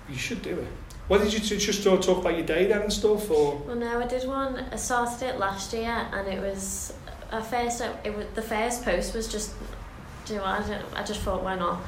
You 0.08 0.16
should 0.16 0.44
do 0.44 0.60
it. 0.60 0.68
What 1.08 1.22
did 1.22 1.34
you 1.34 1.40
do? 1.40 1.58
Just 1.58 1.84
talk 1.84 2.06
about 2.18 2.38
your 2.38 2.46
day 2.46 2.68
then 2.68 2.84
and 2.84 2.94
stuff? 2.94 3.30
Or 3.30 3.58
Well, 3.58 3.76
no, 3.76 4.00
I 4.00 4.08
did 4.08 4.28
one. 4.28 4.58
I 4.72 4.76
started 4.78 5.22
it 5.24 5.38
last 5.38 5.74
year, 5.74 6.08
and 6.14 6.28
it 6.28 6.42
was 6.42 6.94
at 7.34 7.46
first. 7.46 7.82
It, 7.82 7.92
it 8.06 8.16
was 8.16 8.26
the 8.36 8.42
first 8.42 8.84
post 8.84 9.14
was 9.16 9.28
just. 9.28 9.54
Do 10.26 10.36
you 10.36 10.40
know 10.40 10.46
what? 10.46 10.62
I, 10.96 11.02
I 11.02 11.04
just 11.04 11.20
thought, 11.20 11.44
why 11.44 11.56
not? 11.56 11.82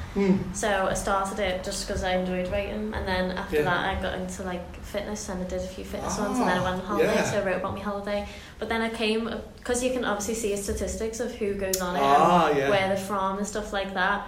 So 0.52 0.68
I 0.90 0.92
started 0.92 1.38
it 1.38 1.64
just 1.64 1.86
because 1.86 2.04
I 2.04 2.16
enjoyed 2.16 2.52
writing, 2.52 2.92
and 2.94 3.08
then 3.08 3.30
after 3.30 3.56
Yeah. 3.56 3.62
that 3.62 3.96
I 3.96 4.02
got 4.02 4.12
into 4.18 4.42
like 4.42 4.76
fitness 4.82 5.30
and 5.30 5.42
I 5.42 5.48
did 5.48 5.62
a 5.62 5.66
few 5.66 5.84
fitness 5.86 6.18
ones, 6.18 6.38
and 6.38 6.46
then 6.46 6.58
I 6.58 6.62
went 6.62 6.76
on 6.76 6.80
Ah, 6.82 6.88
holiday, 6.88 7.14
yeah. 7.14 7.24
so 7.30 7.40
I 7.40 7.44
wrote 7.46 7.56
about 7.56 7.72
my 7.72 7.80
holiday. 7.80 8.28
But 8.58 8.68
then 8.68 8.82
I 8.82 8.90
came 8.90 9.30
because 9.56 9.82
you 9.82 9.90
can 9.90 10.04
obviously 10.04 10.34
see 10.34 10.54
statistics 10.56 11.18
of 11.20 11.34
who 11.34 11.54
goes 11.54 11.80
on 11.80 11.96
it, 11.96 12.02
Ah, 12.02 12.48
and 12.50 12.58
yeah. 12.58 12.68
where 12.68 12.88
they're 12.88 12.96
from, 12.98 13.38
and 13.38 13.46
stuff 13.46 13.72
like 13.72 13.94
that. 13.94 14.26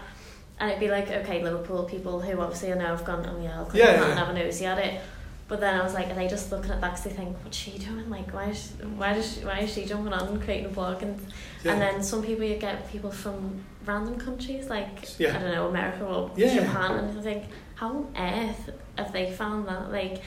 And 0.59 0.71
it'd 0.71 0.81
be 0.81 0.89
like, 0.91 1.11
okay, 1.11 1.43
Liverpool 1.45 1.85
people 1.85 2.21
who 2.23 2.41
obviously 2.41 2.73
I 2.73 2.77
know 2.77 2.87
have 2.87 3.05
gone, 3.05 3.27
oh 3.29 3.39
yeah, 3.43 3.59
I'll 3.59 3.67
click 3.67 3.83
Yeah, 3.83 3.91
on 3.91 3.95
that 3.97 4.01
yeah. 4.05 4.11
and 4.11 4.19
have 4.19 4.29
a 4.31 4.33
nosy 4.33 4.65
at 4.65 4.79
it. 4.79 5.01
But 5.49 5.61
then 5.61 5.81
I 5.81 5.83
was 5.83 5.95
like, 5.95 6.11
are 6.11 6.15
they 6.15 6.29
just 6.29 6.53
looking 6.53 6.71
at 6.71 6.81
that 6.83 6.91
because 6.91 7.05
they 7.05 7.11
think, 7.11 7.35
what's 7.43 7.57
she 7.57 7.79
doing? 7.79 8.11
Like, 8.11 8.33
why 8.35 8.51
is 8.51 8.59
she, 8.79 8.85
why 8.85 9.15
does 9.15 9.33
she, 9.35 9.41
why 9.47 9.61
is 9.61 9.73
she 9.73 9.87
jumping 9.87 10.13
on 10.13 10.29
and 10.29 10.43
creating 10.43 10.67
a 10.67 10.69
blog? 10.69 11.03
And 11.03 11.19
Yeah. 11.65 11.73
and 11.73 11.81
then 11.83 12.03
some 12.03 12.23
people 12.23 12.45
you 12.45 12.57
get 12.57 12.91
people 12.93 13.11
from 13.11 13.65
random 13.87 14.19
countries 14.19 14.69
like 14.69 15.19
Yeah. 15.19 15.37
I 15.37 15.41
don't 15.41 15.53
know 15.53 15.69
America 15.69 16.05
or 16.05 16.31
Yeah. 16.37 16.55
Japan, 16.55 16.91
and 16.99 17.19
I 17.19 17.23
think 17.23 17.45
how 17.77 17.89
on 17.89 18.15
earth 18.17 18.71
have 18.99 19.13
they 19.13 19.33
found 19.33 19.67
that? 19.69 19.91
Like, 19.91 20.21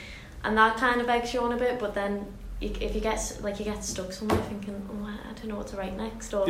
and 0.44 0.58
that 0.58 0.78
kind 0.78 1.00
of 1.00 1.06
begs 1.06 1.34
you 1.36 1.42
on 1.42 1.52
a 1.54 1.58
bit. 1.58 1.78
But 1.80 1.94
then 1.94 2.26
you, 2.60 2.74
if 2.80 2.96
you 2.96 3.02
get 3.02 3.38
like 3.44 3.60
you 3.60 3.66
get 3.66 3.84
stuck 3.84 4.12
somewhere 4.12 4.42
thinking, 4.50 4.76
oh, 4.92 5.06
I 5.06 5.30
I 5.30 5.34
don't 5.34 5.50
know 5.50 5.58
what 5.58 5.68
to 5.68 5.78
write 5.78 5.96
next, 5.96 6.34
or 6.34 6.50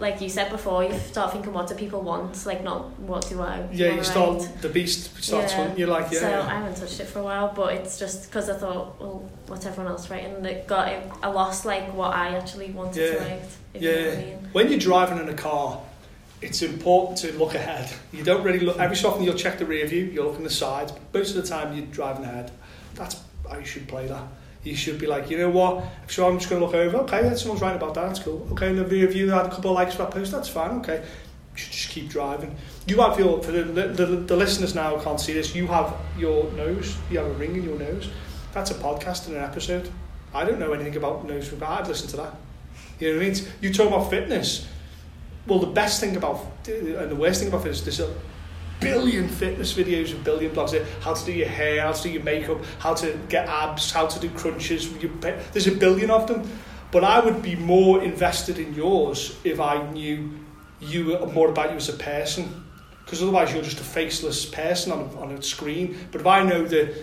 like 0.00 0.20
you 0.20 0.28
said 0.28 0.50
before, 0.50 0.82
you 0.82 0.98
start 0.98 1.32
thinking, 1.32 1.52
what 1.52 1.68
do 1.68 1.74
people 1.74 2.00
want? 2.00 2.44
Like, 2.46 2.64
not 2.64 2.98
what 3.00 3.28
do 3.28 3.40
I? 3.42 3.68
yeah. 3.72 3.94
You 3.94 4.02
start 4.02 4.40
write? 4.40 4.62
the 4.62 4.68
beast 4.68 5.22
starts 5.22 5.52
Yeah. 5.52 5.58
hunting 5.58 5.78
you 5.78 5.86
like 5.86 6.10
yeah. 6.10 6.20
so 6.20 6.28
yeah. 6.28 6.46
I 6.46 6.54
haven't 6.60 6.76
touched 6.76 7.00
it 7.00 7.06
for 7.06 7.18
a 7.20 7.22
while, 7.22 7.52
but 7.54 7.74
it's 7.74 7.98
just 7.98 8.24
because 8.26 8.48
I 8.48 8.54
thought, 8.56 9.00
well, 9.00 9.28
what's 9.46 9.66
everyone 9.66 9.92
else 9.92 10.08
writing? 10.10 10.34
And 10.36 10.46
it 10.46 10.66
got 10.66 10.88
I 11.22 11.28
lost 11.28 11.64
like 11.64 11.92
what 11.94 12.14
I 12.14 12.36
actually 12.36 12.70
wanted 12.70 12.94
to 12.94 13.00
Yeah. 13.14 13.24
write. 13.32 13.42
If 13.74 13.82
you 13.82 13.92
know 13.92 13.96
what 13.96 14.06
I 14.06 14.10
Yeah. 14.10 14.24
mean. 14.24 14.48
When 14.52 14.68
you're 14.70 14.78
driving 14.78 15.18
in 15.18 15.28
a 15.28 15.34
car, 15.34 15.80
it's 16.40 16.62
important 16.62 17.18
to 17.18 17.32
look 17.38 17.54
ahead. 17.54 17.90
You 18.12 18.24
don't 18.24 18.42
really 18.42 18.60
look. 18.60 18.78
Every 18.78 18.96
so 18.96 19.10
often 19.10 19.22
you'll 19.24 19.34
check 19.34 19.58
the 19.58 19.66
rear 19.66 19.86
view, 19.86 20.04
you'll 20.06 20.26
look 20.28 20.36
in 20.38 20.44
the 20.44 20.50
sides. 20.50 20.92
But 20.92 21.02
most 21.20 21.36
of 21.36 21.42
the 21.42 21.48
time 21.48 21.76
you're 21.76 21.86
driving 21.86 22.24
ahead. 22.24 22.50
That's 22.94 23.16
how 23.48 23.58
you 23.58 23.64
should 23.64 23.86
play 23.86 24.06
that. 24.06 24.22
You 24.62 24.76
should 24.76 24.98
be 24.98 25.06
like, 25.06 25.30
you 25.30 25.38
know 25.38 25.48
what? 25.48 25.84
So 26.08 26.28
I'm 26.28 26.38
just 26.38 26.50
going 26.50 26.60
to 26.60 26.66
look 26.66 26.74
over. 26.74 26.98
Okay, 26.98 27.24
yeah, 27.24 27.34
someone's 27.34 27.62
writing 27.62 27.80
about 27.80 27.94
that. 27.94 28.08
That's 28.08 28.18
cool. 28.20 28.46
Okay, 28.52 28.68
in 28.68 28.76
the 28.76 28.84
review 28.84 29.30
had 29.30 29.46
a 29.46 29.50
couple 29.50 29.70
of 29.70 29.76
likes 29.76 29.94
for 29.94 30.02
that 30.02 30.10
post. 30.10 30.32
That's 30.32 30.48
fine. 30.48 30.80
Okay, 30.80 31.02
should 31.60 31.72
just 31.72 31.88
keep 31.90 32.08
driving. 32.08 32.56
You 32.86 33.00
have 33.00 33.18
your 33.18 33.42
for 33.42 33.52
the, 33.52 33.62
the 33.62 34.06
the 34.06 34.36
listeners 34.36 34.74
now 34.74 34.98
can't 34.98 35.20
see 35.20 35.32
this. 35.32 35.54
You 35.54 35.66
have 35.68 35.94
your 36.18 36.50
nose. 36.52 36.96
You 37.10 37.18
have 37.18 37.26
a 37.26 37.34
ring 37.34 37.56
in 37.56 37.62
your 37.62 37.78
nose. 37.78 38.08
That's 38.52 38.70
a 38.70 38.74
podcast 38.74 39.28
and 39.28 39.36
an 39.36 39.44
episode. 39.44 39.90
I 40.34 40.44
don't 40.44 40.58
know 40.58 40.72
anything 40.72 40.96
about 40.96 41.26
nose 41.26 41.50
ring, 41.50 41.60
but 41.60 41.68
I'd 41.68 41.88
listen 41.88 42.08
to 42.08 42.16
that. 42.18 42.34
You 42.98 43.12
know 43.12 43.18
what 43.18 43.26
I 43.26 43.30
mean? 43.30 43.44
You 43.60 43.72
talk 43.72 43.88
about 43.88 44.10
fitness. 44.10 44.66
Well, 45.46 45.58
the 45.58 45.66
best 45.66 46.00
thing 46.00 46.16
about 46.16 46.46
and 46.66 47.10
the 47.10 47.16
worst 47.16 47.40
thing 47.40 47.48
about 47.48 47.62
fitness, 47.62 47.86
is 47.86 48.00
a 48.00 48.14
billion 48.80 49.28
fitness 49.28 49.74
videos, 49.74 50.12
a 50.12 50.16
billion 50.16 50.52
blogs. 50.52 50.84
How 51.00 51.14
to 51.14 51.24
do 51.24 51.32
your 51.32 51.48
hair, 51.48 51.82
how 51.82 51.92
to 51.92 52.02
do 52.02 52.10
your 52.10 52.22
makeup, 52.22 52.58
how 52.78 52.94
to 52.94 53.18
get 53.28 53.48
abs, 53.48 53.92
how 53.92 54.06
to 54.06 54.18
do 54.18 54.30
crunches. 54.30 54.92
There's 55.52 55.66
a 55.66 55.72
billion 55.72 56.10
of 56.10 56.26
them. 56.26 56.50
But 56.90 57.04
I 57.04 57.20
would 57.20 57.42
be 57.42 57.54
more 57.54 58.02
invested 58.02 58.58
in 58.58 58.74
yours 58.74 59.38
if 59.44 59.60
I 59.60 59.88
knew 59.92 60.40
you 60.80 61.18
more 61.32 61.48
about 61.48 61.70
you 61.70 61.76
as 61.76 61.88
a 61.88 61.92
person. 61.92 62.64
Because 63.04 63.22
otherwise 63.22 63.52
you're 63.52 63.62
just 63.62 63.80
a 63.80 63.84
faceless 63.84 64.44
person 64.46 64.92
on 64.92 65.00
a, 65.00 65.20
on 65.20 65.32
a 65.32 65.42
screen. 65.42 65.96
But 66.10 66.22
if 66.22 66.26
I 66.26 66.42
know 66.42 66.64
that 66.66 66.94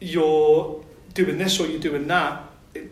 you're 0.00 0.84
doing 1.14 1.38
this 1.38 1.58
or 1.60 1.66
you're 1.66 1.80
doing 1.80 2.06
that, 2.08 2.42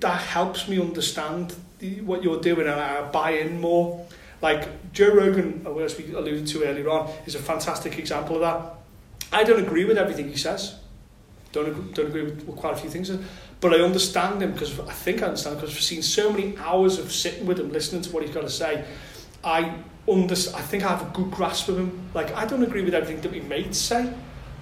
that 0.01 0.21
helps 0.21 0.69
me 0.69 0.81
understand 0.81 1.55
what 2.03 2.23
you're 2.23 2.41
doing 2.41 2.67
and 2.67 2.81
I 2.81 3.03
buy 3.11 3.33
in 3.33 3.61
more. 3.61 4.06
Like 4.43 4.93
Joe 4.93 5.15
Rogan, 5.15 5.63
uh, 5.67 5.77
as 5.79 5.97
we 5.97 6.13
alluded 6.13 6.47
to 6.49 6.65
earlier 6.65 6.89
on, 6.91 7.11
is 7.27 7.35
a 7.35 7.39
fantastic 7.39 7.99
example 7.99 8.37
of 8.37 8.43
that. 8.43 8.75
I 9.33 9.45
don't 9.45 9.63
agree 9.63 9.85
with 9.85 9.99
everything 9.99 10.29
he 10.29 10.37
says. 10.37 10.77
Don't 11.53 11.69
agree, 11.69 11.93
don't 11.93 12.07
agree 12.09 12.23
with, 12.23 12.47
with 12.47 12.57
quite 12.57 12.75
a 12.75 12.77
few 12.77 12.91
things, 12.91 13.11
but 13.61 13.73
I 13.73 13.79
understand 13.79 14.43
him 14.43 14.53
because 14.53 14.79
I 14.81 14.93
think 14.93 15.23
I 15.23 15.27
understand 15.27 15.57
because 15.57 15.75
I've 15.75 15.83
seen 15.83 16.03
so 16.03 16.31
many 16.31 16.57
hours 16.59 16.99
of 16.99 17.11
sitting 17.13 17.47
with 17.47 17.59
him, 17.59 17.73
listening 17.73 18.03
to 18.03 18.11
what 18.11 18.23
he's 18.25 18.35
got 18.35 18.43
to 18.43 18.51
say. 18.51 18.85
I 19.43 19.73
under, 20.09 20.35
I 20.35 20.63
think 20.63 20.85
I 20.85 20.89
have 20.89 21.03
a 21.03 21.11
good 21.13 21.31
grasp 21.31 21.69
of 21.69 21.79
him. 21.79 22.09
Like 22.15 22.35
I 22.35 22.45
don't 22.47 22.63
agree 22.63 22.83
with 22.83 22.95
everything 22.95 23.21
that 23.23 23.33
my 23.33 23.41
mates 23.49 23.79
say, 23.79 24.13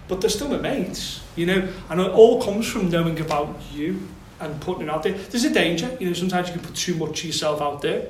but 0.09 0.21
they're 0.21 0.31
still 0.31 0.49
my 0.49 0.59
mates, 0.59 1.21
you 1.37 1.47
know. 1.47 1.69
And 1.91 2.01
it 2.01 2.11
all 2.11 2.43
comes 2.43 2.71
from 2.71 2.91
knowing 2.91 3.21
about 3.21 3.61
you 3.73 4.09
and 4.41 4.61
putting 4.61 4.85
it 4.85 4.91
out 4.91 5.03
there. 5.03 5.13
There's 5.13 5.45
a 5.45 5.53
danger, 5.53 5.97
you 6.01 6.09
know. 6.09 6.13
Sometimes 6.15 6.49
you 6.49 6.55
can 6.55 6.63
put 6.63 6.75
too 6.77 6.95
much 6.95 7.21
of 7.21 7.27
yourself 7.27 7.61
out 7.61 7.83
there, 7.83 8.09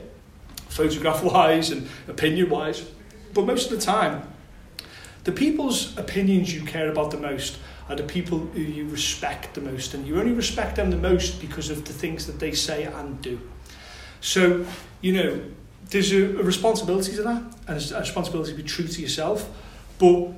photograph 0.68 1.22
wise 1.22 1.70
and 1.70 1.88
opinion 2.08 2.50
wise, 2.50 2.84
but 3.32 3.46
most 3.46 3.70
of 3.70 3.78
the 3.78 3.84
time, 3.84 4.22
the 5.24 5.32
people's 5.32 5.96
opinions 5.96 6.54
you 6.54 6.62
care 6.62 6.90
about 6.90 7.10
the 7.10 7.16
most 7.16 7.58
are 7.88 7.96
the 7.96 8.02
people 8.02 8.38
who 8.38 8.60
you 8.60 8.88
respect 8.88 9.54
the 9.54 9.60
most, 9.60 9.94
and 9.94 10.06
you 10.06 10.18
only 10.18 10.32
respect 10.32 10.76
them 10.76 10.90
the 10.90 10.96
most 10.96 11.40
because 11.40 11.70
of 11.70 11.84
the 11.84 11.92
things 11.92 12.26
that 12.26 12.38
they 12.38 12.52
say 12.52 12.84
and 12.84 13.20
do. 13.20 13.40
So, 14.20 14.64
you 15.00 15.12
know, 15.12 15.40
there's 15.90 16.12
a, 16.12 16.38
a 16.38 16.42
responsibility 16.42 17.14
to 17.16 17.22
that, 17.22 17.42
and 17.68 17.92
a 17.92 18.00
responsibility 18.00 18.52
to 18.52 18.56
be 18.56 18.62
true 18.62 18.86
to 18.86 19.02
yourself. 19.02 19.50
But 19.98 20.32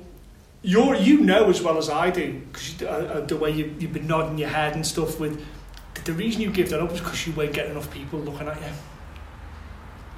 you're, 0.61 0.95
you 0.95 1.21
know 1.21 1.49
as 1.49 1.61
well 1.61 1.77
as 1.77 1.89
I 1.89 2.09
do, 2.09 2.41
because 2.51 2.81
uh, 2.81 2.85
uh, 2.85 3.25
the 3.25 3.37
way 3.37 3.51
you, 3.51 3.75
you've 3.79 3.93
been 3.93 4.07
nodding 4.07 4.37
your 4.37 4.49
head 4.49 4.75
and 4.75 4.85
stuff 4.85 5.19
with, 5.19 5.45
the 6.03 6.13
reason 6.13 6.41
you 6.41 6.51
give 6.51 6.69
that 6.69 6.81
up 6.81 6.91
is 6.91 6.99
because 6.99 7.27
you 7.27 7.33
weren't 7.33 7.53
getting 7.53 7.71
enough 7.71 7.91
people 7.91 8.19
looking 8.19 8.47
at 8.47 8.59
you. 8.59 8.67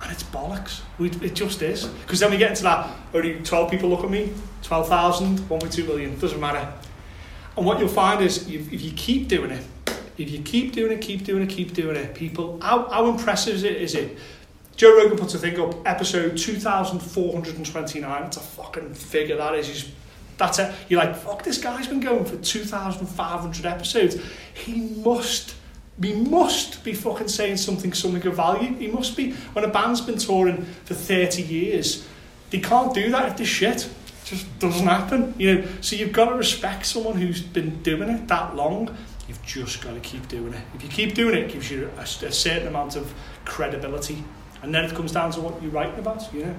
And 0.02 0.12
it's 0.12 0.24
bollocks. 0.24 0.82
It 1.00 1.34
just 1.34 1.62
is. 1.62 1.86
Because 1.86 2.20
then 2.20 2.32
we 2.32 2.38
get 2.38 2.52
into 2.52 2.64
that, 2.64 2.89
only 3.14 3.39
12 3.41 3.72
people 3.72 3.89
look 3.89 4.04
at 4.04 4.10
me, 4.10 4.34
12,000, 4.64 5.39
1.2 5.39 5.88
million, 5.88 6.18
doesn't 6.20 6.39
matter. 6.39 6.72
And 7.58 7.66
what 7.66 7.80
you'll 7.80 7.89
find 7.89 8.22
is 8.22 8.47
if 8.47 8.82
you 8.82 8.91
keep 8.93 9.28
doing 9.28 9.52
it, 9.52 9.64
if 10.18 10.30
you 10.30 10.41
keep 10.41 10.74
doing 10.74 10.91
it, 10.91 11.02
keep 11.02 11.24
doing 11.24 11.43
it, 11.43 11.50
keep 11.50 11.74
doing 11.74 11.95
it, 11.95 12.16
people, 12.16 12.60
how, 12.62 12.88
how 12.89 13.10
impressive 13.10 13.56
is 13.56 13.64
it, 13.64 13.82
is 13.82 13.95
it? 13.95 14.18
Joe 14.76 14.95
Rogan 14.95 15.18
puts 15.18 15.34
a 15.34 15.38
thing 15.38 15.60
up, 15.60 15.76
episode 15.86 16.38
2,429. 16.38 18.24
It's 18.24 18.38
a 18.38 18.39
fucking 18.39 18.93
figure 18.93 19.36
that 19.36 19.56
is. 19.56 19.68
He's, 19.68 19.91
that's 20.38 20.58
it. 20.58 20.74
You're 20.88 21.02
like, 21.02 21.18
fuck, 21.18 21.43
this 21.43 21.58
guy's 21.58 21.88
been 21.88 22.00
going 22.00 22.24
for 22.24 22.38
2,500 22.38 23.66
episodes. 23.66 24.18
He 24.54 24.80
must, 25.04 25.56
he 26.02 26.14
must 26.14 26.84
be 26.84 26.93
fucking 26.93 27.28
saying 27.28 27.58
something, 27.58 27.93
something 27.93 28.26
of 28.26 28.36
value. 28.36 28.76
He 28.76 28.88
must 28.88 29.18
be. 29.18 29.34
When 29.54 29.66
a 29.66 29.68
band's 29.68 30.02
been 30.02 30.18
touring 30.18 30.64
for 30.86 30.93
30 30.93 31.41
years, 31.41 32.08
they 32.52 32.60
can't 32.60 32.93
do 32.93 33.12
that 33.12 33.30
if 33.30 33.38
they're 33.38 33.45
shit 33.45 33.89
just 34.30 34.60
doesn't 34.60 34.86
happen. 34.86 35.34
You 35.38 35.56
know, 35.56 35.68
so 35.82 35.95
you've 35.95 36.14
got 36.14 36.30
to 36.30 36.36
respect 36.36 36.86
someone 36.86 37.16
who's 37.16 37.41
been 37.41 37.82
doing 37.82 38.10
it 38.10 38.28
that 38.28 38.56
long. 38.56 38.95
You've 39.28 39.43
just 39.43 39.82
got 39.82 39.93
to 39.93 40.00
keep 40.00 40.28
doing 40.28 40.54
it. 40.54 40.62
If 40.76 40.84
you 40.84 40.89
keep 40.89 41.16
doing 41.16 41.36
it, 41.36 41.45
it 41.45 41.54
gives 41.54 41.70
you 41.72 41.89
a, 41.97 42.02
a 42.02 42.06
certain 42.06 42.68
amount 42.68 42.95
of 42.95 43.14
credibility, 43.45 44.24
and 44.62 44.74
then 44.74 44.86
it 44.86 44.93
comes 44.93 45.12
down 45.12 45.32
to 45.32 45.41
what 45.41 45.62
you're 45.62 45.72
writing 45.72 46.00
about. 46.00 46.32
You 46.34 46.45
know, 46.45 46.56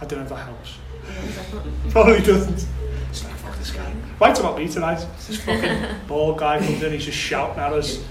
I 0.00 0.06
don't 0.06 0.18
know 0.18 0.24
if 0.24 0.30
that 0.30 0.36
helps. 0.36 0.78
Probably 1.90 2.20
doesn't. 2.20 2.66
It's 3.10 3.24
like 3.24 3.34
fuck 3.34 3.56
this 3.58 3.70
guy. 3.70 3.92
Write 4.20 4.38
about 4.38 4.58
me 4.58 4.68
tonight. 4.68 5.06
This 5.26 5.40
fucking 5.40 6.06
bald 6.06 6.38
guy 6.38 6.58
comes 6.58 6.82
in, 6.82 6.92
he's 6.92 7.04
just 7.04 7.18
shouting 7.18 7.58
at 7.58 7.72
us, 7.72 8.02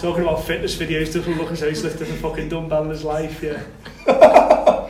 talking 0.00 0.22
about 0.22 0.44
fitness 0.44 0.76
videos. 0.76 1.12
Doesn't 1.12 1.38
look 1.38 1.50
as 1.50 1.60
though 1.60 1.68
he's 1.68 1.84
lifted 1.84 2.08
a 2.08 2.14
fucking 2.14 2.48
dumbbell 2.48 2.84
in 2.84 2.90
his 2.90 3.04
life. 3.04 3.42
Yeah. 3.42 3.62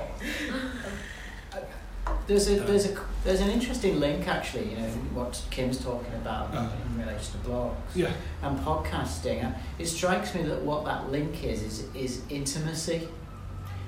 There's 2.31 2.49
a 2.49 2.61
there's 2.61 2.87
a 2.87 2.97
there's 3.25 3.41
an 3.41 3.51
interesting 3.51 3.99
link 3.99 4.29
actually. 4.29 4.71
You 4.71 4.77
know 4.77 4.89
what 5.15 5.43
Kim's 5.51 5.83
talking 5.83 6.15
about 6.15 6.55
uh, 6.55 6.71
in 6.87 7.01
relation 7.01 7.33
to 7.33 7.49
blogs 7.49 7.75
yeah. 7.93 8.13
and 8.43 8.57
podcasting. 8.61 9.53
It 9.81 9.87
strikes 9.87 10.33
me 10.33 10.43
that 10.43 10.63
what 10.63 10.85
that 10.85 11.11
link 11.11 11.43
is 11.43 11.61
is 11.61 11.93
is 11.93 12.23
intimacy, 12.31 13.09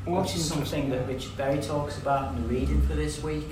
which 0.05 0.35
is 0.35 0.45
something 0.45 0.91
that 0.91 1.07
Richard 1.07 1.37
Berry 1.37 1.63
talks 1.63 1.99
about 1.99 2.35
in 2.35 2.43
the 2.43 2.49
reading 2.49 2.83
for 2.83 2.95
this 2.95 3.23
week. 3.23 3.47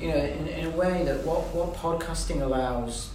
You 0.00 0.08
know, 0.08 0.16
in, 0.16 0.48
in 0.48 0.66
a 0.66 0.70
way 0.70 1.04
that 1.04 1.24
what 1.24 1.54
what 1.54 1.74
podcasting 1.74 2.40
allows 2.40 3.10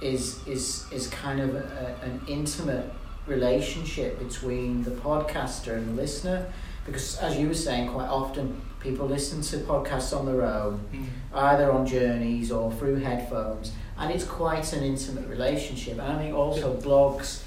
is 0.00 0.46
is 0.46 0.86
is 0.92 1.08
kind 1.08 1.40
of 1.40 1.54
a, 1.54 1.96
an 2.02 2.20
intimate 2.28 2.90
relationship 3.26 4.18
between 4.18 4.82
the 4.82 4.90
podcaster 4.90 5.74
and 5.74 5.88
the 5.88 6.02
listener 6.02 6.50
because 6.86 7.18
as 7.18 7.38
you 7.38 7.48
were 7.48 7.54
saying 7.54 7.88
quite 7.88 8.08
often 8.08 8.60
people 8.80 9.06
listen 9.06 9.42
to 9.42 9.58
podcasts 9.58 10.16
on 10.16 10.24
their 10.26 10.42
own 10.42 10.80
mm. 10.92 11.06
either 11.34 11.70
on 11.70 11.86
journeys 11.86 12.50
or 12.50 12.72
through 12.72 12.96
headphones 12.96 13.72
and 13.98 14.10
it's 14.10 14.24
quite 14.24 14.72
an 14.72 14.82
intimate 14.82 15.28
relationship 15.28 15.92
and 15.92 16.12
i 16.12 16.18
think 16.18 16.34
also 16.34 16.74
yeah. 16.74 16.80
blogs 16.80 17.42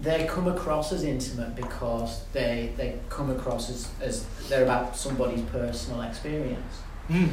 they 0.00 0.26
come 0.26 0.48
across 0.48 0.92
as 0.92 1.04
intimate 1.04 1.54
because 1.54 2.24
they 2.32 2.72
they 2.76 2.98
come 3.10 3.30
across 3.30 3.68
as, 3.68 3.90
as 4.00 4.26
they're 4.48 4.64
about 4.64 4.96
somebody's 4.96 5.42
personal 5.42 6.00
experience 6.00 6.78
mm. 7.08 7.28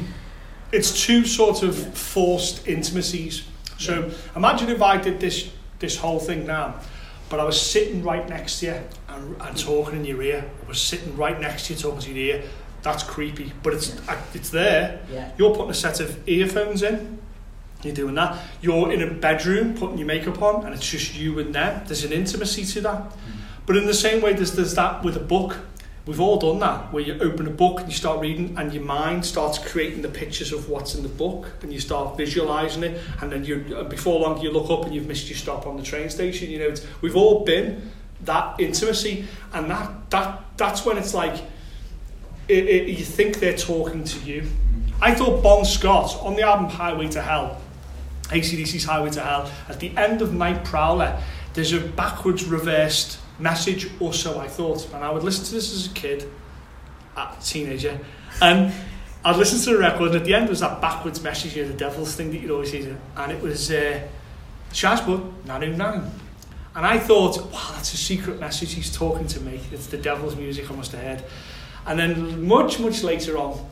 It's 0.72 1.04
two 1.04 1.24
sort 1.24 1.62
of 1.62 1.78
yeah. 1.78 1.90
forced 1.90 2.66
intimacies 2.66 3.44
so 3.78 4.06
yeah. 4.06 4.14
imagine 4.36 4.68
if 4.68 4.82
i 4.82 4.96
did 4.96 5.20
this 5.20 5.50
this 5.78 5.96
whole 5.96 6.18
thing 6.18 6.46
now 6.46 6.74
but 7.28 7.40
I 7.40 7.44
was 7.44 7.60
sitting 7.60 8.02
right 8.02 8.26
next 8.28 8.60
to 8.60 8.66
you 8.66 8.80
and, 9.08 9.42
and 9.42 9.58
talking 9.58 9.96
in 9.98 10.04
your 10.04 10.22
ear. 10.22 10.50
I 10.64 10.68
was 10.68 10.80
sitting 10.80 11.16
right 11.16 11.38
next 11.38 11.66
to 11.66 11.74
you 11.74 11.78
talking 11.78 12.00
to 12.00 12.12
your 12.12 12.36
ear. 12.36 12.44
That's 12.82 13.02
creepy, 13.02 13.52
but 13.62 13.74
it's 13.74 14.00
it's 14.34 14.50
there. 14.50 15.00
Yeah. 15.12 15.32
You're 15.36 15.54
putting 15.54 15.70
a 15.70 15.74
set 15.74 16.00
of 16.00 16.26
earphones 16.28 16.82
in. 16.82 17.18
You're 17.82 17.94
doing 17.94 18.14
that. 18.14 18.38
You're 18.62 18.92
in 18.92 19.02
a 19.02 19.12
bedroom 19.12 19.74
putting 19.74 19.98
your 19.98 20.06
makeup 20.06 20.40
on, 20.40 20.64
and 20.64 20.74
it's 20.74 20.88
just 20.88 21.14
you 21.16 21.38
and 21.38 21.54
them. 21.54 21.82
There's 21.86 22.04
an 22.04 22.12
intimacy 22.12 22.64
to 22.66 22.80
that. 22.82 23.02
Mm. 23.02 23.14
But 23.66 23.76
in 23.76 23.86
the 23.86 23.94
same 23.94 24.22
way, 24.22 24.32
there's 24.32 24.52
there's 24.52 24.74
that 24.76 25.04
with 25.04 25.16
a 25.16 25.20
book. 25.20 25.58
We've 26.08 26.20
all 26.20 26.38
done 26.38 26.58
that, 26.60 26.90
where 26.90 27.02
you 27.02 27.18
open 27.20 27.46
a 27.46 27.50
book 27.50 27.80
and 27.80 27.90
you 27.90 27.94
start 27.94 28.20
reading, 28.20 28.56
and 28.56 28.72
your 28.72 28.82
mind 28.82 29.26
starts 29.26 29.58
creating 29.58 30.00
the 30.00 30.08
pictures 30.08 30.52
of 30.52 30.70
what's 30.70 30.94
in 30.94 31.02
the 31.02 31.08
book, 31.10 31.52
and 31.60 31.70
you 31.70 31.78
start 31.78 32.16
visualizing 32.16 32.82
it, 32.82 32.98
and 33.20 33.30
then 33.30 33.44
you 33.44 33.76
uh, 33.76 33.84
before 33.84 34.18
long 34.18 34.40
you 34.40 34.50
look 34.50 34.70
up 34.70 34.86
and 34.86 34.94
you've 34.94 35.06
missed 35.06 35.28
your 35.28 35.36
stop 35.36 35.66
on 35.66 35.76
the 35.76 35.82
train 35.82 36.08
station. 36.08 36.48
You 36.48 36.60
know, 36.60 36.74
we've 37.02 37.14
all 37.14 37.44
been 37.44 37.90
that 38.22 38.58
intimacy, 38.58 39.26
and 39.52 39.70
that 39.70 40.08
that 40.08 40.44
that's 40.56 40.86
when 40.86 40.96
it's 40.96 41.12
like 41.12 41.42
it, 42.48 42.64
it, 42.64 42.88
you 42.88 43.04
think 43.04 43.38
they're 43.38 43.58
talking 43.58 44.04
to 44.04 44.20
you. 44.20 44.48
I 45.02 45.14
thought 45.14 45.42
Bon 45.42 45.62
Scott 45.62 46.16
on 46.22 46.36
the 46.36 46.42
album 46.42 46.70
Highway 46.70 47.08
to 47.08 47.20
Hell, 47.20 47.60
ACDC's 48.28 48.84
Highway 48.84 49.10
to 49.10 49.20
Hell, 49.20 49.50
at 49.68 49.78
the 49.78 49.94
end 49.94 50.22
of 50.22 50.32
Night 50.32 50.64
Prowler, 50.64 51.22
there's 51.52 51.74
a 51.74 51.80
backwards 51.80 52.46
reversed 52.46 53.18
message, 53.38 53.90
or 54.00 54.12
so 54.12 54.38
I 54.38 54.48
thought. 54.48 54.92
And 54.92 55.04
I 55.04 55.10
would 55.10 55.22
listen 55.22 55.44
to 55.44 55.52
this 55.52 55.72
as 55.74 55.86
a 55.86 55.94
kid, 55.94 56.30
a 57.16 57.28
teenager, 57.42 57.98
and 58.40 58.72
I'd 59.24 59.36
listen 59.36 59.58
to 59.60 59.76
the 59.76 59.78
record, 59.78 60.08
and 60.08 60.16
at 60.16 60.24
the 60.24 60.34
end 60.34 60.48
was 60.48 60.60
that 60.60 60.80
backwards 60.80 61.22
message, 61.22 61.56
you 61.56 61.62
know, 61.62 61.68
the 61.68 61.76
devil's 61.76 62.14
thing 62.14 62.30
that 62.30 62.38
you'd 62.38 62.50
always 62.50 62.72
hear, 62.72 62.96
and 63.16 63.32
it 63.32 63.42
was 63.42 63.70
uh, 63.70 64.00
Shazbot, 64.72 65.42
Nanu 65.44 65.76
Nanu. 65.76 66.08
And 66.74 66.86
I 66.86 66.98
thought, 66.98 67.38
wow, 67.52 67.70
that's 67.72 67.92
a 67.92 67.96
secret 67.96 68.38
message, 68.38 68.74
he's 68.74 68.94
talking 68.94 69.26
to 69.28 69.40
me. 69.40 69.60
It's 69.72 69.88
the 69.88 69.96
devil's 69.96 70.36
music 70.36 70.70
I 70.70 70.74
must 70.74 70.92
have 70.92 71.02
heard. 71.02 71.24
And 71.86 71.98
then 71.98 72.46
much, 72.46 72.78
much 72.78 73.02
later 73.02 73.36
on, 73.36 73.66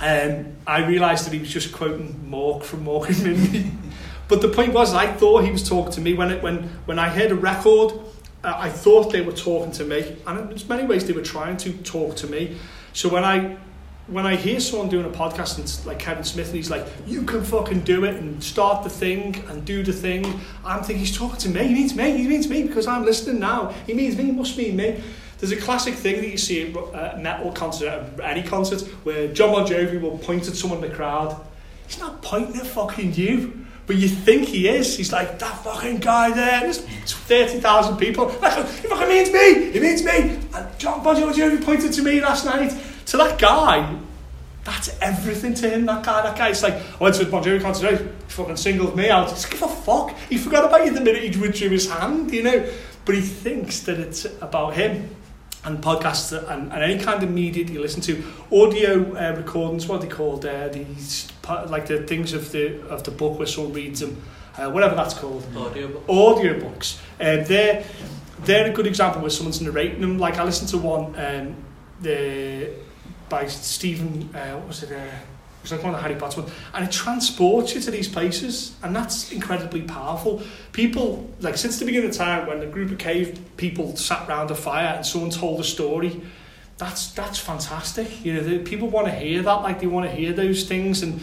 um, 0.00 0.46
I 0.66 0.84
realised 0.84 1.26
that 1.26 1.32
he 1.32 1.38
was 1.38 1.50
just 1.50 1.72
quoting 1.72 2.26
Mork 2.28 2.64
from 2.64 2.84
Mork 2.84 3.08
and 3.08 3.22
Mindy. 3.22 3.70
but 4.28 4.40
the 4.40 4.48
point 4.48 4.72
was, 4.72 4.92
I 4.94 5.12
thought 5.12 5.44
he 5.44 5.52
was 5.52 5.68
talking 5.68 5.92
to 5.92 6.00
me 6.00 6.14
when 6.14 6.32
it, 6.32 6.42
when 6.42 6.64
when 6.86 6.98
I 6.98 7.08
heard 7.08 7.30
a 7.30 7.36
record. 7.36 7.92
I 8.44 8.68
thought 8.68 9.12
they 9.12 9.20
were 9.20 9.32
talking 9.32 9.72
to 9.72 9.84
me, 9.84 10.16
and 10.26 10.52
in 10.52 10.68
many 10.68 10.84
ways 10.84 11.06
they 11.06 11.12
were 11.12 11.22
trying 11.22 11.56
to 11.58 11.72
talk 11.84 12.16
to 12.16 12.26
me. 12.26 12.56
So 12.92 13.08
when 13.08 13.24
I 13.24 13.56
when 14.08 14.26
I 14.26 14.34
hear 14.34 14.58
someone 14.58 14.88
doing 14.88 15.06
a 15.06 15.10
podcast 15.10 15.56
and 15.56 15.64
it's 15.64 15.86
like 15.86 16.00
Kevin 16.00 16.24
Smith 16.24 16.48
and 16.48 16.56
he's 16.56 16.70
like, 16.70 16.84
you 17.06 17.22
can 17.22 17.44
fucking 17.44 17.80
do 17.80 18.04
it 18.04 18.16
and 18.16 18.42
start 18.42 18.82
the 18.82 18.90
thing 18.90 19.36
and 19.48 19.64
do 19.64 19.84
the 19.84 19.92
thing, 19.92 20.40
I'm 20.64 20.80
thinking 20.80 20.98
he's 20.98 21.16
talking 21.16 21.38
to 21.38 21.48
me. 21.48 21.68
He 21.68 21.74
means 21.74 21.94
me. 21.94 22.16
He 22.18 22.26
means 22.26 22.48
me 22.48 22.64
because 22.64 22.88
I'm 22.88 23.04
listening 23.04 23.38
now. 23.38 23.68
He 23.86 23.94
means 23.94 24.16
me. 24.16 24.24
He 24.24 24.32
must 24.32 24.58
mean 24.58 24.76
me. 24.76 25.00
There's 25.38 25.52
a 25.52 25.56
classic 25.56 25.94
thing 25.94 26.20
that 26.20 26.28
you 26.28 26.36
see 26.36 26.72
at 26.72 26.76
uh, 26.76 27.18
metal 27.20 27.52
concert, 27.52 28.10
any 28.22 28.42
concert, 28.42 28.82
where 29.04 29.32
John 29.32 29.52
Bon 29.52 29.66
Jovi 29.66 30.00
will 30.00 30.18
point 30.18 30.46
at 30.48 30.54
someone 30.54 30.82
in 30.82 30.90
the 30.90 30.94
crowd. 30.94 31.40
He's 31.86 31.98
not 31.98 32.22
pointing 32.22 32.56
at 32.56 32.66
fucking 32.66 33.14
you. 33.14 33.61
But 33.86 33.96
you 33.96 34.08
think 34.08 34.48
he 34.48 34.68
is. 34.68 34.96
He's 34.96 35.12
like, 35.12 35.38
that 35.40 35.64
fucking 35.64 35.98
guy 35.98 36.30
there. 36.30 36.60
There's 36.60 36.78
30,000 36.78 37.96
people. 37.96 38.26
Like, 38.40 38.54
he 38.68 38.88
fucking 38.88 39.08
means 39.08 39.32
me. 39.32 39.72
He 39.72 39.80
means 39.80 40.04
me. 40.04 40.38
And 40.54 40.78
John 40.78 41.02
Bon 41.02 41.16
Jovi 41.16 41.64
pointed 41.64 41.92
to 41.92 42.02
me 42.02 42.20
last 42.20 42.44
night. 42.44 42.72
To 43.06 43.16
that 43.16 43.38
guy, 43.40 43.98
that's 44.62 44.96
everything 45.00 45.54
to 45.54 45.68
him, 45.68 45.86
that 45.86 46.04
guy. 46.04 46.22
That 46.22 46.38
guy, 46.38 46.50
it's 46.50 46.62
like, 46.62 46.74
I 46.74 46.96
went 47.00 47.16
to 47.16 47.26
Bon 47.26 47.42
Jovi 47.42 47.60
concert 47.60 47.90
today, 47.90 48.04
he 48.04 48.10
fucking 48.28 48.56
singled 48.56 48.96
me 48.96 49.10
out. 49.10 49.28
Just 49.28 49.50
give 49.50 49.62
a 49.62 49.68
fuck. 49.68 50.16
He 50.28 50.38
forgot 50.38 50.64
about 50.64 50.86
you 50.86 50.92
the 50.92 51.00
minute 51.00 51.34
he 51.34 51.40
withdrew 51.40 51.70
his 51.70 51.90
hand, 51.90 52.32
you 52.32 52.44
know. 52.44 52.64
But 53.04 53.16
he 53.16 53.20
thinks 53.20 53.80
that 53.80 53.98
it's 53.98 54.26
about 54.40 54.74
him. 54.74 55.10
And 55.64 55.78
podcasts 55.80 56.32
and, 56.32 56.72
and 56.72 56.82
any 56.82 56.98
kind 56.98 57.22
of 57.22 57.30
media 57.30 57.64
that 57.64 57.72
you 57.72 57.80
listen 57.80 58.02
to, 58.02 58.24
audio 58.50 59.14
uh, 59.14 59.36
recordings, 59.36 59.86
what 59.86 60.00
they 60.00 60.08
called? 60.08 60.44
Uh, 60.44 60.66
these 60.68 61.28
like 61.68 61.86
the 61.86 62.02
things 62.02 62.32
of 62.32 62.50
the 62.50 62.80
of 62.88 63.04
the 63.04 63.12
book 63.12 63.38
where 63.38 63.46
someone 63.46 63.72
reads 63.72 64.00
them, 64.00 64.20
uh, 64.58 64.68
whatever 64.70 64.96
that's 64.96 65.14
called. 65.14 65.44
Audiobook. 65.56 66.04
Audiobooks. 66.08 66.98
Uh, 67.20 67.44
they're 67.44 67.84
they're 68.44 68.70
a 68.70 68.74
good 68.74 68.88
example 68.88 69.20
where 69.20 69.30
someone's 69.30 69.60
narrating 69.60 70.00
them. 70.00 70.18
Like 70.18 70.36
I 70.36 70.44
listened 70.44 70.70
to 70.70 70.78
one 70.78 71.14
um, 71.16 71.54
the 72.00 72.70
by 73.28 73.46
Stephen. 73.46 74.34
Uh, 74.34 74.58
what 74.58 74.66
was 74.68 74.82
it? 74.82 74.90
Uh, 74.92 75.10
it 75.62 75.70
was 75.70 75.72
like 75.72 75.84
one 75.84 75.94
of 75.94 76.00
the 76.00 76.02
Harry 76.02 76.18
Potter 76.18 76.40
ones, 76.40 76.52
and 76.74 76.84
it 76.84 76.90
transports 76.90 77.72
you 77.72 77.80
to 77.82 77.92
these 77.92 78.08
places, 78.08 78.74
and 78.82 78.96
that's 78.96 79.30
incredibly 79.30 79.82
powerful. 79.82 80.42
People, 80.72 81.30
like 81.38 81.56
since 81.56 81.78
the 81.78 81.84
beginning 81.84 82.10
of 82.10 82.16
time, 82.16 82.48
when 82.48 82.60
a 82.62 82.66
group 82.66 82.90
of 82.90 82.98
cave 82.98 83.38
people 83.56 83.94
sat 83.94 84.26
round 84.26 84.50
a 84.50 84.56
fire 84.56 84.94
and 84.96 85.06
someone 85.06 85.30
told 85.30 85.60
a 85.60 85.64
story, 85.64 86.20
that's 86.78 87.12
that's 87.12 87.38
fantastic. 87.38 88.24
You 88.24 88.34
know, 88.34 88.40
the, 88.40 88.58
people 88.58 88.88
want 88.88 89.06
to 89.06 89.12
hear 89.12 89.40
that, 89.40 89.62
like 89.62 89.80
they 89.80 89.86
want 89.86 90.10
to 90.10 90.12
hear 90.12 90.32
those 90.32 90.64
things. 90.64 91.04
And 91.04 91.20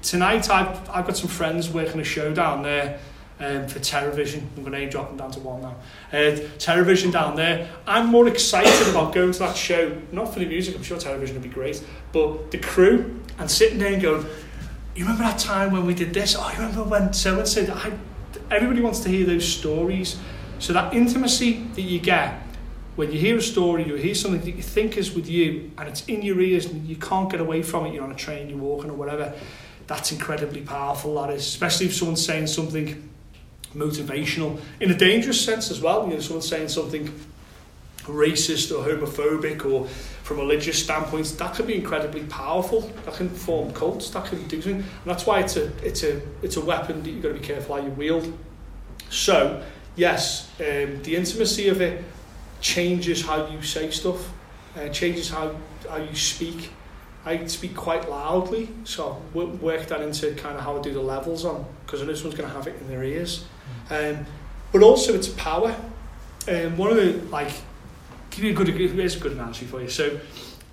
tonight, 0.00 0.48
I've 0.48 0.88
I've 0.88 1.06
got 1.06 1.18
some 1.18 1.28
friends 1.28 1.68
working 1.68 2.00
a 2.00 2.04
show 2.04 2.32
down 2.32 2.62
there 2.62 2.98
um, 3.40 3.66
for 3.68 3.78
Terrorvision. 3.78 4.42
I'm 4.56 4.62
going 4.62 4.72
to 4.72 4.78
name 4.78 4.88
drop 4.88 5.08
them 5.08 5.18
down 5.18 5.30
to 5.32 5.40
one 5.40 5.60
now. 5.60 5.76
Uh, 6.12 7.10
down 7.10 7.36
there. 7.36 7.68
I'm 7.86 8.06
more 8.06 8.26
excited 8.28 8.88
about 8.88 9.12
going 9.12 9.32
to 9.32 9.38
that 9.40 9.56
show, 9.56 10.00
not 10.12 10.32
for 10.32 10.38
the 10.38 10.46
music, 10.46 10.76
I'm 10.76 10.82
sure 10.82 10.96
Terrorvision 10.96 11.34
would 11.34 11.42
be 11.42 11.48
great, 11.48 11.84
but 12.12 12.50
the 12.50 12.58
crew 12.58 13.20
and 13.38 13.50
sitting 13.50 13.78
there 13.78 13.92
and 13.92 14.02
going, 14.02 14.26
you 14.94 15.04
remember 15.04 15.24
that 15.24 15.38
time 15.38 15.72
when 15.72 15.86
we 15.86 15.94
did 15.94 16.14
this? 16.14 16.36
Oh, 16.38 16.48
you 16.50 16.58
remember 16.58 16.84
when 16.84 17.12
so 17.12 17.38
and? 17.38 17.70
I, 17.70 17.92
everybody 18.50 18.80
wants 18.80 19.00
to 19.00 19.08
hear 19.08 19.26
those 19.26 19.46
stories. 19.46 20.18
So 20.58 20.72
that 20.72 20.94
intimacy 20.94 21.64
that 21.74 21.82
you 21.82 21.98
get 21.98 22.42
when 22.96 23.12
you 23.12 23.18
hear 23.18 23.36
a 23.36 23.42
story, 23.42 23.86
you 23.86 23.94
hear 23.94 24.14
something 24.14 24.40
that 24.40 24.56
you 24.56 24.62
think 24.62 24.96
is 24.96 25.12
with 25.12 25.28
you, 25.28 25.70
and 25.76 25.86
it's 25.86 26.04
in 26.06 26.22
your 26.22 26.40
ears, 26.40 26.64
and 26.64 26.86
you 26.88 26.96
can't 26.96 27.30
get 27.30 27.40
away 27.40 27.62
from 27.62 27.84
it. 27.84 27.92
You're 27.92 28.04
on 28.04 28.10
a 28.10 28.16
train, 28.16 28.48
you're 28.48 28.58
walking, 28.58 28.90
or 28.90 28.94
whatever. 28.94 29.34
That's 29.86 30.12
incredibly 30.12 30.62
powerful. 30.62 31.14
That 31.16 31.30
is, 31.30 31.42
especially 31.46 31.86
if 31.86 31.94
someone's 31.94 32.24
saying 32.24 32.46
something 32.46 33.08
motivational 33.74 34.58
in 34.80 34.90
a 34.90 34.96
dangerous 34.96 35.44
sense 35.44 35.70
as 35.70 35.80
well. 35.80 36.06
You 36.08 36.14
know, 36.14 36.20
someone's 36.20 36.48
saying 36.48 36.68
something 36.68 37.12
racist 38.04 38.72
or 38.76 38.82
homophobic 38.82 39.70
or 39.70 39.88
from 40.26 40.38
a 40.38 40.40
religious 40.40 40.82
standpoint, 40.82 41.24
that 41.38 41.54
can 41.54 41.66
be 41.66 41.76
incredibly 41.76 42.24
powerful. 42.24 42.80
That 43.04 43.14
can 43.14 43.28
form 43.28 43.72
cults. 43.72 44.10
That 44.10 44.24
can 44.24 44.42
do 44.48 44.60
something, 44.60 44.82
and 44.82 45.04
that's 45.04 45.24
why 45.24 45.38
it's 45.38 45.56
a 45.56 45.66
it's 45.86 46.02
a 46.02 46.20
it's 46.42 46.56
a 46.56 46.60
weapon 46.60 47.04
that 47.04 47.10
you've 47.10 47.22
got 47.22 47.28
to 47.28 47.34
be 47.34 47.46
careful 47.46 47.76
how 47.76 47.82
you 47.82 47.90
wield. 47.90 48.36
So 49.08 49.62
yes, 49.94 50.50
um, 50.58 51.00
the 51.04 51.14
intimacy 51.14 51.68
of 51.68 51.80
it 51.80 52.02
changes 52.60 53.24
how 53.24 53.46
you 53.46 53.62
say 53.62 53.88
stuff, 53.92 54.32
uh, 54.76 54.88
changes 54.88 55.30
how 55.30 55.54
how 55.88 55.98
you 55.98 56.16
speak. 56.16 56.70
I 57.24 57.46
speak 57.46 57.76
quite 57.76 58.10
loudly, 58.10 58.68
so 58.82 59.22
I 59.32 59.38
work 59.38 59.86
that 59.86 60.00
into 60.00 60.34
kind 60.34 60.56
of 60.56 60.62
how 60.62 60.76
I 60.76 60.82
do 60.82 60.92
the 60.92 61.00
levels 61.00 61.44
on, 61.44 61.64
because 61.84 62.02
I 62.02 62.06
know 62.06 62.14
someone's 62.14 62.36
going 62.36 62.48
to 62.48 62.54
have 62.54 62.66
it 62.66 62.80
in 62.80 62.88
their 62.88 63.04
ears. 63.04 63.44
Um, 63.90 64.26
but 64.72 64.82
also 64.82 65.14
it's 65.14 65.28
power. 65.28 65.74
Um, 66.48 66.76
one 66.76 66.90
of 66.90 66.96
the, 66.96 67.12
like, 67.30 67.52
you 68.38 68.54
good, 68.54 68.68
here's 68.68 69.16
a 69.16 69.20
good 69.20 69.32
analogy 69.32 69.66
for 69.66 69.80
you. 69.80 69.88
So 69.88 70.18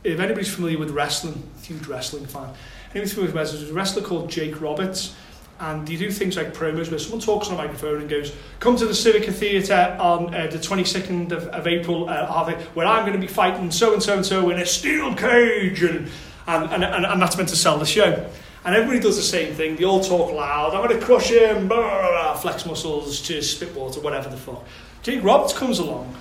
if 0.03 0.20
anybody's 0.20 0.53
familiar 0.53 0.78
with 0.78 0.91
wrestling, 0.91 1.49
huge 1.61 1.88
wrestling 1.88 2.26
fan, 2.26 2.49
anybody's 2.91 3.14
familiar 3.14 3.32
with 3.32 3.36
wrestling, 3.36 3.61
there's 3.61 3.72
a 3.72 3.74
wrestler 3.74 4.01
called 4.01 4.30
Jake 4.30 4.59
Roberts, 4.59 5.16
and 5.59 5.88
you 5.88 5.97
do 5.97 6.11
things 6.11 6.36
like 6.36 6.53
promos 6.53 6.89
where 6.89 6.99
someone 6.99 7.22
talks 7.22 7.47
on 7.47 7.53
a 7.53 7.57
microphone 7.57 8.01
and 8.01 8.09
goes, 8.09 8.36
come 8.59 8.76
to 8.76 8.86
the 8.86 8.91
Civica 8.91 9.32
Theatre 9.32 9.95
on 9.99 10.34
uh, 10.34 10.47
the 10.47 10.57
22nd 10.57 11.32
of, 11.32 11.47
of 11.47 11.68
April, 11.68 12.09
uh, 12.09 12.53
where 12.74 12.88
I'm 12.88 13.05
going 13.05 13.14
to 13.14 13.26
be 13.26 13.32
fighting 13.32 13.72
so-and-so 13.72 14.16
and 14.16 14.26
so 14.26 14.49
in 14.49 14.59
a 14.59 14.66
steel 14.66 15.16
cage, 15.16 15.84
and, 15.84 16.09
and, 16.47 16.72
and, 16.72 16.84
and, 16.84 17.05
and 17.05 17.22
that's 17.22 17.38
meant 17.38 17.49
to 17.49 17.55
sell 17.55 17.78
the 17.78 17.86
show. 17.86 18.30
And 18.66 18.76
everybody 18.76 18.99
does 18.99 19.18
the 19.18 19.24
same 19.24 19.53
thing. 19.53 19.76
They 19.76 19.84
all 19.84 20.01
talk 20.01 20.32
loud. 20.32 20.74
I'm 20.74 20.88
going 20.88 20.97
to 20.97 21.05
crush 21.05 21.30
him. 21.30 21.68
Blah, 21.68 21.78
blah, 21.78 22.09
blah, 22.09 22.34
flex 22.36 22.66
muscles, 22.66 23.22
just 23.22 23.57
spit 23.57 23.76
water, 23.76 23.99
whatever 23.99 24.30
the 24.30 24.38
fuck. 24.38 24.64
Jake 25.01 25.22
Roberts 25.24 25.53
comes 25.53 25.80
along 25.80 26.16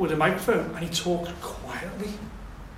with 0.00 0.12
a 0.12 0.16
microphone 0.16 0.74
and 0.74 0.78
he 0.78 0.88
talks 0.88 1.30
quietly. 1.40 2.08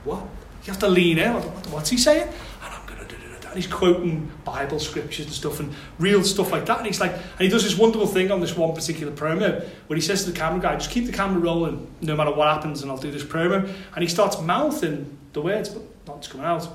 What? 0.04 0.24
You 0.64 0.72
have 0.72 0.78
to 0.80 0.88
lean 0.88 1.18
in. 1.18 1.32
What's 1.70 1.90
he 1.90 1.96
saying? 1.96 2.28
And 2.28 2.74
I'm 2.74 2.86
to 2.86 3.04
do 3.04 3.16
it. 3.16 3.44
And 3.44 3.54
he's 3.54 3.66
quoting 3.66 4.30
Bible 4.44 4.78
scriptures 4.78 5.26
and 5.26 5.34
stuff 5.34 5.60
and 5.60 5.72
real 5.98 6.24
stuff 6.24 6.52
like 6.52 6.66
that. 6.66 6.78
And 6.78 6.86
he's 6.86 7.00
like, 7.00 7.12
and 7.12 7.40
he 7.40 7.48
does 7.48 7.62
this 7.62 7.78
wonderful 7.78 8.06
thing 8.06 8.30
on 8.30 8.40
this 8.40 8.56
one 8.56 8.74
particular 8.74 9.12
promo 9.12 9.64
where 9.86 9.96
he 9.96 10.00
says 10.00 10.24
to 10.24 10.30
the 10.30 10.38
camera 10.38 10.60
guy, 10.60 10.74
just 10.74 10.90
keep 10.90 11.06
the 11.06 11.12
camera 11.12 11.40
rolling 11.40 11.86
no 12.00 12.16
matter 12.16 12.32
what 12.32 12.48
happens 12.48 12.82
and 12.82 12.90
I'll 12.90 12.98
do 12.98 13.10
this 13.10 13.24
promo. 13.24 13.68
And 13.94 14.02
he 14.02 14.08
starts 14.08 14.40
mouthing 14.40 15.16
the 15.32 15.42
words, 15.42 15.68
but 15.68 15.82
not 16.06 16.28
coming 16.28 16.46
out. 16.46 16.68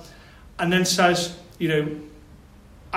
And 0.59 0.71
then 0.71 0.85
says, 0.85 1.37
you 1.59 1.67
know, 1.67 1.99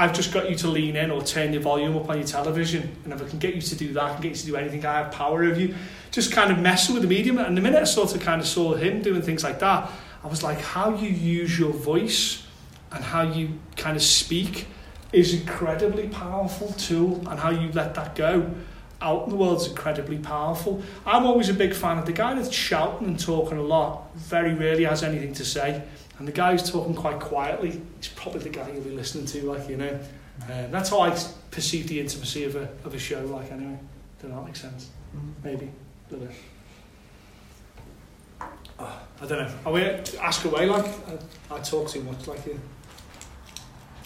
I've 0.01 0.15
just 0.15 0.33
got 0.33 0.49
you 0.49 0.57
to 0.57 0.69
lean 0.69 0.97
in 0.97 1.11
or 1.11 1.23
turn 1.23 1.53
your 1.53 1.61
volume 1.61 1.95
up 1.95 2.09
on 2.09 2.17
your 2.17 2.27
television. 2.27 2.97
And 3.05 3.13
if 3.13 3.21
I 3.21 3.29
can 3.29 3.39
get 3.39 3.55
you 3.55 3.61
to 3.61 3.77
do 3.77 3.93
that, 3.93 4.03
I 4.03 4.13
can 4.15 4.23
get 4.23 4.31
you 4.31 4.37
to 4.37 4.47
do 4.47 4.57
anything, 4.57 4.87
I 4.87 4.95
have 4.95 5.13
power 5.13 5.45
over 5.45 5.61
you. 5.61 5.75
Just 6.11 6.33
kind 6.33 6.51
of 6.51 6.59
messing 6.59 6.95
with 6.95 7.03
the 7.03 7.09
medium. 7.09 7.37
And 7.37 7.55
the 7.55 7.61
minute 7.61 7.83
I 7.83 7.85
sort 7.85 8.15
of 8.15 8.23
kind 8.23 8.41
of 8.41 8.47
saw 8.47 8.75
him 8.75 9.03
doing 9.03 9.21
things 9.21 9.45
like 9.45 9.59
that, 9.59 9.91
I 10.25 10.27
was 10.27 10.43
like, 10.43 10.59
how 10.59 10.95
you 10.95 11.11
use 11.11 11.59
your 11.59 11.71
voice 11.71 12.47
and 12.91 13.05
how 13.05 13.21
you 13.21 13.51
kind 13.77 13.95
of 13.95 14.03
speak 14.03 14.69
is 15.13 15.35
incredibly 15.35 16.09
powerful 16.09 16.73
tool 16.73 17.17
and 17.29 17.39
how 17.39 17.51
you 17.51 17.71
let 17.73 17.95
that 17.97 18.15
go 18.15 18.51
out 19.03 19.25
in 19.25 19.31
the 19.31 19.37
world 19.37 19.61
is 19.61 19.67
incredibly 19.67 20.19
powerful. 20.19 20.83
I'm 21.05 21.27
always 21.27 21.51
a 21.51 21.55
big 21.55 21.75
fan 21.75 21.99
of 21.99 22.07
the 22.07 22.13
guy 22.13 22.35
that's 22.35 22.53
shouting 22.53 23.09
and 23.09 23.21
talking 23.21 23.59
a 23.59 23.63
lot, 23.63 24.15
very 24.17 24.55
rarely 24.55 24.85
has 24.85 25.03
anything 25.03 25.35
to 25.35 25.45
say. 25.45 25.83
And 26.21 26.29
the 26.29 26.33
guy 26.33 26.53
who's 26.53 26.71
talking 26.71 26.95
quite 26.95 27.19
quietly 27.19 27.81
is 27.99 28.09
probably 28.09 28.41
the 28.41 28.51
guy 28.51 28.71
you'll 28.71 28.85
be 28.85 28.91
listening 28.91 29.25
to, 29.25 29.51
like, 29.51 29.71
you 29.71 29.79
know. 29.79 29.99
Um, 30.43 30.71
that's 30.71 30.91
how 30.91 31.01
I 31.01 31.19
perceive 31.51 31.89
the 31.89 31.99
intimacy 31.99 32.45
of 32.45 32.57
a, 32.57 32.69
of 32.85 32.93
a 32.93 32.99
show, 32.99 33.25
like, 33.25 33.51
anyway. 33.51 33.79
Does 34.21 34.31
that 34.31 34.45
make 34.45 34.55
sense? 34.55 34.91
Maybe. 35.43 35.71
A 36.11 36.13
little 36.13 36.27
bit. 36.27 36.37
Oh, 38.79 39.01
I 39.23 39.27
don't 39.27 39.39
know. 39.39 39.55
I 39.65 39.71
will 39.71 40.01
ask 40.21 40.45
away, 40.45 40.67
like, 40.67 40.85
I, 40.85 41.55
I 41.55 41.61
talk 41.61 41.89
too 41.89 42.03
much, 42.03 42.27
like, 42.27 42.45
you. 42.45 42.61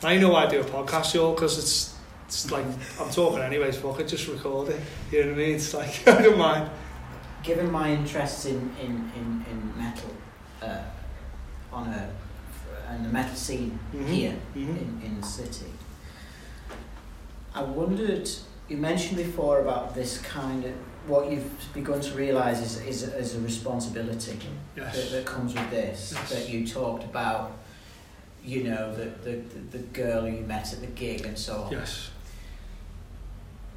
I 0.04 0.16
know 0.16 0.36
I 0.36 0.46
do 0.46 0.60
a 0.60 0.64
podcast, 0.64 1.14
y'all, 1.14 1.34
because 1.34 1.58
it's, 1.58 1.96
it's 2.28 2.48
like, 2.52 2.64
I'm 3.00 3.10
talking 3.10 3.40
anyways, 3.40 3.76
fuck 3.78 3.98
it, 3.98 4.06
just 4.06 4.28
record 4.28 4.68
it. 4.68 4.80
You 5.10 5.22
know 5.22 5.30
what 5.30 5.34
I 5.34 5.38
mean? 5.38 5.54
It's 5.56 5.74
like, 5.74 6.06
I 6.06 6.22
don't 6.22 6.38
mind. 6.38 6.70
Given 7.42 7.72
my 7.72 7.90
interest 7.90 8.46
in, 8.46 8.70
in, 8.80 9.10
in, 9.16 9.44
in 9.50 9.76
metal, 9.76 10.13
on 11.74 11.88
a 11.88 12.08
and 12.88 13.04
the 13.04 13.08
metal 13.08 13.34
scene 13.34 13.78
Mhm. 13.94 14.06
here 14.06 14.36
Mhm. 14.54 14.76
in, 14.82 15.02
in 15.06 15.20
the 15.20 15.26
city. 15.26 15.72
I 17.54 17.62
wondered, 17.62 18.28
you 18.68 18.76
mentioned 18.76 19.16
before 19.16 19.60
about 19.60 19.94
this 19.94 20.18
kind 20.18 20.64
of, 20.64 20.72
what 21.06 21.30
you've 21.30 21.50
begun 21.72 22.00
to 22.00 22.14
realise 22.14 22.60
is, 22.60 22.76
is, 22.82 23.02
is 23.02 23.34
a 23.36 23.40
responsibility 23.40 24.38
that, 24.74 24.94
Yes. 24.94 25.10
that 25.12 25.24
comes 25.24 25.54
with 25.54 25.70
this, 25.70 26.12
Yes. 26.14 26.30
that 26.30 26.48
you 26.50 26.66
talked 26.66 27.04
about, 27.04 27.52
you 28.44 28.64
know, 28.64 28.94
the, 28.94 29.06
the, 29.24 29.36
the 29.70 29.78
girl 29.78 30.28
you 30.28 30.44
met 30.46 30.72
at 30.72 30.80
the 30.80 30.86
gig 30.88 31.24
and 31.26 31.38
so 31.38 31.62
on. 31.62 31.72
Yes. 31.72 32.10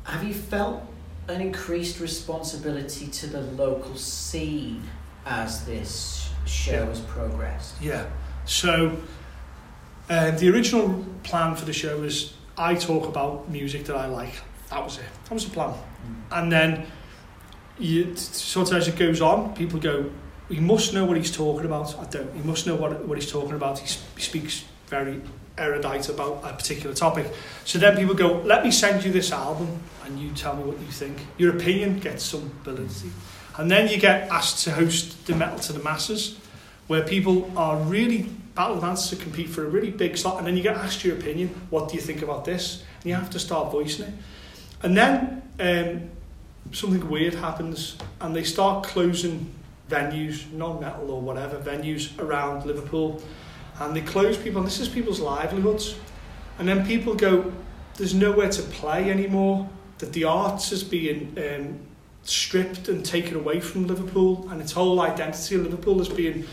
Have 0.03 0.23
you 0.23 0.33
felt 0.33 0.81
an 1.27 1.41
increased 1.41 1.99
responsibility 1.99 3.07
to 3.07 3.27
the 3.27 3.41
local 3.41 3.95
scene 3.95 4.83
as 5.25 5.65
this 5.65 6.26
show 6.47 6.85
has 6.85 6.99
progressed? 7.01 7.81
Yeah. 7.81 8.05
So, 8.45 8.97
um, 10.09 10.37
the 10.37 10.49
original 10.49 11.05
plan 11.23 11.55
for 11.55 11.65
the 11.65 11.73
show 11.73 11.99
was 11.99 12.33
I 12.57 12.75
talk 12.75 13.07
about 13.07 13.49
music 13.49 13.85
that 13.85 13.95
I 13.95 14.07
like. 14.07 14.33
That 14.69 14.83
was 14.83 14.97
it. 14.97 15.05
That 15.25 15.33
was 15.33 15.45
the 15.45 15.51
plan. 15.51 15.73
And 16.31 16.51
then, 16.51 16.87
you, 17.77 18.15
sort 18.15 18.71
of 18.71 18.77
as 18.77 18.87
it 18.87 18.97
goes 18.97 19.21
on, 19.21 19.53
people 19.53 19.79
go, 19.79 20.09
he 20.49 20.59
must 20.59 20.93
know 20.93 21.05
what 21.05 21.17
he's 21.17 21.35
talking 21.35 21.65
about. 21.65 21.97
I 21.99 22.05
don't. 22.05 22.33
He 22.33 22.41
must 22.41 22.65
know 22.65 22.75
what 22.75 23.05
what 23.05 23.17
he's 23.17 23.29
talking 23.29 23.53
about. 23.53 23.79
He, 23.79 23.99
he 24.15 24.21
speaks 24.21 24.63
very 24.87 25.21
erudite 25.57 26.09
about 26.09 26.41
a 26.43 26.53
particular 26.53 26.95
topic. 26.95 27.27
So 27.65 27.79
then 27.79 27.97
people 27.97 28.15
go, 28.15 28.41
let 28.41 28.63
me 28.63 28.71
send 28.71 29.03
you 29.03 29.11
this 29.11 29.31
album 29.31 29.81
and 30.05 30.19
you 30.19 30.31
tell 30.31 30.55
me 30.55 30.63
what 30.63 30.79
you 30.79 30.87
think. 30.87 31.17
Your 31.37 31.55
opinion 31.55 31.99
gets 31.99 32.23
some 32.23 32.49
validity. 32.63 33.11
And 33.57 33.69
then 33.69 33.87
you 33.89 33.97
get 33.97 34.29
asked 34.29 34.63
to 34.65 34.71
host 34.71 35.25
the 35.25 35.35
Metal 35.35 35.59
to 35.59 35.73
the 35.73 35.79
Masses, 35.79 36.37
where 36.85 37.01
people 37.01 37.51
are 37.57 37.75
really 37.77 38.29
battle 38.53 38.79
dancers 38.79 39.09
to 39.09 39.15
compete 39.23 39.49
for 39.49 39.65
a 39.65 39.69
really 39.69 39.91
big 39.91 40.17
slot. 40.17 40.37
And 40.37 40.47
then 40.47 40.55
you 40.55 40.63
get 40.63 40.77
asked 40.77 41.03
your 41.03 41.17
opinion. 41.17 41.49
What 41.69 41.89
do 41.89 41.95
you 41.95 42.01
think 42.01 42.21
about 42.21 42.45
this? 42.45 42.83
And 43.01 43.05
you 43.05 43.15
have 43.15 43.29
to 43.31 43.39
start 43.39 43.71
voicing 43.71 44.07
it. 44.07 44.13
And 44.83 44.95
then 44.95 45.41
um, 45.59 46.09
something 46.71 47.07
weird 47.09 47.33
happens 47.35 47.97
and 48.21 48.35
they 48.35 48.43
start 48.43 48.85
closing 48.85 49.51
venues, 49.89 50.51
non-metal 50.51 51.09
or 51.09 51.21
whatever, 51.21 51.57
venues 51.57 52.17
around 52.19 52.65
Liverpool. 52.65 53.21
And 53.79 53.95
they 53.95 54.01
close 54.01 54.37
people, 54.37 54.59
and 54.59 54.67
this 54.67 54.79
is 54.79 54.89
people's 54.89 55.19
livelihoods. 55.19 55.95
And 56.59 56.67
then 56.67 56.85
people 56.85 57.13
go, 57.13 57.51
there's 57.95 58.13
nowhere 58.13 58.49
to 58.49 58.61
play 58.63 59.11
anymore, 59.11 59.69
that 59.99 60.13
the 60.13 60.23
arts 60.23 60.71
is 60.71 60.83
being 60.83 61.37
um, 61.37 61.79
stripped 62.29 62.89
and 62.89 63.05
taken 63.05 63.35
away 63.35 63.59
from 63.59 63.87
Liverpool, 63.87 64.47
and 64.49 64.61
its 64.61 64.71
whole 64.71 64.99
identity 64.99 65.55
of 65.55 65.63
Liverpool 65.63 66.01
is 66.01 66.09
being, 66.09 66.45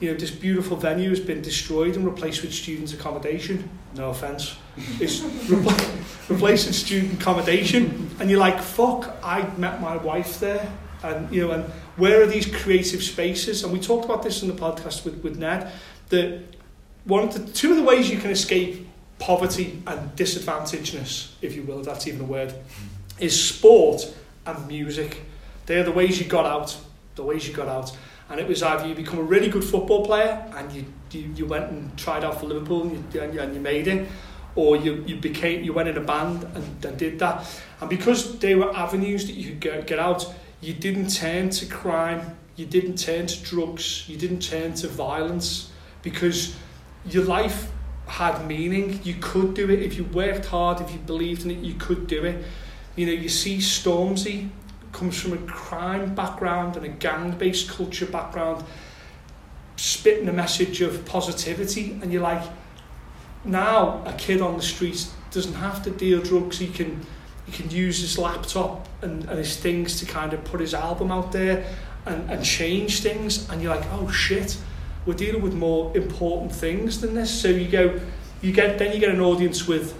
you 0.00 0.10
know, 0.10 0.16
this 0.16 0.30
beautiful 0.30 0.76
venue 0.76 1.08
has 1.08 1.20
been 1.20 1.40
destroyed 1.40 1.96
and 1.96 2.04
replaced 2.04 2.42
with 2.42 2.52
students' 2.52 2.92
accommodation. 2.92 3.68
No 3.94 4.10
offence. 4.10 4.56
It's 5.00 5.20
repl- 5.50 6.28
replaced 6.28 6.72
student 6.74 7.20
accommodation. 7.20 8.10
And 8.20 8.30
you're 8.30 8.40
like, 8.40 8.60
fuck, 8.60 9.16
I 9.22 9.48
met 9.56 9.80
my 9.80 9.96
wife 9.96 10.40
there. 10.40 10.70
And, 11.02 11.32
you 11.32 11.46
know, 11.46 11.52
and 11.52 11.64
where 11.96 12.22
are 12.22 12.26
these 12.26 12.46
creative 12.46 13.02
spaces? 13.02 13.64
And 13.64 13.72
we 13.72 13.80
talked 13.80 14.04
about 14.04 14.22
this 14.22 14.42
in 14.42 14.48
the 14.48 14.54
podcast 14.54 15.04
with, 15.04 15.22
with 15.22 15.38
Ned, 15.38 15.72
that 16.08 16.42
one 17.04 17.24
of 17.24 17.32
the, 17.32 17.52
two 17.52 17.70
of 17.70 17.76
the 17.76 17.84
ways 17.84 18.10
you 18.10 18.18
can 18.18 18.30
escape 18.30 18.86
poverty 19.18 19.82
and 19.86 20.14
disadvantagedness, 20.16 21.32
if 21.40 21.54
you 21.56 21.62
will, 21.62 21.80
if 21.80 21.86
that's 21.86 22.06
even 22.06 22.20
a 22.20 22.24
word, 22.24 22.52
is 23.18 23.48
sport 23.48 24.14
and 24.48 24.66
music. 24.66 25.22
They're 25.66 25.84
the 25.84 25.92
ways 25.92 26.18
you 26.18 26.26
got 26.26 26.46
out, 26.46 26.76
the 27.14 27.22
ways 27.22 27.46
you 27.46 27.54
got 27.54 27.68
out. 27.68 27.96
And 28.30 28.40
it 28.40 28.46
was 28.46 28.62
either 28.62 28.86
you 28.86 28.94
become 28.94 29.18
a 29.18 29.22
really 29.22 29.48
good 29.48 29.64
football 29.64 30.04
player 30.04 30.44
and 30.56 30.70
you, 30.72 30.84
you, 31.10 31.32
you 31.34 31.46
went 31.46 31.70
and 31.70 31.96
tried 31.96 32.24
out 32.24 32.40
for 32.40 32.46
Liverpool 32.46 32.82
and 32.82 33.14
you, 33.14 33.20
and 33.40 33.54
you, 33.54 33.60
made 33.60 33.88
it, 33.88 34.08
or 34.54 34.76
you, 34.76 35.04
you 35.06 35.16
became 35.16 35.64
you 35.64 35.72
went 35.72 35.88
in 35.88 35.96
a 35.96 36.00
band 36.00 36.44
and, 36.54 36.84
and 36.84 36.98
did 36.98 37.18
that. 37.20 37.46
And 37.80 37.88
because 37.88 38.38
they 38.38 38.54
were 38.54 38.74
avenues 38.76 39.26
that 39.26 39.34
you 39.34 39.50
could 39.50 39.60
get, 39.60 39.86
get 39.86 39.98
out, 39.98 40.34
you 40.60 40.74
didn't 40.74 41.08
turn 41.08 41.50
to 41.50 41.66
crime, 41.66 42.36
you 42.56 42.66
didn't 42.66 42.96
turn 42.96 43.26
to 43.26 43.42
drugs, 43.44 44.08
you 44.08 44.16
didn't 44.16 44.40
turn 44.40 44.74
to 44.74 44.88
violence 44.88 45.70
because 46.02 46.56
your 47.06 47.24
life 47.24 47.70
had 48.06 48.46
meaning. 48.46 49.00
You 49.04 49.14
could 49.20 49.54
do 49.54 49.70
it 49.70 49.80
if 49.80 49.96
you 49.96 50.04
worked 50.04 50.46
hard, 50.46 50.80
if 50.80 50.90
you 50.90 50.98
believed 50.98 51.44
in 51.44 51.50
it, 51.52 51.58
you 51.58 51.74
could 51.74 52.06
do 52.06 52.24
it. 52.24 52.44
You 52.98 53.06
know, 53.06 53.12
you 53.12 53.28
see 53.28 53.58
Stormzy 53.58 54.48
comes 54.90 55.20
from 55.20 55.32
a 55.32 55.36
crime 55.46 56.16
background 56.16 56.76
and 56.76 56.84
a 56.84 56.88
gang-based 56.88 57.68
culture 57.68 58.06
background, 58.06 58.64
spitting 59.76 60.28
a 60.28 60.32
message 60.32 60.80
of 60.80 61.04
positivity, 61.04 61.96
and 62.02 62.12
you're 62.12 62.22
like, 62.22 62.42
now 63.44 64.02
a 64.04 64.12
kid 64.14 64.40
on 64.40 64.56
the 64.56 64.62
street 64.62 65.06
doesn't 65.30 65.54
have 65.54 65.80
to 65.84 65.90
deal 65.92 66.20
drugs. 66.20 66.58
He 66.58 66.66
can 66.66 67.06
he 67.46 67.52
can 67.52 67.70
use 67.70 68.00
his 68.00 68.18
laptop 68.18 68.88
and, 69.00 69.24
and 69.26 69.38
his 69.38 69.56
things 69.56 70.00
to 70.00 70.04
kind 70.04 70.32
of 70.32 70.42
put 70.42 70.58
his 70.58 70.74
album 70.74 71.12
out 71.12 71.30
there 71.30 71.72
and, 72.04 72.28
and 72.28 72.44
change 72.44 73.00
things. 73.00 73.48
And 73.48 73.62
you're 73.62 73.76
like, 73.76 73.86
oh 73.92 74.10
shit, 74.10 74.58
we're 75.06 75.14
dealing 75.14 75.40
with 75.40 75.54
more 75.54 75.96
important 75.96 76.52
things 76.52 77.00
than 77.00 77.14
this. 77.14 77.30
So 77.30 77.46
you 77.46 77.68
go, 77.68 78.00
you 78.42 78.52
get 78.52 78.76
then 78.76 78.92
you 78.92 78.98
get 78.98 79.10
an 79.10 79.20
audience 79.20 79.68
with 79.68 79.94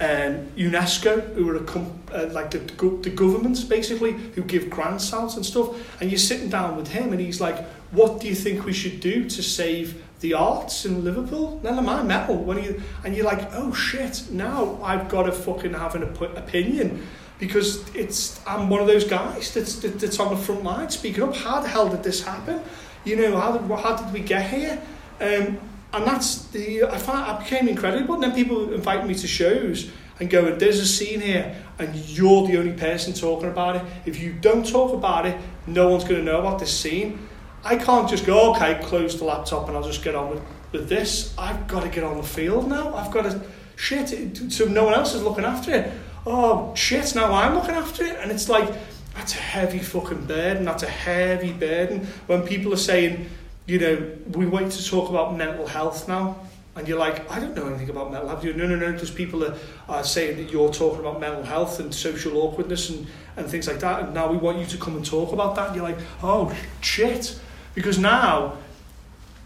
um, 0.00 0.48
UNESCO, 0.56 1.34
who 1.34 1.48
are 1.48 1.56
a 1.56 1.64
com- 1.64 2.00
uh, 2.12 2.26
like 2.32 2.50
the, 2.50 2.58
the 2.58 3.10
governments 3.10 3.62
basically, 3.62 4.12
who 4.12 4.42
give 4.42 4.68
grants 4.68 5.12
out 5.12 5.36
and 5.36 5.46
stuff. 5.46 6.00
And 6.00 6.10
you're 6.10 6.18
sitting 6.18 6.48
down 6.48 6.76
with 6.76 6.88
him, 6.88 7.12
and 7.12 7.20
he's 7.20 7.40
like, 7.40 7.64
"What 7.92 8.20
do 8.20 8.28
you 8.28 8.34
think 8.34 8.64
we 8.64 8.72
should 8.72 9.00
do 9.00 9.28
to 9.28 9.42
save 9.42 10.02
the 10.20 10.34
arts 10.34 10.84
in 10.84 11.04
Liverpool?" 11.04 11.60
Of 11.64 11.84
my 11.84 12.02
metal. 12.02 12.36
When 12.36 12.62
you 12.62 12.82
and 13.04 13.14
you're 13.14 13.24
like, 13.24 13.48
"Oh 13.52 13.72
shit!" 13.72 14.24
Now 14.30 14.80
I've 14.82 15.08
got 15.08 15.24
to 15.24 15.32
fucking 15.32 15.74
have 15.74 15.94
an 15.94 16.02
op- 16.04 16.36
opinion 16.36 17.06
because 17.38 17.88
it's 17.94 18.40
I'm 18.46 18.68
one 18.68 18.80
of 18.80 18.86
those 18.86 19.04
guys 19.04 19.54
that's 19.54 19.76
that's 19.76 20.18
on 20.18 20.34
the 20.34 20.40
front 20.40 20.64
line 20.64 20.90
speaking 20.90 21.22
up. 21.22 21.36
How 21.36 21.60
the 21.60 21.68
hell 21.68 21.88
did 21.88 22.02
this 22.02 22.24
happen? 22.24 22.60
You 23.04 23.16
know, 23.16 23.38
how 23.38 23.56
did 23.56 23.70
how 23.78 23.96
did 23.96 24.12
we 24.12 24.20
get 24.20 24.50
here? 24.50 24.80
Um, 25.20 25.58
and 25.94 26.06
that's 26.06 26.46
the 26.46 26.84
I 26.84 26.98
find 26.98 27.18
I 27.24 27.38
became 27.42 27.68
incredible. 27.68 28.14
And 28.14 28.22
then 28.22 28.32
people 28.34 28.72
invite 28.72 29.06
me 29.06 29.14
to 29.14 29.26
shows 29.26 29.90
and 30.20 30.30
go, 30.30 30.54
"There's 30.54 30.78
a 30.80 30.86
scene 30.86 31.20
here, 31.20 31.54
and 31.78 31.94
you're 31.94 32.46
the 32.46 32.58
only 32.58 32.72
person 32.72 33.12
talking 33.12 33.48
about 33.48 33.76
it. 33.76 33.82
If 34.06 34.20
you 34.20 34.32
don't 34.32 34.66
talk 34.66 34.92
about 34.92 35.26
it, 35.26 35.36
no 35.66 35.88
one's 35.88 36.04
going 36.04 36.24
to 36.24 36.30
know 36.30 36.38
about 36.40 36.58
this 36.58 36.76
scene." 36.76 37.18
I 37.64 37.76
can't 37.76 38.08
just 38.08 38.26
go, 38.26 38.50
"Okay, 38.52 38.78
close 38.82 39.18
the 39.18 39.24
laptop, 39.24 39.68
and 39.68 39.76
I'll 39.76 39.82
just 39.82 40.04
get 40.04 40.14
on 40.14 40.30
with, 40.30 40.42
with 40.72 40.88
this." 40.88 41.32
I've 41.38 41.66
got 41.66 41.82
to 41.82 41.88
get 41.88 42.04
on 42.04 42.16
the 42.16 42.22
field 42.22 42.68
now. 42.68 42.94
I've 42.94 43.10
got 43.10 43.22
to 43.24 43.40
shit. 43.76 44.12
it- 44.12 44.52
So 44.52 44.66
no 44.66 44.84
one 44.84 44.94
else 44.94 45.14
is 45.14 45.22
looking 45.22 45.44
after 45.44 45.72
it. 45.74 45.90
Oh 46.26 46.72
shit! 46.74 47.14
Now 47.14 47.32
I'm 47.32 47.54
looking 47.54 47.74
after 47.74 48.04
it, 48.04 48.16
and 48.20 48.30
it's 48.30 48.48
like 48.48 48.68
that's 49.16 49.34
a 49.34 49.38
heavy 49.38 49.78
fucking 49.78 50.26
burden. 50.26 50.64
That's 50.64 50.82
a 50.82 50.88
heavy 50.88 51.52
burden 51.52 52.06
when 52.26 52.42
people 52.42 52.72
are 52.72 52.84
saying 52.92 53.26
you 53.66 53.78
know, 53.78 54.12
we 54.32 54.46
want 54.46 54.72
to 54.72 54.84
talk 54.84 55.08
about 55.08 55.36
mental 55.36 55.66
health 55.66 56.08
now. 56.08 56.38
And 56.76 56.88
you're 56.88 56.98
like, 56.98 57.30
I 57.30 57.38
don't 57.38 57.54
know 57.54 57.68
anything 57.68 57.88
about 57.88 58.10
mental 58.10 58.28
health. 58.28 58.44
You 58.44 58.52
no, 58.52 58.66
no, 58.66 58.74
no, 58.74 58.92
because 58.92 59.10
people 59.10 59.44
are, 59.44 59.54
are 59.88 60.02
saying 60.02 60.38
that 60.38 60.50
you're 60.50 60.72
talking 60.72 61.00
about 61.00 61.20
mental 61.20 61.44
health 61.44 61.78
and 61.78 61.94
social 61.94 62.36
awkwardness 62.38 62.90
and, 62.90 63.06
and 63.36 63.46
things 63.46 63.68
like 63.68 63.78
that. 63.80 64.02
And 64.02 64.14
now 64.14 64.30
we 64.30 64.36
want 64.36 64.58
you 64.58 64.66
to 64.66 64.76
come 64.76 64.96
and 64.96 65.06
talk 65.06 65.32
about 65.32 65.54
that. 65.54 65.68
And 65.68 65.76
you're 65.76 65.84
like, 65.84 65.98
oh, 66.22 66.54
shit. 66.80 67.38
Because 67.76 67.98
now 67.98 68.58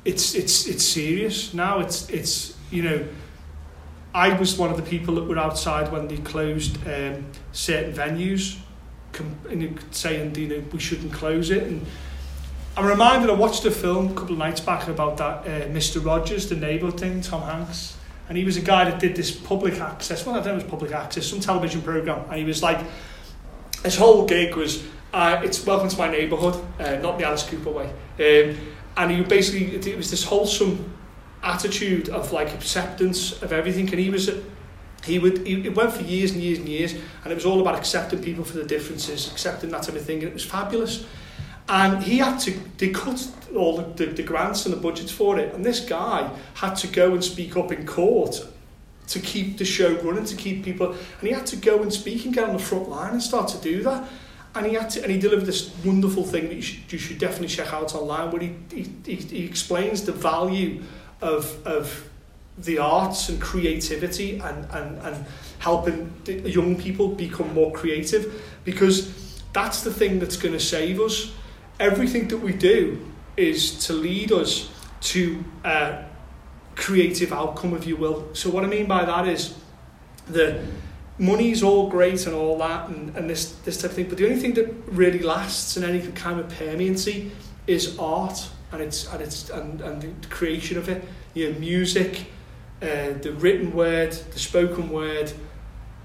it's, 0.06 0.34
it's, 0.34 0.66
it's 0.66 0.84
serious. 0.84 1.52
Now 1.52 1.80
it's, 1.80 2.08
it's, 2.08 2.56
you 2.70 2.82
know, 2.82 3.06
I 4.14 4.32
was 4.38 4.56
one 4.56 4.70
of 4.70 4.76
the 4.76 4.82
people 4.82 5.14
that 5.16 5.24
were 5.24 5.38
outside 5.38 5.92
when 5.92 6.08
they 6.08 6.16
closed 6.16 6.78
um, 6.88 7.26
certain 7.52 7.92
venues, 7.92 8.58
com- 9.12 9.78
saying, 9.90 10.34
you 10.34 10.48
know, 10.48 10.64
we 10.72 10.78
shouldn't 10.78 11.12
close 11.12 11.50
it. 11.50 11.64
And 11.64 11.86
I'm 12.78 12.86
reminded 12.86 13.28
I 13.28 13.32
watched 13.32 13.64
a 13.64 13.72
film 13.72 14.12
a 14.12 14.14
couple 14.14 14.34
of 14.34 14.38
nights 14.38 14.60
back 14.60 14.86
about 14.86 15.16
that 15.16 15.38
uh, 15.38 15.66
Mr. 15.66 16.04
Rogers, 16.04 16.48
the 16.48 16.54
neighbour 16.54 16.92
thing, 16.92 17.20
Tom 17.20 17.42
Hanks. 17.42 17.96
And 18.28 18.38
he 18.38 18.44
was 18.44 18.56
a 18.56 18.60
guy 18.60 18.88
that 18.88 19.00
did 19.00 19.16
this 19.16 19.32
public 19.32 19.80
access, 19.80 20.24
well, 20.24 20.36
I 20.36 20.38
don't 20.38 20.46
know 20.46 20.52
it 20.52 20.62
was 20.62 20.70
public 20.70 20.92
access, 20.92 21.26
some 21.26 21.40
television 21.40 21.82
programme. 21.82 22.24
And 22.30 22.38
he 22.38 22.44
was 22.44 22.62
like, 22.62 22.78
his 23.82 23.96
whole 23.96 24.26
gig 24.26 24.54
was, 24.54 24.84
uh, 25.12 25.40
it's 25.42 25.66
welcome 25.66 25.88
to 25.88 25.98
my 25.98 26.08
neighbourhood, 26.08 26.54
uh, 26.78 26.98
not 27.02 27.18
the 27.18 27.24
Alice 27.24 27.42
Cooper 27.42 27.70
way. 27.70 27.86
Um, 27.86 28.56
and 28.96 29.10
he 29.10 29.22
basically, 29.24 29.74
it, 29.74 29.96
was 29.96 30.12
this 30.12 30.22
wholesome 30.22 30.96
attitude 31.42 32.08
of 32.10 32.30
like 32.30 32.54
acceptance 32.54 33.42
of 33.42 33.52
everything. 33.52 33.90
And 33.90 33.98
he 33.98 34.08
was, 34.08 34.30
he 35.02 35.18
would, 35.18 35.44
he, 35.44 35.66
it 35.66 35.74
went 35.74 35.94
for 35.94 36.02
years 36.02 36.30
and 36.30 36.40
years 36.40 36.60
and 36.60 36.68
years. 36.68 36.92
And 37.24 37.32
it 37.32 37.34
was 37.34 37.44
all 37.44 37.60
about 37.60 37.74
accepting 37.74 38.22
people 38.22 38.44
for 38.44 38.56
the 38.56 38.64
differences, 38.64 39.28
accepting 39.32 39.70
that 39.70 39.82
type 39.82 39.96
of 39.96 40.04
thing. 40.04 40.18
And 40.18 40.28
it 40.28 40.34
was 40.34 40.44
fabulous. 40.44 41.04
And 41.68 42.02
he 42.02 42.18
had 42.18 42.38
to, 42.40 42.58
they 42.78 42.90
cut 42.90 43.30
all 43.54 43.76
the, 43.76 44.06
the, 44.06 44.12
the 44.12 44.22
grants 44.22 44.64
and 44.64 44.74
the 44.74 44.80
budgets 44.80 45.12
for 45.12 45.38
it. 45.38 45.54
And 45.54 45.64
this 45.64 45.80
guy 45.80 46.30
had 46.54 46.74
to 46.76 46.86
go 46.86 47.12
and 47.12 47.22
speak 47.22 47.56
up 47.56 47.70
in 47.72 47.86
court 47.86 48.46
to 49.08 49.20
keep 49.20 49.58
the 49.58 49.64
show 49.64 49.94
running, 50.00 50.24
to 50.24 50.36
keep 50.36 50.64
people. 50.64 50.92
And 50.92 51.28
he 51.28 51.30
had 51.30 51.46
to 51.46 51.56
go 51.56 51.82
and 51.82 51.92
speak 51.92 52.24
and 52.24 52.34
get 52.34 52.44
on 52.44 52.54
the 52.54 52.62
front 52.62 52.88
line 52.88 53.12
and 53.12 53.22
start 53.22 53.48
to 53.48 53.58
do 53.58 53.82
that. 53.82 54.08
And 54.54 54.66
he 54.66 54.74
had 54.74 54.90
to, 54.90 55.02
and 55.02 55.12
he 55.12 55.18
delivered 55.18 55.44
this 55.44 55.70
wonderful 55.84 56.24
thing 56.24 56.48
that 56.48 56.54
you 56.54 56.62
should, 56.62 56.92
you 56.92 56.98
should 56.98 57.18
definitely 57.18 57.48
check 57.48 57.72
out 57.72 57.94
online, 57.94 58.30
where 58.30 58.40
he, 58.40 58.54
he, 58.70 58.90
he, 59.04 59.14
he 59.16 59.44
explains 59.44 60.04
the 60.04 60.12
value 60.12 60.82
of, 61.20 61.66
of 61.66 62.08
the 62.56 62.78
arts 62.78 63.28
and 63.28 63.40
creativity 63.40 64.38
and, 64.38 64.66
and, 64.72 64.98
and 64.98 65.26
helping 65.58 66.12
young 66.26 66.76
people 66.76 67.08
become 67.08 67.52
more 67.54 67.72
creative 67.72 68.42
because 68.64 69.42
that's 69.52 69.82
the 69.82 69.92
thing 69.92 70.18
that's 70.18 70.36
going 70.36 70.52
to 70.52 70.60
save 70.60 71.00
us 71.00 71.32
everything 71.80 72.28
that 72.28 72.38
we 72.38 72.52
do 72.52 73.06
is 73.36 73.86
to 73.86 73.92
lead 73.92 74.32
us 74.32 74.70
to 75.00 75.44
a 75.64 76.04
creative 76.74 77.32
outcome, 77.32 77.74
if 77.74 77.86
you 77.86 77.96
will. 77.96 78.28
So 78.34 78.50
what 78.50 78.64
I 78.64 78.66
mean 78.66 78.86
by 78.86 79.04
that 79.04 79.28
is 79.28 79.54
the 80.26 80.64
money's 81.18 81.62
all 81.62 81.88
great 81.88 82.26
and 82.26 82.34
all 82.34 82.58
that 82.58 82.88
and, 82.88 83.16
and 83.16 83.28
this, 83.28 83.52
this 83.64 83.80
type 83.80 83.90
of 83.90 83.96
thing, 83.96 84.08
but 84.08 84.18
the 84.18 84.26
only 84.26 84.38
thing 84.38 84.54
that 84.54 84.72
really 84.86 85.20
lasts 85.20 85.76
in 85.76 85.84
any 85.84 86.00
kind 86.12 86.38
of 86.40 86.48
permanency 86.48 87.32
is 87.66 87.98
art 87.98 88.48
and 88.72 88.82
it's 88.82 89.10
and 89.12 89.22
it's 89.22 89.50
and, 89.50 89.80
and 89.80 90.02
the 90.02 90.28
creation 90.28 90.78
of 90.78 90.88
it. 90.88 91.04
You 91.34 91.52
know, 91.52 91.58
music, 91.58 92.26
uh, 92.82 93.12
the 93.20 93.34
written 93.38 93.72
word, 93.72 94.12
the 94.12 94.38
spoken 94.38 94.90
word, 94.90 95.32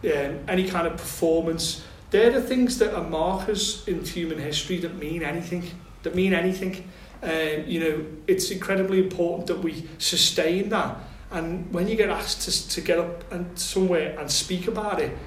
um, 0.04 0.40
any 0.48 0.68
kind 0.68 0.88
of 0.88 0.94
performance. 0.94 1.84
They're 2.14 2.30
the 2.30 2.44
things 2.44 2.78
that 2.78 2.94
are 2.94 3.04
markers 3.04 3.88
in 3.88 4.06
human 4.06 4.38
history 4.38 4.78
that 4.82 4.94
mean 4.98 5.24
anything. 5.24 5.64
that 6.04 6.14
mean 6.14 6.36
anything. 6.36 6.88
Um, 7.24 7.64
you 7.66 7.80
know, 7.80 8.06
it's 8.28 8.52
incredibly 8.52 9.00
important 9.00 9.48
that 9.48 9.60
we 9.60 9.88
sustain 9.98 10.70
that. 10.70 10.96
And 11.32 11.74
when 11.74 11.88
you 11.88 11.96
get 11.96 12.12
asked 12.12 12.44
to, 12.44 12.70
to 12.70 12.82
get 12.82 13.00
up 13.00 13.32
and 13.32 13.58
somewhere 13.58 14.16
and 14.20 14.30
speak 14.30 14.68
about 14.68 15.02
it, 15.02 15.18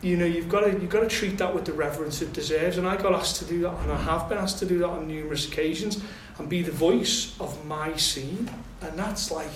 you 0.00 0.16
know, 0.16 0.24
you've 0.24 0.48
got 0.48 0.60
to 0.60 0.70
you've 0.70 0.88
got 0.88 1.00
to 1.00 1.08
treat 1.08 1.36
that 1.38 1.54
with 1.54 1.66
the 1.66 1.74
reverence 1.74 2.22
it 2.22 2.32
deserves. 2.32 2.78
And 2.78 2.88
I 2.88 2.96
got 2.96 3.12
asked 3.12 3.36
to 3.40 3.44
do 3.44 3.60
that, 3.62 3.74
and 3.82 3.92
I 3.92 4.00
have 4.00 4.30
been 4.30 4.38
asked 4.38 4.60
to 4.60 4.66
do 4.66 4.78
that 4.78 4.88
on 4.88 5.08
numerous 5.08 5.46
occasions, 5.46 6.02
and 6.38 6.48
be 6.48 6.62
the 6.62 6.72
voice 6.72 7.38
of 7.38 7.66
my 7.66 7.94
scene. 7.96 8.48
And 8.80 8.98
that's 8.98 9.30
like, 9.30 9.50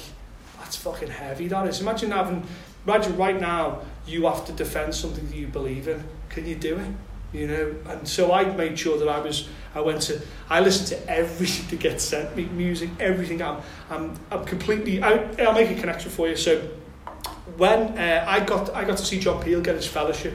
that's 0.59 0.77
fucking 0.77 1.09
heavy. 1.09 1.49
That 1.49 1.67
is. 1.67 1.81
Imagine 1.81 2.11
having, 2.11 2.47
imagine 2.87 3.17
right 3.17 3.41
now 3.41 3.81
you 4.07 4.27
have 4.27 4.45
to 4.47 4.53
defend 4.53 4.95
something 4.95 5.27
that 5.29 5.37
you 5.37 5.47
believe 5.47 5.89
in. 5.89 6.05
Can 6.33 6.47
you 6.47 6.57
do 6.57 6.79
it? 6.79 7.39
You 7.39 7.47
know. 7.47 7.75
And 7.87 8.07
so 8.07 8.33
I 8.33 8.45
made 8.45 8.79
sure 8.79 8.99
that 8.99 9.09
I 9.09 9.21
was. 9.21 9.49
I 9.75 9.81
went 9.81 10.03
to. 10.03 10.21
I 10.51 10.61
listened 10.61 10.89
to 10.89 11.11
everything 11.11 11.69
that 11.71 11.81
gets 11.81 12.05
sent 12.05 12.37
me, 12.37 12.47
music, 12.47 12.91
everything. 12.99 13.41
I'm. 13.43 13.63
I'm. 13.91 14.19
I'm 14.31 14.45
completely. 14.45 15.03
I, 15.03 15.29
I'll 15.39 15.55
make 15.55 15.71
a 15.71 15.81
connection 15.81 16.11
for 16.11 16.29
you. 16.29 16.37
So 16.37 16.69
when 17.57 17.99
uh, 17.99 18.25
I 18.27 18.41
got 18.41 18.75
I 18.75 18.85
got 18.85 18.99
to 18.99 19.05
see 19.05 19.19
John 19.19 19.43
Peel 19.43 19.61
get 19.61 19.77
his 19.77 19.87
fellowship, 19.87 20.35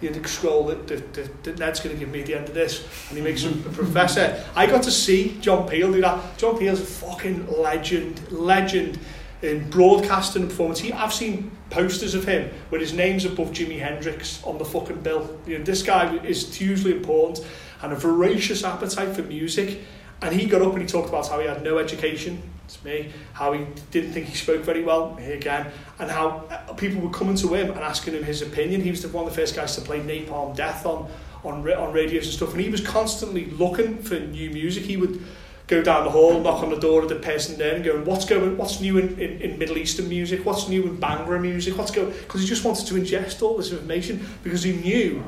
you 0.00 0.10
know, 0.10 0.18
the 0.18 0.28
scroll 0.28 0.66
that, 0.66 0.86
that, 0.88 1.14
that, 1.14 1.44
that 1.44 1.58
Ned's 1.58 1.80
going 1.80 1.94
to 1.94 1.98
give 1.98 2.10
me 2.10 2.20
at 2.20 2.26
the 2.26 2.34
end 2.34 2.48
of 2.48 2.54
this, 2.54 2.86
and 3.08 3.18
he 3.18 3.24
makes 3.24 3.42
him 3.42 3.64
a 3.66 3.70
professor. 3.70 4.44
I 4.54 4.66
got 4.66 4.82
to 4.84 4.90
see 4.90 5.38
John 5.40 5.68
Peel 5.68 5.92
do 5.92 6.00
that. 6.00 6.38
John 6.38 6.58
Peel's 6.58 6.80
a 6.80 6.84
fucking 6.84 7.50
legend, 7.50 8.30
legend 8.30 8.98
in 9.42 9.68
broadcasting 9.70 10.42
and 10.42 10.50
performance. 10.50 10.78
He, 10.78 10.92
I've 10.92 11.12
seen 11.12 11.50
posters 11.70 12.14
of 12.14 12.24
him 12.24 12.50
with 12.70 12.80
his 12.80 12.92
name's 12.92 13.24
above 13.24 13.50
Jimi 13.50 13.78
Hendrix 13.78 14.42
on 14.44 14.58
the 14.58 14.64
fucking 14.64 15.02
bill. 15.02 15.38
You 15.46 15.58
know, 15.58 15.64
this 15.64 15.82
guy 15.82 16.16
is 16.24 16.54
hugely 16.54 16.92
important 16.92 17.46
and 17.82 17.92
a 17.92 17.96
voracious 17.96 18.64
appetite 18.64 19.14
for 19.14 19.22
music. 19.22 19.80
And 20.22 20.34
he 20.34 20.46
got 20.46 20.62
up 20.62 20.72
and 20.72 20.80
he 20.80 20.88
talked 20.88 21.10
about 21.10 21.28
how 21.28 21.40
he 21.40 21.46
had 21.46 21.62
no 21.62 21.76
education, 21.76 22.42
It's 22.64 22.82
me, 22.82 23.12
how 23.34 23.52
he 23.52 23.66
didn't 23.90 24.12
think 24.12 24.26
he 24.26 24.34
spoke 24.34 24.62
very 24.62 24.82
well, 24.82 25.14
me 25.14 25.32
again, 25.32 25.70
and 25.98 26.10
how 26.10 26.46
uh, 26.50 26.72
people 26.72 27.02
were 27.02 27.10
coming 27.10 27.36
to 27.36 27.52
him 27.54 27.70
and 27.70 27.80
asking 27.80 28.14
him 28.14 28.24
his 28.24 28.40
opinion. 28.40 28.80
He 28.80 28.90
was 28.90 29.02
the, 29.02 29.08
one 29.08 29.26
of 29.26 29.30
the 29.30 29.38
first 29.38 29.54
guys 29.54 29.74
to 29.76 29.82
play 29.82 30.00
Napalm 30.00 30.56
Death 30.56 30.86
on, 30.86 31.10
on, 31.44 31.70
on 31.70 31.92
radios 31.92 32.24
and 32.24 32.32
stuff, 32.32 32.52
and 32.52 32.62
he 32.62 32.70
was 32.70 32.80
constantly 32.80 33.44
looking 33.50 34.02
for 34.02 34.18
new 34.18 34.48
music. 34.50 34.84
He 34.84 34.96
would 34.96 35.22
go 35.66 35.82
down 35.82 36.04
the 36.04 36.10
hall, 36.10 36.40
knock 36.40 36.62
on 36.62 36.70
the 36.70 36.78
door 36.78 37.02
of 37.02 37.08
the 37.08 37.16
person 37.16 37.58
there 37.58 37.74
and 37.74 37.84
going, 37.84 38.04
what's 38.04 38.24
going, 38.24 38.56
what's 38.56 38.80
new 38.80 38.98
in, 38.98 39.18
in, 39.18 39.40
in 39.40 39.58
Middle 39.58 39.78
Eastern 39.78 40.08
music, 40.08 40.44
what's 40.46 40.68
new 40.68 40.84
in 40.84 40.96
Bhangra 40.98 41.40
music, 41.40 41.76
what's 41.76 41.90
going, 41.90 42.12
because 42.12 42.40
he 42.40 42.46
just 42.46 42.64
wanted 42.64 42.86
to 42.86 42.94
ingest 42.94 43.42
all 43.42 43.56
this 43.56 43.72
information 43.72 44.24
because 44.44 44.62
he 44.62 44.72
knew 44.72 45.24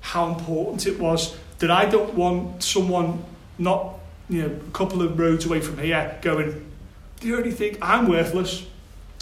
how 0.00 0.28
important 0.28 0.86
it 0.86 0.98
was 0.98 1.36
that 1.58 1.70
I 1.70 1.84
don't 1.84 2.14
want 2.14 2.62
someone 2.62 3.24
not, 3.58 3.98
you 4.28 4.42
know, 4.42 4.48
a 4.48 4.70
couple 4.72 5.02
of 5.02 5.18
roads 5.18 5.44
away 5.44 5.60
from 5.60 5.78
here 5.78 6.18
going, 6.22 6.70
do 7.20 7.28
you 7.28 7.36
only 7.36 7.52
think 7.52 7.78
I'm 7.82 8.08
worthless? 8.08 8.66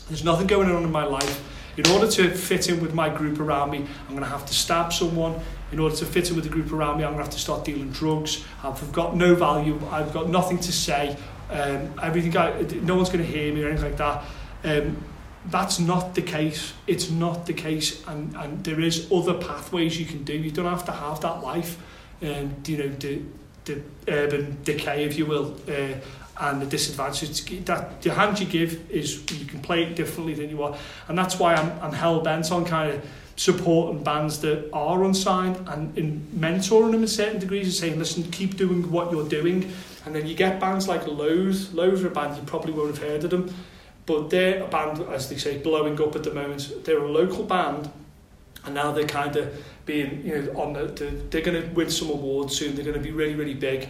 There's 0.08 0.24
nothing 0.24 0.46
going 0.46 0.70
on 0.70 0.82
in 0.82 0.92
my 0.92 1.04
life. 1.04 1.46
In 1.76 1.86
order 1.88 2.08
to 2.08 2.30
fit 2.30 2.68
in 2.68 2.80
with 2.80 2.94
my 2.94 3.08
group 3.08 3.38
around 3.40 3.70
me, 3.70 3.78
I'm 3.78 4.10
going 4.10 4.20
to 4.20 4.28
have 4.28 4.46
to 4.46 4.54
stab 4.54 4.92
someone. 4.92 5.40
In 5.72 5.78
order 5.78 5.94
to 5.96 6.06
fit 6.06 6.30
in 6.30 6.36
with 6.36 6.44
the 6.44 6.50
group 6.50 6.72
around 6.72 6.98
me, 6.98 7.04
I'm 7.04 7.10
going 7.10 7.18
to 7.18 7.24
have 7.24 7.32
to 7.32 7.38
start 7.38 7.64
dealing 7.64 7.90
drugs. 7.90 8.44
I've 8.62 8.92
got 8.92 9.16
no 9.16 9.34
value. 9.34 9.80
I've 9.90 10.12
got 10.12 10.28
nothing 10.28 10.58
to 10.58 10.72
say. 10.72 11.16
Um, 11.50 11.94
everything 12.02 12.36
I, 12.36 12.60
no 12.82 12.96
one's 12.96 13.08
going 13.08 13.24
to 13.24 13.30
hear 13.30 13.52
me 13.52 13.62
or 13.62 13.68
anything 13.68 13.86
like 13.86 13.96
that. 13.98 14.24
Um, 14.64 15.04
that's 15.46 15.78
not 15.78 16.14
the 16.14 16.22
case. 16.22 16.74
It's 16.86 17.10
not 17.10 17.46
the 17.46 17.54
case, 17.54 18.06
and, 18.06 18.36
and 18.36 18.62
there 18.62 18.80
is 18.80 19.10
other 19.10 19.34
pathways 19.34 19.98
you 19.98 20.06
can 20.06 20.22
do. 20.24 20.34
You 20.34 20.50
don't 20.50 20.66
have 20.66 20.84
to 20.86 20.92
have 20.92 21.20
that 21.22 21.42
life, 21.42 21.78
um, 22.22 22.54
you 22.66 22.76
know, 22.76 22.88
the, 22.88 23.22
the 23.64 23.82
urban 24.08 24.58
decay, 24.64 25.04
if 25.04 25.16
you 25.16 25.26
will, 25.26 25.56
uh, 25.68 25.94
and 26.40 26.62
the 26.62 26.66
disadvantage 26.66 27.64
that 27.64 28.02
the 28.02 28.14
hand 28.14 28.40
you 28.40 28.46
give 28.46 28.90
is 28.90 29.20
you 29.38 29.46
can 29.46 29.60
play 29.60 29.84
it 29.84 29.96
differently 29.96 30.34
than 30.34 30.50
you 30.50 30.62
are, 30.62 30.76
and 31.08 31.16
that's 31.16 31.38
why 31.38 31.54
I'm, 31.54 31.78
I'm 31.80 31.92
hell 31.92 32.20
bent 32.20 32.50
on 32.52 32.64
kind 32.64 32.92
of 32.92 33.04
supporting 33.40 34.04
bands 34.04 34.38
that 34.40 34.68
are 34.70 35.02
unsigned 35.02 35.56
and 35.66 35.96
in 35.96 36.20
mentoring 36.38 36.90
them 36.92 37.00
in 37.00 37.08
certain 37.08 37.40
degrees 37.40 37.64
and 37.64 37.74
saying, 37.74 37.98
listen, 37.98 38.22
keep 38.24 38.54
doing 38.58 38.90
what 38.90 39.10
you're 39.10 39.26
doing. 39.26 39.72
And 40.04 40.14
then 40.14 40.26
you 40.26 40.34
get 40.34 40.60
bands 40.60 40.86
like 40.86 41.06
Loathe. 41.06 41.72
Loathe 41.72 42.04
are 42.04 42.08
a 42.08 42.10
band 42.10 42.36
you 42.36 42.42
probably 42.42 42.74
won't 42.74 42.94
have 42.94 43.02
heard 43.02 43.24
of 43.24 43.30
them, 43.30 43.54
but 44.04 44.28
they're 44.28 44.62
a 44.62 44.68
band, 44.68 45.00
as 45.08 45.30
they 45.30 45.38
say, 45.38 45.56
blowing 45.56 45.98
up 46.02 46.14
at 46.16 46.22
the 46.22 46.34
moment. 46.34 46.84
They're 46.84 46.98
a 46.98 47.10
local 47.10 47.44
band, 47.44 47.90
and 48.66 48.74
now 48.74 48.92
they're 48.92 49.08
kind 49.08 49.34
of 49.36 49.64
being, 49.86 50.22
you 50.22 50.42
know, 50.42 50.60
on 50.60 50.74
the 50.74 50.84
they're 51.30 51.40
going 51.40 51.62
to 51.62 51.66
win 51.70 51.88
some 51.88 52.10
awards 52.10 52.58
soon. 52.58 52.74
They're 52.74 52.84
going 52.84 52.98
to 52.98 53.02
be 53.02 53.10
really, 53.10 53.36
really 53.36 53.54
big. 53.54 53.88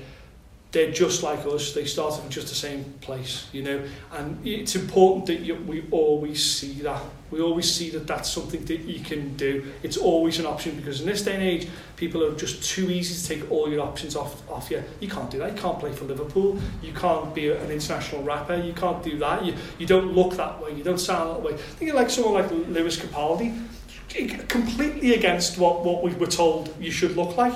They're 0.72 0.92
just 0.92 1.24
like 1.24 1.44
us. 1.47 1.72
They 1.72 1.84
started 1.84 2.20
from 2.20 2.30
just 2.30 2.48
the 2.48 2.55
same 2.55 2.84
place, 3.01 3.48
you 3.52 3.62
know. 3.62 3.82
And 4.12 4.47
it's 4.47 4.76
important 4.76 5.26
that 5.26 5.40
you, 5.40 5.56
we 5.56 5.84
always 5.90 6.44
see 6.44 6.74
that. 6.82 7.02
We 7.32 7.40
always 7.40 7.72
see 7.72 7.90
that 7.90 8.06
that's 8.06 8.30
something 8.30 8.64
that 8.66 8.80
you 8.80 9.01
can 9.01 9.36
do. 9.36 9.72
It's 9.82 9.97
always 9.97 10.38
an 10.38 10.47
option 10.47 10.76
because 10.76 11.01
in 11.01 11.06
this 11.06 11.22
day 11.22 11.34
and 11.34 11.42
age, 11.42 11.68
people 11.97 12.24
are 12.24 12.36
just 12.36 12.62
too 12.62 12.88
easy 12.88 13.14
to 13.14 13.40
take 13.40 13.51
all 13.51 13.68
your 13.68 13.80
options 13.80 14.14
off, 14.14 14.48
off 14.48 14.70
you. 14.70 14.82
You 15.01 15.09
can't 15.09 15.28
do 15.28 15.38
that. 15.38 15.56
You 15.56 15.60
can't 15.60 15.78
play 15.78 15.92
for 15.92 16.05
Liverpool. 16.05 16.56
You 16.82 16.92
can't 16.92 17.34
be 17.34 17.51
an 17.51 17.70
international 17.70 18.22
rapper. 18.22 18.55
You 18.55 18.72
can't 18.72 19.02
do 19.02 19.18
that. 19.18 19.44
You, 19.44 19.55
you 19.78 19.86
don't 19.86 20.12
look 20.12 20.34
that 20.36 20.62
way. 20.62 20.72
You 20.74 20.84
don't 20.84 21.01
sound 21.01 21.30
that 21.30 21.42
way. 21.42 21.55
I 21.55 21.56
Think 21.56 21.94
like 21.94 22.10
someone 22.10 22.34
like 22.34 22.51
Lewis 22.51 22.97
Capaldi, 22.97 23.60
completely 24.48 25.14
against 25.14 25.59
what, 25.59 25.84
what 25.84 26.05
we 26.05 26.14
were 26.14 26.26
told 26.26 26.72
you 26.80 26.92
should 26.92 27.16
look 27.16 27.36
like. 27.36 27.55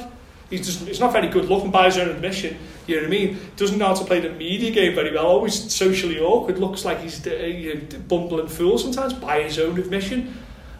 He's 0.50 0.66
just 0.66 0.86
he's 0.86 1.00
not 1.00 1.12
very 1.12 1.28
good 1.28 1.46
looking 1.46 1.70
by 1.70 1.86
his 1.86 1.98
own 1.98 2.08
admission. 2.08 2.56
You 2.86 2.96
know 2.96 3.02
what 3.02 3.06
I 3.06 3.10
mean? 3.10 3.38
Doesn't 3.56 3.78
know 3.78 3.86
how 3.86 3.94
to 3.94 4.04
play 4.04 4.20
the 4.20 4.30
media 4.30 4.70
game 4.70 4.94
very 4.94 5.12
well. 5.12 5.26
Always 5.26 5.72
socially 5.72 6.20
awkward. 6.20 6.58
Looks 6.58 6.84
like 6.84 7.00
he's 7.00 7.26
a 7.26 7.44
uh, 7.44 7.46
you 7.46 7.74
know, 7.74 7.98
bumbling 8.08 8.48
fool 8.48 8.78
sometimes 8.78 9.14
by 9.14 9.42
his 9.42 9.58
own 9.58 9.78
admission. 9.78 10.36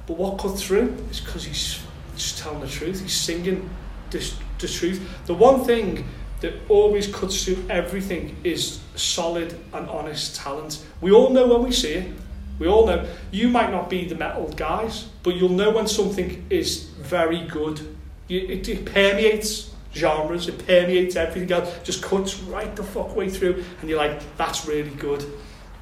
But 0.06 0.18
what 0.18 0.38
cut 0.38 0.58
through 0.58 0.94
is 1.10 1.20
because 1.20 1.44
he's 1.44 1.80
just 2.14 2.38
telling 2.38 2.60
the 2.60 2.68
truth. 2.68 3.00
He's 3.00 3.14
singing 3.14 3.70
this, 4.10 4.36
the 4.58 4.68
truth. 4.68 5.00
The 5.26 5.34
one 5.34 5.64
thing 5.64 6.06
that 6.40 6.54
always 6.68 7.06
cuts 7.06 7.42
through 7.42 7.64
everything 7.70 8.36
is 8.44 8.80
solid 8.96 9.58
and 9.72 9.88
honest 9.88 10.36
talent. 10.36 10.84
We 11.00 11.10
all 11.10 11.30
know 11.30 11.46
when 11.46 11.62
we 11.62 11.72
see 11.72 11.94
it. 11.94 12.12
We 12.58 12.68
all 12.68 12.86
know. 12.86 13.08
You 13.30 13.48
might 13.48 13.70
not 13.70 13.88
be 13.88 14.06
the 14.06 14.14
metal 14.14 14.48
guys, 14.52 15.08
but 15.22 15.36
you'll 15.36 15.48
know 15.48 15.70
when 15.70 15.88
something 15.88 16.44
is 16.50 16.84
very 17.00 17.46
good. 17.46 17.80
It, 18.28 18.68
it 18.68 18.84
permeates 18.84 19.73
genres, 19.94 20.48
it 20.48 20.66
permeates 20.66 21.16
everything 21.16 21.50
else, 21.52 21.72
just 21.84 22.02
cuts 22.02 22.40
right 22.40 22.74
the 22.76 22.82
fuck 22.82 23.14
way 23.16 23.28
through, 23.30 23.62
and 23.80 23.88
you're 23.88 23.98
like, 23.98 24.20
that's 24.36 24.66
really 24.66 24.90
good. 24.90 25.24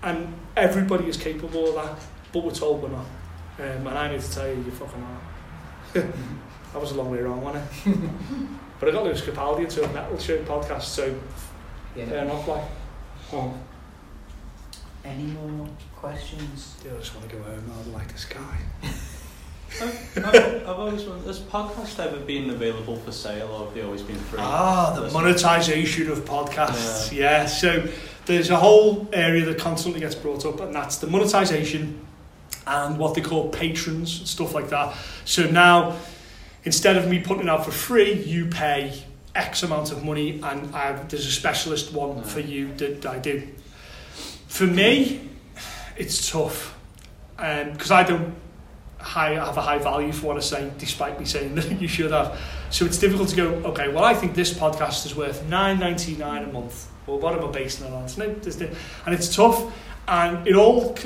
And 0.03 0.35
everybody 0.57 1.09
is 1.09 1.17
capable 1.17 1.69
of 1.69 1.75
that, 1.85 1.99
but 2.33 2.45
we're 2.45 2.51
told 2.53 2.83
we're 2.83 2.89
not. 2.91 3.07
Um, 3.59 3.87
and 3.87 3.99
I 3.99 4.11
need 4.11 4.21
to 4.21 4.31
tell 4.33 4.49
you, 4.49 4.55
you 4.65 4.71
fucking 4.71 5.03
are. 5.03 5.21
that 6.73 6.81
was 6.81 6.91
a 6.93 6.95
long 6.95 7.11
way 7.11 7.19
around, 7.19 7.43
wasn't 7.43 7.65
it? 7.87 8.11
but 8.81 8.89
I 8.89 8.93
got 8.93 9.05
Lewis 9.05 9.21
Capaldi 9.21 9.61
into 9.61 9.85
a 9.85 9.93
metal 9.93 10.19
show 10.19 10.39
podcast, 10.45 10.83
so 10.83 11.15
Yeah. 11.95 12.07
fair 12.07 12.25
enough, 12.25 12.49
like. 12.49 12.65
Oh, 13.33 13.55
Any 15.05 15.25
more 15.25 15.69
questions? 15.95 16.77
yeah, 16.85 16.93
I 16.95 16.99
just 16.99 17.15
want 17.15 17.29
to 17.31 17.37
go 17.37 17.43
home. 17.43 17.71
I 17.87 17.91
like 17.97 18.11
this 18.13 18.25
guy. 18.41 18.59
I've, 19.81 20.19
I've, 20.25 20.35
I've 20.35 20.69
always 20.69 21.05
wondered, 21.05 21.27
has 21.27 21.41
podcast 21.41 21.99
ever 21.99 22.19
been 22.19 22.51
available 22.51 22.97
for 22.97 23.13
sale 23.13 23.49
or 23.49 23.65
have 23.67 23.75
they 23.75 23.83
always 23.83 24.03
been 24.03 24.17
free? 24.17 24.39
Ah, 24.43 24.93
the 24.99 25.11
monetization 25.11 26.11
of 26.11 26.25
podcasts. 26.25 27.13
Yeah. 27.13 27.47
so 27.47 27.89
there's 28.27 28.51
a 28.51 28.57
whole 28.57 29.09
area 29.13 29.45
that 29.47 29.59
constantly 29.59 30.01
gets 30.01 30.15
brought 30.15 30.45
up, 30.45 30.61
and 30.61 30.75
that's 30.75 30.99
the 30.99 31.07
monetization 31.07 32.07
and 32.67 32.99
what 32.99 33.15
they 33.15 33.21
call 33.21 33.49
patrons 33.49 34.19
and 34.19 34.29
stuff 34.29 34.55
like 34.55 34.69
that. 34.71 34.97
So 35.25 35.51
now, 35.51 35.97
instead 36.65 36.97
of 36.97 37.09
me 37.09 37.21
putting 37.21 37.45
it 37.45 37.49
out 37.49 37.65
for 37.65 37.73
free, 37.73 38.13
you 38.13 38.47
pay 38.47 39.03
X 39.35 39.63
amount 39.65 39.91
of 39.91 40.05
money, 40.05 40.41
and 40.43 40.75
I, 40.75 40.93
there's 41.09 41.27
a 41.27 41.31
specialist 41.33 41.93
one 41.93 42.19
Yeah. 42.19 42.23
for 42.23 42.41
you 42.41 42.73
that 42.75 43.07
I 43.07 43.19
do. 43.19 43.49
For 44.47 44.65
me, 44.65 45.29
it's 45.97 46.31
tough 46.31 46.79
because 47.37 47.91
I 47.91 48.05
don't 48.05 48.35
high, 49.03 49.35
have 49.35 49.57
a 49.57 49.63
high 49.63 49.79
value 49.79 50.13
for 50.13 50.29
what 50.29 50.37
I 50.37 50.41
say, 50.41 50.71
despite 50.79 51.19
me 51.19 51.27
saying 51.27 51.55
that 51.57 51.81
you 51.81 51.89
should 51.89 52.13
have. 52.13 52.39
So 52.71 52.85
it's 52.87 52.99
difficult 52.99 53.29
to 53.31 53.37
go, 53.37 53.49
okay, 53.71 53.89
well, 53.89 54.05
I 54.05 54.15
think 54.15 54.35
this 54.35 54.53
podcast 54.53 55.05
is 55.07 55.15
worth 55.15 55.45
nine 55.49 55.79
ninety 55.79 56.17
nine 56.17 56.45
a 56.45 56.53
month. 56.53 56.89
Well, 57.07 57.19
what 57.19 57.35
am 57.35 57.45
I 57.45 57.51
basing 57.51 57.87
it 57.87 57.93
on? 57.93 58.09
No, 58.17 58.27
and 58.27 59.15
it's 59.15 59.35
tough, 59.35 59.73
and 60.07 60.47
it 60.47 60.55
all, 60.55 60.97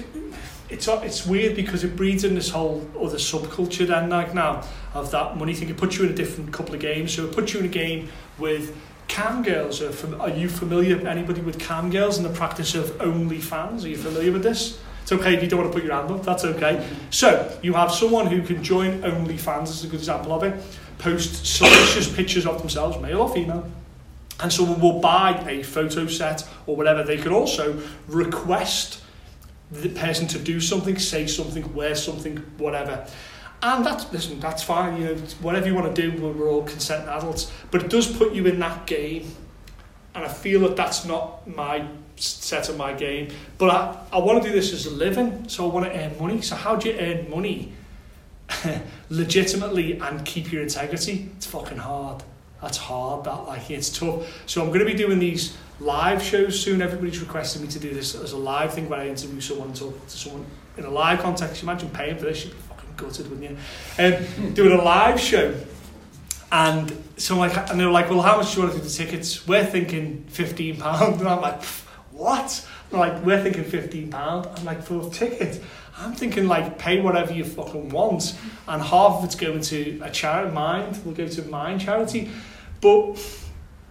it's 0.68 0.86
it's 0.88 1.26
weird 1.26 1.56
because 1.56 1.84
it 1.84 1.96
breeds 1.96 2.24
in 2.24 2.34
this 2.34 2.50
whole 2.50 2.86
other 3.00 3.16
subculture 3.16 3.86
then, 3.86 4.10
like 4.10 4.34
now, 4.34 4.62
of 4.94 5.10
that 5.10 5.36
money 5.36 5.54
thing. 5.54 5.68
It 5.68 5.76
puts 5.76 5.98
you 5.98 6.04
in 6.04 6.10
a 6.10 6.14
different 6.14 6.52
couple 6.52 6.74
of 6.74 6.80
games. 6.80 7.14
So 7.14 7.24
it 7.26 7.32
puts 7.32 7.54
you 7.54 7.60
in 7.60 7.66
a 7.66 7.70
game 7.70 8.08
with 8.38 8.76
cam 9.08 9.42
girls. 9.42 9.80
Are, 9.80 10.20
are 10.20 10.30
you 10.30 10.48
familiar, 10.48 11.06
anybody 11.06 11.40
with 11.40 11.58
cam 11.58 11.90
girls 11.90 12.18
and 12.18 12.26
the 12.26 12.30
practice 12.30 12.74
of 12.74 12.86
OnlyFans? 12.98 13.84
Are 13.84 13.88
you 13.88 13.96
familiar 13.96 14.32
with 14.32 14.42
this? 14.42 14.78
It's 15.06 15.12
okay 15.12 15.36
if 15.36 15.40
you 15.44 15.48
don't 15.48 15.60
want 15.60 15.72
to 15.72 15.78
put 15.78 15.86
your 15.86 15.94
hand 15.94 16.10
up, 16.10 16.24
that's 16.24 16.44
okay. 16.44 16.84
So, 17.10 17.56
you 17.62 17.74
have 17.74 17.92
someone 17.92 18.26
who 18.26 18.42
can 18.42 18.60
join 18.64 19.02
OnlyFans, 19.02 19.68
as 19.68 19.84
a 19.84 19.86
good 19.86 20.00
example 20.00 20.32
of 20.32 20.42
it, 20.42 20.60
post 20.98 21.46
salacious 21.46 22.12
pictures 22.12 22.44
of 22.44 22.58
themselves, 22.58 23.00
male 23.00 23.20
or 23.20 23.32
female, 23.32 23.70
and 24.40 24.52
someone 24.52 24.80
will 24.80 24.98
buy 24.98 25.44
a 25.48 25.62
photo 25.62 26.08
set 26.08 26.44
or 26.66 26.74
whatever, 26.74 27.04
they 27.04 27.18
could 27.18 27.30
also 27.30 27.80
request 28.08 29.00
the 29.70 29.90
person 29.90 30.26
to 30.26 30.40
do 30.40 30.60
something, 30.60 30.98
say 30.98 31.28
something, 31.28 31.72
wear 31.72 31.94
something, 31.94 32.38
whatever. 32.58 33.06
And 33.62 33.86
that's 33.86 34.12
listen, 34.12 34.40
that's 34.40 34.64
fine. 34.64 35.00
You 35.00 35.06
know, 35.06 35.14
whatever 35.40 35.68
you 35.68 35.74
want 35.76 35.94
to 35.94 36.10
do, 36.10 36.20
we're 36.20 36.48
all 36.48 36.64
consenting 36.64 37.08
adults. 37.10 37.52
But 37.70 37.84
it 37.84 37.90
does 37.90 38.08
put 38.08 38.34
you 38.34 38.44
in 38.46 38.58
that 38.58 38.88
game, 38.88 39.30
and 40.16 40.24
I 40.24 40.28
feel 40.28 40.62
that 40.62 40.74
that's 40.74 41.04
not 41.04 41.46
my 41.46 41.86
set 42.16 42.68
of 42.68 42.76
my 42.76 42.92
game. 42.92 43.28
But 43.58 43.70
I, 43.70 44.06
I 44.12 44.18
want 44.18 44.42
to 44.42 44.48
do 44.48 44.54
this 44.54 44.72
as 44.72 44.86
a 44.86 44.90
living, 44.90 45.48
so 45.48 45.68
I 45.68 45.72
want 45.72 45.86
to 45.86 45.98
earn 45.98 46.18
money. 46.18 46.40
So 46.40 46.56
how 46.56 46.76
do 46.76 46.88
you 46.88 46.98
earn 46.98 47.30
money 47.30 47.72
legitimately 49.10 49.98
and 49.98 50.24
keep 50.24 50.52
your 50.52 50.62
integrity? 50.62 51.30
It's 51.36 51.46
fucking 51.46 51.78
hard. 51.78 52.22
That's 52.62 52.78
hard. 52.78 53.24
That 53.24 53.46
like 53.46 53.70
it's 53.70 53.90
tough. 53.90 54.42
So 54.46 54.62
I'm 54.62 54.68
going 54.68 54.80
to 54.80 54.86
be 54.86 54.94
doing 54.94 55.18
these 55.18 55.56
live 55.78 56.22
shows 56.22 56.58
soon. 56.58 56.80
Everybody's 56.80 57.20
requested 57.20 57.62
me 57.62 57.68
to 57.68 57.78
do 57.78 57.92
this 57.92 58.14
as 58.14 58.32
a 58.32 58.36
live 58.36 58.74
thing 58.74 58.88
where 58.88 59.00
I 59.00 59.08
interview 59.08 59.40
someone 59.40 59.68
and 59.68 59.76
talk 59.76 60.06
to 60.06 60.16
someone 60.16 60.46
in 60.76 60.84
a 60.84 60.90
live 60.90 61.20
context. 61.20 61.62
You 61.62 61.68
imagine 61.68 61.90
paying 61.90 62.16
for 62.16 62.24
this? 62.24 62.44
You'd 62.44 62.54
be 62.54 62.60
fucking 62.60 62.90
gutted, 62.96 63.30
wouldn't 63.30 63.50
you? 63.50 63.56
Um, 64.02 64.54
doing 64.54 64.72
a 64.72 64.82
live 64.82 65.20
show. 65.20 65.54
And 66.50 67.04
so 67.16 67.34
I'm 67.34 67.40
like, 67.40 67.70
and 67.70 67.78
they're 67.78 67.90
like, 67.90 68.08
well, 68.08 68.22
how 68.22 68.38
much 68.38 68.54
do 68.54 68.60
you 68.60 68.66
want 68.66 68.76
to 68.76 68.82
do 68.82 68.88
the 68.88 68.94
tickets? 68.94 69.46
We're 69.46 69.66
thinking 69.66 70.24
fifteen 70.28 70.76
pound, 70.76 71.20
and 71.20 71.28
I'm 71.28 71.40
like, 71.40 71.62
what? 72.16 72.66
I'm 72.92 72.98
like, 72.98 73.24
we're 73.24 73.42
thinking 73.42 73.64
fifteen 73.64 74.10
pound. 74.10 74.48
I'm 74.56 74.64
like, 74.64 74.82
for 74.82 75.06
a 75.06 75.10
ticket. 75.10 75.62
I'm 75.98 76.12
thinking 76.12 76.46
like 76.46 76.78
pay 76.78 77.00
whatever 77.00 77.32
you 77.32 77.44
fucking 77.44 77.88
want, 77.88 78.36
and 78.68 78.82
half 78.82 79.16
of 79.16 79.24
it's 79.24 79.34
going 79.34 79.60
to 79.62 80.00
a 80.02 80.10
charity. 80.10 80.52
Mind 80.52 81.04
will 81.04 81.12
go 81.12 81.26
to 81.26 81.42
Mind 81.44 81.80
charity, 81.80 82.30
but 82.80 83.16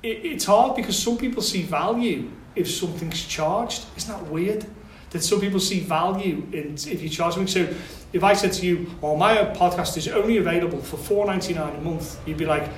it, 0.03 0.25
it's 0.25 0.45
hard 0.45 0.75
because 0.75 1.01
some 1.01 1.17
people 1.17 1.41
see 1.41 1.63
value 1.63 2.31
if 2.55 2.69
something's 2.69 3.25
charged. 3.25 3.85
Isn't 3.97 4.13
that 4.13 4.31
weird? 4.31 4.65
That 5.09 5.23
some 5.23 5.39
people 5.39 5.59
see 5.59 5.79
value 5.79 6.47
in 6.51 6.75
if 6.75 7.01
you 7.01 7.09
charge 7.09 7.33
something. 7.35 7.47
So 7.47 7.73
if 8.13 8.23
I 8.23 8.33
said 8.33 8.53
to 8.53 8.65
you, 8.65 8.87
"Well, 9.01 9.15
my 9.15 9.37
podcast 9.37 9.97
is 9.97 10.07
only 10.07 10.37
available 10.37 10.79
for 10.79 10.97
four 10.97 11.25
ninety 11.25 11.53
nine 11.53 11.75
a 11.75 11.81
month," 11.81 12.19
you'd 12.27 12.37
be 12.37 12.45
like, 12.45 12.69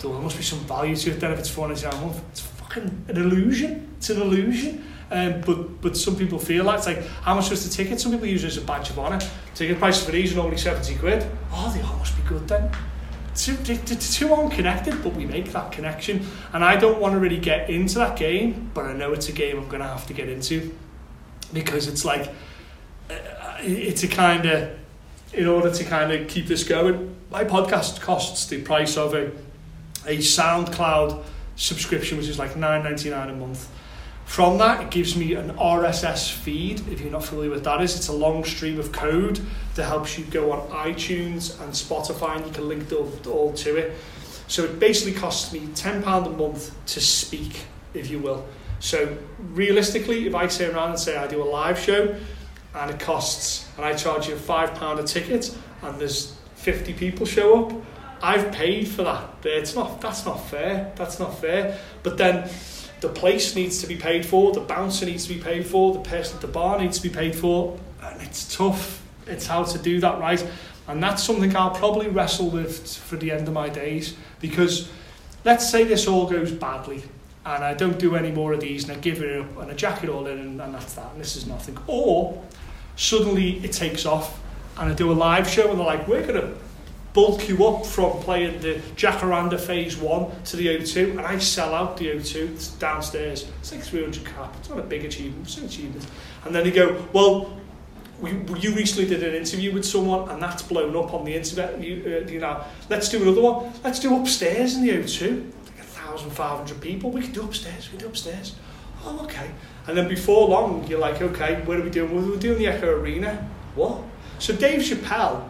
"There 0.00 0.10
must 0.10 0.36
be 0.36 0.42
some 0.42 0.60
value 0.60 0.96
to 0.96 1.10
it." 1.10 1.20
Then 1.20 1.32
if 1.32 1.38
it's 1.38 1.48
four 1.48 1.68
ninety 1.68 1.86
nine 1.86 1.94
a 1.94 2.00
month, 2.00 2.22
it's 2.30 2.40
fucking 2.40 3.06
an 3.08 3.16
illusion. 3.16 3.94
It's 3.96 4.10
an 4.10 4.20
illusion. 4.20 4.84
Um, 5.10 5.42
but 5.42 5.80
but 5.80 5.96
some 5.96 6.16
people 6.16 6.38
feel 6.38 6.64
like 6.64 6.78
it's 6.78 6.86
like 6.86 7.06
how 7.22 7.34
much 7.34 7.50
was 7.50 7.68
the 7.68 7.70
ticket? 7.70 8.00
Some 8.00 8.12
people 8.12 8.26
use 8.26 8.44
it 8.44 8.48
as 8.48 8.56
a 8.56 8.62
badge 8.62 8.90
of 8.90 8.98
honour. 8.98 9.20
Ticket 9.54 9.78
prices 9.78 10.04
for 10.04 10.12
these 10.12 10.32
are 10.32 10.36
normally 10.36 10.58
seventy 10.58 10.94
quid. 10.96 11.26
Oh, 11.52 11.72
they 11.74 11.82
all 11.82 11.96
must 11.96 12.16
be 12.16 12.22
good 12.28 12.48
then. 12.48 12.70
Two, 13.34 13.56
two, 13.56 13.76
two 13.76 14.32
aren't 14.32 14.52
connected, 14.52 15.02
but 15.02 15.12
we 15.14 15.26
make 15.26 15.50
that 15.52 15.72
connection. 15.72 16.24
And 16.52 16.64
I 16.64 16.76
don't 16.76 17.00
want 17.00 17.14
to 17.14 17.18
really 17.18 17.38
get 17.38 17.68
into 17.68 17.98
that 17.98 18.16
game, 18.16 18.70
but 18.74 18.84
I 18.84 18.92
know 18.92 19.12
it's 19.12 19.28
a 19.28 19.32
game 19.32 19.58
I'm 19.58 19.68
going 19.68 19.82
to 19.82 19.88
have 19.88 20.06
to 20.06 20.12
get 20.12 20.28
into 20.28 20.72
because 21.52 21.88
it's 21.88 22.04
like 22.04 22.28
uh, 23.10 23.14
it's 23.60 24.04
a 24.04 24.08
kind 24.08 24.46
of 24.46 24.78
in 25.32 25.48
order 25.48 25.70
to 25.70 25.84
kind 25.84 26.12
of 26.12 26.28
keep 26.28 26.46
this 26.46 26.62
going. 26.62 27.16
My 27.30 27.44
podcast 27.44 28.00
costs 28.00 28.46
the 28.46 28.62
price 28.62 28.96
of 28.96 29.14
a 29.14 29.32
a 30.06 30.18
SoundCloud 30.18 31.24
subscription, 31.56 32.18
which 32.18 32.28
is 32.28 32.38
like 32.38 32.56
nine 32.56 32.84
ninety 32.84 33.10
nine 33.10 33.30
a 33.30 33.34
month. 33.34 33.68
From 34.24 34.58
that, 34.58 34.82
it 34.82 34.90
gives 34.90 35.16
me 35.16 35.34
an 35.34 35.50
RSS 35.50 36.32
feed. 36.32 36.80
If 36.88 37.00
you're 37.00 37.12
not 37.12 37.24
familiar 37.24 37.50
with 37.50 37.64
that 37.64 37.80
is, 37.80 37.94
it's 37.96 38.08
a 38.08 38.12
long 38.12 38.42
stream 38.44 38.80
of 38.80 38.90
code 38.90 39.40
that 39.76 39.84
helps 39.84 40.18
you 40.18 40.24
go 40.24 40.50
on 40.50 40.68
iTunes 40.70 41.60
and 41.62 41.72
Spotify, 41.72 42.36
and 42.36 42.46
you 42.46 42.52
can 42.52 42.68
link 42.68 42.90
all, 43.26 43.52
to 43.52 43.76
it. 43.76 43.96
So 44.48 44.64
it 44.64 44.80
basically 44.80 45.18
costs 45.18 45.52
me 45.52 45.68
ten 45.74 46.02
pound 46.02 46.26
a 46.26 46.30
month 46.30 46.74
to 46.86 47.00
speak, 47.00 47.64
if 47.92 48.10
you 48.10 48.18
will. 48.18 48.44
So 48.80 49.16
realistically, 49.38 50.26
if 50.26 50.34
I 50.34 50.46
turn 50.46 50.74
around 50.74 50.90
and 50.90 50.98
say 50.98 51.16
I 51.16 51.26
do 51.26 51.42
a 51.42 51.44
live 51.44 51.78
show, 51.78 52.16
and 52.74 52.90
it 52.90 52.98
costs, 52.98 53.68
and 53.76 53.86
I 53.86 53.94
charge 53.94 54.28
you 54.28 54.36
five 54.36 54.74
pound 54.74 54.98
a 54.98 55.04
ticket, 55.04 55.56
and 55.82 55.98
there's 55.98 56.36
fifty 56.56 56.92
people 56.92 57.24
show 57.24 57.66
up, 57.66 57.72
I've 58.20 58.52
paid 58.52 58.88
for 58.88 59.04
that. 59.04 59.30
It's 59.44 59.74
not. 59.74 60.00
That's 60.00 60.26
not 60.26 60.36
fair. 60.48 60.92
That's 60.96 61.20
not 61.20 61.38
fair. 61.38 61.78
But 62.02 62.18
then 62.18 62.48
the 63.04 63.10
place 63.10 63.54
needs 63.54 63.82
to 63.82 63.86
be 63.86 63.96
paid 63.96 64.24
for, 64.24 64.52
the 64.52 64.60
bouncer 64.60 65.04
needs 65.04 65.26
to 65.26 65.34
be 65.34 65.38
paid 65.38 65.66
for, 65.66 65.92
the 65.92 66.00
person 66.00 66.36
at 66.36 66.40
the 66.40 66.48
bar 66.48 66.78
needs 66.78 66.98
to 66.98 67.06
be 67.06 67.14
paid 67.14 67.36
for, 67.36 67.78
and 68.02 68.22
it's 68.22 68.56
tough. 68.56 69.02
It's 69.26 69.46
how 69.46 69.62
to 69.62 69.78
do 69.78 70.00
that 70.00 70.18
right. 70.18 70.44
And 70.88 71.02
that's 71.02 71.22
something 71.22 71.54
I'll 71.54 71.70
probably 71.70 72.08
wrestle 72.08 72.48
with 72.48 72.96
for 72.96 73.16
the 73.16 73.30
end 73.30 73.46
of 73.46 73.52
my 73.52 73.68
days 73.68 74.16
because 74.40 74.88
let's 75.44 75.68
say 75.68 75.84
this 75.84 76.06
all 76.06 76.28
goes 76.28 76.50
badly 76.50 77.02
and 77.44 77.62
I 77.62 77.74
don't 77.74 77.98
do 77.98 78.16
any 78.16 78.30
more 78.30 78.54
of 78.54 78.60
these 78.60 78.84
and 78.84 78.96
I 78.96 79.00
give 79.00 79.22
it 79.22 79.38
up 79.38 79.58
and 79.58 79.70
I 79.70 79.74
jack 79.74 80.02
it 80.02 80.08
all 80.08 80.26
in 80.26 80.38
and, 80.38 80.60
and 80.60 80.74
that's 80.74 80.94
that 80.94 81.12
and 81.12 81.20
this 81.20 81.36
is 81.36 81.46
nothing. 81.46 81.76
Or 81.86 82.42
suddenly 82.96 83.58
it 83.64 83.72
takes 83.72 84.06
off 84.06 84.40
and 84.78 84.90
I 84.90 84.94
do 84.94 85.12
a 85.12 85.14
live 85.14 85.46
show 85.48 85.68
and 85.70 85.78
they're 85.78 85.86
like, 85.86 86.08
we're 86.08 86.26
going 86.26 86.40
to 86.40 86.54
bulk 87.14 87.48
you 87.48 87.64
up 87.64 87.86
from 87.86 88.10
playing 88.20 88.60
the 88.60 88.74
Jacaranda 88.96 89.58
Phase 89.58 89.96
1 89.96 90.42
to 90.46 90.56
the 90.56 90.66
O2 90.66 91.10
and 91.10 91.20
I 91.20 91.38
sell 91.38 91.72
out 91.72 91.96
the 91.96 92.08
O2 92.08 92.78
downstairs. 92.80 93.46
It's 93.60 93.72
like 93.72 93.82
300 93.82 94.26
cap. 94.26 94.54
It's 94.58 94.68
not 94.68 94.80
a 94.80 94.82
big 94.82 95.04
achievement. 95.04 95.46
It's 95.46 95.56
an 95.56 95.66
achievement. 95.66 96.06
And 96.44 96.52
then 96.54 96.64
they 96.64 96.72
go, 96.72 97.06
well, 97.12 97.56
we, 98.20 98.32
you 98.58 98.74
recently 98.74 99.08
did 99.08 99.22
an 99.22 99.32
interview 99.32 99.72
with 99.72 99.84
someone 99.84 100.28
and 100.28 100.42
that's 100.42 100.62
blown 100.62 100.96
up 100.96 101.14
on 101.14 101.24
the 101.24 101.34
internet. 101.34 101.80
You, 101.80 102.02
uh, 102.04 102.28
you 102.28 102.40
know, 102.40 102.64
let's 102.90 103.08
do 103.08 103.22
another 103.22 103.40
one. 103.40 103.72
Let's 103.84 104.00
do 104.00 104.20
upstairs 104.20 104.74
in 104.74 104.82
the 104.84 104.90
O2. 104.90 105.52
Like 105.66 105.78
1,500 105.78 106.80
people. 106.80 107.12
We 107.12 107.22
can 107.22 107.32
do 107.32 107.44
upstairs. 107.44 107.86
We 107.86 107.90
can 107.90 107.98
do 108.00 108.06
upstairs. 108.06 108.56
Oh, 109.04 109.20
okay. 109.22 109.52
And 109.86 109.96
then 109.96 110.08
before 110.08 110.48
long, 110.48 110.84
you're 110.88 110.98
like, 110.98 111.22
okay, 111.22 111.62
what 111.64 111.78
are 111.78 111.82
we 111.82 111.90
doing? 111.90 112.12
We're 112.12 112.36
doing 112.38 112.58
the 112.58 112.66
Echo 112.66 112.90
Arena. 112.90 113.48
What? 113.76 114.02
So 114.40 114.52
Dave 114.56 114.80
Chappelle 114.80 115.48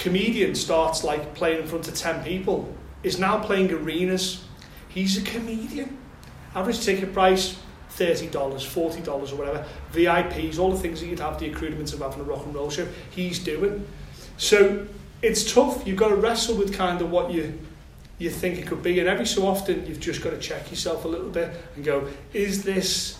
comedian 0.00 0.54
starts 0.54 1.04
like 1.04 1.34
playing 1.34 1.60
in 1.60 1.66
front 1.66 1.86
of 1.86 1.94
10 1.94 2.24
people 2.24 2.74
is 3.02 3.18
now 3.18 3.38
playing 3.38 3.72
arenas. 3.72 4.44
He's 4.88 5.18
a 5.18 5.22
comedian. 5.22 5.98
Average 6.54 6.80
ticket 6.80 7.12
price 7.12 7.58
$30, 7.92 8.30
$40 8.30 9.32
or 9.32 9.36
whatever. 9.36 9.66
VIPs, 9.92 10.58
all 10.58 10.70
the 10.70 10.78
things 10.78 11.00
that 11.00 11.06
you'd 11.06 11.20
have 11.20 11.38
the 11.38 11.50
accoutrements 11.50 11.92
of 11.92 12.00
having 12.00 12.20
a 12.20 12.22
rock 12.22 12.44
and 12.46 12.54
roll 12.54 12.70
show, 12.70 12.86
he's 13.10 13.38
doing. 13.38 13.86
So 14.36 14.86
it's 15.22 15.52
tough. 15.52 15.86
You've 15.86 15.98
got 15.98 16.08
to 16.08 16.16
wrestle 16.16 16.56
with 16.56 16.74
kind 16.74 17.00
of 17.02 17.10
what 17.10 17.30
you 17.30 17.58
you 18.18 18.28
think 18.28 18.58
it 18.58 18.66
could 18.66 18.82
be. 18.82 19.00
And 19.00 19.08
every 19.08 19.26
so 19.26 19.46
often 19.46 19.86
you've 19.86 19.98
just 19.98 20.22
got 20.22 20.30
to 20.30 20.38
check 20.38 20.70
yourself 20.70 21.06
a 21.06 21.08
little 21.08 21.30
bit 21.30 21.50
and 21.74 21.82
go, 21.82 22.06
is 22.34 22.62
this 22.62 23.18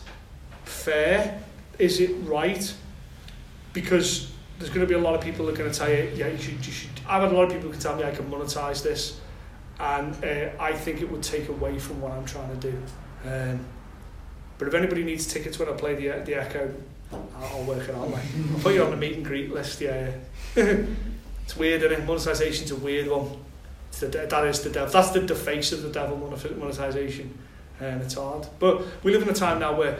fair? 0.65 1.43
Is 1.79 2.01
it 2.01 2.15
right? 2.25 2.73
Because 3.73 4.31
there's 4.61 4.71
going 4.71 4.87
to 4.87 4.87
be 4.87 4.95
a 4.95 5.03
lot 5.03 5.15
of 5.15 5.23
people 5.23 5.47
that 5.47 5.55
are 5.55 5.57
going 5.57 5.73
to 5.73 5.77
tell 5.77 5.89
you, 5.89 6.13
yeah, 6.15 6.29
you 6.29 6.37
should, 6.37 6.65
you 6.65 6.73
should. 6.73 6.91
I've 7.09 7.23
had 7.23 7.33
a 7.33 7.35
lot 7.35 7.45
of 7.45 7.53
people 7.53 7.73
who 7.73 7.81
tell 7.81 7.97
me 7.97 8.05
I 8.05 8.11
can 8.11 8.31
monetize 8.31 8.83
this, 8.83 9.19
and 9.81 10.15
uh, 10.23 10.51
I 10.61 10.75
think 10.75 11.01
it 11.01 11.11
would 11.11 11.23
take 11.23 11.49
away 11.49 11.79
from 11.79 12.01
what 12.03 12.13
I'm 12.13 12.27
trying 12.27 12.51
to 12.61 12.71
do. 12.71 12.83
Um, 13.25 13.65
but 14.59 14.69
if 14.69 14.75
anybody 14.75 15.03
needs 15.03 15.27
tickets 15.27 15.59
when 15.59 15.71
I 15.71 15.73
play 15.73 15.95
the 15.95 16.23
the 16.25 16.35
Echo, 16.35 16.75
I'll 17.11 17.65
work 17.65 17.89
it 17.89 17.95
out. 17.95 18.13
I'll 18.13 18.61
put 18.61 18.75
you 18.75 18.85
on 18.85 18.91
the 18.91 18.99
meet 18.99 19.17
and 19.17 19.25
greet 19.25 19.51
list. 19.51 19.81
Yeah, 19.81 20.11
it's 20.55 21.57
weird, 21.57 21.83
isn't 21.83 22.03
it? 22.03 22.07
Monetization's 22.07 22.71
a 22.71 22.77
weird 22.77 23.09
one. 23.09 23.39
It's 23.89 24.01
the, 24.01 24.09
that 24.09 24.47
is 24.47 24.61
the 24.61 24.69
devil. 24.69 24.93
That's 24.93 25.11
the, 25.11 25.21
the 25.21 25.35
face 25.35 25.73
of 25.73 25.81
the 25.83 25.89
devil. 25.89 26.19
Monetization, 26.19 27.37
and 27.81 28.03
it's 28.03 28.15
hard. 28.15 28.47
But 28.59 28.85
we 29.03 29.13
live 29.13 29.23
in 29.23 29.31
a 29.31 29.35
time 29.35 29.59
now 29.59 29.75
where 29.75 29.99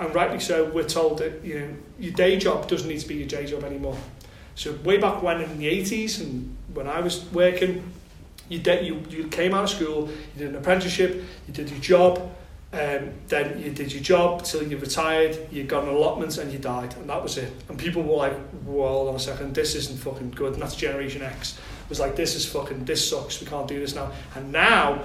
and 0.00 0.14
rightly 0.14 0.40
so, 0.40 0.64
we're 0.64 0.88
told 0.88 1.18
that 1.18 1.44
you 1.44 1.60
know 1.60 1.68
your 1.98 2.12
day 2.12 2.38
job 2.38 2.68
doesn't 2.68 2.88
need 2.88 3.00
to 3.00 3.08
be 3.08 3.14
your 3.16 3.28
day 3.28 3.46
job 3.46 3.64
anymore. 3.64 3.96
So 4.54 4.72
way 4.84 4.98
back 4.98 5.22
when 5.22 5.40
in 5.40 5.58
the 5.58 5.66
80s 5.66 6.20
and 6.20 6.56
when 6.72 6.86
I 6.86 7.00
was 7.00 7.24
working, 7.32 7.92
you, 8.48 8.58
de- 8.58 8.84
you, 8.84 9.02
you 9.08 9.28
came 9.28 9.54
out 9.54 9.64
of 9.64 9.70
school, 9.70 10.08
you 10.08 10.38
did 10.38 10.48
an 10.50 10.56
apprenticeship, 10.56 11.24
you 11.46 11.54
did 11.54 11.70
your 11.70 11.80
job, 11.80 12.18
um, 12.72 13.12
then 13.28 13.60
you 13.60 13.70
did 13.70 13.92
your 13.92 14.02
job 14.02 14.44
till 14.44 14.62
you 14.62 14.76
retired, 14.78 15.36
you 15.50 15.64
got 15.64 15.84
an 15.84 15.90
allotment 15.90 16.38
and 16.38 16.52
you 16.52 16.58
died, 16.58 16.94
and 16.96 17.08
that 17.08 17.22
was 17.22 17.38
it. 17.38 17.52
And 17.68 17.78
people 17.78 18.02
were 18.02 18.16
like, 18.16 18.34
well, 18.64 18.88
hold 18.88 19.08
on 19.08 19.14
a 19.14 19.18
second, 19.18 19.54
this 19.54 19.74
isn't 19.74 19.98
fucking 19.98 20.32
good, 20.32 20.54
and 20.54 20.62
that's 20.62 20.76
Generation 20.76 21.22
X. 21.22 21.58
It 21.84 21.88
was 21.88 22.00
like, 22.00 22.16
this 22.16 22.34
is 22.34 22.44
fucking, 22.46 22.84
this 22.84 23.08
sucks, 23.08 23.40
we 23.40 23.46
can't 23.46 23.68
do 23.68 23.78
this 23.80 23.94
now. 23.94 24.12
And 24.34 24.52
now, 24.52 25.02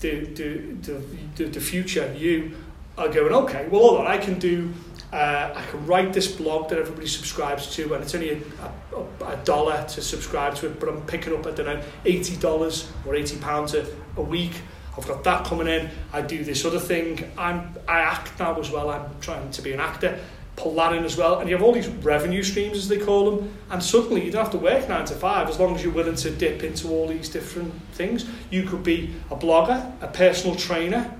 the, 0.00 0.26
the, 0.26 0.58
the, 0.82 1.02
the, 1.36 1.44
the 1.44 1.60
future, 1.60 2.14
you, 2.16 2.54
are 2.98 3.08
going, 3.08 3.32
okay, 3.32 3.68
well, 3.68 3.82
hold 3.82 4.00
on, 4.00 4.06
I 4.06 4.18
can 4.18 4.38
do, 4.38 4.72
uh, 5.12 5.52
I 5.54 5.62
can 5.70 5.86
write 5.86 6.12
this 6.12 6.30
blog 6.30 6.70
that 6.70 6.78
everybody 6.78 7.06
subscribes 7.06 7.74
to, 7.76 7.94
and 7.94 8.02
it's 8.02 8.14
only 8.14 8.30
a, 8.30 8.96
a, 8.96 9.32
a 9.32 9.36
dollar 9.44 9.84
to 9.88 10.00
subscribe 10.00 10.54
to 10.56 10.66
it, 10.66 10.80
but 10.80 10.88
I'm 10.88 11.02
picking 11.02 11.34
up, 11.34 11.46
I 11.46 11.50
don't 11.50 11.66
know, 11.66 11.82
$80 12.04 12.88
or 13.06 13.14
£80 13.14 13.74
a, 13.74 14.20
a 14.20 14.22
week. 14.22 14.52
I've 14.96 15.06
got 15.06 15.24
that 15.24 15.44
coming 15.44 15.66
in. 15.66 15.90
I 16.12 16.22
do 16.22 16.42
this 16.42 16.64
other 16.64 16.78
thing. 16.80 17.30
I'm, 17.36 17.74
I 17.86 18.00
act 18.00 18.38
now 18.38 18.58
as 18.58 18.70
well. 18.70 18.88
I'm 18.88 19.08
trying 19.20 19.50
to 19.50 19.62
be 19.62 19.72
an 19.72 19.80
actor. 19.80 20.18
Pull 20.56 20.74
that 20.76 20.94
in 20.94 21.04
as 21.04 21.18
well. 21.18 21.38
And 21.38 21.50
you 21.50 21.54
have 21.54 21.62
all 21.62 21.72
these 21.72 21.88
revenue 21.88 22.42
streams, 22.42 22.78
as 22.78 22.88
they 22.88 22.98
call 22.98 23.30
them. 23.30 23.52
And 23.70 23.82
suddenly 23.82 24.24
you 24.24 24.30
don't 24.30 24.44
have 24.44 24.52
to 24.52 24.58
work 24.58 24.88
nine 24.88 25.04
to 25.04 25.14
five 25.14 25.50
as 25.50 25.60
long 25.60 25.74
as 25.74 25.84
you're 25.84 25.92
willing 25.92 26.14
to 26.14 26.30
dip 26.30 26.62
into 26.62 26.88
all 26.88 27.06
these 27.06 27.28
different 27.28 27.74
things. 27.92 28.24
You 28.50 28.62
could 28.62 28.82
be 28.82 29.14
a 29.30 29.36
blogger, 29.36 29.92
a 30.00 30.08
personal 30.08 30.56
trainer, 30.56 31.14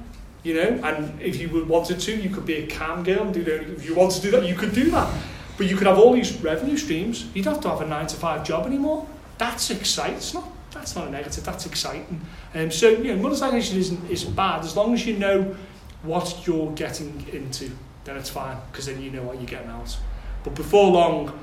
you 0.47 0.55
know. 0.55 0.81
And 0.85 1.20
if 1.20 1.40
you 1.40 1.64
wanted 1.64 1.98
to, 1.98 2.16
you 2.16 2.31
could 2.31 2.47
be 2.47 2.55
a 2.55 2.66
cam 2.66 3.02
girl 3.02 3.23
and 3.23 3.35
do 3.35 3.43
the. 3.43 3.73
If 3.73 3.85
you 3.85 3.97
wanted 3.97 4.16
to 4.16 4.23
do 4.23 4.31
that, 4.31 4.47
you 4.47 4.55
could 4.55 4.73
do 4.73 4.90
that. 4.93 5.12
But 5.59 5.66
you 5.66 5.77
could 5.77 5.86
have 5.86 5.98
all 5.98 6.12
these 6.12 6.40
revenue 6.40 6.77
streams. 6.77 7.27
You'd 7.35 7.47
have 7.47 7.60
to 7.62 7.68
have 7.68 7.81
a 7.81 7.86
nine 7.86 8.06
to 8.06 8.16
five 8.16 8.44
job 8.44 8.66
anymore. 8.66 9.06
That's 9.39 9.70
exciting. 9.70 10.16
It's 10.16 10.32
not. 10.32 10.48
That's 10.70 10.94
not 10.94 11.09
a 11.09 11.10
negative. 11.10 11.43
That's 11.43 11.66
exciting. 11.66 12.20
Um, 12.55 12.70
so 12.70 12.90
you 12.90 13.14
know, 13.14 13.23
monetization 13.23 13.78
isn't 13.78 14.10
isn't 14.10 14.36
bad 14.36 14.64
as 14.64 14.77
long 14.77 14.94
as 14.94 15.05
you 15.05 15.16
know 15.18 15.56
what 16.02 16.47
you're 16.47 16.70
getting 16.73 17.27
into. 17.32 17.73
Then 18.05 18.16
it's 18.16 18.31
fine 18.31 18.56
because 18.70 18.86
then 18.86 19.02
you 19.02 19.10
know 19.10 19.23
what 19.24 19.36
you're 19.36 19.47
getting 19.47 19.70
out. 19.70 19.97
But 20.44 20.55
before 20.55 20.93
long, 20.93 21.36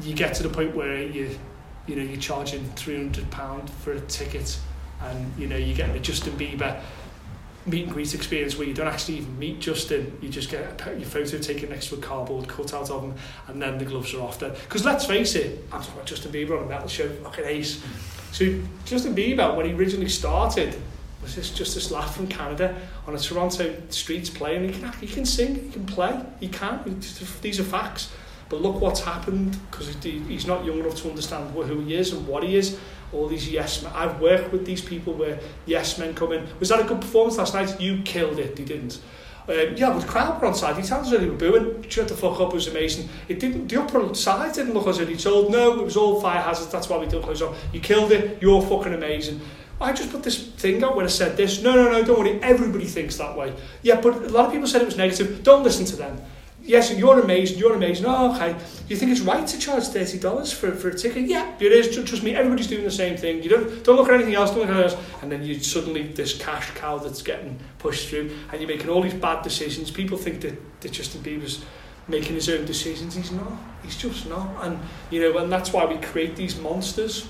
you 0.00 0.14
get 0.14 0.34
to 0.34 0.42
the 0.42 0.48
point 0.48 0.74
where 0.74 1.00
you 1.00 1.38
you 1.86 1.94
know 1.94 2.02
you're 2.02 2.20
charging 2.20 2.64
three 2.70 2.96
hundred 2.96 3.30
pound 3.30 3.70
for 3.70 3.92
a 3.92 4.00
ticket, 4.00 4.58
and 5.00 5.32
you 5.38 5.46
know 5.46 5.56
you're 5.56 5.76
getting 5.76 5.94
a 5.94 6.00
Justin 6.00 6.32
Bieber 6.32 6.80
meet 7.66 7.84
and 7.84 7.92
greet 7.92 8.14
experience 8.14 8.56
where 8.56 8.66
you 8.66 8.74
don't 8.74 8.88
actually 8.88 9.18
even 9.18 9.38
meet 9.38 9.60
Justin. 9.60 10.16
You 10.20 10.28
just 10.28 10.50
get 10.50 10.62
your 10.86 11.08
photo 11.08 11.38
taken 11.38 11.70
next 11.70 11.88
to 11.88 11.94
a 11.96 11.98
cardboard 11.98 12.48
cutout 12.48 12.90
of 12.90 13.02
him, 13.02 13.14
and 13.48 13.62
then 13.62 13.78
the 13.78 13.84
gloves 13.84 14.14
are 14.14 14.20
off. 14.20 14.38
Then 14.38 14.52
because 14.52 14.84
let's 14.84 15.06
face 15.06 15.34
it, 15.34 15.64
I'm 15.72 15.80
talking 15.80 15.94
about 15.94 16.06
Justin 16.06 16.32
Bieber 16.32 16.58
on 16.58 16.64
a 16.64 16.68
metal 16.68 16.88
show, 16.88 17.08
fucking 17.08 17.44
ace. 17.44 17.76
Mm. 17.76 18.34
So 18.34 18.60
Justin 18.84 19.14
Bieber, 19.14 19.56
when 19.56 19.66
he 19.66 19.72
originally 19.72 20.08
started, 20.08 20.74
was 21.22 21.36
this 21.36 21.50
just 21.50 21.74
this 21.74 21.90
lad 21.90 22.08
from 22.10 22.26
Canada 22.26 22.76
on 23.06 23.14
a 23.14 23.18
Toronto 23.18 23.74
streets 23.90 24.28
playing. 24.28 24.72
He 24.72 24.80
can 24.80 24.92
he 24.94 25.06
can 25.06 25.24
sing, 25.24 25.54
he 25.54 25.70
can 25.70 25.86
play, 25.86 26.20
he 26.40 26.48
can. 26.48 27.00
These 27.40 27.60
are 27.60 27.64
facts. 27.64 28.12
But 28.48 28.60
look 28.60 28.82
what's 28.82 29.00
happened 29.00 29.56
because 29.70 29.94
he's 30.02 30.46
not 30.46 30.64
young 30.64 30.78
enough 30.80 30.96
to 30.96 31.08
understand 31.08 31.52
who 31.52 31.80
he 31.80 31.94
is 31.94 32.12
and 32.12 32.26
what 32.26 32.42
he 32.42 32.56
is. 32.56 32.78
All 33.12 33.28
these 33.28 33.50
yes 33.50 33.82
men. 33.82 33.92
I've 33.94 34.20
worked 34.20 34.52
with 34.52 34.64
these 34.64 34.80
people 34.80 35.12
where 35.12 35.38
yes 35.66 35.98
men 35.98 36.14
come 36.14 36.32
in. 36.32 36.46
Was 36.58 36.70
that 36.70 36.80
a 36.80 36.84
good 36.84 37.00
performance 37.00 37.36
last 37.36 37.54
night? 37.54 37.80
You 37.80 38.02
killed 38.02 38.38
it. 38.38 38.56
They 38.56 38.64
didn't. 38.64 39.00
Um, 39.48 39.74
yeah, 39.76 39.90
but 39.90 40.06
crowd 40.06 40.40
were 40.40 40.46
on 40.46 40.54
side. 40.54 40.76
He 40.76 40.82
sounds 40.82 41.10
really 41.10 41.28
booing. 41.28 41.84
Shut 41.88 42.08
the 42.08 42.14
fuck 42.14 42.40
up. 42.40 42.50
It 42.50 42.54
was 42.54 42.68
amazing. 42.68 43.08
It 43.28 43.40
didn't. 43.40 43.68
The 43.68 43.82
upper 43.82 44.14
side 44.14 44.54
didn't 44.54 44.72
look 44.72 44.86
as 44.86 45.00
if 45.00 45.08
he 45.08 45.16
told. 45.16 45.50
No, 45.50 45.80
it 45.80 45.84
was 45.84 45.96
all 45.96 46.20
fire 46.20 46.40
hazards. 46.40 46.70
That's 46.70 46.88
why 46.88 46.98
we 46.98 47.06
didn't 47.06 47.24
close 47.24 47.42
off. 47.42 47.60
You 47.72 47.80
killed 47.80 48.12
it. 48.12 48.40
You're 48.40 48.62
fucking 48.62 48.94
amazing. 48.94 49.40
I 49.80 49.92
just 49.92 50.12
put 50.12 50.22
this 50.22 50.46
thing 50.46 50.82
out 50.84 50.94
when 50.94 51.04
I 51.04 51.08
said 51.08 51.36
this. 51.36 51.60
No, 51.60 51.74
no, 51.74 51.90
no, 51.90 52.04
don't 52.04 52.20
worry. 52.20 52.40
Everybody 52.40 52.84
thinks 52.84 53.16
that 53.16 53.36
way. 53.36 53.52
Yeah, 53.82 54.00
but 54.00 54.14
a 54.14 54.28
lot 54.28 54.46
of 54.46 54.52
people 54.52 54.68
said 54.68 54.82
it 54.82 54.86
was 54.86 54.96
negative. 54.96 55.42
Don't 55.42 55.64
listen 55.64 55.84
to 55.86 55.96
them. 55.96 56.20
Yes, 56.64 56.96
you're 56.96 57.18
amazing, 57.18 57.58
you're 57.58 57.74
amazing. 57.74 58.06
Oh, 58.06 58.34
okay. 58.34 58.52
Do 58.52 58.58
You 58.88 58.96
think 58.96 59.10
it's 59.10 59.20
right 59.20 59.44
to 59.46 59.58
charge 59.58 59.84
$30 59.84 60.54
for, 60.54 60.70
for 60.72 60.90
a 60.90 60.94
ticket? 60.96 61.24
Yeah, 61.24 61.52
it 61.58 61.72
is. 61.72 61.94
Trust 62.04 62.22
me, 62.22 62.36
everybody's 62.36 62.68
doing 62.68 62.84
the 62.84 62.90
same 62.90 63.16
thing. 63.16 63.42
You 63.42 63.50
don't, 63.50 63.84
don't 63.84 63.96
look 63.96 64.08
at 64.08 64.14
anything 64.14 64.34
else, 64.34 64.50
don't 64.50 64.60
look 64.60 64.68
at 64.68 64.76
anything 64.76 64.96
else. 64.96 65.22
And 65.22 65.32
then 65.32 65.42
you 65.42 65.58
suddenly, 65.58 66.04
this 66.04 66.38
cash 66.38 66.70
cow 66.70 66.98
that's 66.98 67.22
getting 67.22 67.58
pushed 67.78 68.08
through, 68.08 68.30
and 68.52 68.60
you're 68.60 68.68
making 68.68 68.90
all 68.90 69.02
these 69.02 69.14
bad 69.14 69.42
decisions. 69.42 69.90
People 69.90 70.16
think 70.16 70.40
that, 70.42 70.80
that 70.82 70.92
Justin 70.92 71.22
Bieber's 71.22 71.64
making 72.06 72.34
his 72.34 72.48
own 72.48 72.64
decisions. 72.64 73.16
He's 73.16 73.32
not. 73.32 73.52
He's 73.82 73.96
just 73.96 74.28
not. 74.28 74.64
And, 74.64 74.78
you 75.10 75.20
know, 75.20 75.38
and 75.38 75.52
that's 75.52 75.72
why 75.72 75.84
we 75.84 75.96
create 75.98 76.36
these 76.36 76.58
monsters. 76.60 77.28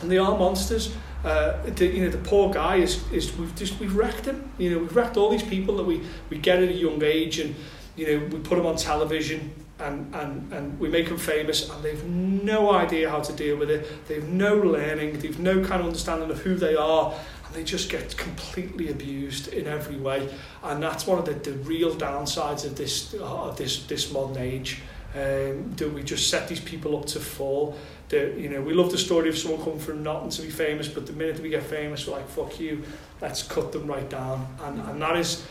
And 0.00 0.10
they 0.10 0.18
are 0.18 0.38
monsters. 0.38 0.94
Uh, 1.24 1.60
the, 1.64 1.86
you 1.86 2.04
know, 2.04 2.10
the 2.10 2.18
poor 2.18 2.52
guy 2.52 2.76
is, 2.76 3.04
is 3.12 3.36
we've 3.36 3.54
just, 3.56 3.80
we've 3.80 3.96
wrecked 3.96 4.26
him. 4.26 4.50
You 4.58 4.70
know, 4.70 4.78
we've 4.78 4.94
wrecked 4.94 5.16
all 5.16 5.28
these 5.28 5.42
people 5.42 5.76
that 5.76 5.84
we, 5.84 6.02
we 6.30 6.38
get 6.38 6.62
at 6.62 6.68
a 6.68 6.72
young 6.72 7.02
age 7.02 7.40
and, 7.40 7.54
you 7.96 8.06
know, 8.06 8.26
we 8.26 8.40
put 8.40 8.56
them 8.56 8.66
on 8.66 8.76
television 8.76 9.52
and, 9.78 10.14
and, 10.14 10.52
and 10.52 10.78
we 10.78 10.88
make 10.88 11.08
them 11.08 11.18
famous 11.18 11.68
and 11.70 11.82
they've 11.82 12.04
no 12.04 12.72
idea 12.72 13.10
how 13.10 13.20
to 13.20 13.32
deal 13.32 13.56
with 13.56 13.70
it. 13.70 14.06
They've 14.08 14.28
no 14.28 14.56
learning, 14.56 15.18
they've 15.20 15.38
no 15.38 15.64
kind 15.64 15.80
of 15.80 15.86
understanding 15.86 16.30
of 16.30 16.40
who 16.40 16.54
they 16.54 16.76
are 16.76 17.14
and 17.46 17.54
they 17.54 17.64
just 17.64 17.90
get 17.90 18.16
completely 18.16 18.90
abused 18.90 19.48
in 19.48 19.66
every 19.66 19.96
way. 19.96 20.32
And 20.62 20.82
that's 20.82 21.06
one 21.06 21.18
of 21.18 21.24
the, 21.24 21.32
the 21.32 21.56
real 21.58 21.94
downsides 21.94 22.64
of 22.64 22.76
this, 22.76 23.14
of 23.14 23.56
this, 23.56 23.86
this 23.86 24.12
modern 24.12 24.38
age. 24.38 24.82
Um, 25.12 25.72
that 25.74 25.92
we 25.92 26.04
just 26.04 26.30
set 26.30 26.46
these 26.46 26.60
people 26.60 26.96
up 26.96 27.04
to 27.06 27.18
fall. 27.18 27.76
The, 28.10 28.32
you 28.38 28.48
know, 28.48 28.62
we 28.62 28.74
love 28.74 28.92
the 28.92 28.98
story 28.98 29.28
of 29.28 29.36
someone 29.36 29.60
coming 29.60 29.80
from 29.80 30.04
nothing 30.04 30.30
to 30.30 30.42
be 30.42 30.50
famous, 30.50 30.86
but 30.86 31.04
the 31.04 31.12
minute 31.12 31.40
we 31.40 31.48
get 31.48 31.64
famous, 31.64 32.06
we're 32.06 32.12
like, 32.12 32.28
fuck 32.28 32.60
you, 32.60 32.84
let's 33.20 33.42
cut 33.42 33.72
them 33.72 33.88
right 33.88 34.08
down. 34.08 34.46
And, 34.62 34.80
and 34.82 35.02
that 35.02 35.16
is, 35.16 35.44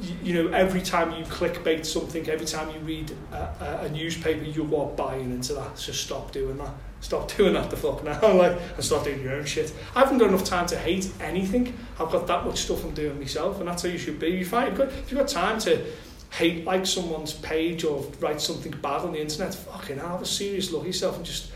you, 0.00 0.16
you 0.22 0.34
know, 0.34 0.52
every 0.52 0.80
time 0.80 1.12
you 1.12 1.24
clickbait 1.24 1.86
something, 1.86 2.28
every 2.28 2.46
time 2.46 2.70
you 2.70 2.80
read 2.80 3.12
a, 3.32 3.36
a, 3.36 3.84
a 3.84 3.88
newspaper, 3.90 4.44
you 4.44 4.64
are 4.76 4.86
buying 4.86 5.30
into 5.30 5.54
that. 5.54 5.78
So 5.78 5.92
stop 5.92 6.32
doing 6.32 6.56
that. 6.58 6.74
Stop 7.00 7.32
doing 7.36 7.54
that 7.54 7.70
the 7.70 7.76
fuck 7.76 8.02
now, 8.02 8.20
like, 8.34 8.58
and 8.74 8.84
start 8.84 9.04
doing 9.04 9.22
your 9.22 9.34
own 9.34 9.44
shit. 9.44 9.72
I 9.94 10.00
haven't 10.00 10.18
got 10.18 10.28
enough 10.28 10.44
time 10.44 10.66
to 10.68 10.78
hate 10.78 11.10
anything. 11.20 11.76
I've 12.00 12.10
got 12.10 12.26
that 12.26 12.44
much 12.44 12.58
stuff 12.62 12.84
I'm 12.84 12.94
doing 12.94 13.18
myself, 13.18 13.58
and 13.58 13.68
that's 13.68 13.82
how 13.82 13.88
you 13.88 13.98
should 13.98 14.18
be. 14.18 14.28
You 14.28 14.44
find, 14.44 14.72
if 14.72 14.78
you've 14.78 14.88
got, 14.88 14.98
if 14.98 15.10
you've 15.10 15.20
got 15.20 15.28
time 15.28 15.58
to 15.60 15.84
hate 16.30 16.64
like 16.64 16.84
someone's 16.84 17.32
page 17.32 17.84
or 17.84 18.04
write 18.18 18.40
something 18.40 18.72
bad 18.82 19.02
on 19.02 19.12
the 19.12 19.20
internet, 19.20 19.54
fucking 19.54 19.98
hell, 19.98 20.08
have 20.08 20.22
a 20.22 20.26
serious 20.26 20.72
look 20.72 20.82
at 20.82 20.88
yourself 20.88 21.16
and 21.16 21.24
just 21.24 21.52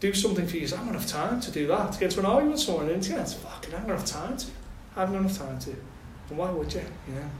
do 0.00 0.12
something 0.12 0.46
for 0.46 0.56
yourself. 0.56 0.80
I 0.80 0.84
haven't 0.84 1.00
enough 1.00 1.10
time 1.10 1.40
to 1.40 1.50
do 1.50 1.66
that. 1.68 1.92
To 1.92 2.00
get 2.00 2.10
to 2.12 2.20
an 2.20 2.26
argument 2.26 2.52
with 2.52 2.62
someone 2.62 2.84
on 2.84 2.88
the 2.88 2.94
internet, 2.94 3.28
fucking 3.28 3.74
I 3.74 3.78
haven't 3.78 3.90
enough 3.94 4.06
time 4.06 4.36
to. 4.36 4.46
I 4.96 5.00
haven't 5.00 5.16
enough 5.16 5.38
time 5.38 5.58
to. 5.60 5.76
And 6.30 6.38
why 6.38 6.50
would 6.50 6.72
you? 6.72 6.80
You 7.08 7.14
know? 7.14 7.30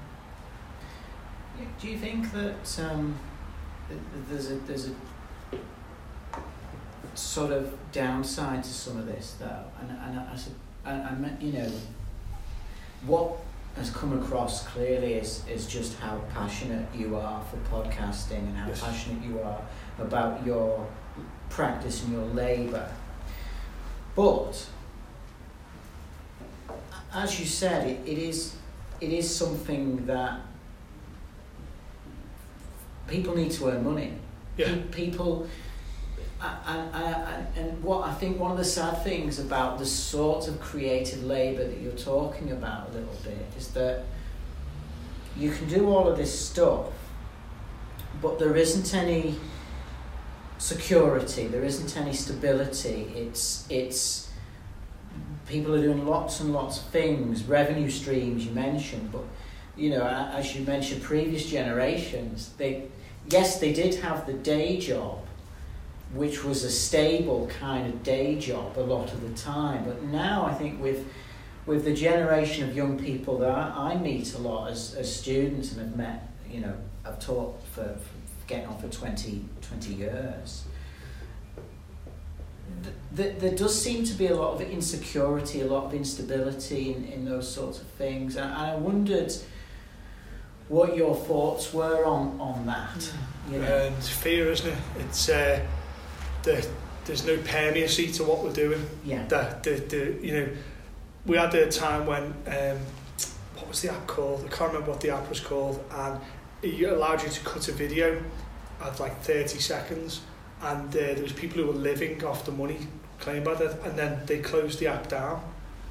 Do 1.81 1.89
you 1.89 1.99
think 1.99 2.33
that 2.33 2.81
um, 2.91 3.19
th- 3.89 4.01
th- 4.13 4.25
there's 4.29 4.51
a 4.51 4.55
there's 4.67 4.89
a 4.89 4.95
sort 7.15 7.53
of 7.53 7.75
downside 7.93 8.63
to 8.65 8.71
some 8.71 8.97
of 8.99 9.07
this 9.07 9.37
though, 9.39 9.65
and 9.81 9.91
and 9.91 10.21
I, 10.21 10.37
I, 10.85 10.91
I, 10.93 11.31
you 11.41 11.53
know 11.53 11.71
what 13.07 13.33
has 13.77 13.91
come 13.91 14.19
across 14.21 14.67
clearly 14.67 15.15
is 15.15 15.43
is 15.49 15.67
just 15.67 15.99
how 15.99 16.19
passionate 16.35 16.87
you 16.95 17.17
are 17.17 17.43
for 17.45 17.57
podcasting 17.83 18.39
and 18.39 18.57
how 18.57 18.69
Yes. 18.69 18.81
passionate 18.83 19.23
you 19.25 19.41
are 19.41 19.61
about 19.99 20.45
your 20.47 20.87
practice 21.51 22.03
and 22.05 22.13
your 22.13 22.25
labour, 22.27 22.91
but 24.15 24.67
as 27.15 27.39
you 27.41 27.47
said, 27.47 27.87
it, 27.89 28.01
it 28.07 28.19
is 28.19 28.57
it 29.01 29.13
is 29.13 29.35
something 29.35 30.05
that 30.07 30.41
people 33.09 33.37
need 33.37 33.51
to 33.53 33.69
earn 33.69 33.85
money. 33.85 34.13
Yeah. 34.57 34.67
Pe- 34.75 34.83
People, 35.07 35.49
and, 36.41 36.95
and, 36.95 37.47
and 37.57 37.83
what 37.83 38.07
I 38.07 38.13
think 38.15 38.39
one 38.39 38.51
of 38.51 38.59
the 38.59 38.65
sad 38.65 39.03
things 39.03 39.39
about 39.39 39.79
the 39.79 39.87
sort 39.87 40.49
of 40.49 40.61
creative 40.61 41.25
labour 41.25 41.65
that 41.67 41.79
you're 41.81 41.93
talking 41.93 42.53
about 42.53 42.91
a 42.91 42.93
little 42.93 43.17
bit 43.25 43.47
is 43.59 43.69
that 43.69 44.05
you 45.37 45.51
can 45.51 45.69
do 45.69 45.89
all 45.89 46.09
of 46.09 46.17
this 46.17 46.37
stuff, 46.39 46.87
but 48.23 48.39
there 48.39 48.57
isn't 48.57 48.95
any 48.95 49.37
security, 50.59 51.47
there 51.47 51.65
isn't 51.65 51.97
any 51.97 52.13
stability. 52.13 53.13
It's 53.15 53.67
it's 53.71 54.31
people 55.47 55.75
are 55.75 55.83
doing 55.83 56.07
lots 56.07 56.41
and 56.41 56.53
lots 56.53 56.79
of 56.79 56.85
things, 56.87 57.45
revenue 57.45 57.91
streams 57.91 58.45
you 58.47 58.53
mentioned, 58.53 59.13
but 59.13 59.25
you 59.77 59.91
know, 59.91 60.07
as 60.07 60.57
you 60.57 60.65
mentioned, 60.65 61.03
previous 61.03 61.47
generations, 61.47 62.51
they 62.57 62.89
yes, 63.29 63.59
they 63.61 63.73
did 63.73 63.97
have 63.97 64.27
the 64.27 64.33
day 64.33 64.79
job, 64.79 65.19
which 66.13 66.45
was 66.45 66.65
a 66.65 66.71
stable 66.71 67.51
kind 67.61 67.87
of 67.87 68.03
day 68.03 68.39
job 68.39 68.77
a 68.79 68.81
lot 68.81 69.13
of 69.13 69.23
the 69.23 69.41
time. 69.41 69.85
But 69.85 70.03
now 70.05 70.47
I 70.47 70.55
think 70.55 70.81
with 70.81 71.07
with 71.67 71.85
the 71.85 71.93
generation 71.93 72.69
of 72.69 72.77
young 72.77 72.97
people 72.97 73.39
that 73.39 73.51
I, 73.51 73.93
I 73.93 73.97
meet 73.97 74.35
a 74.35 74.39
lot 74.39 74.71
as, 74.71 74.95
as 74.95 75.13
students 75.13 75.73
and 75.73 75.81
have 75.81 75.97
met, 75.97 76.31
you 76.49 76.61
know, 76.61 76.77
I've 77.05 77.19
taught 77.19 77.61
for, 77.75 77.83
for 77.83 78.47
getting 78.47 78.69
on 78.69 78.79
for 78.79 78.89
20, 78.89 79.45
20 79.63 79.95
years. 79.95 80.65
th- 82.85 82.95
th- 83.17 83.39
there 83.41 83.57
does 83.57 83.81
seem 83.81 84.05
to 84.05 84.15
be 84.15 84.29
a 84.29 84.37
lot 84.37 84.55
of 84.55 84.61
insecurity, 84.61 85.61
a 85.61 85.67
lot 85.67 85.87
of 85.87 85.95
instability 85.95 86.93
in, 86.93 87.05
in 87.05 87.25
those 87.25 87.53
sorts 87.53 87.81
of 87.81 87.87
things. 87.89 88.37
And 88.37 88.53
I 88.53 88.77
wondered 88.77 89.33
what 90.69 90.97
your 90.97 91.15
thoughts 91.15 91.73
were 91.73 92.05
on, 92.05 92.41
on 92.41 92.67
that. 92.67 93.13
You 93.51 93.59
know? 93.61 93.87
And 93.87 93.97
fear, 94.05 94.51
isn't 94.51 94.69
it? 94.69 94.79
It's 94.99 95.29
uh, 95.29 95.65
the, 96.43 96.67
there's 97.05 97.25
no 97.25 97.37
permeacy 97.39 98.11
to 98.13 98.25
what 98.25 98.43
we're 98.43 98.53
doing. 98.53 98.85
yeah. 99.05 99.27
The, 99.27 99.59
the, 99.63 99.71
the, 99.71 100.27
you 100.27 100.33
know, 100.33 100.49
we 101.25 101.37
had 101.37 101.55
a 101.55 101.71
time 101.71 102.07
when, 102.07 102.35
um, 102.47 102.79
what 103.55 103.69
was 103.69 103.83
the 103.83 103.93
app 103.93 104.07
called? 104.07 104.45
I 104.45 104.49
can't 104.49 104.73
remember 104.73 104.91
what 104.91 105.01
the 105.01 105.11
app 105.11 105.29
was 105.29 105.41
called. 105.41 105.83
And 105.93 106.21
it 106.63 106.83
allowed 106.91 107.23
you 107.23 107.29
to 107.29 107.41
cut 107.41 107.69
a 107.69 107.73
video 107.73 108.23
at 108.83 108.99
like 108.99 109.21
30 109.21 109.59
seconds. 109.61 110.21
And 110.63 110.89
uh, 110.89 110.99
there 110.99 111.23
was 111.23 111.33
people 111.33 111.63
who 111.63 111.69
were 111.69 111.75
living 111.75 112.25
off 112.25 112.45
the 112.45 112.53
money 112.53 112.79
claimed 113.21 113.45
by 113.45 113.55
that. 113.55 113.85
And 113.85 113.97
then 113.97 114.21
they 114.27 114.39
closed 114.39 114.81
the 114.81 114.89
app 114.89 115.09
down. 115.09 115.43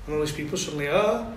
And 0.06 0.15
all 0.15 0.22
these 0.22 0.34
people 0.34 0.57
suddenly, 0.57 0.89
oh, 0.89 1.34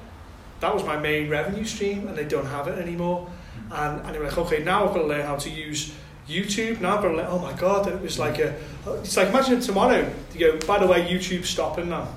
that 0.61 0.75
was 0.75 0.85
my 0.85 0.97
main 0.97 1.29
revenue 1.29 1.65
stream. 1.65 2.09
And 2.09 2.17
they 2.17 2.25
don't 2.25 2.47
have 2.47 2.69
it 2.69 2.79
anymore. 2.79 3.31
And, 3.71 4.01
and 4.05 4.15
they 4.15 4.19
were 4.19 4.27
like, 4.27 4.39
okay, 4.39 4.63
now 4.63 4.87
I've 4.87 4.95
got 4.95 5.03
to 5.03 5.07
learn 5.07 5.27
how 5.27 5.37
to 5.37 5.51
use 5.51 5.93
YouTube. 6.29 6.81
Now 6.81 6.97
I've 6.97 7.03
got 7.03 7.09
to 7.09 7.17
learn, 7.17 7.27
oh 7.29 7.39
my 7.39 7.53
God, 7.55 7.87
it 7.89 8.01
was 8.01 8.19
like 8.19 8.39
a, 8.39 8.55
it's 8.87 9.17
like 9.17 9.29
imagine 9.29 9.61
tomorrow, 9.61 10.11
you 10.35 10.41
go, 10.41 10.67
by 10.67 10.79
the 10.79 10.87
way, 10.87 11.07
YouTube's 11.07 11.49
stopping 11.49 11.89
now. 11.89 12.09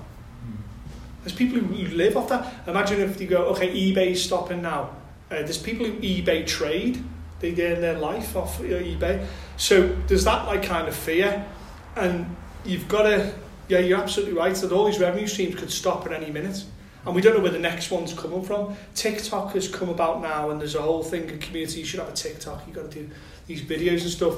There's 1.24 1.36
people 1.36 1.60
who, 1.60 1.86
live 1.96 2.18
off 2.18 2.30
that. 2.30 2.68
Imagine 2.68 3.02
if 3.02 3.22
you 3.22 3.28
go, 3.28 3.46
okay, 3.48 3.70
eBay's 3.70 4.24
stopping 4.24 4.62
now. 4.62 4.90
Uh, 5.30 5.36
there's 5.44 5.58
people 5.58 5.86
who 5.86 5.94
eBay 6.00 6.46
trade. 6.46 7.04
They 7.40 7.52
earn 7.52 7.82
their 7.82 7.98
life 7.98 8.36
off 8.36 8.60
uh, 8.60 8.64
eBay. 8.64 9.26
So 9.56 9.88
there's 10.08 10.24
that 10.26 10.48
like 10.48 10.64
kind 10.64 10.88
of 10.88 10.96
fear, 10.96 11.46
and 11.96 12.36
you've 12.66 12.88
got 12.88 13.04
to. 13.04 13.34
Yeah, 13.68 13.80
you're 13.80 14.00
absolutely 14.00 14.36
right 14.36 14.54
that 14.54 14.72
all 14.72 14.86
these 14.86 15.00
revenue 15.00 15.28
streams 15.28 15.56
could 15.56 15.72
stop 15.72 16.06
at 16.06 16.12
any 16.12 16.30
minute. 16.30 16.66
And 17.06 17.16
we 17.16 17.22
don't 17.22 17.36
know 17.36 17.42
where 17.42 17.52
the 17.52 17.60
next 17.60 17.90
one's 17.90 18.14
coming 18.14 18.44
from. 18.44 18.76
TikTok 18.94 19.54
has 19.54 19.68
come 19.68 19.90
about 19.90 20.22
now, 20.22 20.52
and 20.52 20.60
there's 20.60 20.76
a 20.76 20.82
whole 20.82 21.04
thing 21.04 21.30
in 21.30 21.40
community. 21.40 21.80
You 21.80 21.86
should 21.86 22.00
have 22.00 22.10
a 22.10 22.14
TikTok. 22.14 22.64
You've 22.68 22.76
got 22.76 22.92
to 22.92 23.00
do 23.00 23.10
these 23.48 23.62
videos 23.62 24.02
and 24.02 24.10
stuff 24.12 24.36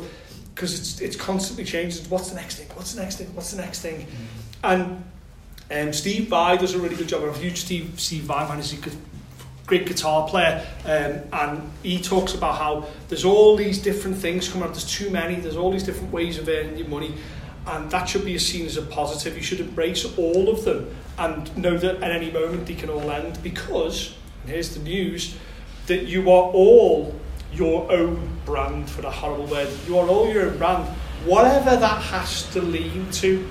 because 0.56 0.80
it's 0.80 1.02
it's 1.02 1.15
constantly 1.15 1.65
changing. 1.65 2.06
What's 2.10 2.30
the 2.30 2.35
next 2.35 2.57
thing? 2.57 2.68
What's 2.76 2.94
the 2.94 3.02
next 3.02 3.18
thing? 3.18 3.27
What's 3.35 3.52
the 3.52 3.61
next 3.61 3.81
thing? 3.81 4.07
And 4.64 5.03
um, 5.72 5.94
Steve 5.94 6.30
Vai 6.30 6.57
does 6.57 6.73
a 6.73 6.80
really 6.80 6.95
good 6.95 7.07
job. 7.07 7.23
I'm 7.23 7.30
a 7.30 7.38
huge 7.38 7.61
Steve 7.61 7.94
Steve 7.98 8.23
Vai 8.23 8.48
fan. 8.48 8.57
He's 8.57 8.73
a 8.73 8.77
good, 8.77 8.95
great 9.65 9.85
guitar 9.85 10.27
player, 10.27 10.65
um, 10.85 11.22
and 11.34 11.72
he 11.81 11.99
talks 11.99 12.34
about 12.34 12.57
how 12.57 12.85
there's 13.10 13.26
all 13.26 13.57
these 13.57 13.80
different 13.80 14.15
things 14.18 14.48
coming 14.48 14.65
up. 14.65 14.73
There's 14.73 14.90
too 14.90 15.10
many. 15.10 15.35
There's 15.35 15.57
all 15.57 15.72
these 15.72 15.84
different 15.84 16.14
ways 16.14 16.38
of 16.38 16.48
earning 16.48 16.77
your 16.77 16.88
money, 16.88 17.15
and 17.68 17.91
that 17.91 18.06
should 18.06 18.23
be 18.23 18.38
seen 18.38 18.65
as 18.65 18.77
a 18.77 18.84
positive. 18.84 19.35
You 19.35 19.44
should 19.44 19.60
embrace 19.60 20.06
all 20.18 20.48
of 20.48 20.64
them 20.64 20.95
and 21.18 21.56
know 21.57 21.77
that 21.77 21.98
at 21.98 22.11
any 22.11 22.31
moment 22.31 22.65
they 22.65 22.76
can 22.76 22.90
all 22.90 23.10
end. 23.11 23.41
Because 23.44 24.15
here's 24.45 24.73
the 24.76 24.81
news 24.81 25.38
that 25.88 26.03
you 26.03 26.30
are 26.31 26.52
all 26.52 27.15
your 27.53 27.91
own 27.91 28.40
brand 28.45 28.90
for 28.90 29.06
a 29.06 29.11
horrible 29.11 29.45
word. 29.45 29.69
You 29.88 29.98
are 29.99 30.07
all 30.07 30.27
your 30.27 30.49
own 30.49 30.57
brand, 30.57 30.88
whatever 31.26 31.76
that 31.76 32.02
has 32.02 32.49
to 32.52 32.61
lean 32.61 33.10
to. 33.11 33.48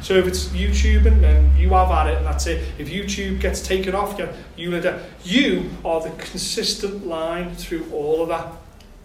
So 0.00 0.14
if 0.14 0.26
it's 0.26 0.48
YouTube 0.48 1.06
and 1.06 1.24
then 1.24 1.56
you 1.56 1.70
have 1.70 1.90
at 1.90 2.08
it, 2.08 2.18
and 2.18 2.26
that's 2.26 2.46
it. 2.46 2.62
If 2.78 2.90
YouTube 2.90 3.40
gets 3.40 3.66
taken 3.66 3.94
off, 3.94 4.18
you 4.18 4.28
you 4.70 5.00
you 5.24 5.70
are 5.82 6.02
the 6.02 6.10
consistent 6.10 7.06
line 7.06 7.54
through 7.54 7.86
all 7.90 8.22
of 8.22 8.28
that. 8.28 8.52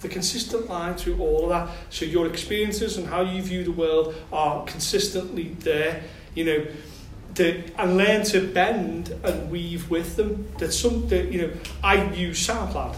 The 0.02 0.10
consistent 0.10 0.70
line 0.70 0.96
through 0.96 1.18
all 1.20 1.44
of 1.44 1.50
that. 1.50 1.74
So 1.90 2.04
your 2.04 2.28
experiences 2.28 2.98
and 2.98 3.08
how 3.08 3.22
you 3.22 3.42
view 3.42 3.64
the 3.64 3.72
world 3.72 4.14
are 4.34 4.66
consistently 4.66 5.56
there. 5.60 6.04
You 6.36 6.44
know, 6.44 6.68
the, 7.40 7.64
and 7.82 7.98
learn 7.98 8.24
to 8.26 8.48
bend 8.54 9.10
and 9.24 9.50
weave 9.50 9.90
with 9.90 10.16
them. 10.16 10.48
That 10.60 10.72
some, 10.72 11.08
that 11.08 11.32
you 11.32 11.42
know, 11.42 11.54
I 11.84 12.12
use 12.14 12.46
SoundCloud. 12.46 12.96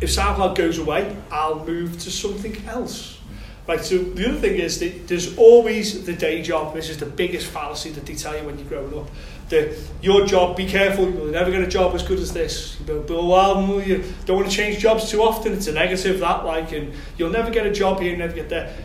If 0.00 0.10
SoundCloud 0.10 0.56
goes 0.56 0.78
away, 0.78 1.16
I'll 1.30 1.64
move 1.64 1.98
to 2.00 2.10
something 2.10 2.56
else. 2.66 3.20
Right, 3.66 3.82
so 3.82 3.96
the 3.96 4.28
other 4.28 4.38
thing 4.38 4.56
is 4.60 4.78
that 4.80 5.08
there's 5.08 5.38
always 5.38 6.04
the 6.04 6.12
day 6.12 6.42
job. 6.42 6.74
This 6.74 6.90
is 6.90 6.98
the 6.98 7.06
biggest 7.06 7.46
fallacy 7.46 7.90
that 7.92 8.04
they 8.04 8.14
tell 8.14 8.36
you 8.36 8.44
when 8.44 8.58
you're 8.58 8.68
growing 8.68 8.92
up. 8.98 9.08
The, 9.48 9.78
your 10.02 10.26
job, 10.26 10.56
be 10.56 10.66
careful, 10.66 11.10
you'll 11.10 11.26
never 11.26 11.50
get 11.50 11.62
a 11.62 11.66
job 11.66 11.94
as 11.94 12.02
good 12.02 12.18
as 12.18 12.32
this. 12.34 12.76
But, 12.84 13.08
well, 13.08 13.32
um, 13.32 13.82
you 13.82 14.04
don't 14.26 14.36
want 14.36 14.50
to 14.50 14.54
change 14.54 14.80
jobs 14.80 15.10
too 15.10 15.22
often. 15.22 15.54
It's 15.54 15.68
a 15.68 15.72
negative, 15.72 16.20
that, 16.20 16.44
like, 16.44 16.72
and 16.72 16.92
you'll 17.16 17.30
never 17.30 17.50
get 17.50 17.66
a 17.66 17.72
job 17.72 18.00
here, 18.00 18.14
never 18.16 18.34
get 18.34 18.50
there. 18.50 18.76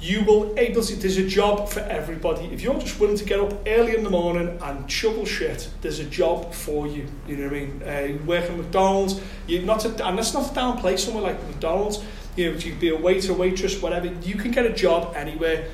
You 0.00 0.24
will 0.24 0.58
able 0.58 0.82
to, 0.82 0.96
there's 0.96 1.16
a 1.16 1.26
job 1.26 1.68
for 1.68 1.80
everybody. 1.80 2.46
If 2.46 2.60
you're 2.60 2.78
just 2.78 3.00
willing 3.00 3.16
to 3.16 3.24
get 3.24 3.40
up 3.40 3.54
early 3.66 3.96
in 3.96 4.04
the 4.04 4.10
morning 4.10 4.58
and 4.62 4.90
shovel 4.90 5.24
shit, 5.24 5.70
there's 5.80 6.00
a 6.00 6.04
job 6.04 6.52
for 6.52 6.86
you. 6.86 7.08
You 7.26 7.36
know 7.36 7.44
what 7.44 7.56
I 7.56 7.60
mean? 7.60 7.82
Uh, 7.82 8.26
work 8.26 8.44
at 8.44 8.56
McDonald's, 8.56 9.20
You're 9.46 9.62
not 9.62 9.80
to, 9.80 10.06
and 10.06 10.18
that's 10.18 10.34
not 10.34 10.52
to 10.52 10.60
downplay 10.60 10.98
somewhere 10.98 11.22
like 11.22 11.42
McDonald's 11.48 12.04
you 12.36 12.52
know, 12.52 12.58
you 12.58 12.74
be 12.74 12.90
a 12.90 12.96
waiter, 12.96 13.32
waitress, 13.32 13.80
whatever, 13.80 14.06
you 14.06 14.34
can 14.34 14.50
get 14.50 14.66
a 14.66 14.72
job 14.72 15.14
anywhere. 15.16 15.68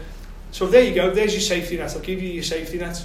So 0.52 0.66
there 0.66 0.82
you 0.82 0.94
go, 0.94 1.10
there's 1.10 1.32
your 1.32 1.40
safety 1.40 1.76
net. 1.76 1.92
I'll 1.94 2.00
give 2.00 2.22
you 2.22 2.28
your 2.28 2.44
safety 2.44 2.78
net. 2.78 3.04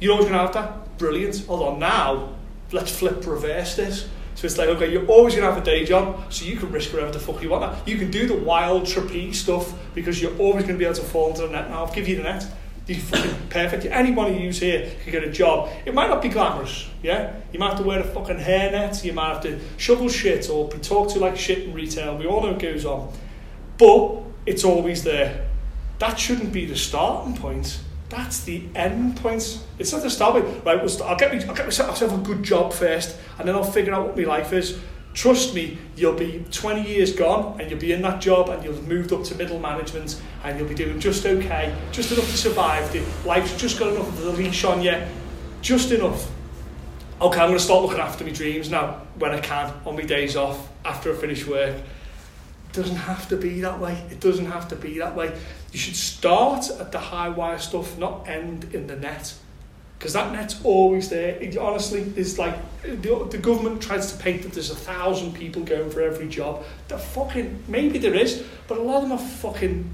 You're 0.00 0.12
always 0.12 0.28
going 0.28 0.38
to 0.38 0.44
have 0.44 0.54
that. 0.54 0.98
Brilliant. 0.98 1.44
On, 1.48 1.78
now, 1.78 2.34
let's 2.72 2.90
flip 2.90 3.24
reverse 3.26 3.76
this. 3.76 4.08
So 4.38 4.46
it's 4.46 4.56
like, 4.56 4.68
okay, 4.68 4.88
you're 4.92 5.04
always 5.06 5.34
going 5.34 5.48
to 5.48 5.52
have 5.52 5.60
a 5.60 5.64
day 5.64 5.84
job, 5.84 6.32
so 6.32 6.44
you 6.44 6.56
can 6.56 6.70
risk 6.70 6.92
whatever 6.92 7.10
the 7.10 7.18
fuck 7.18 7.42
you 7.42 7.48
want. 7.48 7.88
You 7.88 7.98
can 7.98 8.08
do 8.08 8.28
the 8.28 8.36
wild 8.36 8.86
trapeze 8.86 9.40
stuff 9.40 9.74
because 9.96 10.22
you're 10.22 10.36
always 10.38 10.62
going 10.62 10.76
to 10.76 10.78
be 10.78 10.84
able 10.84 10.94
to 10.94 11.02
fall 11.02 11.30
into 11.30 11.40
the 11.40 11.48
net 11.48 11.68
now. 11.68 11.84
I'll 11.84 11.92
give 11.92 12.06
you 12.06 12.14
the 12.14 12.22
net. 12.22 12.46
You're 12.86 13.00
fucking 13.00 13.48
perfect. 13.50 13.86
Anyone 13.86 14.32
who 14.32 14.38
use 14.38 14.60
here 14.60 14.92
can 15.02 15.10
get 15.10 15.24
a 15.24 15.32
job. 15.32 15.70
It 15.84 15.92
might 15.92 16.06
not 16.06 16.22
be 16.22 16.28
glamorous, 16.28 16.88
yeah? 17.02 17.34
You 17.52 17.58
might 17.58 17.70
have 17.70 17.78
to 17.78 17.84
wear 17.84 17.98
a 17.98 18.04
fucking 18.04 18.36
hairnet, 18.36 19.02
you 19.02 19.12
might 19.12 19.32
have 19.32 19.42
to 19.42 19.58
shovel 19.76 20.08
shit 20.08 20.48
or 20.48 20.68
be 20.68 20.78
talked 20.78 21.14
to 21.14 21.18
like 21.18 21.36
shit 21.36 21.64
in 21.64 21.74
retail. 21.74 22.16
We 22.16 22.26
all 22.26 22.40
know 22.40 22.50
it 22.50 22.60
goes 22.60 22.84
on. 22.84 23.12
But 23.76 24.22
it's 24.46 24.62
always 24.62 25.02
there. 25.02 25.48
That 25.98 26.16
shouldn't 26.16 26.52
be 26.52 26.64
the 26.64 26.76
starting 26.76 27.36
point. 27.36 27.80
That's 28.08 28.44
the 28.44 28.62
end 28.74 29.16
point. 29.16 29.62
It's 29.78 29.92
not 29.92 30.02
the 30.02 30.10
start. 30.10 30.42
Right, 30.64 31.00
I'll 31.02 31.16
get, 31.16 31.32
me, 31.32 31.44
I'll 31.44 31.54
get 31.54 31.66
myself 31.66 32.00
a 32.00 32.18
good 32.18 32.42
job 32.42 32.72
first 32.72 33.16
and 33.38 33.46
then 33.46 33.54
I'll 33.54 33.62
figure 33.62 33.94
out 33.94 34.06
what 34.06 34.16
my 34.16 34.24
life 34.24 34.52
is 34.52 34.78
trust 35.18 35.52
me, 35.52 35.76
you'll 35.96 36.14
be 36.14 36.44
20 36.52 36.88
years 36.88 37.12
gone 37.12 37.60
and 37.60 37.68
you'll 37.68 37.80
be 37.80 37.92
in 37.92 38.00
that 38.02 38.20
job 38.20 38.48
and 38.50 38.62
you'll 38.62 38.74
have 38.74 38.86
moved 38.86 39.12
up 39.12 39.24
to 39.24 39.34
middle 39.34 39.58
management 39.58 40.22
and 40.44 40.56
you'll 40.56 40.68
be 40.68 40.76
doing 40.76 41.00
just 41.00 41.26
okay, 41.26 41.74
just 41.90 42.12
enough 42.12 42.30
to 42.30 42.36
survive. 42.36 42.92
The, 42.92 43.04
life's 43.26 43.56
just 43.56 43.80
got 43.80 43.92
enough 43.92 44.06
of 44.06 44.18
the 44.18 44.30
leash 44.30 44.62
on 44.62 44.80
you, 44.80 44.96
just 45.60 45.90
enough. 45.90 46.30
Okay, 47.20 47.40
I'm 47.40 47.48
going 47.48 47.58
to 47.58 47.64
start 47.64 47.82
looking 47.82 47.98
after 47.98 48.22
my 48.22 48.30
dreams 48.30 48.70
now 48.70 49.02
when 49.18 49.32
I 49.32 49.40
can, 49.40 49.72
on 49.84 49.96
my 49.96 50.02
days 50.02 50.36
off, 50.36 50.68
after 50.84 51.12
I 51.12 51.16
finish 51.16 51.44
work. 51.48 51.74
It 52.68 52.74
doesn't 52.74 52.96
have 52.96 53.28
to 53.28 53.36
be 53.36 53.60
that 53.62 53.80
way. 53.80 54.02
It 54.10 54.20
doesn't 54.20 54.46
have 54.46 54.68
to 54.68 54.76
be 54.76 54.98
that 54.98 55.16
way. 55.16 55.36
You 55.72 55.78
should 55.78 55.96
start 55.96 56.70
at 56.78 56.92
the 56.92 56.98
high 56.98 57.28
wire 57.28 57.58
stuff, 57.58 57.98
not 57.98 58.28
end 58.28 58.72
in 58.74 58.86
the 58.86 58.96
net 58.96 59.34
because 59.98 60.12
that 60.12 60.32
net's 60.32 60.62
always 60.64 61.08
there. 61.08 61.30
It, 61.30 61.56
honestly, 61.56 62.12
is 62.14 62.38
like 62.38 62.54
the, 62.82 63.26
the 63.30 63.38
government 63.38 63.82
tries 63.82 64.12
to 64.12 64.22
paint 64.22 64.42
that 64.42 64.52
there's 64.52 64.70
a 64.70 64.76
thousand 64.76 65.34
people 65.34 65.62
going 65.62 65.90
for 65.90 66.02
every 66.02 66.28
job. 66.28 66.64
The 66.86 66.98
fucking 66.98 67.64
maybe 67.66 67.98
there 67.98 68.14
is, 68.14 68.44
but 68.68 68.78
a 68.78 68.82
lot 68.82 69.02
of 69.02 69.08
them 69.08 69.12
are 69.12 69.18
fucking 69.18 69.90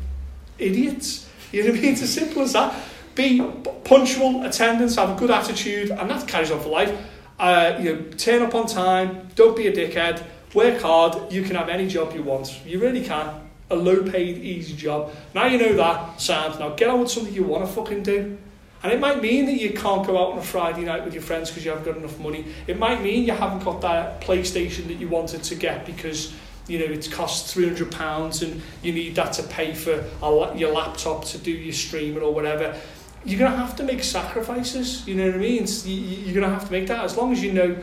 idiots. 0.58 1.28
You 1.52 1.64
know 1.64 1.70
what 1.70 1.78
I 1.78 1.82
mean? 1.82 1.92
It's 1.92 2.02
as 2.02 2.12
simple 2.12 2.42
as 2.42 2.52
that. 2.52 2.78
Be 3.14 3.40
punctual, 3.84 4.44
attendance, 4.44 4.96
have 4.96 5.10
a 5.10 5.14
good 5.14 5.30
attitude, 5.30 5.90
and 5.90 6.10
that 6.10 6.28
carries 6.28 6.50
on 6.50 6.60
for 6.60 6.68
life. 6.68 6.92
Uh, 7.38 7.78
you 7.80 7.94
know, 7.94 8.02
turn 8.16 8.42
up 8.42 8.54
on 8.54 8.66
time. 8.66 9.28
Don't 9.36 9.56
be 9.56 9.68
a 9.68 9.72
dickhead. 9.72 10.22
Work 10.54 10.80
hard. 10.82 11.32
You 11.32 11.42
can 11.42 11.56
have 11.56 11.68
any 11.68 11.88
job 11.88 12.14
you 12.14 12.22
want. 12.22 12.64
You 12.64 12.78
really 12.78 13.04
can. 13.04 13.40
A 13.70 13.76
low-paid, 13.76 14.38
easy 14.38 14.74
job. 14.76 15.12
Now 15.34 15.46
you 15.46 15.58
know 15.58 15.74
that. 15.74 16.20
Sound. 16.20 16.60
Now 16.60 16.70
get 16.70 16.88
on 16.88 17.00
with 17.00 17.10
something 17.10 17.34
you 17.34 17.42
want 17.42 17.66
to 17.66 17.72
fucking 17.72 18.04
do. 18.04 18.38
And 18.84 18.92
it 18.92 19.00
might 19.00 19.22
mean 19.22 19.46
that 19.46 19.54
you 19.54 19.72
can't 19.72 20.06
go 20.06 20.18
out 20.22 20.32
on 20.32 20.38
a 20.38 20.42
Friday 20.42 20.82
night 20.82 21.04
with 21.04 21.14
your 21.14 21.22
friends 21.22 21.48
because 21.48 21.64
you 21.64 21.70
haven't 21.70 21.86
got 21.86 21.96
enough 21.96 22.18
money. 22.20 22.44
It 22.66 22.78
might 22.78 23.02
mean 23.02 23.24
you 23.24 23.32
haven't 23.32 23.64
got 23.64 23.80
that 23.80 24.20
PlayStation 24.20 24.86
that 24.88 24.94
you 24.94 25.08
wanted 25.08 25.42
to 25.42 25.54
get 25.54 25.86
because 25.86 26.34
you 26.68 26.78
know 26.78 26.84
it 26.84 27.10
costs 27.10 27.52
three 27.52 27.66
hundred 27.66 27.90
pounds 27.90 28.42
and 28.42 28.60
you 28.82 28.92
need 28.92 29.14
that 29.14 29.32
to 29.34 29.42
pay 29.44 29.74
for 29.74 30.04
a, 30.22 30.56
your 30.56 30.72
laptop 30.72 31.24
to 31.26 31.38
do 31.38 31.50
your 31.50 31.72
streaming 31.72 32.22
or 32.22 32.34
whatever. 32.34 32.78
You're 33.24 33.38
gonna 33.38 33.56
have 33.56 33.74
to 33.76 33.84
make 33.84 34.04
sacrifices. 34.04 35.08
You 35.08 35.14
know 35.14 35.26
what 35.26 35.36
I 35.36 35.38
mean? 35.38 35.66
you're 35.86 36.34
gonna 36.34 36.52
have 36.52 36.66
to 36.66 36.72
make 36.72 36.86
that 36.88 37.04
as 37.04 37.16
long 37.16 37.32
as 37.32 37.42
you 37.42 37.52
know 37.52 37.76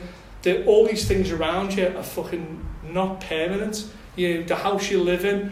that 0.44 0.66
all 0.66 0.86
these 0.86 1.08
things 1.08 1.32
around 1.32 1.76
you 1.76 1.88
are 1.88 2.04
fucking 2.04 2.66
not 2.84 3.22
permanent. 3.22 3.88
You 4.16 4.40
know 4.40 4.44
the 4.44 4.56
house 4.56 4.90
you 4.90 5.02
live 5.02 5.26
in, 5.26 5.52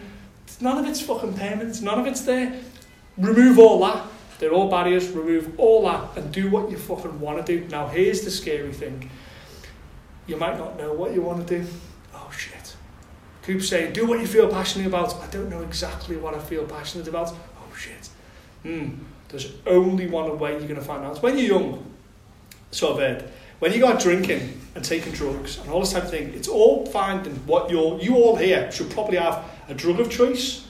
none 0.60 0.78
of 0.78 0.86
it's 0.86 1.00
fucking 1.00 1.34
permanent. 1.34 1.80
None 1.82 1.98
of 1.98 2.06
it's 2.06 2.22
there. 2.22 2.60
Remove 3.16 3.58
all 3.58 3.80
that 3.80 4.04
they're 4.40 4.52
all 4.52 4.70
barriers, 4.70 5.10
remove 5.10 5.52
all 5.60 5.84
that 5.84 6.16
and 6.16 6.32
do 6.32 6.50
what 6.50 6.70
you 6.70 6.78
fucking 6.78 7.20
want 7.20 7.44
to 7.44 7.58
do. 7.58 7.68
Now, 7.68 7.88
here's 7.88 8.22
the 8.22 8.30
scary 8.30 8.72
thing. 8.72 9.10
You 10.26 10.38
might 10.38 10.56
not 10.56 10.78
know 10.78 10.94
what 10.94 11.12
you 11.12 11.20
want 11.20 11.46
to 11.46 11.58
do. 11.58 11.68
Oh, 12.14 12.30
shit. 12.34 12.74
Coop 13.42 13.60
saying, 13.60 13.92
do 13.92 14.06
what 14.06 14.18
you 14.18 14.26
feel 14.26 14.48
passionate 14.48 14.86
about. 14.86 15.14
I 15.16 15.26
don't 15.26 15.50
know 15.50 15.60
exactly 15.60 16.16
what 16.16 16.34
I 16.34 16.38
feel 16.38 16.64
passionate 16.64 17.06
about. 17.06 17.28
Oh, 17.28 17.74
shit. 17.76 18.08
Hmm. 18.62 19.02
There's 19.28 19.52
only 19.66 20.06
one 20.06 20.38
way 20.38 20.52
you're 20.52 20.60
going 20.62 20.76
to 20.76 20.80
find 20.80 21.04
out. 21.04 21.22
When 21.22 21.36
you're 21.36 21.58
young, 21.58 21.84
so 22.70 22.94
I've 22.94 22.98
heard, 22.98 23.32
when 23.60 23.72
you 23.72 23.78
go 23.78 23.88
out 23.88 24.00
drinking 24.00 24.60
and 24.74 24.84
taking 24.84 25.12
drugs 25.12 25.58
and 25.58 25.70
all 25.70 25.80
this 25.80 25.92
type 25.92 26.04
of 26.04 26.10
thing, 26.10 26.32
it's 26.34 26.48
all 26.48 26.86
fine 26.86 27.24
and 27.26 27.46
what 27.46 27.70
you're, 27.70 28.00
you 28.00 28.16
all 28.16 28.36
here 28.36 28.70
should 28.72 28.90
probably 28.90 29.18
have 29.18 29.44
a 29.68 29.74
drug 29.74 30.00
of 30.00 30.10
choice, 30.10 30.66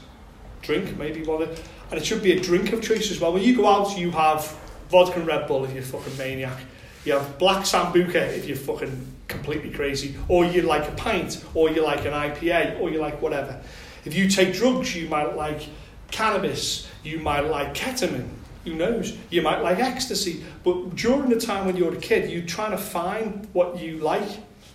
drink, 0.62 0.96
maybe 0.98 1.22
one 1.24 1.42
and 1.42 1.98
it 1.98 2.04
should 2.04 2.22
be 2.22 2.32
a 2.32 2.40
drink 2.40 2.72
of 2.72 2.82
choice 2.82 3.10
as 3.10 3.20
well. 3.20 3.32
When 3.32 3.42
you 3.42 3.56
go 3.56 3.66
out, 3.66 3.96
you 3.96 4.10
have 4.10 4.56
vodka 4.90 5.18
and 5.18 5.26
Red 5.26 5.46
Bull 5.46 5.64
if 5.64 5.72
you're 5.72 5.82
fucking 5.82 6.16
maniac. 6.16 6.58
You 7.04 7.14
have 7.14 7.38
black 7.38 7.64
Sambuca 7.64 8.14
if 8.14 8.46
you're 8.46 8.56
fucking 8.56 9.06
completely 9.28 9.70
crazy, 9.70 10.16
or 10.28 10.44
you 10.44 10.62
like 10.62 10.88
a 10.88 10.92
pint, 10.92 11.44
or 11.54 11.70
you 11.70 11.82
like 11.82 12.04
an 12.04 12.12
IPA, 12.12 12.80
or 12.80 12.90
you 12.90 13.00
like 13.00 13.22
whatever. 13.22 13.60
If 14.04 14.14
you 14.14 14.28
take 14.28 14.54
drugs, 14.54 14.94
you 14.94 15.08
might 15.08 15.36
like 15.36 15.62
cannabis, 16.10 16.88
you 17.02 17.20
might 17.20 17.42
like 17.42 17.74
ketamine, 17.74 18.28
who 18.64 18.74
knows? 18.74 19.16
You 19.30 19.42
might 19.42 19.62
like 19.62 19.78
ecstasy, 19.78 20.44
but 20.64 20.94
during 20.94 21.30
the 21.30 21.40
time 21.40 21.66
when 21.66 21.76
you're 21.76 21.94
a 21.94 22.00
kid, 22.00 22.30
you're 22.30 22.42
trying 22.42 22.72
to 22.72 22.78
find 22.78 23.48
what 23.52 23.78
you 23.80 23.98
like. 23.98 24.28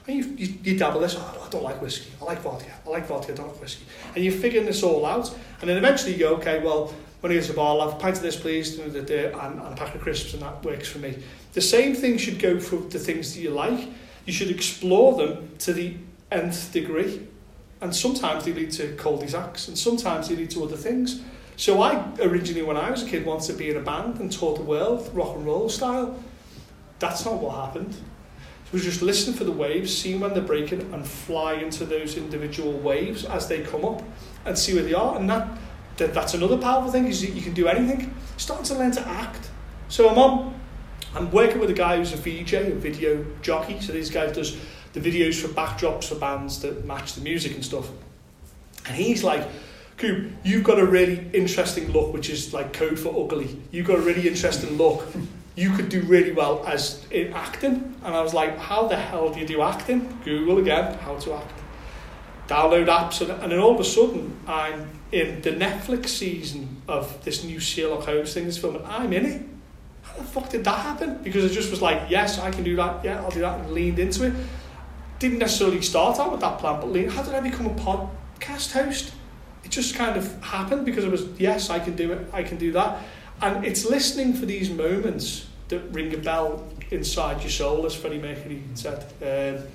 And 0.07 0.17
you, 0.17 0.35
you, 0.37 0.53
you 0.63 0.77
dabble 0.77 0.99
this, 0.99 1.15
oh, 1.17 1.43
I 1.45 1.49
don't 1.49 1.63
like 1.63 1.81
whiskey, 1.81 2.11
I 2.21 2.25
like 2.25 2.39
vodka, 2.41 2.71
I 2.85 2.89
like 2.89 3.07
vodka, 3.07 3.31
I 3.31 3.35
don't 3.35 3.47
like 3.47 3.59
whiskey. 3.59 3.85
And 4.13 4.23
you're 4.23 4.33
figuring 4.33 4.67
this 4.67 4.83
all 4.83 5.03
out, 5.03 5.35
and 5.61 5.69
then 5.69 5.77
eventually 5.77 6.13
you 6.13 6.19
go, 6.19 6.35
okay, 6.35 6.63
well, 6.63 6.93
when 7.21 7.31
he 7.31 7.37
gets 7.37 7.47
the 7.47 7.55
ball, 7.55 7.81
I'll 7.81 7.89
have 7.89 7.97
a 7.97 8.01
pint 8.01 8.17
of 8.17 8.21
this, 8.21 8.35
please, 8.35 8.77
and, 8.77 8.95
and 8.95 9.09
a 9.09 9.73
pack 9.75 9.95
of 9.95 10.01
crisps, 10.01 10.33
and 10.33 10.43
that 10.43 10.63
works 10.63 10.87
for 10.87 10.99
me. 10.99 11.17
The 11.53 11.61
same 11.61 11.95
thing 11.95 12.17
should 12.19 12.37
go 12.37 12.59
for 12.59 12.75
the 12.75 12.99
things 12.99 13.33
that 13.33 13.41
you 13.41 13.49
like. 13.49 13.87
You 14.27 14.33
should 14.33 14.51
explore 14.51 15.15
them 15.15 15.49
to 15.59 15.73
the 15.73 15.97
nth 16.31 16.71
degree. 16.71 17.27
And 17.81 17.95
sometimes 17.95 18.45
they 18.45 18.53
lead 18.53 18.71
to 18.73 18.95
cul-de-sacs, 18.95 19.69
and 19.69 19.77
sometimes 19.77 20.29
they 20.29 20.35
lead 20.35 20.51
to 20.51 20.63
other 20.63 20.77
things. 20.77 21.21
So 21.57 21.81
I 21.81 22.03
originally, 22.19 22.63
when 22.63 22.77
I 22.77 22.91
was 22.91 23.03
a 23.03 23.05
kid, 23.05 23.25
wanted 23.25 23.47
to 23.47 23.53
be 23.53 23.69
in 23.69 23.77
a 23.77 23.81
band 23.81 24.19
and 24.19 24.31
tour 24.31 24.55
the 24.55 24.63
world, 24.63 25.09
rock 25.13 25.35
and 25.35 25.45
roll 25.45 25.69
style. 25.69 26.17
That's 26.99 27.25
not 27.25 27.35
what 27.35 27.55
happened. 27.55 27.95
It 28.65 28.73
was 28.73 28.83
just 28.83 29.01
listening 29.01 29.37
for 29.37 29.43
the 29.43 29.51
waves, 29.51 29.95
seeing 29.95 30.19
when 30.19 30.33
they're 30.33 30.43
breaking, 30.43 30.93
and 30.93 31.07
fly 31.07 31.53
into 31.53 31.85
those 31.85 32.17
individual 32.17 32.73
waves 32.73 33.23
as 33.25 33.47
they 33.47 33.61
come 33.61 33.85
up, 33.85 34.01
and 34.43 34.57
see 34.57 34.73
where 34.73 34.83
they 34.83 34.93
are. 34.93 35.17
And 35.17 35.29
that, 35.29 35.47
that 35.97 36.13
that's 36.13 36.33
another 36.33 36.57
powerful 36.57 36.91
thing 36.91 37.07
is 37.07 37.23
you 37.23 37.41
can 37.41 37.53
do 37.53 37.67
anything. 37.67 38.13
Starting 38.37 38.65
to 38.65 38.75
learn 38.75 38.91
to 38.91 39.07
act. 39.07 39.49
So 39.87 40.09
I'm 40.09 40.17
on. 40.17 40.59
I'm 41.13 41.31
working 41.31 41.59
with 41.59 41.69
a 41.69 41.73
guy 41.73 41.95
who's 41.95 42.11
a 42.11 42.17
VJ, 42.17 42.53
a 42.53 42.71
video 42.71 43.25
jockey. 43.41 43.79
So 43.79 43.93
these 43.93 44.09
guys 44.09 44.35
does 44.35 44.57
the 44.91 44.99
videos 44.99 45.39
for 45.39 45.47
backdrops 45.49 46.05
for 46.09 46.15
bands 46.15 46.61
that 46.61 46.85
match 46.85 47.13
the 47.13 47.21
music 47.21 47.53
and 47.53 47.63
stuff. 47.63 47.89
And 48.85 48.95
he's 48.95 49.23
like, 49.23 49.47
Coop, 49.97 50.29
you've 50.43 50.63
got 50.63 50.77
a 50.77 50.85
really 50.85 51.29
interesting 51.33 51.91
look, 51.91 52.13
which 52.13 52.29
is 52.29 52.53
like 52.53 52.73
code 52.73 52.99
for 52.99 53.09
ugly. 53.23 53.61
You've 53.71 53.87
got 53.87 53.97
a 53.97 54.01
really 54.01 54.27
interesting 54.27 54.77
look. 54.77 55.07
You 55.55 55.71
could 55.71 55.87
do 55.87 56.01
really 56.01 56.33
well 56.33 56.65
as 56.67 57.05
in 57.11 57.31
acting. 57.31 57.95
And 58.03 58.13
I 58.13 58.21
was 58.21 58.33
like, 58.33 58.57
how 58.57 58.87
the 58.87 58.97
hell 58.97 59.29
do 59.29 59.39
you 59.39 59.47
do 59.47 59.61
acting? 59.61 60.19
Google 60.25 60.57
again, 60.57 60.97
how 60.99 61.15
to 61.19 61.35
act. 61.35 61.61
Download 62.49 62.87
apps, 62.87 63.21
and, 63.21 63.31
and 63.41 63.51
then 63.51 63.59
all 63.59 63.73
of 63.73 63.79
a 63.79 63.85
sudden, 63.85 64.37
I'm 64.45 64.89
in 65.11 65.41
the 65.41 65.51
Netflix 65.51 66.09
season 66.09 66.81
of 66.87 67.23
this 67.23 67.43
new 67.43 67.59
Sherlock 67.59 68.03
Holmes 68.03 68.33
thing, 68.33 68.45
this 68.45 68.57
film, 68.57 68.75
and 68.75 68.85
I'm 68.85 69.13
in 69.13 69.25
it. 69.25 69.41
How 70.03 70.17
the 70.17 70.23
fuck 70.25 70.49
did 70.49 70.63
that 70.65 70.79
happen? 70.79 71.23
Because 71.23 71.49
I 71.49 71.53
just 71.53 71.71
was 71.71 71.81
like, 71.81 72.03
yes, 72.09 72.37
I 72.37 72.51
can 72.51 72.63
do 72.63 72.75
that. 72.75 73.03
Yeah, 73.03 73.23
I'll 73.23 73.31
do 73.31 73.39
that, 73.39 73.61
and 73.61 73.71
leaned 73.71 73.97
into 73.97 74.25
it. 74.25 74.33
Didn't 75.19 75.39
necessarily 75.39 75.81
start 75.81 76.19
out 76.19 76.33
with 76.33 76.41
that 76.41 76.59
plan, 76.59 76.81
but 76.81 77.13
how 77.13 77.23
did 77.23 77.33
I 77.33 77.39
become 77.39 77.65
a 77.65 77.73
podcast 77.73 78.73
host? 78.73 79.13
It 79.65 79.71
just 79.71 79.95
kind 79.95 80.15
of 80.15 80.43
happened 80.43 80.85
because 80.85 81.03
it 81.03 81.11
was 81.11 81.27
yes 81.39 81.69
I 81.69 81.79
can 81.79 81.95
do 81.95 82.13
it 82.13 82.27
I 82.31 82.43
can 82.43 82.57
do 82.57 82.71
that. 82.73 83.03
And 83.41 83.65
it's 83.65 83.83
listening 83.83 84.33
for 84.33 84.45
these 84.45 84.69
moments 84.69 85.47
that 85.67 85.79
ring 85.91 86.13
a 86.13 86.17
bell 86.17 86.65
inside 86.91 87.41
your 87.41 87.49
soul 87.49 87.85
as 87.85 87.93
Freddie 87.93 88.19
Mercury 88.19 88.63
said. 88.75 89.03
Um, 89.21 89.67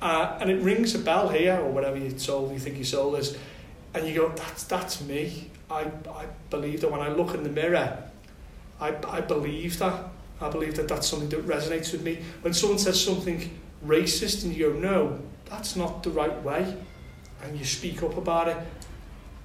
uh, 0.00 0.38
and 0.40 0.48
it 0.48 0.62
rings 0.62 0.94
a 0.94 1.00
bell 1.00 1.28
here 1.28 1.58
or 1.58 1.70
whatever 1.70 1.98
your 1.98 2.16
soul 2.18 2.52
you 2.52 2.60
think 2.60 2.76
your 2.76 2.84
soul 2.84 3.16
is 3.16 3.36
and 3.92 4.06
you 4.06 4.14
go 4.14 4.28
that's 4.30 4.62
that's 4.64 5.02
me. 5.02 5.50
I, 5.70 5.90
I 6.10 6.26
believe 6.48 6.80
that. 6.80 6.90
When 6.90 7.00
I 7.00 7.08
look 7.08 7.34
in 7.34 7.42
the 7.42 7.50
mirror 7.50 8.04
I, 8.80 8.94
I 9.08 9.20
believe 9.20 9.78
that. 9.80 10.04
I 10.40 10.48
believe 10.48 10.76
that 10.76 10.86
that's 10.86 11.08
something 11.08 11.28
that 11.30 11.44
resonates 11.48 11.90
with 11.90 12.04
me. 12.04 12.20
When 12.42 12.54
someone 12.54 12.78
says 12.78 13.04
something 13.04 13.50
racist 13.84 14.44
and 14.44 14.54
you 14.54 14.72
go 14.72 14.78
no 14.78 15.20
that's 15.46 15.74
not 15.74 16.02
the 16.04 16.10
right 16.10 16.42
way 16.42 16.76
and 17.42 17.58
you 17.58 17.64
speak 17.64 18.02
up 18.02 18.16
about 18.16 18.48
it 18.48 18.56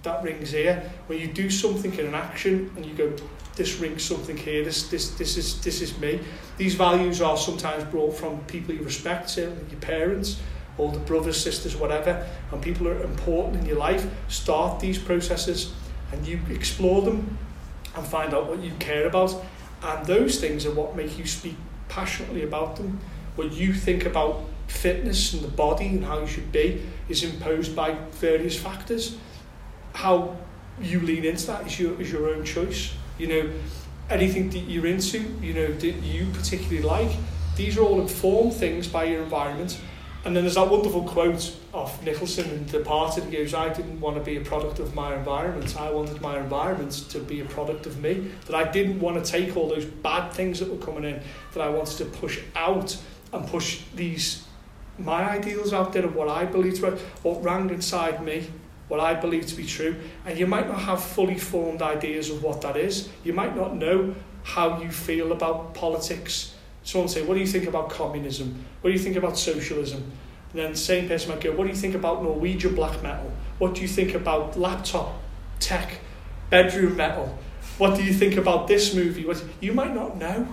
that 0.04 0.22
rings 0.22 0.52
here. 0.52 0.90
When 1.08 1.20
you 1.20 1.28
do 1.28 1.50
something 1.50 1.94
in 1.94 2.08
an 2.08 2.16
action 2.16 2.72
and 2.76 2.86
you 2.86 2.94
go, 2.94 3.14
this 3.56 3.80
rings 3.80 4.04
something 4.04 4.38
here, 4.38 4.64
this, 4.64 4.90
this, 4.90 5.12
this, 5.12 5.38
is, 5.38 5.62
this 5.62 5.82
is 5.82 5.98
me. 5.98 6.20
These 6.58 6.76
values 6.76 7.22
are 7.22 7.38
sometimes 7.38 7.84
brought 7.86 8.16
from 8.16 8.40
people 8.46 8.76
you 8.76 8.84
respect, 8.84 9.38
your 9.38 9.50
parents, 9.80 10.40
older 10.78 11.00
brothers, 11.00 11.42
sisters, 11.42 11.76
whatever, 11.76 12.28
and 12.52 12.62
people 12.62 12.88
are 12.88 13.02
important 13.04 13.58
in 13.58 13.66
your 13.66 13.78
life. 13.78 14.06
Start 14.28 14.80
these 14.80 14.98
processes 14.98 15.74
and 16.12 16.26
you 16.28 16.40
explore 16.50 17.02
them 17.02 17.38
and 17.96 18.06
find 18.06 18.34
out 18.34 18.48
what 18.48 18.60
you 18.60 18.72
care 18.80 19.08
about. 19.08 19.36
And 19.84 20.06
those 20.06 20.40
things 20.40 20.66
are 20.66 20.74
what 20.74 20.96
make 20.96 21.18
you 21.18 21.26
speak 21.26 21.56
passionately 21.90 22.44
about 22.44 22.76
them. 22.76 23.00
What 23.36 23.54
you 23.54 23.74
think 23.74 24.06
about 24.06 24.44
fitness 24.68 25.34
and 25.34 25.44
the 25.44 25.48
body 25.48 25.88
and 25.88 26.06
how 26.06 26.22
you 26.22 26.28
should 26.28 26.52
be 26.52 26.82
is 27.08 27.24
imposed 27.24 27.76
by 27.76 27.96
various 28.12 28.60
factors 28.60 29.18
how 29.94 30.36
you 30.82 31.00
lean 31.00 31.24
into 31.24 31.48
that 31.48 31.68
is 31.68 31.80
your, 31.80 32.00
is 32.02 32.12
your 32.12 32.30
own 32.30 32.44
choice. 32.44 32.94
You 33.18 33.28
know, 33.28 33.52
anything 34.10 34.50
that 34.50 34.60
you're 34.60 34.88
into, 34.88 35.20
you 35.42 35.54
know, 35.54 35.68
that 35.68 35.86
you 35.86 36.28
particularly 36.34 36.82
like, 36.82 37.16
these 37.56 37.78
are 37.78 37.82
all 37.82 38.02
informed 38.02 38.54
things 38.54 38.88
by 38.88 39.06
your 39.06 39.24
environment. 39.24 39.80
And 40.26 40.36
then 40.36 40.44
there's 40.46 40.56
that 40.56 40.70
wonderful 40.70 41.04
quote 41.04 41.54
of 41.74 42.04
Nicholson 42.04 42.50
in 42.50 42.66
Departed. 42.66 43.26
He 43.26 43.32
goes, 43.32 43.54
I 43.54 43.72
didn't 43.74 44.00
want 44.00 44.16
to 44.18 44.24
be 44.24 44.38
a 44.38 44.42
product 44.42 44.80
of 44.80 44.96
my 44.96 45.16
environment. 45.16 45.76
I 45.80 45.92
wanted 45.92 46.22
my 46.22 46.40
environment 46.40 46.94
to 47.10 47.20
be 47.20 47.42
a 47.42 47.46
product 47.46 47.86
of 47.86 48.02
me. 48.02 48.32
That 48.46 48.56
I 48.56 48.72
didn't 48.72 49.02
want 49.02 49.24
to 49.24 49.32
take 49.32 49.58
all 49.58 49.68
those 49.68 49.86
bad 49.86 50.32
things 50.32 50.60
that 50.60 50.70
were 50.70 50.84
coming 50.84 51.04
in, 51.04 51.22
that 51.54 51.62
I 51.62 51.70
wanted 51.70 51.98
to 51.98 52.06
push 52.06 52.40
out 52.56 52.98
and 53.34 53.46
push 53.48 53.82
these, 53.96 54.46
my 54.98 55.30
ideals 55.30 55.74
out 55.74 55.92
there 55.92 56.06
of 56.06 56.16
what 56.16 56.30
I 56.30 56.46
believed 56.46 56.82
what 56.82 57.44
rang 57.44 57.70
inside 57.70 58.24
me 58.24 58.48
what 58.88 59.00
I 59.00 59.14
believe 59.14 59.46
to 59.48 59.56
be 59.56 59.66
true, 59.66 59.96
and 60.26 60.38
you 60.38 60.48
might 60.48 60.68
not 60.68 60.80
have 60.80 61.04
fully 61.04 61.38
formed 61.38 61.82
ideas 61.82 62.30
of 62.30 62.44
what 62.44 62.62
that 62.62 62.78
is. 62.78 63.10
You 63.24 63.34
might 63.34 63.56
not 63.56 63.76
know 63.76 64.16
how 64.44 64.82
you 64.82 64.92
feel 64.92 65.32
about 65.32 65.74
politics. 65.74 66.54
Someone 66.84 67.08
say, 67.08 67.24
what 67.24 67.36
do 67.36 67.40
you 67.40 67.48
think 67.48 67.68
about 67.68 67.90
communism? 67.90 68.66
What 68.82 68.90
do 68.90 68.94
you 68.94 69.02
think 69.02 69.16
about 69.16 69.38
socialism? 69.38 70.04
And 70.52 70.62
then 70.62 70.72
the 70.72 70.78
same 70.78 71.08
person 71.08 71.32
might 71.32 71.42
go, 71.42 71.52
what 71.52 71.64
do 71.64 71.70
you 71.70 71.76
think 71.76 71.96
about 71.96 72.22
Norwegian 72.22 72.76
black 72.76 73.02
metal? 73.02 73.32
What 73.58 73.74
do 73.74 73.82
you 73.82 73.88
think 73.88 74.14
about 74.14 74.60
laptop 74.60 75.14
tech, 75.60 76.00
bedroom 76.50 76.98
metal? 76.98 77.38
What 77.78 77.96
do 77.96 78.04
you 78.04 78.14
think 78.14 78.36
about 78.36 78.68
this 78.68 78.94
movie? 78.94 79.26
What, 79.26 79.44
you 79.62 79.74
might 79.74 79.96
not 79.96 80.18
know. 80.18 80.48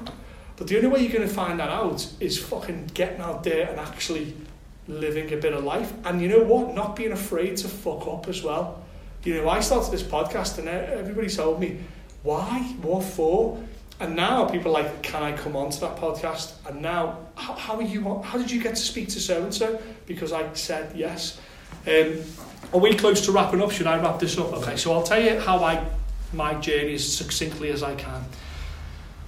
But 0.57 0.69
the 0.69 0.77
only 0.77 0.89
way 0.89 1.01
you're 1.01 1.13
going 1.13 1.29
to 1.29 1.35
find 1.35 1.59
that 1.59 1.71
out 1.71 2.07
is 2.21 2.39
fucking 2.39 2.91
getting 2.95 3.21
out 3.21 3.45
there 3.45 3.69
and 3.69 3.81
actually 3.81 4.37
living 4.91 5.33
a 5.33 5.37
bit 5.37 5.53
of 5.53 5.65
life. 5.65 5.93
And 6.05 6.21
you 6.21 6.29
know 6.29 6.43
what? 6.43 6.75
Not 6.75 6.97
being 6.97 7.13
afraid 7.13 7.57
to 7.59 7.69
fuck 7.69 8.07
up 8.07 8.29
as 8.29 8.43
well. 8.43 8.83
You 9.23 9.35
know, 9.35 9.49
I 9.49 9.61
started 9.61 9.93
this 9.93 10.03
podcast 10.03 10.59
and 10.59 10.69
everybody 10.69 11.29
told 11.29 11.61
me, 11.61 11.79
why? 12.23 12.61
What 12.83 13.05
for? 13.05 13.63
And 14.01 14.17
now 14.17 14.47
people 14.47 14.75
are 14.75 14.83
like, 14.83 15.03
can 15.03 15.23
I 15.23 15.37
come 15.37 15.57
on 15.57 15.71
to 15.71 15.81
that 15.81 15.97
podcast? 15.97 16.55
And 16.67 16.81
now, 16.81 17.19
how, 17.35 17.53
how 17.53 17.77
are 17.77 17.83
you? 17.83 18.23
How 18.23 18.39
did 18.39 18.51
you 18.51 18.61
get 18.61 18.77
to 18.77 18.81
speak 18.81 19.09
to 19.11 19.21
so 19.21 19.43
and 19.43 19.55
so? 19.55 19.81
Because 20.07 20.33
I 20.33 20.51
said 20.55 20.97
yes. 20.97 21.39
Um, 21.87 22.21
are 22.73 22.81
we 22.81 22.95
close 22.95 23.25
to 23.27 23.33
wrapping 23.33 23.61
up? 23.61 23.71
Should 23.71 23.87
I 23.87 24.01
wrap 24.01 24.19
this 24.19 24.39
up? 24.39 24.53
Okay, 24.55 24.77
so 24.77 24.93
I'll 24.93 25.03
tell 25.03 25.23
you 25.23 25.39
how 25.39 25.63
I 25.63 25.87
my 26.33 26.55
journey 26.55 26.95
as 26.95 27.17
succinctly 27.17 27.71
as 27.71 27.83
I 27.83 27.95
can. 27.95 28.25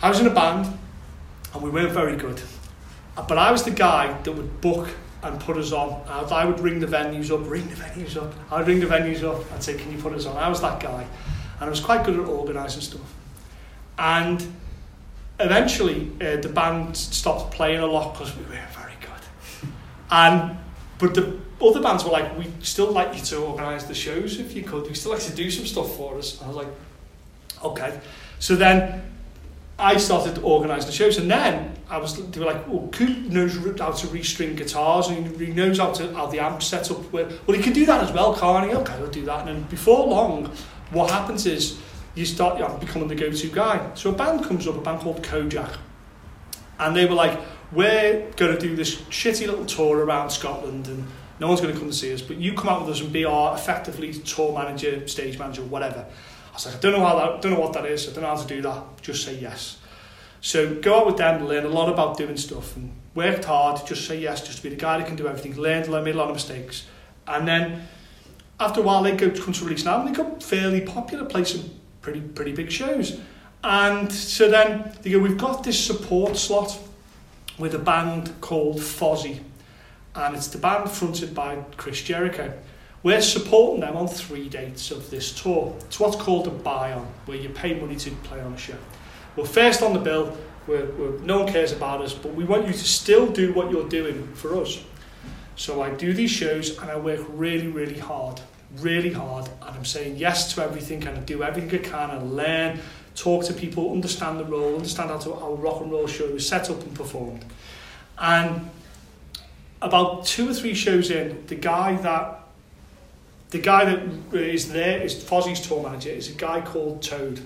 I 0.00 0.08
was 0.08 0.20
in 0.20 0.26
a 0.26 0.30
band, 0.30 0.66
and 1.52 1.62
we 1.62 1.68
weren't 1.68 1.92
very 1.92 2.16
good. 2.16 2.40
But 3.14 3.36
I 3.36 3.52
was 3.52 3.64
the 3.64 3.70
guy 3.70 4.18
that 4.22 4.32
would 4.32 4.60
book 4.60 4.88
and 5.22 5.38
put 5.40 5.56
us 5.56 5.72
on. 5.72 6.02
I 6.08 6.44
would 6.44 6.60
ring 6.60 6.80
the 6.80 6.86
venues 6.86 7.30
up, 7.30 7.48
ring 7.48 7.68
the 7.68 7.76
venues 7.76 8.16
up. 8.16 8.32
I'd 8.50 8.66
ring 8.66 8.80
the 8.80 8.86
venues 8.86 9.22
up. 9.22 9.40
I'd 9.52 9.62
say, 9.62 9.74
"Can 9.74 9.92
you 9.92 9.98
put 9.98 10.12
us 10.12 10.26
on?" 10.26 10.36
I 10.36 10.48
was 10.48 10.60
that 10.60 10.80
guy, 10.80 11.06
and 11.60 11.64
I 11.64 11.68
was 11.68 11.80
quite 11.80 12.04
good 12.04 12.18
at 12.18 12.26
organising 12.26 12.82
stuff. 12.82 13.14
And 13.98 14.44
eventually, 15.38 16.10
uh, 16.20 16.36
the 16.36 16.48
band 16.48 16.96
stopped 16.96 17.54
playing 17.54 17.80
a 17.80 17.86
lot 17.86 18.14
because 18.14 18.36
we 18.36 18.42
weren't 18.44 18.70
very 18.70 18.94
good. 19.00 19.70
And 20.10 20.58
but 20.98 21.14
the 21.14 21.38
other 21.60 21.80
bands 21.80 22.04
were 22.04 22.10
like, 22.10 22.36
"We 22.36 22.46
still 22.60 22.90
like 22.90 23.14
you 23.14 23.22
to 23.26 23.36
organise 23.38 23.84
the 23.84 23.94
shows 23.94 24.40
if 24.40 24.54
you 24.56 24.62
could. 24.62 24.88
We 24.88 24.94
still 24.94 25.12
like 25.12 25.22
to 25.22 25.32
do 25.32 25.50
some 25.50 25.66
stuff 25.66 25.96
for 25.96 26.18
us." 26.18 26.40
And 26.40 26.44
I 26.44 26.48
was 26.48 26.56
like, 26.56 26.74
"Okay." 27.62 28.00
So 28.40 28.56
then 28.56 29.11
I 29.78 29.96
started 29.96 30.34
to 30.36 30.42
organise 30.42 30.84
the 30.84 30.92
shows, 30.92 31.18
and 31.18 31.30
then 31.30 31.74
I 31.88 31.98
was 31.98 32.14
they 32.30 32.40
were 32.40 32.46
like, 32.46 32.68
"Well, 32.68 32.88
Coop 32.92 33.30
knows 33.30 33.56
how 33.78 33.90
to 33.90 34.06
restring 34.08 34.56
guitars, 34.56 35.08
and 35.08 35.38
he 35.40 35.46
knows 35.46 35.78
how 35.78 35.92
to 35.92 36.14
how 36.14 36.26
the 36.26 36.40
amp 36.40 36.62
set 36.62 36.90
up." 36.90 37.12
With, 37.12 37.40
well, 37.46 37.56
he 37.56 37.62
can 37.62 37.72
do 37.72 37.86
that 37.86 38.02
as 38.02 38.12
well, 38.12 38.34
can't 38.34 38.70
he? 38.70 38.76
Okay, 38.76 38.92
I'll 38.94 39.06
do 39.08 39.24
that. 39.24 39.40
And 39.40 39.48
then 39.48 39.62
before 39.64 40.06
long, 40.06 40.50
what 40.90 41.10
happens 41.10 41.46
is 41.46 41.78
you 42.14 42.26
start 42.26 42.58
you 42.58 42.66
know, 42.66 42.76
becoming 42.76 43.08
the 43.08 43.14
go-to 43.14 43.48
guy. 43.48 43.90
So 43.94 44.10
a 44.10 44.12
band 44.12 44.44
comes 44.44 44.66
up, 44.68 44.76
a 44.76 44.80
band 44.80 45.00
called 45.00 45.22
Kojak, 45.22 45.78
and 46.78 46.94
they 46.94 47.06
were 47.06 47.14
like, 47.14 47.40
"We're 47.72 48.30
going 48.36 48.54
to 48.54 48.58
do 48.58 48.76
this 48.76 48.96
shitty 49.10 49.46
little 49.46 49.64
tour 49.64 50.04
around 50.04 50.30
Scotland, 50.30 50.86
and 50.86 51.06
no 51.40 51.48
one's 51.48 51.60
going 51.60 51.72
to 51.72 51.80
come 51.80 51.88
to 51.88 51.96
see 51.96 52.12
us, 52.12 52.20
but 52.20 52.36
you 52.36 52.52
come 52.52 52.68
out 52.68 52.82
with 52.82 52.90
us 52.96 53.00
and 53.00 53.12
be 53.12 53.24
our 53.24 53.54
effectively 53.54 54.12
tour 54.12 54.52
manager, 54.52 55.08
stage 55.08 55.38
manager, 55.38 55.62
whatever." 55.62 56.04
I 56.52 56.54
was 56.54 56.66
like, 56.66 56.76
I 56.76 56.78
don't 56.78 56.92
know 56.92 57.04
how 57.04 57.18
that, 57.18 57.42
don't 57.42 57.54
know 57.54 57.60
what 57.60 57.72
that 57.72 57.86
is. 57.86 58.08
I 58.08 58.12
don't 58.12 58.22
know 58.22 58.36
how 58.36 58.42
to 58.42 58.46
do 58.46 58.60
that. 58.60 58.84
Just 59.00 59.24
say 59.24 59.38
yes. 59.38 59.78
So 60.42 60.74
go 60.74 60.98
out 60.98 61.06
with 61.06 61.16
them, 61.16 61.46
learn 61.46 61.64
a 61.64 61.68
lot 61.68 61.88
about 61.88 62.18
doing 62.18 62.36
stuff, 62.36 62.76
and 62.76 62.92
worked 63.14 63.44
hard. 63.44 63.86
Just 63.86 64.06
say 64.06 64.18
yes, 64.18 64.44
just 64.46 64.58
to 64.58 64.62
be 64.64 64.68
the 64.68 64.76
guy 64.76 64.98
that 64.98 65.06
can 65.06 65.16
do 65.16 65.26
everything. 65.26 65.56
Learned, 65.56 65.88
learned, 65.88 66.04
made 66.04 66.14
a 66.14 66.18
lot 66.18 66.28
of 66.28 66.34
mistakes, 66.34 66.84
and 67.26 67.48
then 67.48 67.88
after 68.60 68.80
a 68.80 68.82
while 68.82 69.02
they 69.02 69.16
go 69.16 69.30
to 69.30 69.42
come 69.42 69.54
to 69.54 69.64
release 69.64 69.84
now, 69.84 70.00
and 70.00 70.08
they 70.08 70.12
got 70.12 70.42
fairly 70.42 70.82
popular, 70.82 71.24
play 71.24 71.44
some 71.44 71.70
pretty 72.02 72.20
pretty 72.20 72.52
big 72.52 72.70
shows. 72.70 73.18
And 73.64 74.12
so 74.12 74.50
then 74.50 74.92
they 75.02 75.10
go, 75.10 75.20
we've 75.20 75.38
got 75.38 75.62
this 75.62 75.78
support 75.78 76.36
slot 76.36 76.78
with 77.56 77.74
a 77.74 77.78
band 77.78 78.32
called 78.40 78.78
Fozzy, 78.78 79.40
and 80.14 80.34
it's 80.34 80.48
the 80.48 80.58
band 80.58 80.90
fronted 80.90 81.34
by 81.34 81.56
Chris 81.76 82.02
Jericho. 82.02 82.52
We're 83.02 83.20
supporting 83.20 83.80
them 83.80 83.96
on 83.96 84.06
three 84.06 84.48
dates 84.48 84.90
of 84.92 85.10
this 85.10 85.32
tour. 85.32 85.74
It's 85.80 85.98
what's 85.98 86.16
called 86.16 86.46
a 86.46 86.50
buy-on, 86.50 87.06
where 87.26 87.36
you 87.36 87.48
pay 87.48 87.74
money 87.74 87.96
to 87.96 88.10
play 88.22 88.40
on 88.40 88.52
a 88.52 88.58
show. 88.58 88.76
We're 89.36 89.44
first 89.44 89.82
on 89.82 89.92
the 89.92 89.98
bill, 89.98 90.36
we're, 90.66 90.86
we're, 90.92 91.18
no 91.18 91.42
one 91.42 91.52
cares 91.52 91.72
about 91.72 92.02
us, 92.02 92.14
but 92.14 92.34
we 92.34 92.44
want 92.44 92.66
you 92.66 92.72
to 92.72 92.78
still 92.78 93.26
do 93.30 93.52
what 93.52 93.70
you're 93.70 93.88
doing 93.88 94.32
for 94.34 94.60
us. 94.60 94.82
So 95.56 95.82
I 95.82 95.90
do 95.90 96.12
these 96.12 96.30
shows 96.30 96.78
and 96.78 96.90
I 96.90 96.96
work 96.96 97.20
really, 97.30 97.66
really 97.66 97.98
hard, 97.98 98.40
really 98.78 99.12
hard. 99.12 99.48
And 99.62 99.76
I'm 99.76 99.84
saying 99.84 100.16
yes 100.16 100.54
to 100.54 100.62
everything 100.62 101.06
and 101.06 101.18
I 101.18 101.20
do 101.22 101.42
everything 101.42 101.80
I 101.80 101.82
can 101.82 102.10
and 102.10 102.36
learn, 102.36 102.78
talk 103.16 103.44
to 103.46 103.52
people, 103.52 103.92
understand 103.92 104.38
the 104.38 104.44
role, 104.44 104.74
understand 104.74 105.10
how 105.10 105.18
to 105.18 105.34
how 105.34 105.52
a 105.52 105.54
rock 105.54 105.80
and 105.80 105.90
roll 105.90 106.06
show 106.06 106.26
is 106.26 106.46
set 106.46 106.70
up 106.70 106.80
and 106.82 106.94
performed. 106.94 107.44
And 108.18 108.70
about 109.80 110.24
two 110.24 110.48
or 110.48 110.54
three 110.54 110.74
shows 110.74 111.10
in, 111.10 111.44
the 111.48 111.56
guy 111.56 111.96
that 111.96 112.41
the 113.52 113.58
guy 113.58 113.84
that 113.84 114.34
is 114.34 114.72
there 114.72 115.00
is 115.02 115.14
Fozzy's 115.22 115.60
tour 115.60 115.82
manager 115.82 116.08
is 116.08 116.28
a 116.30 116.32
guy 116.32 116.62
called 116.62 117.02
Toad. 117.02 117.40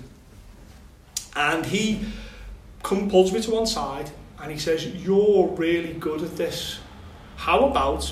And 1.35 1.65
he 1.65 2.05
come, 2.81 3.09
pulls 3.09 3.31
me 3.33 3.41
to 3.41 3.51
one 3.51 3.67
side 3.67 4.09
and 4.41 4.49
he 4.51 4.57
says, 4.57 4.87
You're 4.87 5.49
really 5.49 5.93
good 5.93 6.23
at 6.23 6.37
this. 6.37 6.79
How 7.35 7.67
about 7.67 8.05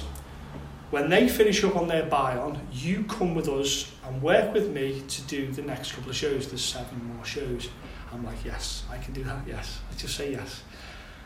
when 0.91 1.09
they 1.09 1.27
finish 1.27 1.63
up 1.63 1.75
on 1.75 1.87
their 1.87 2.05
buy-on, 2.05 2.59
you 2.71 3.05
come 3.05 3.33
with 3.33 3.47
us 3.47 3.91
and 4.05 4.21
work 4.21 4.53
with 4.53 4.69
me 4.69 5.01
to 5.07 5.21
do 5.23 5.51
the 5.51 5.61
next 5.61 5.93
couple 5.93 6.09
of 6.09 6.15
shows. 6.15 6.49
There's 6.49 6.63
seven 6.63 7.13
more 7.15 7.25
shows. 7.25 7.69
I'm 8.11 8.23
like, 8.25 8.43
yes, 8.45 8.83
I 8.91 8.97
can 8.97 9.13
do 9.13 9.23
that. 9.23 9.39
Yes, 9.47 9.79
I 9.91 9.97
just 9.97 10.15
say 10.15 10.31
yes. 10.31 10.63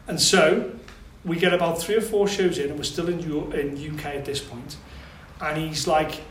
And 0.07 0.21
so 0.21 0.71
we 1.25 1.35
get 1.35 1.53
about 1.53 1.81
three 1.81 1.95
or 1.95 2.01
four 2.01 2.27
shows 2.27 2.57
in, 2.59 2.69
and 2.69 2.77
we're 2.77 2.83
still 2.83 3.09
in 3.09 3.19
U- 3.21 3.51
in 3.51 3.75
UK 3.95 4.05
at 4.05 4.25
this 4.25 4.39
point. 4.39 4.77
And 5.41 5.57
he's 5.57 5.87
like, 5.87 6.21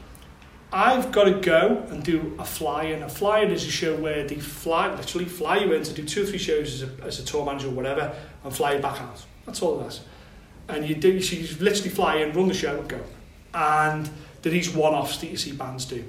I've 0.73 1.12
got 1.12 1.24
to 1.24 1.32
go 1.32 1.86
and 1.89 2.05
do 2.05 2.36
a 2.39 2.45
fly-in. 2.45 3.03
A 3.03 3.09
fly-in 3.09 3.51
is 3.51 3.65
a 3.66 3.70
show 3.70 3.97
where 3.97 4.27
they 4.27 4.36
fly, 4.36 4.95
literally 4.95 5.24
fly 5.24 5.59
you 5.59 5.73
in 5.73 5.82
to 5.82 5.93
do 5.93 6.05
two 6.05 6.23
or 6.23 6.27
three 6.27 6.39
shows 6.39 6.82
as 6.82 6.89
a, 6.89 7.05
as 7.05 7.19
a 7.19 7.24
tour 7.24 7.45
manager 7.45 7.69
or 7.69 7.70
whatever, 7.70 8.15
and 8.45 8.55
fly 8.55 8.74
you 8.74 8.81
back 8.81 9.01
out. 9.01 9.24
That's 9.47 9.62
all 9.62 9.81
it 9.81 9.86
is. 9.86 10.01
And 10.69 10.86
you 10.86 10.95
do, 10.95 11.20
so 11.23 11.36
you 11.36 11.49
literally 11.59 11.89
fly 11.89 12.16
in, 12.16 12.35
run 12.35 12.49
the 12.49 12.55
show, 12.55 12.78
and 12.78 12.89
go. 12.89 13.01
And 13.55 14.11
there 14.43 14.53
these 14.53 14.70
one-offs 14.70 15.19
that 15.19 15.28
you 15.28 15.39
see 15.39 15.53
bands 15.53 15.86
do. 15.86 16.05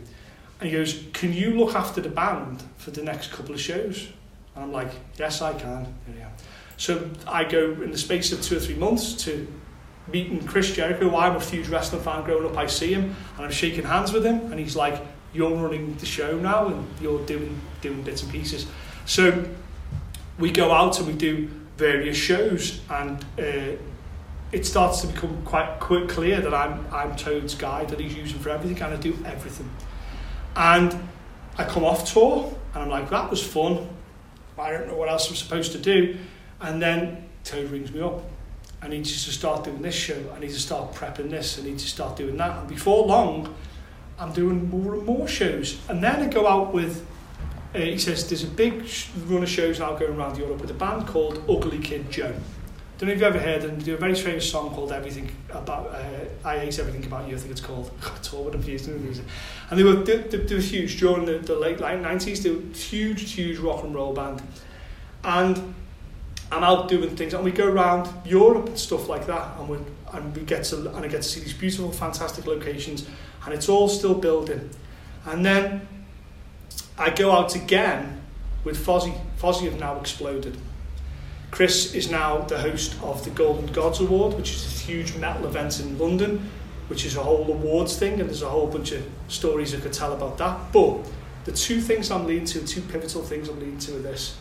And 0.60 0.69
he 0.69 0.76
goes, 0.76 1.06
can 1.14 1.31
you 1.31 1.52
look 1.52 1.73
after 1.73 2.02
the 2.02 2.10
band 2.10 2.61
for 2.76 2.91
the 2.91 3.02
next 3.02 3.31
couple 3.31 3.56
of 3.56 3.61
shows? 3.61 4.10
And 4.56 4.65
I'm 4.65 4.72
like, 4.73 4.91
yes, 5.18 5.41
I 5.41 5.53
can. 5.53 5.95
So 6.76 7.10
I 7.27 7.45
go 7.45 7.72
in 7.81 7.91
the 7.91 7.98
space 7.98 8.31
of 8.34 8.41
two 8.41 8.57
or 8.57 8.60
three 8.60 8.76
months 8.76 9.14
to 9.23 9.48
meeting 10.11 10.45
Chris 10.45 10.73
Jericho. 10.73 11.15
I'm 11.15 11.36
a 11.36 11.40
huge 11.40 11.68
wrestling 11.69 12.02
fan 12.02 12.23
growing 12.23 12.45
up. 12.45 12.57
I 12.57 12.68
see 12.68 12.94
him 12.94 13.15
and 13.38 13.45
I'm 13.45 13.52
shaking 13.52 13.84
hands 13.84 14.11
with 14.11 14.26
him, 14.26 14.52
and 14.52 14.60
he's 14.60 14.76
like, 14.76 15.02
"You're 15.34 15.56
running 15.56 15.95
the 15.95 16.06
show 16.06 16.38
now, 16.38 16.68
and 16.68 16.88
you're 17.02 17.26
doing 17.26 17.60
doing 17.81 18.02
bits 18.02 18.23
and 18.23 18.31
pieces." 18.31 18.65
So 19.06 19.45
we 20.38 20.52
go 20.52 20.72
out 20.72 20.99
and 20.99 21.07
we 21.07 21.14
do 21.14 21.49
various 21.77 22.18
shows, 22.18 22.81
and 22.90 23.23
uh, 23.38 23.77
it 24.52 24.65
starts 24.65 25.02
to 25.02 25.07
become 25.07 25.41
quite 25.45 25.80
quite 25.80 26.10
clear 26.10 26.41
that 26.41 26.53
I'm 26.53 26.86
I'm 26.91 27.15
Toad's 27.15 27.56
guy 27.56 27.86
that 27.86 27.99
he's 27.99 28.15
using 28.15 28.40
for 28.40 28.49
everything, 28.49 28.81
and 28.81 28.94
I 28.94 28.98
do 28.98 29.18
everything. 29.26 29.69
And 30.56 30.95
I 31.57 31.64
come 31.65 31.84
off 31.84 32.11
tour, 32.11 32.53
and 32.73 32.84
I'm 32.84 32.90
like, 32.90 33.10
"That 33.10 33.30
was 33.30 33.41
fun." 33.41 33.88
I 34.60 34.72
don't 34.72 34.88
know 34.88 34.95
what 34.95 35.10
else 35.10 35.30
I'm 35.30 35.36
supposed 35.36 35.72
to 35.72 35.77
do. 35.77 36.18
And 36.60 36.81
then 36.81 37.26
Toad 37.44 37.72
rings 37.72 37.91
me 37.91 38.02
up. 38.02 38.28
I 38.81 38.88
need 38.88 38.99
you 38.99 39.03
to 39.03 39.31
start 39.31 39.65
doing 39.65 39.81
this 39.81 39.95
show. 39.95 40.18
I 40.35 40.39
need 40.39 40.51
to 40.51 40.60
start 40.60 40.93
prepping 40.93 41.30
this. 41.30 41.60
I 41.60 41.64
need 41.64 41.80
to 41.80 41.88
start 41.88 42.15
doing 42.15 42.38
that. 42.38 42.60
And 42.60 42.68
before 42.68 43.06
long, 43.06 43.53
I'm 44.18 44.34
doing 44.34 44.69
more 44.69 44.95
and 44.95 45.06
more 45.06 45.27
shows. 45.27 45.80
And 45.89 46.03
then 46.03 46.22
I 46.22 46.27
go 46.27 46.47
out 46.47 46.73
with, 46.73 47.06
uh, 47.76 47.80
he 47.80 47.97
says, 47.97 48.27
there's 48.30 48.43
a 48.43 48.47
big 48.47 48.85
run 49.26 49.43
of 49.43 49.49
shows 49.49 49.80
now 49.80 49.95
going 49.95 50.15
around 50.15 50.38
Europe 50.38 50.61
with 50.61 50.72
a 50.72 50.76
band 50.76 51.07
called 51.07 51.43
Ugly 51.49 51.80
Kid 51.80 52.10
Joe. 52.10 52.34
Don't 52.97 53.07
know 53.07 53.14
if 53.14 53.22
you've 53.22 53.35
ever 53.35 53.39
heard 53.39 53.61
them. 53.61 53.80
They 53.80 53.85
do 53.85 53.93
a 53.93 53.97
very 53.97 54.15
famous 54.15 54.49
song 54.49 54.72
called 54.72 54.91
Everything 54.91 55.31
About, 55.49 55.88
uh, 55.88 56.26
I 56.43 56.60
Hate 56.60 56.80
Everything 56.80 57.06
About 57.06 57.30
You, 57.30 57.35
I 57.35 57.39
think 57.39 57.51
it's 57.51 57.61
called. 57.61 57.91
I 58.03 58.18
tour 58.22 58.43
with 58.43 58.53
them 58.53 58.61
for 58.61 58.69
years, 58.69 58.85
doing 58.85 59.01
music. 59.01 59.23
And 59.69 59.80
they 59.80 59.84
were, 59.84 59.95
they, 59.95 60.18
they, 60.18 60.38
they 60.38 60.56
were 60.56 60.61
huge 60.61 60.99
during 60.99 61.23
the, 61.26 61.38
the 61.38 61.56
late, 61.56 61.80
late 61.80 62.01
90s. 62.01 62.43
They 62.43 62.51
were 62.51 62.61
huge, 62.73 63.31
huge 63.31 63.57
rock 63.57 63.84
and 63.84 63.95
roll 63.95 64.14
band. 64.14 64.41
And 65.23 65.76
I'm 66.52 66.64
out 66.64 66.88
doing 66.88 67.16
things, 67.16 67.34
and 67.34 67.44
we 67.44 67.52
go 67.52 67.68
around 67.68 68.10
Europe 68.26 68.68
and 68.68 68.80
stuff 68.80 69.08
like 69.08 69.28
that, 69.28 69.58
and 69.60 69.70
we 69.70 69.78
and 70.14 70.36
we 70.36 70.42
get 70.42 70.64
to 70.66 70.90
and 70.96 71.06
I 71.06 71.08
get 71.08 71.22
to 71.22 71.28
see 71.28 71.42
these 71.42 71.54
beautiful, 71.54 71.92
fantastic 71.92 72.48
locations, 72.48 73.08
and 73.46 73.54
it's 73.54 73.70
all 73.70 73.88
still 73.88 74.16
building. 74.16 74.70
And 75.26 75.46
then 75.46 75.88
I 76.98 77.12
go 77.12 77.32
out 77.32 77.56
again 77.56 78.22
with 78.64 78.84
Fozzy. 78.84 79.16
Fozzy 79.40 79.66
have 79.66 79.80
now 79.80 80.00
exploded. 80.00 80.58
Chris 81.52 81.94
is 81.94 82.12
now 82.12 82.42
the 82.42 82.60
host 82.60 82.96
of 83.02 83.24
the 83.24 83.32
Golden 83.32 83.68
Gods 83.68 84.00
Award, 84.00 84.36
which 84.36 84.52
is 84.52 84.66
a 84.66 84.86
huge 84.86 85.16
metal 85.18 85.46
event 85.48 85.80
in 85.80 85.98
London, 85.98 86.50
which 86.88 87.06
is 87.06 87.16
a 87.16 87.24
whole 87.24 87.48
awards 87.52 87.98
thing, 87.98 88.20
and 88.20 88.30
there's 88.30 88.44
a 88.44 88.50
whole 88.50 88.68
bunch 88.68 88.92
of 88.92 89.04
stories 89.28 89.74
I 89.74 89.80
could 89.80 89.94
tell 89.94 90.14
about 90.14 90.38
that. 90.38 90.72
But 90.72 91.06
the 91.46 91.52
two 91.52 91.82
things 91.82 92.12
I'm 92.12 92.26
leading 92.28 92.46
to, 92.46 92.66
two 92.66 92.82
pivotal 92.82 93.24
things 93.24 93.50
I'm 93.50 93.60
leading 93.60 93.80
to 93.80 93.98
are 93.98 94.00
this. 94.00 94.38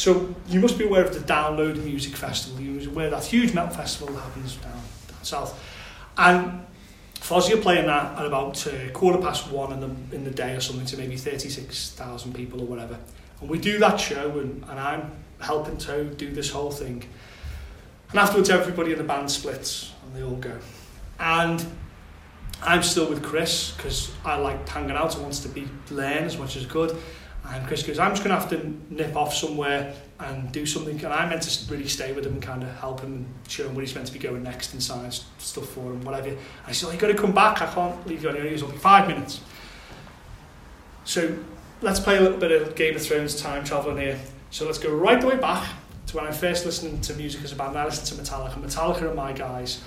So 0.00 0.34
you 0.48 0.60
must 0.60 0.78
be 0.78 0.86
aware 0.86 1.04
of 1.04 1.12
the 1.12 1.20
Download 1.20 1.76
Music 1.84 2.16
Festival. 2.16 2.58
You're 2.58 2.90
aware 2.90 3.10
that 3.10 3.22
huge 3.22 3.52
metal 3.52 3.68
festival 3.68 4.14
that 4.14 4.22
happens 4.22 4.56
down, 4.56 4.72
down 4.72 5.22
south. 5.22 5.62
And 6.16 6.64
Fozzy 7.16 7.52
are 7.52 7.60
playing 7.60 7.84
that 7.84 8.18
at 8.18 8.24
about 8.24 8.66
uh, 8.66 8.88
quarter 8.94 9.18
past 9.18 9.50
one 9.50 9.74
in 9.74 9.80
the, 9.80 10.16
in 10.16 10.24
the 10.24 10.30
day 10.30 10.56
or 10.56 10.60
something 10.60 10.86
to 10.86 10.96
maybe 10.96 11.18
36,000 11.18 12.32
people 12.34 12.62
or 12.62 12.64
whatever. 12.64 12.98
And 13.42 13.50
we 13.50 13.58
do 13.58 13.78
that 13.80 14.00
show 14.00 14.38
and, 14.38 14.64
and 14.70 14.80
I'm 14.80 15.12
helping 15.38 15.76
to 15.76 16.04
do 16.04 16.32
this 16.32 16.48
whole 16.48 16.70
thing. 16.70 17.04
And 18.08 18.20
afterwards 18.20 18.48
everybody 18.48 18.92
in 18.92 18.98
the 18.98 19.04
band 19.04 19.30
splits 19.30 19.92
and 20.02 20.16
they 20.16 20.22
all 20.22 20.36
go. 20.36 20.56
And 21.18 21.62
I'm 22.62 22.82
still 22.82 23.06
with 23.06 23.22
Chris 23.22 23.72
because 23.76 24.10
I 24.24 24.38
like 24.38 24.66
hanging 24.66 24.92
out 24.92 25.12
and 25.12 25.24
wants 25.24 25.40
to 25.40 25.48
be 25.50 25.68
learn 25.90 26.24
as 26.24 26.38
much 26.38 26.56
as 26.56 26.64
good. 26.64 26.96
And 27.50 27.66
Chris 27.66 27.82
goes, 27.82 27.98
I'm 27.98 28.12
just 28.12 28.22
going 28.22 28.34
to 28.34 28.40
have 28.40 28.50
to 28.50 28.94
nip 28.94 29.16
off 29.16 29.34
somewhere 29.34 29.92
and 30.20 30.52
do 30.52 30.64
something. 30.64 30.96
And 31.04 31.12
I 31.12 31.28
meant 31.28 31.42
to 31.42 31.72
really 31.72 31.88
stay 31.88 32.12
with 32.12 32.24
him 32.24 32.34
and 32.34 32.42
kind 32.42 32.62
of 32.62 32.72
help 32.76 33.00
him 33.00 33.26
show 33.48 33.66
him 33.66 33.74
where 33.74 33.84
he's 33.84 33.94
meant 33.94 34.06
to 34.06 34.12
be 34.12 34.20
going 34.20 34.44
next 34.44 34.72
and 34.72 34.82
sign 34.82 35.10
stuff 35.10 35.68
for 35.68 35.80
him, 35.92 36.02
whatever. 36.02 36.28
And 36.28 36.38
I 36.68 36.72
said, 36.72 36.88
oh, 36.88 36.92
you've 36.92 37.00
got 37.00 37.08
to 37.08 37.14
come 37.14 37.32
back. 37.32 37.60
I 37.60 37.66
can't 37.66 38.06
leave 38.06 38.22
you 38.22 38.28
on 38.28 38.36
your 38.36 38.46
own. 38.46 38.52
It'll 38.52 38.68
be 38.68 38.76
five 38.76 39.08
minutes. 39.08 39.40
So 41.04 41.36
let's 41.80 41.98
play 41.98 42.18
a 42.18 42.20
little 42.20 42.38
bit 42.38 42.52
of 42.52 42.76
Game 42.76 42.94
of 42.94 43.02
Thrones 43.02 43.40
time 43.40 43.64
traveling 43.64 43.96
here. 43.96 44.20
So 44.50 44.64
let's 44.64 44.78
go 44.78 44.94
right 44.94 45.20
the 45.20 45.26
way 45.26 45.36
back 45.36 45.68
to 46.06 46.16
when 46.16 46.26
I 46.26 46.30
first 46.30 46.64
listened 46.64 47.02
to 47.04 47.14
music 47.14 47.42
as 47.42 47.52
a 47.52 47.56
band. 47.56 47.76
I 47.76 47.84
listened 47.84 48.06
to 48.18 48.22
Metallica. 48.22 48.62
Metallica 48.62 49.02
are 49.10 49.14
my 49.14 49.32
guys. 49.32 49.82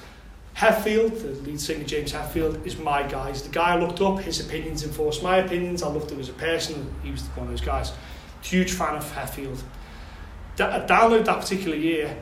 Hetfield, 0.56 1.22
the 1.22 1.30
lead 1.50 1.60
singer 1.60 1.84
James 1.84 2.14
Hetfield, 2.14 2.66
is 2.66 2.78
my 2.78 3.04
guy. 3.04 3.30
He's 3.30 3.42
the 3.42 3.50
guy 3.50 3.74
I 3.74 3.80
looked 3.80 4.02
up. 4.02 4.20
His 4.20 4.40
opinions 4.40 4.84
enforced 4.84 5.24
my 5.24 5.38
opinions. 5.38 5.82
I 5.82 5.88
loved 5.88 6.12
him 6.12 6.20
as 6.20 6.30
a 6.30 6.34
person. 6.34 6.94
He 7.04 7.12
was 7.12 7.24
one 7.36 7.48
of 7.48 7.52
those 7.52 7.62
guys. 7.62 7.92
Huge 8.42 8.72
fan 8.72 8.96
of 8.96 9.04
Hetfield. 9.14 9.62
Da- 10.56 10.76
I 10.76 10.86
downloaded 10.86 11.26
that 11.26 11.42
particular 11.42 11.76
year. 11.76 12.16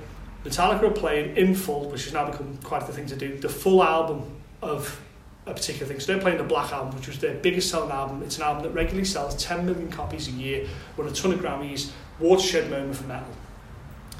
Metallica 0.45 0.83
are 0.83 0.91
playing 0.91 1.35
in 1.35 1.53
full, 1.53 1.89
which 1.89 2.05
has 2.05 2.13
now 2.13 2.29
become 2.29 2.57
quite 2.63 2.87
the 2.87 2.93
thing 2.93 3.05
to 3.07 3.15
do, 3.15 3.37
the 3.37 3.49
full 3.49 3.83
album 3.83 4.23
of 4.61 4.99
a 5.45 5.53
particular 5.53 5.87
thing. 5.87 5.99
So 5.99 6.13
they're 6.13 6.21
playing 6.21 6.37
the 6.37 6.43
Black 6.43 6.71
Album, 6.71 6.95
which 6.95 7.07
was 7.07 7.19
their 7.19 7.35
biggest 7.35 7.69
selling 7.69 7.91
album. 7.91 8.23
It's 8.23 8.37
an 8.37 8.43
album 8.43 8.63
that 8.63 8.71
regularly 8.71 9.05
sells 9.05 9.35
10 9.43 9.65
million 9.65 9.89
copies 9.89 10.27
a 10.27 10.31
year, 10.31 10.67
won 10.97 11.07
a 11.07 11.11
ton 11.11 11.33
of 11.33 11.39
Grammys, 11.39 11.91
watershed 12.19 12.69
moment 12.69 12.95
for 12.95 13.05
metal. 13.05 13.27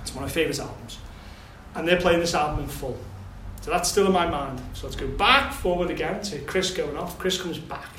It's 0.01 0.13
one 0.13 0.23
of 0.23 0.29
my 0.29 0.33
favourite 0.33 0.59
albums. 0.59 0.97
And 1.75 1.87
they're 1.87 2.01
playing 2.01 2.19
this 2.19 2.33
album 2.33 2.63
in 2.63 2.69
full. 2.69 2.97
So 3.61 3.69
that's 3.69 3.89
still 3.89 4.07
in 4.07 4.11
my 4.11 4.27
mind. 4.27 4.59
So 4.73 4.87
let's 4.87 4.95
go 4.95 5.07
back 5.07 5.53
forward 5.53 5.91
again 5.91 6.21
to 6.23 6.39
Chris 6.39 6.71
going 6.71 6.97
off. 6.97 7.17
Chris 7.19 7.39
comes 7.39 7.59
back. 7.59 7.89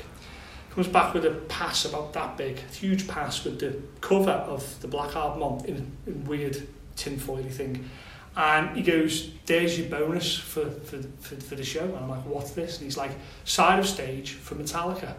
Comes 0.71 0.87
back 0.87 1.13
with 1.13 1.25
a 1.25 1.31
pass 1.31 1.85
about 1.85 2.13
that 2.13 2.35
big, 2.35 2.59
huge 2.71 3.07
pass 3.07 3.43
with 3.43 3.59
the 3.59 3.79
cover 4.01 4.31
of 4.31 4.81
the 4.81 4.87
Black 4.87 5.15
Album 5.15 5.43
on 5.43 5.65
in, 5.65 5.91
in 6.05 6.25
weird 6.25 6.67
tinfoily 6.97 7.51
thing. 7.51 7.89
And 8.35 8.75
he 8.75 8.81
goes, 8.81 9.31
There's 9.45 9.77
your 9.77 9.87
bonus 9.87 10.35
for, 10.35 10.69
for, 10.69 10.97
for, 11.19 11.35
for 11.35 11.55
the 11.55 11.63
show. 11.63 11.85
And 11.85 11.97
I'm 11.97 12.09
like, 12.09 12.25
What's 12.25 12.51
this? 12.51 12.77
And 12.77 12.85
he's 12.85 12.97
like, 12.97 13.11
Side 13.45 13.79
of 13.79 13.87
stage 13.87 14.33
for 14.33 14.55
Metallica. 14.55 15.13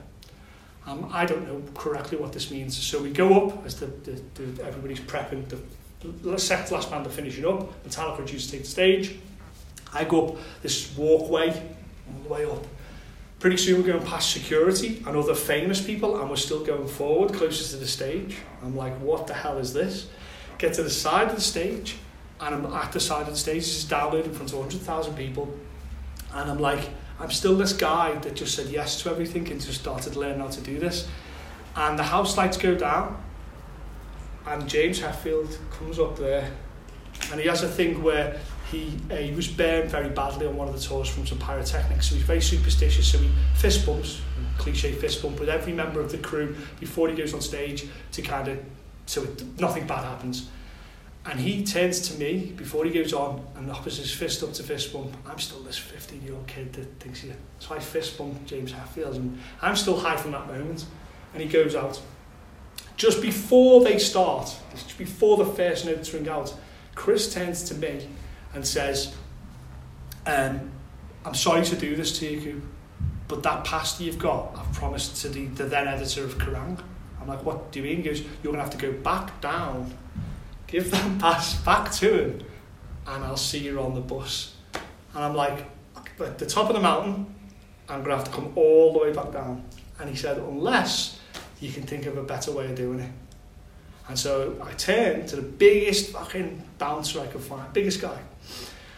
Um, 0.87 1.09
I 1.12 1.25
don't 1.25 1.47
know 1.47 1.62
correctly 1.75 2.19
what 2.19 2.33
this 2.33 2.51
means. 2.51 2.77
So 2.77 3.03
we 3.03 3.11
go 3.11 3.49
up 3.49 3.65
as 3.65 3.81
the, 3.81 3.87
the, 3.87 4.21
the 4.35 4.65
everybody's 4.65 5.01
prepping. 5.01 5.49
The, 5.49 5.59
the 6.03 6.39
second 6.39 6.73
last 6.73 6.91
band 6.91 7.07
are 7.07 7.11
finishing 7.11 7.47
up. 7.47 7.85
Metallica 7.85 8.19
are 8.19 8.27
to 8.27 8.51
take 8.51 8.62
the 8.62 8.66
stage. 8.66 9.16
I 9.95 10.05
go 10.05 10.29
up 10.29 10.37
this 10.62 10.95
walkway 10.97 11.51
all 11.51 12.23
the 12.23 12.29
way 12.29 12.45
up. 12.45 12.66
Pretty 13.39 13.57
soon 13.57 13.81
we're 13.83 13.93
going 13.93 14.05
past 14.05 14.33
security 14.33 15.03
and 15.07 15.16
other 15.16 15.35
famous 15.35 15.81
people, 15.81 16.21
and 16.21 16.29
we're 16.29 16.37
still 16.37 16.65
going 16.65 16.89
forward, 16.89 17.33
closer 17.33 17.71
to 17.73 17.77
the 17.77 17.87
stage. 17.87 18.37
I'm 18.62 18.77
like, 18.77 18.95
what 19.01 19.27
the 19.27 19.35
hell 19.35 19.59
is 19.59 19.73
this? 19.73 20.09
Get 20.59 20.75
to 20.75 20.83
the 20.83 20.91
side 20.91 21.29
of 21.29 21.35
the 21.35 21.41
stage, 21.41 21.97
and 22.41 22.55
I'm 22.55 22.66
at 22.73 22.93
the 22.93 23.01
side 23.01 23.23
of 23.23 23.35
the 23.35 23.37
stage. 23.37 23.62
This 23.62 23.85
is 23.85 23.91
downloaded 23.91 24.25
in 24.25 24.33
front 24.33 24.53
of 24.53 24.59
100,000 24.59 25.15
people, 25.15 25.53
and 26.33 26.51
I'm 26.51 26.59
like, 26.59 26.89
I'm 27.21 27.31
still 27.31 27.57
this 27.57 27.73
guy 27.73 28.15
that 28.15 28.35
just 28.35 28.55
said 28.55 28.69
yes 28.69 29.01
to 29.03 29.11
everything 29.11 29.49
and 29.51 29.61
just 29.61 29.81
started 29.81 30.16
learning 30.16 30.41
how 30.41 30.49
to 30.49 30.61
do 30.61 30.79
this. 30.81 31.07
And 31.77 31.99
the 31.99 32.03
house 32.03 32.37
lights 32.37 32.57
go 32.57 32.75
down, 32.75 33.23
and 34.47 34.66
James 34.69 35.01
Hetfield 35.01 35.57
comes 35.71 35.99
up 35.99 36.16
there, 36.16 36.51
and 37.31 37.41
he 37.41 37.47
has 37.47 37.62
a 37.62 37.69
thing 37.69 38.03
where 38.03 38.41
he, 38.74 38.98
uh, 39.10 39.16
he 39.16 39.32
was 39.32 39.48
burned 39.48 39.90
very 39.90 40.09
badly 40.09 40.46
on 40.46 40.56
one 40.56 40.68
of 40.68 40.74
the 40.74 40.80
tours 40.80 41.09
from 41.09 41.26
some 41.26 41.38
pyrotechnics, 41.38 42.09
so 42.09 42.14
he's 42.14 42.24
very 42.24 42.40
superstitious, 42.40 43.10
so 43.10 43.18
he 43.18 43.30
fist 43.55 43.86
bumps, 43.86 44.20
cliche 44.59 44.92
fist 44.92 45.22
bump 45.22 45.38
with 45.40 45.48
every 45.48 45.72
member 45.72 46.01
of 46.01 46.10
the 46.10 46.18
crew 46.18 46.56
before 46.80 47.09
he 47.09 47.14
goes 47.14 47.32
on 47.34 47.40
stage 47.40 47.86
to 48.12 48.22
kind 48.22 48.48
of, 48.48 48.59
so 49.06 49.22
it, 49.22 49.60
nothing 49.60 49.86
bad 49.86 50.05
happens. 50.05 50.48
And 51.26 51.40
he 51.40 51.64
turns 51.64 52.01
to 52.10 52.18
me 52.18 52.52
before 52.55 52.84
he 52.84 52.90
goes 52.90 53.14
on 53.14 53.42
and 53.56 53.70
offers 53.70 53.96
his 53.96 54.12
fist 54.12 54.42
up 54.42 54.52
to 54.55 54.62
fist 54.62 54.92
bump. 54.92 55.16
I'm 55.26 55.38
still 55.38 55.60
this 55.60 55.78
15 55.78 56.22
year 56.22 56.34
old 56.34 56.46
kid 56.46 56.74
that 56.74 57.01
thinks 57.01 57.20
he. 57.20 57.32
So 57.60 57.74
I 57.74 57.78
fist 57.78 58.18
bump 58.18 58.44
James 58.44 58.72
Hetfield 58.72 59.16
and 59.16 59.38
I'm 59.62 59.74
still 59.74 59.98
high 59.98 60.18
from 60.18 60.32
that 60.32 60.46
moment. 60.46 60.84
And 61.32 61.42
he 61.42 61.48
goes 61.48 61.74
out. 61.74 61.98
Just 62.98 63.22
before 63.22 63.82
they 63.82 63.98
start, 63.98 64.55
just 64.74 64.98
before 64.98 65.38
the 65.38 65.46
first 65.46 65.86
notes 65.86 66.12
ring 66.12 66.28
out, 66.28 66.55
Chris 66.94 67.32
turns 67.32 67.62
to 67.64 67.74
me 67.74 68.06
and 68.55 68.66
says, 68.66 69.14
um, 70.26 70.70
I'm 71.24 71.35
sorry 71.35 71.64
to 71.64 71.76
do 71.76 71.97
this 71.97 72.18
to 72.18 72.26
you, 72.26 72.62
but 73.28 73.43
that 73.43 73.64
pasta 73.64 74.05
you've 74.05 74.18
got, 74.18 74.56
I've 74.56 74.72
promised 74.72 75.20
to 75.22 75.28
the, 75.28 75.47
the 75.47 75.64
then 75.64 75.89
editor 75.89 76.24
of 76.24 76.39
Kerrang. 76.39 76.81
I'm 77.20 77.28
like, 77.28 77.44
what 77.44 77.72
do 77.72 77.81
you 77.81 77.86
mean? 77.86 77.97
He 77.98 78.02
goes, 78.02 78.20
you're 78.20 78.52
going 78.52 78.56
to 78.56 78.62
have 78.62 78.70
to 78.70 78.78
go 78.78 78.93
back 78.93 79.40
down, 79.40 79.93
give 80.66 80.90
that 80.90 81.18
pass 81.18 81.55
back 81.62 81.90
to 81.93 82.24
him, 82.24 82.47
and 83.06 83.24
I'll 83.24 83.36
see 83.36 83.59
you 83.59 83.81
on 83.81 83.94
the 83.94 84.01
bus. 84.01 84.55
And 85.14 85.24
I'm 85.24 85.35
like, 85.35 85.64
at 86.20 86.39
the 86.39 86.47
top 86.47 86.68
of 86.68 86.74
the 86.74 86.82
mountain, 86.82 87.35
I'm 87.89 88.02
going 88.02 88.10
to 88.10 88.16
have 88.16 88.24
to 88.24 88.31
come 88.31 88.52
all 88.56 88.93
the 88.93 88.98
way 88.98 89.12
back 89.12 89.32
down. 89.32 89.64
And 89.98 90.10
he 90.10 90.16
said, 90.16 90.39
unless 90.39 91.20
you 91.60 91.72
can 91.72 91.85
think 91.85 92.06
of 92.06 92.16
a 92.16 92.22
better 92.22 92.52
way 92.52 92.66
of 92.66 92.74
doing 92.74 93.01
it. 93.01 93.10
And 94.09 94.18
so 94.18 94.60
I 94.62 94.72
turned 94.72 95.28
to 95.28 95.36
the 95.36 95.43
biggest 95.43 96.12
fucking 96.12 96.62
bouncer 96.78 97.20
I 97.20 97.26
could 97.26 97.40
find, 97.40 97.72
biggest 97.72 98.01
guy. 98.01 98.18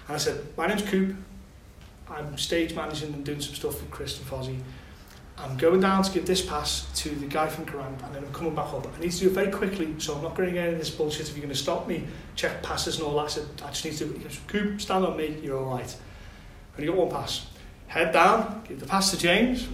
And 0.09 0.15
I 0.15 0.19
said, 0.19 0.41
my 0.57 0.67
name's 0.67 0.83
Coop. 0.83 1.17
I'm 2.09 2.37
stage 2.39 2.75
managing 2.75 3.13
and 3.13 3.25
doing 3.25 3.41
some 3.41 3.55
stuff 3.55 3.81
with 3.81 3.91
Chris 3.91 4.19
and 4.19 4.29
Fozzy. 4.29 4.59
I'm 5.39 5.57
going 5.59 5.81
down 5.81 6.03
to 6.03 6.11
give 6.13 6.25
this 6.25 6.45
pass 6.45 6.89
to 7.03 7.11
the 7.11 7.27
guy 7.27 7.49
from 7.49 7.67
Kerrang 7.67 8.03
and 8.05 8.15
then 8.15 8.25
I'm 8.25 8.33
coming 8.33 8.55
back 8.55 8.73
up. 8.73 8.87
I 8.87 9.01
need 9.01 9.13
to 9.13 9.19
do 9.19 9.27
it 9.27 9.33
very 9.33 9.51
quickly, 9.51 9.95
so 9.99 10.15
I'm 10.15 10.23
not 10.23 10.35
going 10.35 10.49
to 10.49 10.55
get 10.55 10.65
any 10.65 10.73
of 10.75 10.79
this 10.79 10.91
bullshit 10.91 11.29
if 11.29 11.37
you're 11.37 11.43
going 11.43 11.55
to 11.55 11.61
stop 11.61 11.87
me, 11.87 12.05
check 12.37 12.63
passes 12.63 12.97
and 12.97 13.07
all 13.07 13.17
that. 13.17 13.25
I 13.25 13.29
said, 13.29 13.45
I 13.63 13.69
just 13.69 13.85
need 13.85 13.97
to, 13.99 14.07
goes, 14.07 14.41
Coop, 14.47 14.81
stand 14.81 15.05
on 15.05 15.17
me, 15.17 15.37
you're 15.43 15.59
all 15.59 15.77
right. 15.77 15.97
And 16.77 16.85
you 16.85 16.93
got 16.93 16.99
one 16.99 17.11
pass. 17.11 17.47
Head 17.89 18.13
down, 18.13 18.63
give 18.67 18.81
the 18.81 18.87
pass 18.87 19.11
to 19.11 19.19
James. 19.19 19.69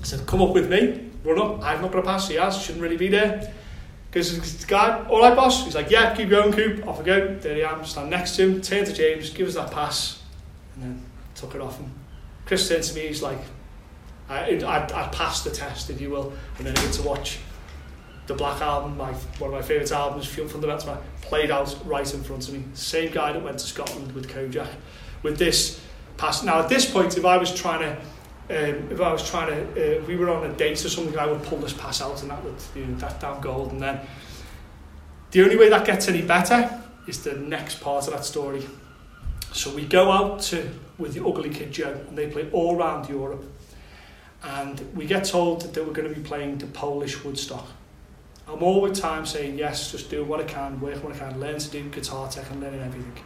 I 0.00 0.04
said, 0.04 0.26
come 0.26 0.40
up 0.40 0.54
with 0.54 0.70
me, 0.70 1.10
run 1.24 1.40
up. 1.40 1.62
I've 1.62 1.80
not 1.80 1.90
got 1.90 1.98
a 1.98 2.02
pass, 2.02 2.28
he 2.28 2.36
has, 2.36 2.62
shouldn't 2.62 2.82
really 2.82 2.96
be 2.96 3.08
there. 3.08 3.52
Goes 4.12 4.58
the 4.58 4.66
guy, 4.66 5.04
all 5.08 5.20
right, 5.20 5.34
boss? 5.34 5.64
He's 5.64 5.74
like, 5.74 5.90
yeah, 5.90 6.14
keep 6.14 6.28
going, 6.28 6.52
Coop. 6.52 6.86
Off 6.86 7.00
I 7.00 7.02
go. 7.02 7.34
There 7.34 7.66
I 7.66 7.72
am, 7.72 7.82
stand 7.84 8.10
next 8.10 8.36
to 8.36 8.42
him, 8.42 8.60
turn 8.60 8.84
to 8.84 8.92
James, 8.92 9.30
give 9.30 9.48
us 9.48 9.54
that 9.54 9.70
pass, 9.70 10.22
and 10.74 10.84
then 10.84 11.02
took 11.34 11.54
it 11.54 11.62
off 11.62 11.78
him. 11.78 11.90
Chris 12.44 12.68
turned 12.68 12.82
to 12.84 12.94
me, 12.94 13.06
he's 13.06 13.22
like, 13.22 13.38
I, 14.28 14.60
I, 14.64 14.84
I 14.84 15.08
passed 15.08 15.44
the 15.44 15.50
test, 15.50 15.88
if 15.88 15.98
you 15.98 16.10
will, 16.10 16.32
and 16.58 16.66
then 16.66 16.76
I 16.76 16.82
get 16.82 16.92
to 16.94 17.02
watch 17.02 17.38
the 18.26 18.34
Black 18.34 18.60
Album, 18.60 18.98
my, 18.98 19.12
one 19.12 19.48
of 19.48 19.54
my 19.54 19.62
favourite 19.62 19.90
albums, 19.90 20.26
Fuel 20.26 20.46
Fundamental, 20.46 21.02
played 21.22 21.50
out 21.50 21.74
right 21.84 22.12
in 22.12 22.22
front 22.22 22.46
of 22.48 22.54
me. 22.54 22.64
Same 22.74 23.10
guy 23.10 23.32
that 23.32 23.42
went 23.42 23.58
to 23.58 23.66
Scotland 23.66 24.12
with 24.12 24.28
Kojak. 24.28 24.68
With 25.22 25.38
this 25.38 25.80
pass. 26.18 26.42
Now, 26.42 26.60
at 26.60 26.68
this 26.68 26.90
point, 26.90 27.16
if 27.16 27.24
I 27.24 27.36
was 27.36 27.54
trying 27.54 27.80
to 27.80 27.96
um, 28.52 28.88
if 28.90 29.00
I 29.00 29.12
was 29.12 29.28
trying 29.28 29.48
to, 29.48 30.00
uh, 30.00 30.04
we 30.04 30.16
were 30.16 30.28
on 30.30 30.48
a 30.48 30.52
date 30.52 30.84
or 30.84 30.88
something, 30.88 31.18
I 31.18 31.26
would 31.26 31.42
pull 31.42 31.58
this 31.58 31.72
pass 31.72 32.02
out 32.02 32.20
and 32.22 32.30
that 32.30 32.44
would, 32.44 32.54
you 32.74 32.84
know, 32.84 32.96
that 32.98 33.18
down 33.18 33.40
gold. 33.40 33.72
And 33.72 33.80
then 33.80 34.00
the 35.30 35.42
only 35.42 35.56
way 35.56 35.70
that 35.70 35.86
gets 35.86 36.08
any 36.08 36.22
better 36.22 36.82
is 37.06 37.22
the 37.22 37.34
next 37.34 37.80
part 37.80 38.06
of 38.06 38.12
that 38.12 38.24
story. 38.24 38.62
So 39.52 39.74
we 39.74 39.86
go 39.86 40.10
out 40.12 40.40
to 40.42 40.70
with 40.98 41.14
the 41.14 41.24
Ugly 41.24 41.50
Kid 41.50 41.72
Joe, 41.72 42.00
and 42.08 42.16
they 42.16 42.28
play 42.28 42.48
all 42.52 42.76
around 42.76 43.08
Europe. 43.08 43.44
And 44.42 44.80
we 44.94 45.06
get 45.06 45.24
told 45.24 45.62
that 45.74 45.86
were 45.86 45.92
going 45.92 46.08
to 46.08 46.14
be 46.14 46.22
playing 46.22 46.58
the 46.58 46.66
Polish 46.66 47.22
Woodstock. 47.24 47.66
I'm 48.48 48.62
all 48.62 48.86
the 48.86 48.94
time 48.94 49.24
saying 49.24 49.58
yes, 49.58 49.92
just 49.92 50.10
do 50.10 50.24
what 50.24 50.40
I 50.40 50.44
can, 50.44 50.80
work 50.80 51.02
what 51.02 51.14
I 51.14 51.18
can, 51.18 51.40
learn 51.40 51.58
to 51.58 51.70
do 51.70 51.88
guitar 51.88 52.28
tech 52.28 52.50
and 52.50 52.60
learning 52.60 52.80
everything. 52.80 53.24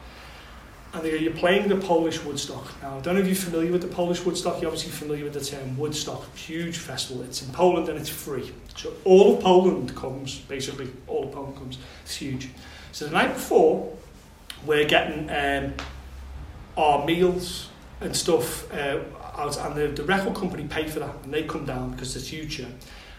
And 0.94 1.04
you're 1.04 1.32
playing 1.32 1.68
the 1.68 1.76
Polish 1.76 2.22
Woodstock. 2.24 2.72
Now, 2.82 2.96
I 2.96 3.00
don't 3.00 3.14
know 3.14 3.20
if 3.20 3.26
you're 3.26 3.36
familiar 3.36 3.70
with 3.70 3.82
the 3.82 3.88
Polish 3.88 4.24
Woodstock. 4.24 4.62
You're 4.62 4.70
obviously 4.70 4.92
familiar 4.92 5.24
with 5.24 5.34
the 5.34 5.44
term 5.44 5.76
Woodstock. 5.76 6.34
Huge 6.36 6.78
festival. 6.78 7.22
It's 7.24 7.42
in 7.42 7.52
Poland 7.52 7.88
and 7.88 7.98
it's 7.98 8.08
free. 8.08 8.52
So 8.76 8.92
all 9.04 9.36
of 9.36 9.42
Poland 9.42 9.94
comes, 9.94 10.38
basically. 10.38 10.90
All 11.06 11.24
of 11.24 11.32
Poland 11.32 11.56
comes. 11.56 11.78
It's 12.04 12.16
huge. 12.16 12.48
So 12.92 13.06
the 13.06 13.10
night 13.10 13.34
before, 13.34 13.94
we're 14.64 14.86
getting 14.86 15.28
um, 15.28 15.74
our 16.76 17.04
meals 17.04 17.68
and 18.00 18.16
stuff 18.16 18.72
uh, 18.72 19.00
out, 19.36 19.58
and 19.58 19.74
the, 19.74 19.88
the 19.88 20.04
record 20.04 20.34
company 20.34 20.64
pay 20.64 20.86
for 20.88 21.00
that, 21.00 21.14
and 21.24 21.32
they 21.32 21.42
come 21.42 21.64
down 21.64 21.90
because 21.90 22.16
it's 22.16 22.28
huge. 22.28 22.64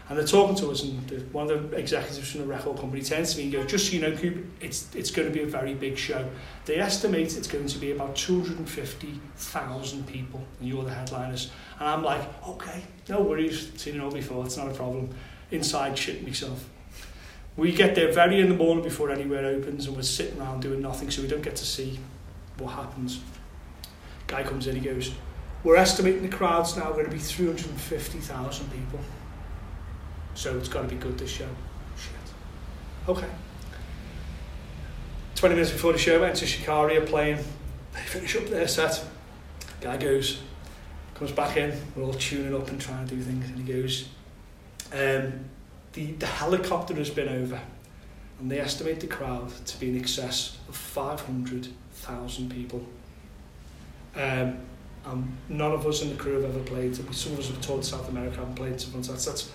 And 0.09 0.17
they're 0.17 0.25
talking 0.25 0.55
to 0.55 0.71
us, 0.71 0.83
and 0.83 1.05
the, 1.09 1.17
one 1.33 1.51
of 1.51 1.69
the 1.69 1.77
executives 1.77 2.31
from 2.31 2.39
the 2.41 2.47
record 2.47 2.77
company 2.77 3.01
turns 3.01 3.33
to 3.33 3.39
me 3.39 3.43
and 3.45 3.51
goes, 3.51 3.69
"Just 3.69 3.87
so 3.87 3.93
you 3.93 4.01
know, 4.01 4.15
Coop, 4.15 4.45
it's 4.61 4.87
it's 4.95 5.11
going 5.11 5.27
to 5.27 5.33
be 5.33 5.43
a 5.43 5.47
very 5.47 5.73
big 5.73 5.97
show. 5.97 6.29
They 6.65 6.77
estimate 6.77 7.35
it's 7.35 7.47
going 7.47 7.67
to 7.67 7.77
be 7.77 7.91
about 7.91 8.15
250,000 8.15 10.07
people, 10.07 10.41
and 10.59 10.69
you're 10.69 10.85
the 10.85 10.93
headliners." 10.93 11.51
And 11.79 11.89
I'm 11.89 12.03
like, 12.03 12.21
"Okay, 12.47 12.83
no 13.09 13.21
worries. 13.21 13.69
Seen 13.75 13.95
it 13.95 14.01
all 14.01 14.11
before. 14.11 14.45
It's 14.45 14.55
not 14.55 14.69
a 14.69 14.73
problem." 14.73 15.09
Inside, 15.51 15.97
shit 15.97 16.25
myself. 16.25 16.69
We 17.57 17.71
get 17.71 17.95
there 17.95 18.11
very 18.11 18.39
in 18.39 18.49
the 18.49 18.55
morning 18.55 18.83
before 18.83 19.11
anywhere 19.11 19.45
opens, 19.45 19.87
and 19.87 19.95
we're 19.95 20.03
sitting 20.03 20.39
around 20.39 20.61
doing 20.61 20.81
nothing, 20.81 21.11
so 21.11 21.21
we 21.21 21.27
don't 21.27 21.41
get 21.41 21.55
to 21.57 21.65
see 21.65 21.99
what 22.59 22.73
happens. 22.73 23.19
Guy 24.27 24.43
comes 24.43 24.67
in, 24.67 24.75
he 24.75 24.81
goes, 24.81 25.11
"We're 25.65 25.75
estimating 25.75 26.21
the 26.21 26.35
crowd's 26.37 26.77
now 26.77 26.91
going 26.93 27.05
to 27.05 27.11
be 27.11 27.17
350,000 27.17 28.71
people." 28.71 28.99
So 30.37 30.55
it's 30.55 30.69
got 30.69 30.83
to 30.83 30.87
be 30.87 30.97
good 30.97 31.17
this 31.17 31.31
show. 31.31 31.49
Shit. 31.97 33.09
Okay. 33.09 33.27
20 35.33 35.55
minutes 35.55 35.71
before 35.71 35.93
the 35.93 35.97
show, 35.97 36.21
enter 36.21 36.45
Shikari 36.45 36.95
are 36.97 37.05
playing. 37.07 37.39
They 37.91 38.01
finish 38.01 38.35
up 38.35 38.45
their 38.45 38.67
set. 38.67 39.03
Guy 39.81 39.97
goes, 39.97 40.43
comes 41.15 41.31
back 41.31 41.57
in. 41.57 41.75
We're 41.95 42.03
all 42.03 42.13
tuning 42.13 42.53
up 42.53 42.67
and 42.67 42.79
trying 42.79 43.07
to 43.07 43.15
do 43.15 43.19
things. 43.19 43.49
And 43.49 43.67
he 43.67 43.73
goes, 43.73 44.09
um, 44.93 45.45
the, 45.93 46.11
the 46.11 46.27
helicopter 46.27 46.93
has 46.93 47.09
been 47.09 47.29
over. 47.29 47.59
And 48.39 48.51
they 48.51 48.59
estimate 48.59 48.99
the 48.99 49.07
crowd 49.07 49.49
to 49.65 49.79
be 49.79 49.89
in 49.89 49.97
excess 49.97 50.59
of 50.69 50.75
500,000 50.75 52.51
people. 52.51 52.85
Um, 54.15 54.59
and 55.03 55.37
none 55.49 55.71
of 55.71 55.87
us 55.87 56.03
in 56.03 56.09
the 56.09 56.15
crew 56.15 56.39
have 56.39 56.55
ever 56.55 56.63
played. 56.63 56.95
Some 56.95 57.33
of 57.33 57.39
us 57.39 57.47
have 57.47 57.59
toured 57.59 57.83
South 57.83 58.07
America 58.09 58.43
and 58.43 58.55
played 58.55 58.79
some 58.79 59.01
that's, 59.01 59.51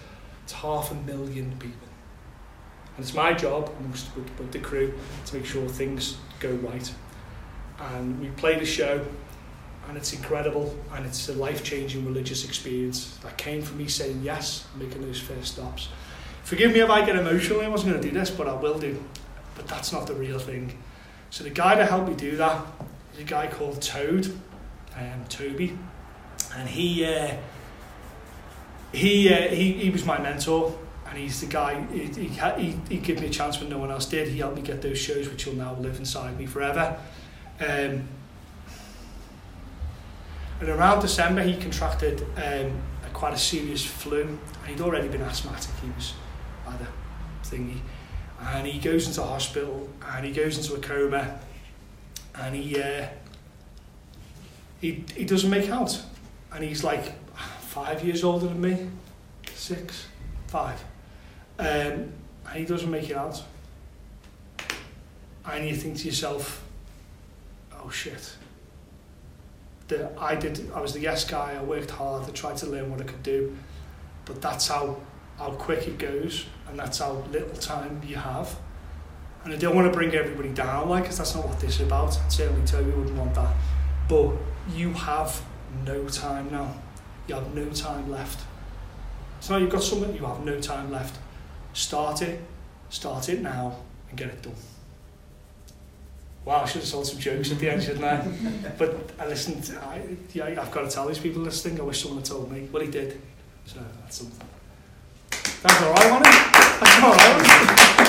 half 0.53 0.91
a 0.91 0.95
million 0.95 1.51
people. 1.59 1.89
And 2.97 3.05
it's 3.05 3.15
my 3.15 3.33
job 3.33 3.73
amongst 3.81 4.15
with 4.16 4.53
the 4.53 4.59
crew 4.59 4.93
to 5.27 5.37
make 5.37 5.47
sure 5.47 5.69
things 5.69 6.16
go 6.41 6.51
right. 6.51 6.93
And 7.79 8.20
we 8.20 8.29
play 8.29 8.59
the 8.59 8.66
show, 8.66 9.05
and 9.89 9.97
it's 9.97 10.12
incredible, 10.12 10.77
and 10.93 11.07
it's 11.07 11.29
a 11.29 11.33
life-changing 11.33 12.07
religious 12.07 12.45
experience 12.45 13.16
that 13.23 13.37
came 13.37 13.62
from 13.62 13.79
me 13.79 13.89
saying 13.89 14.20
yes, 14.23 14.66
making 14.79 15.03
those 15.03 15.19
first 15.19 15.55
stops. 15.55 15.89
Forgive 16.45 16.73
me 16.73 16.81
if 16.81 16.91
I 16.91 17.05
get 17.05 17.16
emotional, 17.16 17.61
I 17.61 17.69
wasn't 17.69 17.93
going 17.93 18.03
to 18.03 18.09
do 18.11 18.15
this, 18.16 18.31
but 18.31 18.47
I 18.47 18.55
will 18.55 18.79
do. 18.79 19.03
But 19.55 19.66
that's 19.69 19.93
not 19.93 20.07
the 20.07 20.15
real 20.15 20.39
thing. 20.39 20.79
So 21.31 21.45
the 21.45 21.51
guy 21.51 21.74
that 21.77 21.89
helped 21.89 22.09
me 22.09 22.15
do 22.15 22.37
that 22.37 22.66
is 23.15 23.20
a 23.20 23.24
guy 23.24 23.47
called 23.47 23.81
Toad, 23.81 24.27
um, 24.97 25.24
Toby, 25.29 25.79
and 26.55 26.69
he 26.69 27.05
uh, 27.07 27.37
he, 28.93 29.32
uh, 29.32 29.48
he 29.48 29.73
he 29.73 29.90
was 29.90 30.05
my 30.05 30.20
mentor, 30.20 30.78
and 31.09 31.19
he's 31.19 31.40
the 31.40 31.47
guy. 31.47 31.85
He, 31.93 32.06
he, 32.06 32.78
he, 32.89 32.98
gave 32.98 33.20
me 33.20 33.27
a 33.27 33.31
chance 33.31 33.59
when 33.60 33.69
no 33.69 33.78
one 33.78 33.90
else 33.90 34.06
did. 34.06 34.28
He 34.28 34.39
helped 34.39 34.56
me 34.56 34.62
get 34.62 34.82
those 34.82 34.98
shows, 34.98 35.28
which 35.28 35.47
will 35.47 35.55
now 35.55 35.74
live 35.74 35.98
inside 35.98 36.39
me 36.39 36.47
forever. 36.47 36.98
Um, 37.60 38.06
and 40.60 40.69
around 40.69 41.01
December, 41.01 41.43
he 41.43 41.56
contracted 41.56 42.23
um, 42.36 42.81
a, 43.05 43.10
quite 43.12 43.35
a 43.35 43.39
serious 43.39 43.85
flu, 43.85 44.23
and 44.23 44.69
he'd 44.69 44.81
already 44.81 45.09
been 45.09 45.23
asthmatic. 45.23 45.70
He 45.82 45.90
was 45.90 46.14
had 46.64 46.81
a 46.81 47.47
thingy, 47.47 47.78
and 48.40 48.66
he 48.66 48.78
goes 48.78 49.09
into 49.09 49.23
hospital, 49.23 49.89
and 50.14 50.24
he 50.24 50.32
goes 50.32 50.59
into 50.59 50.74
a 50.74 50.78
coma, 50.78 51.40
and 52.35 52.55
he 52.55 52.81
uh, 52.81 53.06
he 54.81 55.05
he 55.16 55.24
doesn't 55.24 55.51
make 55.51 55.69
out, 55.69 56.01
and 56.52 56.62
he's 56.62 56.85
like 56.85 57.12
five 57.73 58.05
years 58.05 58.23
older 58.23 58.49
than 58.49 58.61
me, 58.61 58.86
six, 59.55 60.07
five, 60.47 60.78
um, 61.59 61.66
and 61.66 62.12
he 62.55 62.66
doesn't 62.66 62.90
make 62.90 63.09
it 63.09 63.16
out. 63.16 63.43
And 65.47 65.66
you 65.66 65.74
think 65.74 65.97
to 65.97 66.05
yourself, 66.05 66.62
oh 67.73 67.89
shit. 67.89 68.36
The, 69.89 70.11
I 70.20 70.35
did. 70.35 70.70
I 70.74 70.82
was 70.82 70.93
the 70.93 71.01
yes 71.01 71.24
guy. 71.24 71.57
I 71.59 71.62
worked 71.62 71.90
hard. 71.90 72.28
I 72.28 72.31
tried 72.32 72.59
to 72.59 72.66
learn 72.66 72.90
what 72.90 73.01
I 73.01 73.05
could 73.05 73.23
do, 73.23 73.57
but 74.27 74.43
that's 74.43 74.69
how 74.69 74.99
how 75.39 75.53
quick 75.53 75.89
it 75.89 75.97
goes, 75.97 76.44
and 76.69 76.78
that's 76.78 76.99
how 76.99 77.24
little 77.32 77.57
time 77.57 78.03
you 78.07 78.16
have. 78.16 78.55
And 79.44 79.55
I 79.55 79.57
don't 79.57 79.74
want 79.74 79.90
to 79.90 79.99
bring 79.99 80.15
everybody 80.15 80.51
down, 80.51 80.90
like, 80.90 81.05
because 81.05 81.19
that's 81.19 81.35
not 81.35 81.49
what 81.49 81.59
this 81.59 81.77
is 81.77 81.86
about. 81.86 82.11
Certainly, 82.31 82.66
Toby 82.66 82.90
wouldn't 82.90 83.16
want 83.16 83.35
that. 83.35 83.57
But 84.09 84.35
you 84.74 84.93
have 84.93 85.43
no 85.86 86.07
time 86.09 86.51
now. 86.53 86.74
You 87.27 87.35
have 87.36 87.55
no 87.55 87.69
time 87.70 88.11
left. 88.11 88.44
So 89.40 89.55
now 89.55 89.61
you've 89.61 89.70
got 89.70 89.82
something, 89.82 90.15
you 90.15 90.24
have 90.24 90.44
no 90.44 90.61
time 90.61 90.90
left. 90.90 91.19
Start 91.73 92.23
it, 92.23 92.40
start 92.90 93.28
it 93.28 93.40
now, 93.40 93.77
and 94.09 94.19
get 94.19 94.28
it 94.28 94.43
done. 94.43 94.55
Wow, 96.44 96.62
I 96.62 96.66
should 96.66 96.82
have 96.82 96.90
told 96.90 97.07
some 97.07 97.20
jokes 97.20 97.53
at 97.53 97.59
the 97.59 97.70
end, 97.70 97.82
shouldn't 97.82 98.05
I? 98.05 98.27
but 98.78 99.11
I 99.19 99.27
listened, 99.27 99.62
to, 99.65 99.81
I, 99.81 100.03
yeah, 100.32 100.47
I've 100.47 100.73
got 100.73 100.82
to 100.82 100.90
tell 100.90 101.07
these 101.07 101.19
people 101.19 101.43
listening, 101.43 101.81
I 101.81 101.85
wish 101.85 102.03
someone 102.03 102.19
had 102.19 102.27
told 102.27 102.51
me. 102.51 102.69
Well, 102.73 102.82
he 102.82 102.90
did. 102.90 103.20
So 103.66 103.78
that's 104.01 104.16
something. 104.16 104.49
That's 105.62 105.82
all 105.82 105.93
right, 105.93 106.11
wasn't 106.11 106.27
it? 106.27 106.53
That's 106.81 107.03
all 107.03 107.12
right, 107.12 107.36
wasn't 107.36 107.70
it? 107.70 108.03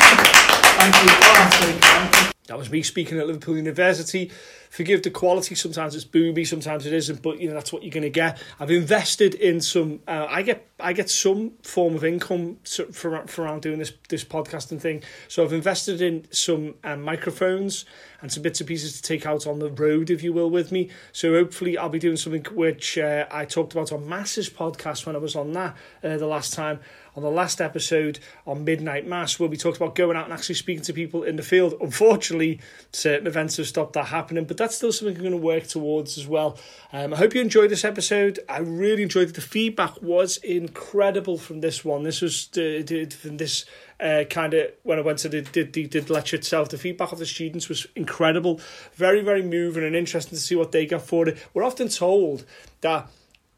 Thank 0.77 0.95
you. 0.95 1.11
Oh, 1.11 1.33
that's 1.37 1.57
very 1.65 1.79
kind. 1.79 2.33
That 2.47 2.57
was 2.57 2.69
me 2.69 2.81
speaking 2.81 3.19
at 3.19 3.27
Liverpool 3.27 3.55
University. 3.55 4.31
Forgive 4.73 5.03
the 5.03 5.11
quality. 5.11 5.53
Sometimes 5.53 5.93
it's 5.93 6.03
booby, 6.03 6.43
sometimes 6.45 6.87
it 6.87 6.93
isn't. 6.93 7.21
But 7.21 7.39
you 7.39 7.47
know 7.47 7.53
that's 7.53 7.71
what 7.71 7.83
you're 7.83 7.91
going 7.91 8.01
to 8.01 8.09
get. 8.09 8.41
I've 8.59 8.71
invested 8.71 9.35
in 9.35 9.61
some. 9.61 9.99
Uh, 10.07 10.25
I 10.27 10.41
get 10.41 10.67
I 10.79 10.93
get 10.93 11.11
some 11.11 11.51
form 11.61 11.93
of 11.93 12.03
income 12.03 12.57
for 12.63 13.27
for 13.27 13.43
around 13.43 13.61
doing 13.61 13.77
this 13.77 13.93
this 14.09 14.23
podcasting 14.23 14.81
thing. 14.81 15.03
So 15.27 15.43
I've 15.43 15.53
invested 15.53 16.01
in 16.01 16.25
some 16.31 16.73
um, 16.83 17.03
microphones 17.03 17.85
and 18.19 18.31
some 18.31 18.41
bits 18.41 18.61
and 18.61 18.67
pieces 18.67 18.99
to 18.99 19.03
take 19.03 19.27
out 19.27 19.45
on 19.45 19.59
the 19.59 19.69
road, 19.69 20.09
if 20.09 20.23
you 20.23 20.33
will, 20.33 20.49
with 20.49 20.71
me. 20.71 20.89
So 21.11 21.33
hopefully 21.33 21.77
I'll 21.77 21.89
be 21.89 21.99
doing 21.99 22.17
something 22.17 22.43
which 22.55 22.97
uh, 22.97 23.27
I 23.29 23.45
talked 23.45 23.73
about 23.73 23.91
on 23.91 24.09
Mass's 24.09 24.49
podcast 24.49 25.05
when 25.05 25.15
I 25.15 25.19
was 25.19 25.35
on 25.35 25.51
that 25.51 25.77
uh, 26.03 26.17
the 26.17 26.25
last 26.25 26.51
time 26.51 26.79
on 27.15 27.23
the 27.23 27.29
last 27.29 27.61
episode 27.61 28.19
on 28.45 28.63
Midnight 28.63 29.07
Mass, 29.07 29.39
where 29.39 29.49
we 29.49 29.57
talked 29.57 29.77
about 29.77 29.95
going 29.95 30.17
out 30.17 30.25
and 30.25 30.33
actually 30.33 30.55
speaking 30.55 30.83
to 30.83 30.93
people 30.93 31.23
in 31.23 31.35
the 31.35 31.43
field. 31.43 31.75
Unfortunately, 31.79 32.59
certain 32.91 33.27
events 33.27 33.57
have 33.57 33.67
stopped 33.67 33.93
that 33.93 34.05
happening, 34.07 34.45
but 34.45 34.57
that's 34.57 34.75
still 34.75 34.91
something 34.91 35.15
I'm 35.15 35.21
going 35.21 35.31
to 35.31 35.37
work 35.37 35.67
towards 35.67 36.17
as 36.17 36.27
well. 36.27 36.57
Um, 36.91 37.13
I 37.13 37.17
hope 37.17 37.33
you 37.33 37.41
enjoyed 37.41 37.69
this 37.69 37.85
episode. 37.85 38.39
I 38.49 38.59
really 38.59 39.03
enjoyed 39.03 39.29
it. 39.29 39.35
The 39.35 39.41
feedback 39.41 40.01
was 40.01 40.37
incredible 40.37 41.37
from 41.37 41.61
this 41.61 41.85
one. 41.85 42.03
This 42.03 42.21
was 42.21 42.49
uh, 42.57 42.83
from 43.19 43.37
this 43.37 43.65
uh, 43.99 44.23
kind 44.29 44.53
of 44.53 44.71
when 44.83 44.99
I 44.99 45.01
went 45.01 45.19
to 45.19 45.29
the, 45.29 45.41
the, 45.41 45.63
the, 45.63 45.87
the 45.87 46.13
lecture 46.13 46.35
itself, 46.35 46.69
the 46.69 46.77
feedback 46.77 47.11
of 47.11 47.19
the 47.19 47.25
students 47.25 47.69
was 47.69 47.87
incredible. 47.95 48.59
Very, 48.95 49.21
very 49.21 49.41
moving 49.41 49.83
and 49.83 49.95
interesting 49.95 50.37
to 50.37 50.43
see 50.43 50.55
what 50.55 50.71
they 50.71 50.85
got 50.85 51.03
for 51.03 51.27
it. 51.29 51.37
We're 51.53 51.63
often 51.63 51.87
told 51.89 52.45
that 52.81 53.07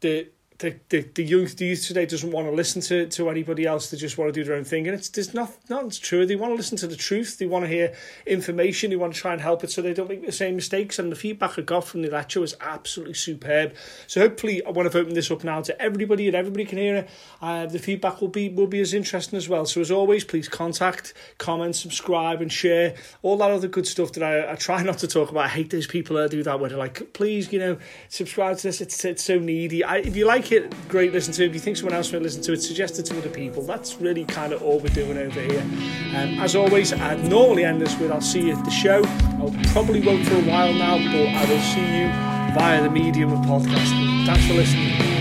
the 0.00 0.28
the, 0.58 0.76
the, 0.88 1.02
the 1.14 1.24
youth 1.24 1.56
the 1.58 1.66
youth 1.66 1.86
today 1.86 2.06
doesn't 2.06 2.30
want 2.30 2.46
to 2.46 2.52
listen 2.52 2.80
to, 2.82 3.06
to 3.06 3.28
anybody 3.28 3.66
else. 3.66 3.90
They 3.90 3.96
just 3.98 4.16
want 4.16 4.32
to 4.32 4.40
do 4.40 4.44
their 4.44 4.56
own 4.56 4.64
thing, 4.64 4.86
and 4.86 4.96
it's 4.96 5.08
there's 5.10 5.34
not 5.34 5.52
not 5.68 5.92
true. 5.92 6.24
They 6.24 6.36
want 6.36 6.52
to 6.52 6.56
listen 6.56 6.78
to 6.78 6.86
the 6.86 6.96
truth. 6.96 7.38
They 7.38 7.46
want 7.46 7.64
to 7.64 7.68
hear 7.68 7.92
information. 8.26 8.90
They 8.90 8.96
want 8.96 9.14
to 9.14 9.20
try 9.20 9.32
and 9.32 9.40
help 9.40 9.64
it 9.64 9.70
so 9.70 9.82
they 9.82 9.92
don't 9.92 10.08
make 10.08 10.24
the 10.24 10.32
same 10.32 10.56
mistakes. 10.56 10.98
And 10.98 11.12
the 11.12 11.16
feedback 11.16 11.58
I 11.58 11.62
got 11.62 11.84
from 11.84 12.02
the 12.02 12.10
lecture 12.10 12.40
was 12.40 12.54
absolutely 12.60 13.14
superb. 13.14 13.74
So 14.06 14.20
hopefully, 14.20 14.64
I 14.64 14.70
want 14.70 14.90
to 14.90 14.98
open 14.98 15.12
this 15.12 15.30
up 15.30 15.44
now 15.44 15.60
to 15.60 15.80
everybody, 15.82 16.26
and 16.26 16.34
everybody 16.34 16.64
can 16.64 16.78
hear 16.78 16.96
it. 16.96 17.10
Uh, 17.42 17.66
the 17.66 17.78
feedback 17.78 18.20
will 18.22 18.28
be 18.28 18.48
will 18.48 18.66
be 18.66 18.80
as 18.80 18.94
interesting 18.94 19.36
as 19.36 19.48
well. 19.48 19.66
So 19.66 19.82
as 19.82 19.90
always, 19.90 20.24
please 20.24 20.48
contact, 20.48 21.12
comment, 21.36 21.76
subscribe, 21.76 22.40
and 22.40 22.50
share 22.50 22.94
all 23.20 23.36
that 23.38 23.50
other 23.50 23.68
good 23.68 23.86
stuff 23.86 24.12
that 24.12 24.22
I, 24.22 24.52
I 24.52 24.54
try 24.54 24.82
not 24.84 24.98
to 24.98 25.06
talk 25.06 25.30
about. 25.30 25.44
I 25.44 25.48
hate 25.48 25.70
those 25.70 25.86
people 25.86 26.16
that 26.16 26.30
do 26.30 26.42
that 26.42 26.58
where 26.60 26.70
they're 26.70 26.78
like, 26.78 27.12
please, 27.12 27.52
you 27.52 27.58
know, 27.58 27.76
subscribe 28.08 28.56
to 28.56 28.62
this. 28.62 28.80
It's 28.80 29.04
it's 29.04 29.22
so 29.22 29.38
needy. 29.38 29.84
I, 29.84 29.98
if 29.98 30.16
you 30.16 30.24
like 30.24 30.45
it, 30.52 30.88
great 30.88 31.12
listen 31.12 31.32
to. 31.34 31.44
it. 31.44 31.48
If 31.48 31.54
you 31.54 31.60
think 31.60 31.76
someone 31.76 31.94
else 31.94 32.12
might 32.12 32.22
listen 32.22 32.42
to 32.42 32.52
it, 32.52 32.62
suggest 32.62 32.98
it 32.98 33.04
to 33.06 33.18
other 33.18 33.28
people. 33.28 33.62
That's 33.62 34.00
really 34.00 34.24
kind 34.24 34.52
of 34.52 34.62
all 34.62 34.78
we're 34.78 34.88
doing 34.88 35.16
over 35.18 35.40
here. 35.40 35.60
Um, 35.60 36.38
as 36.40 36.56
always, 36.56 36.92
I'd 36.92 37.24
normally 37.24 37.64
end 37.64 37.80
this 37.80 37.98
with 37.98 38.10
I'll 38.10 38.20
see 38.20 38.48
you 38.48 38.56
at 38.56 38.64
the 38.64 38.70
show. 38.70 39.02
I 39.04 39.72
probably 39.72 40.00
won't 40.00 40.26
for 40.26 40.34
a 40.34 40.42
while 40.42 40.72
now, 40.72 40.96
but 40.96 41.28
I 41.28 41.44
will 41.48 41.60
see 41.60 41.80
you 41.80 42.06
via 42.54 42.82
the 42.82 42.90
medium 42.90 43.32
of 43.32 43.38
podcasting. 43.40 44.26
Thanks 44.26 44.46
for 44.46 44.54
listening. 44.54 45.15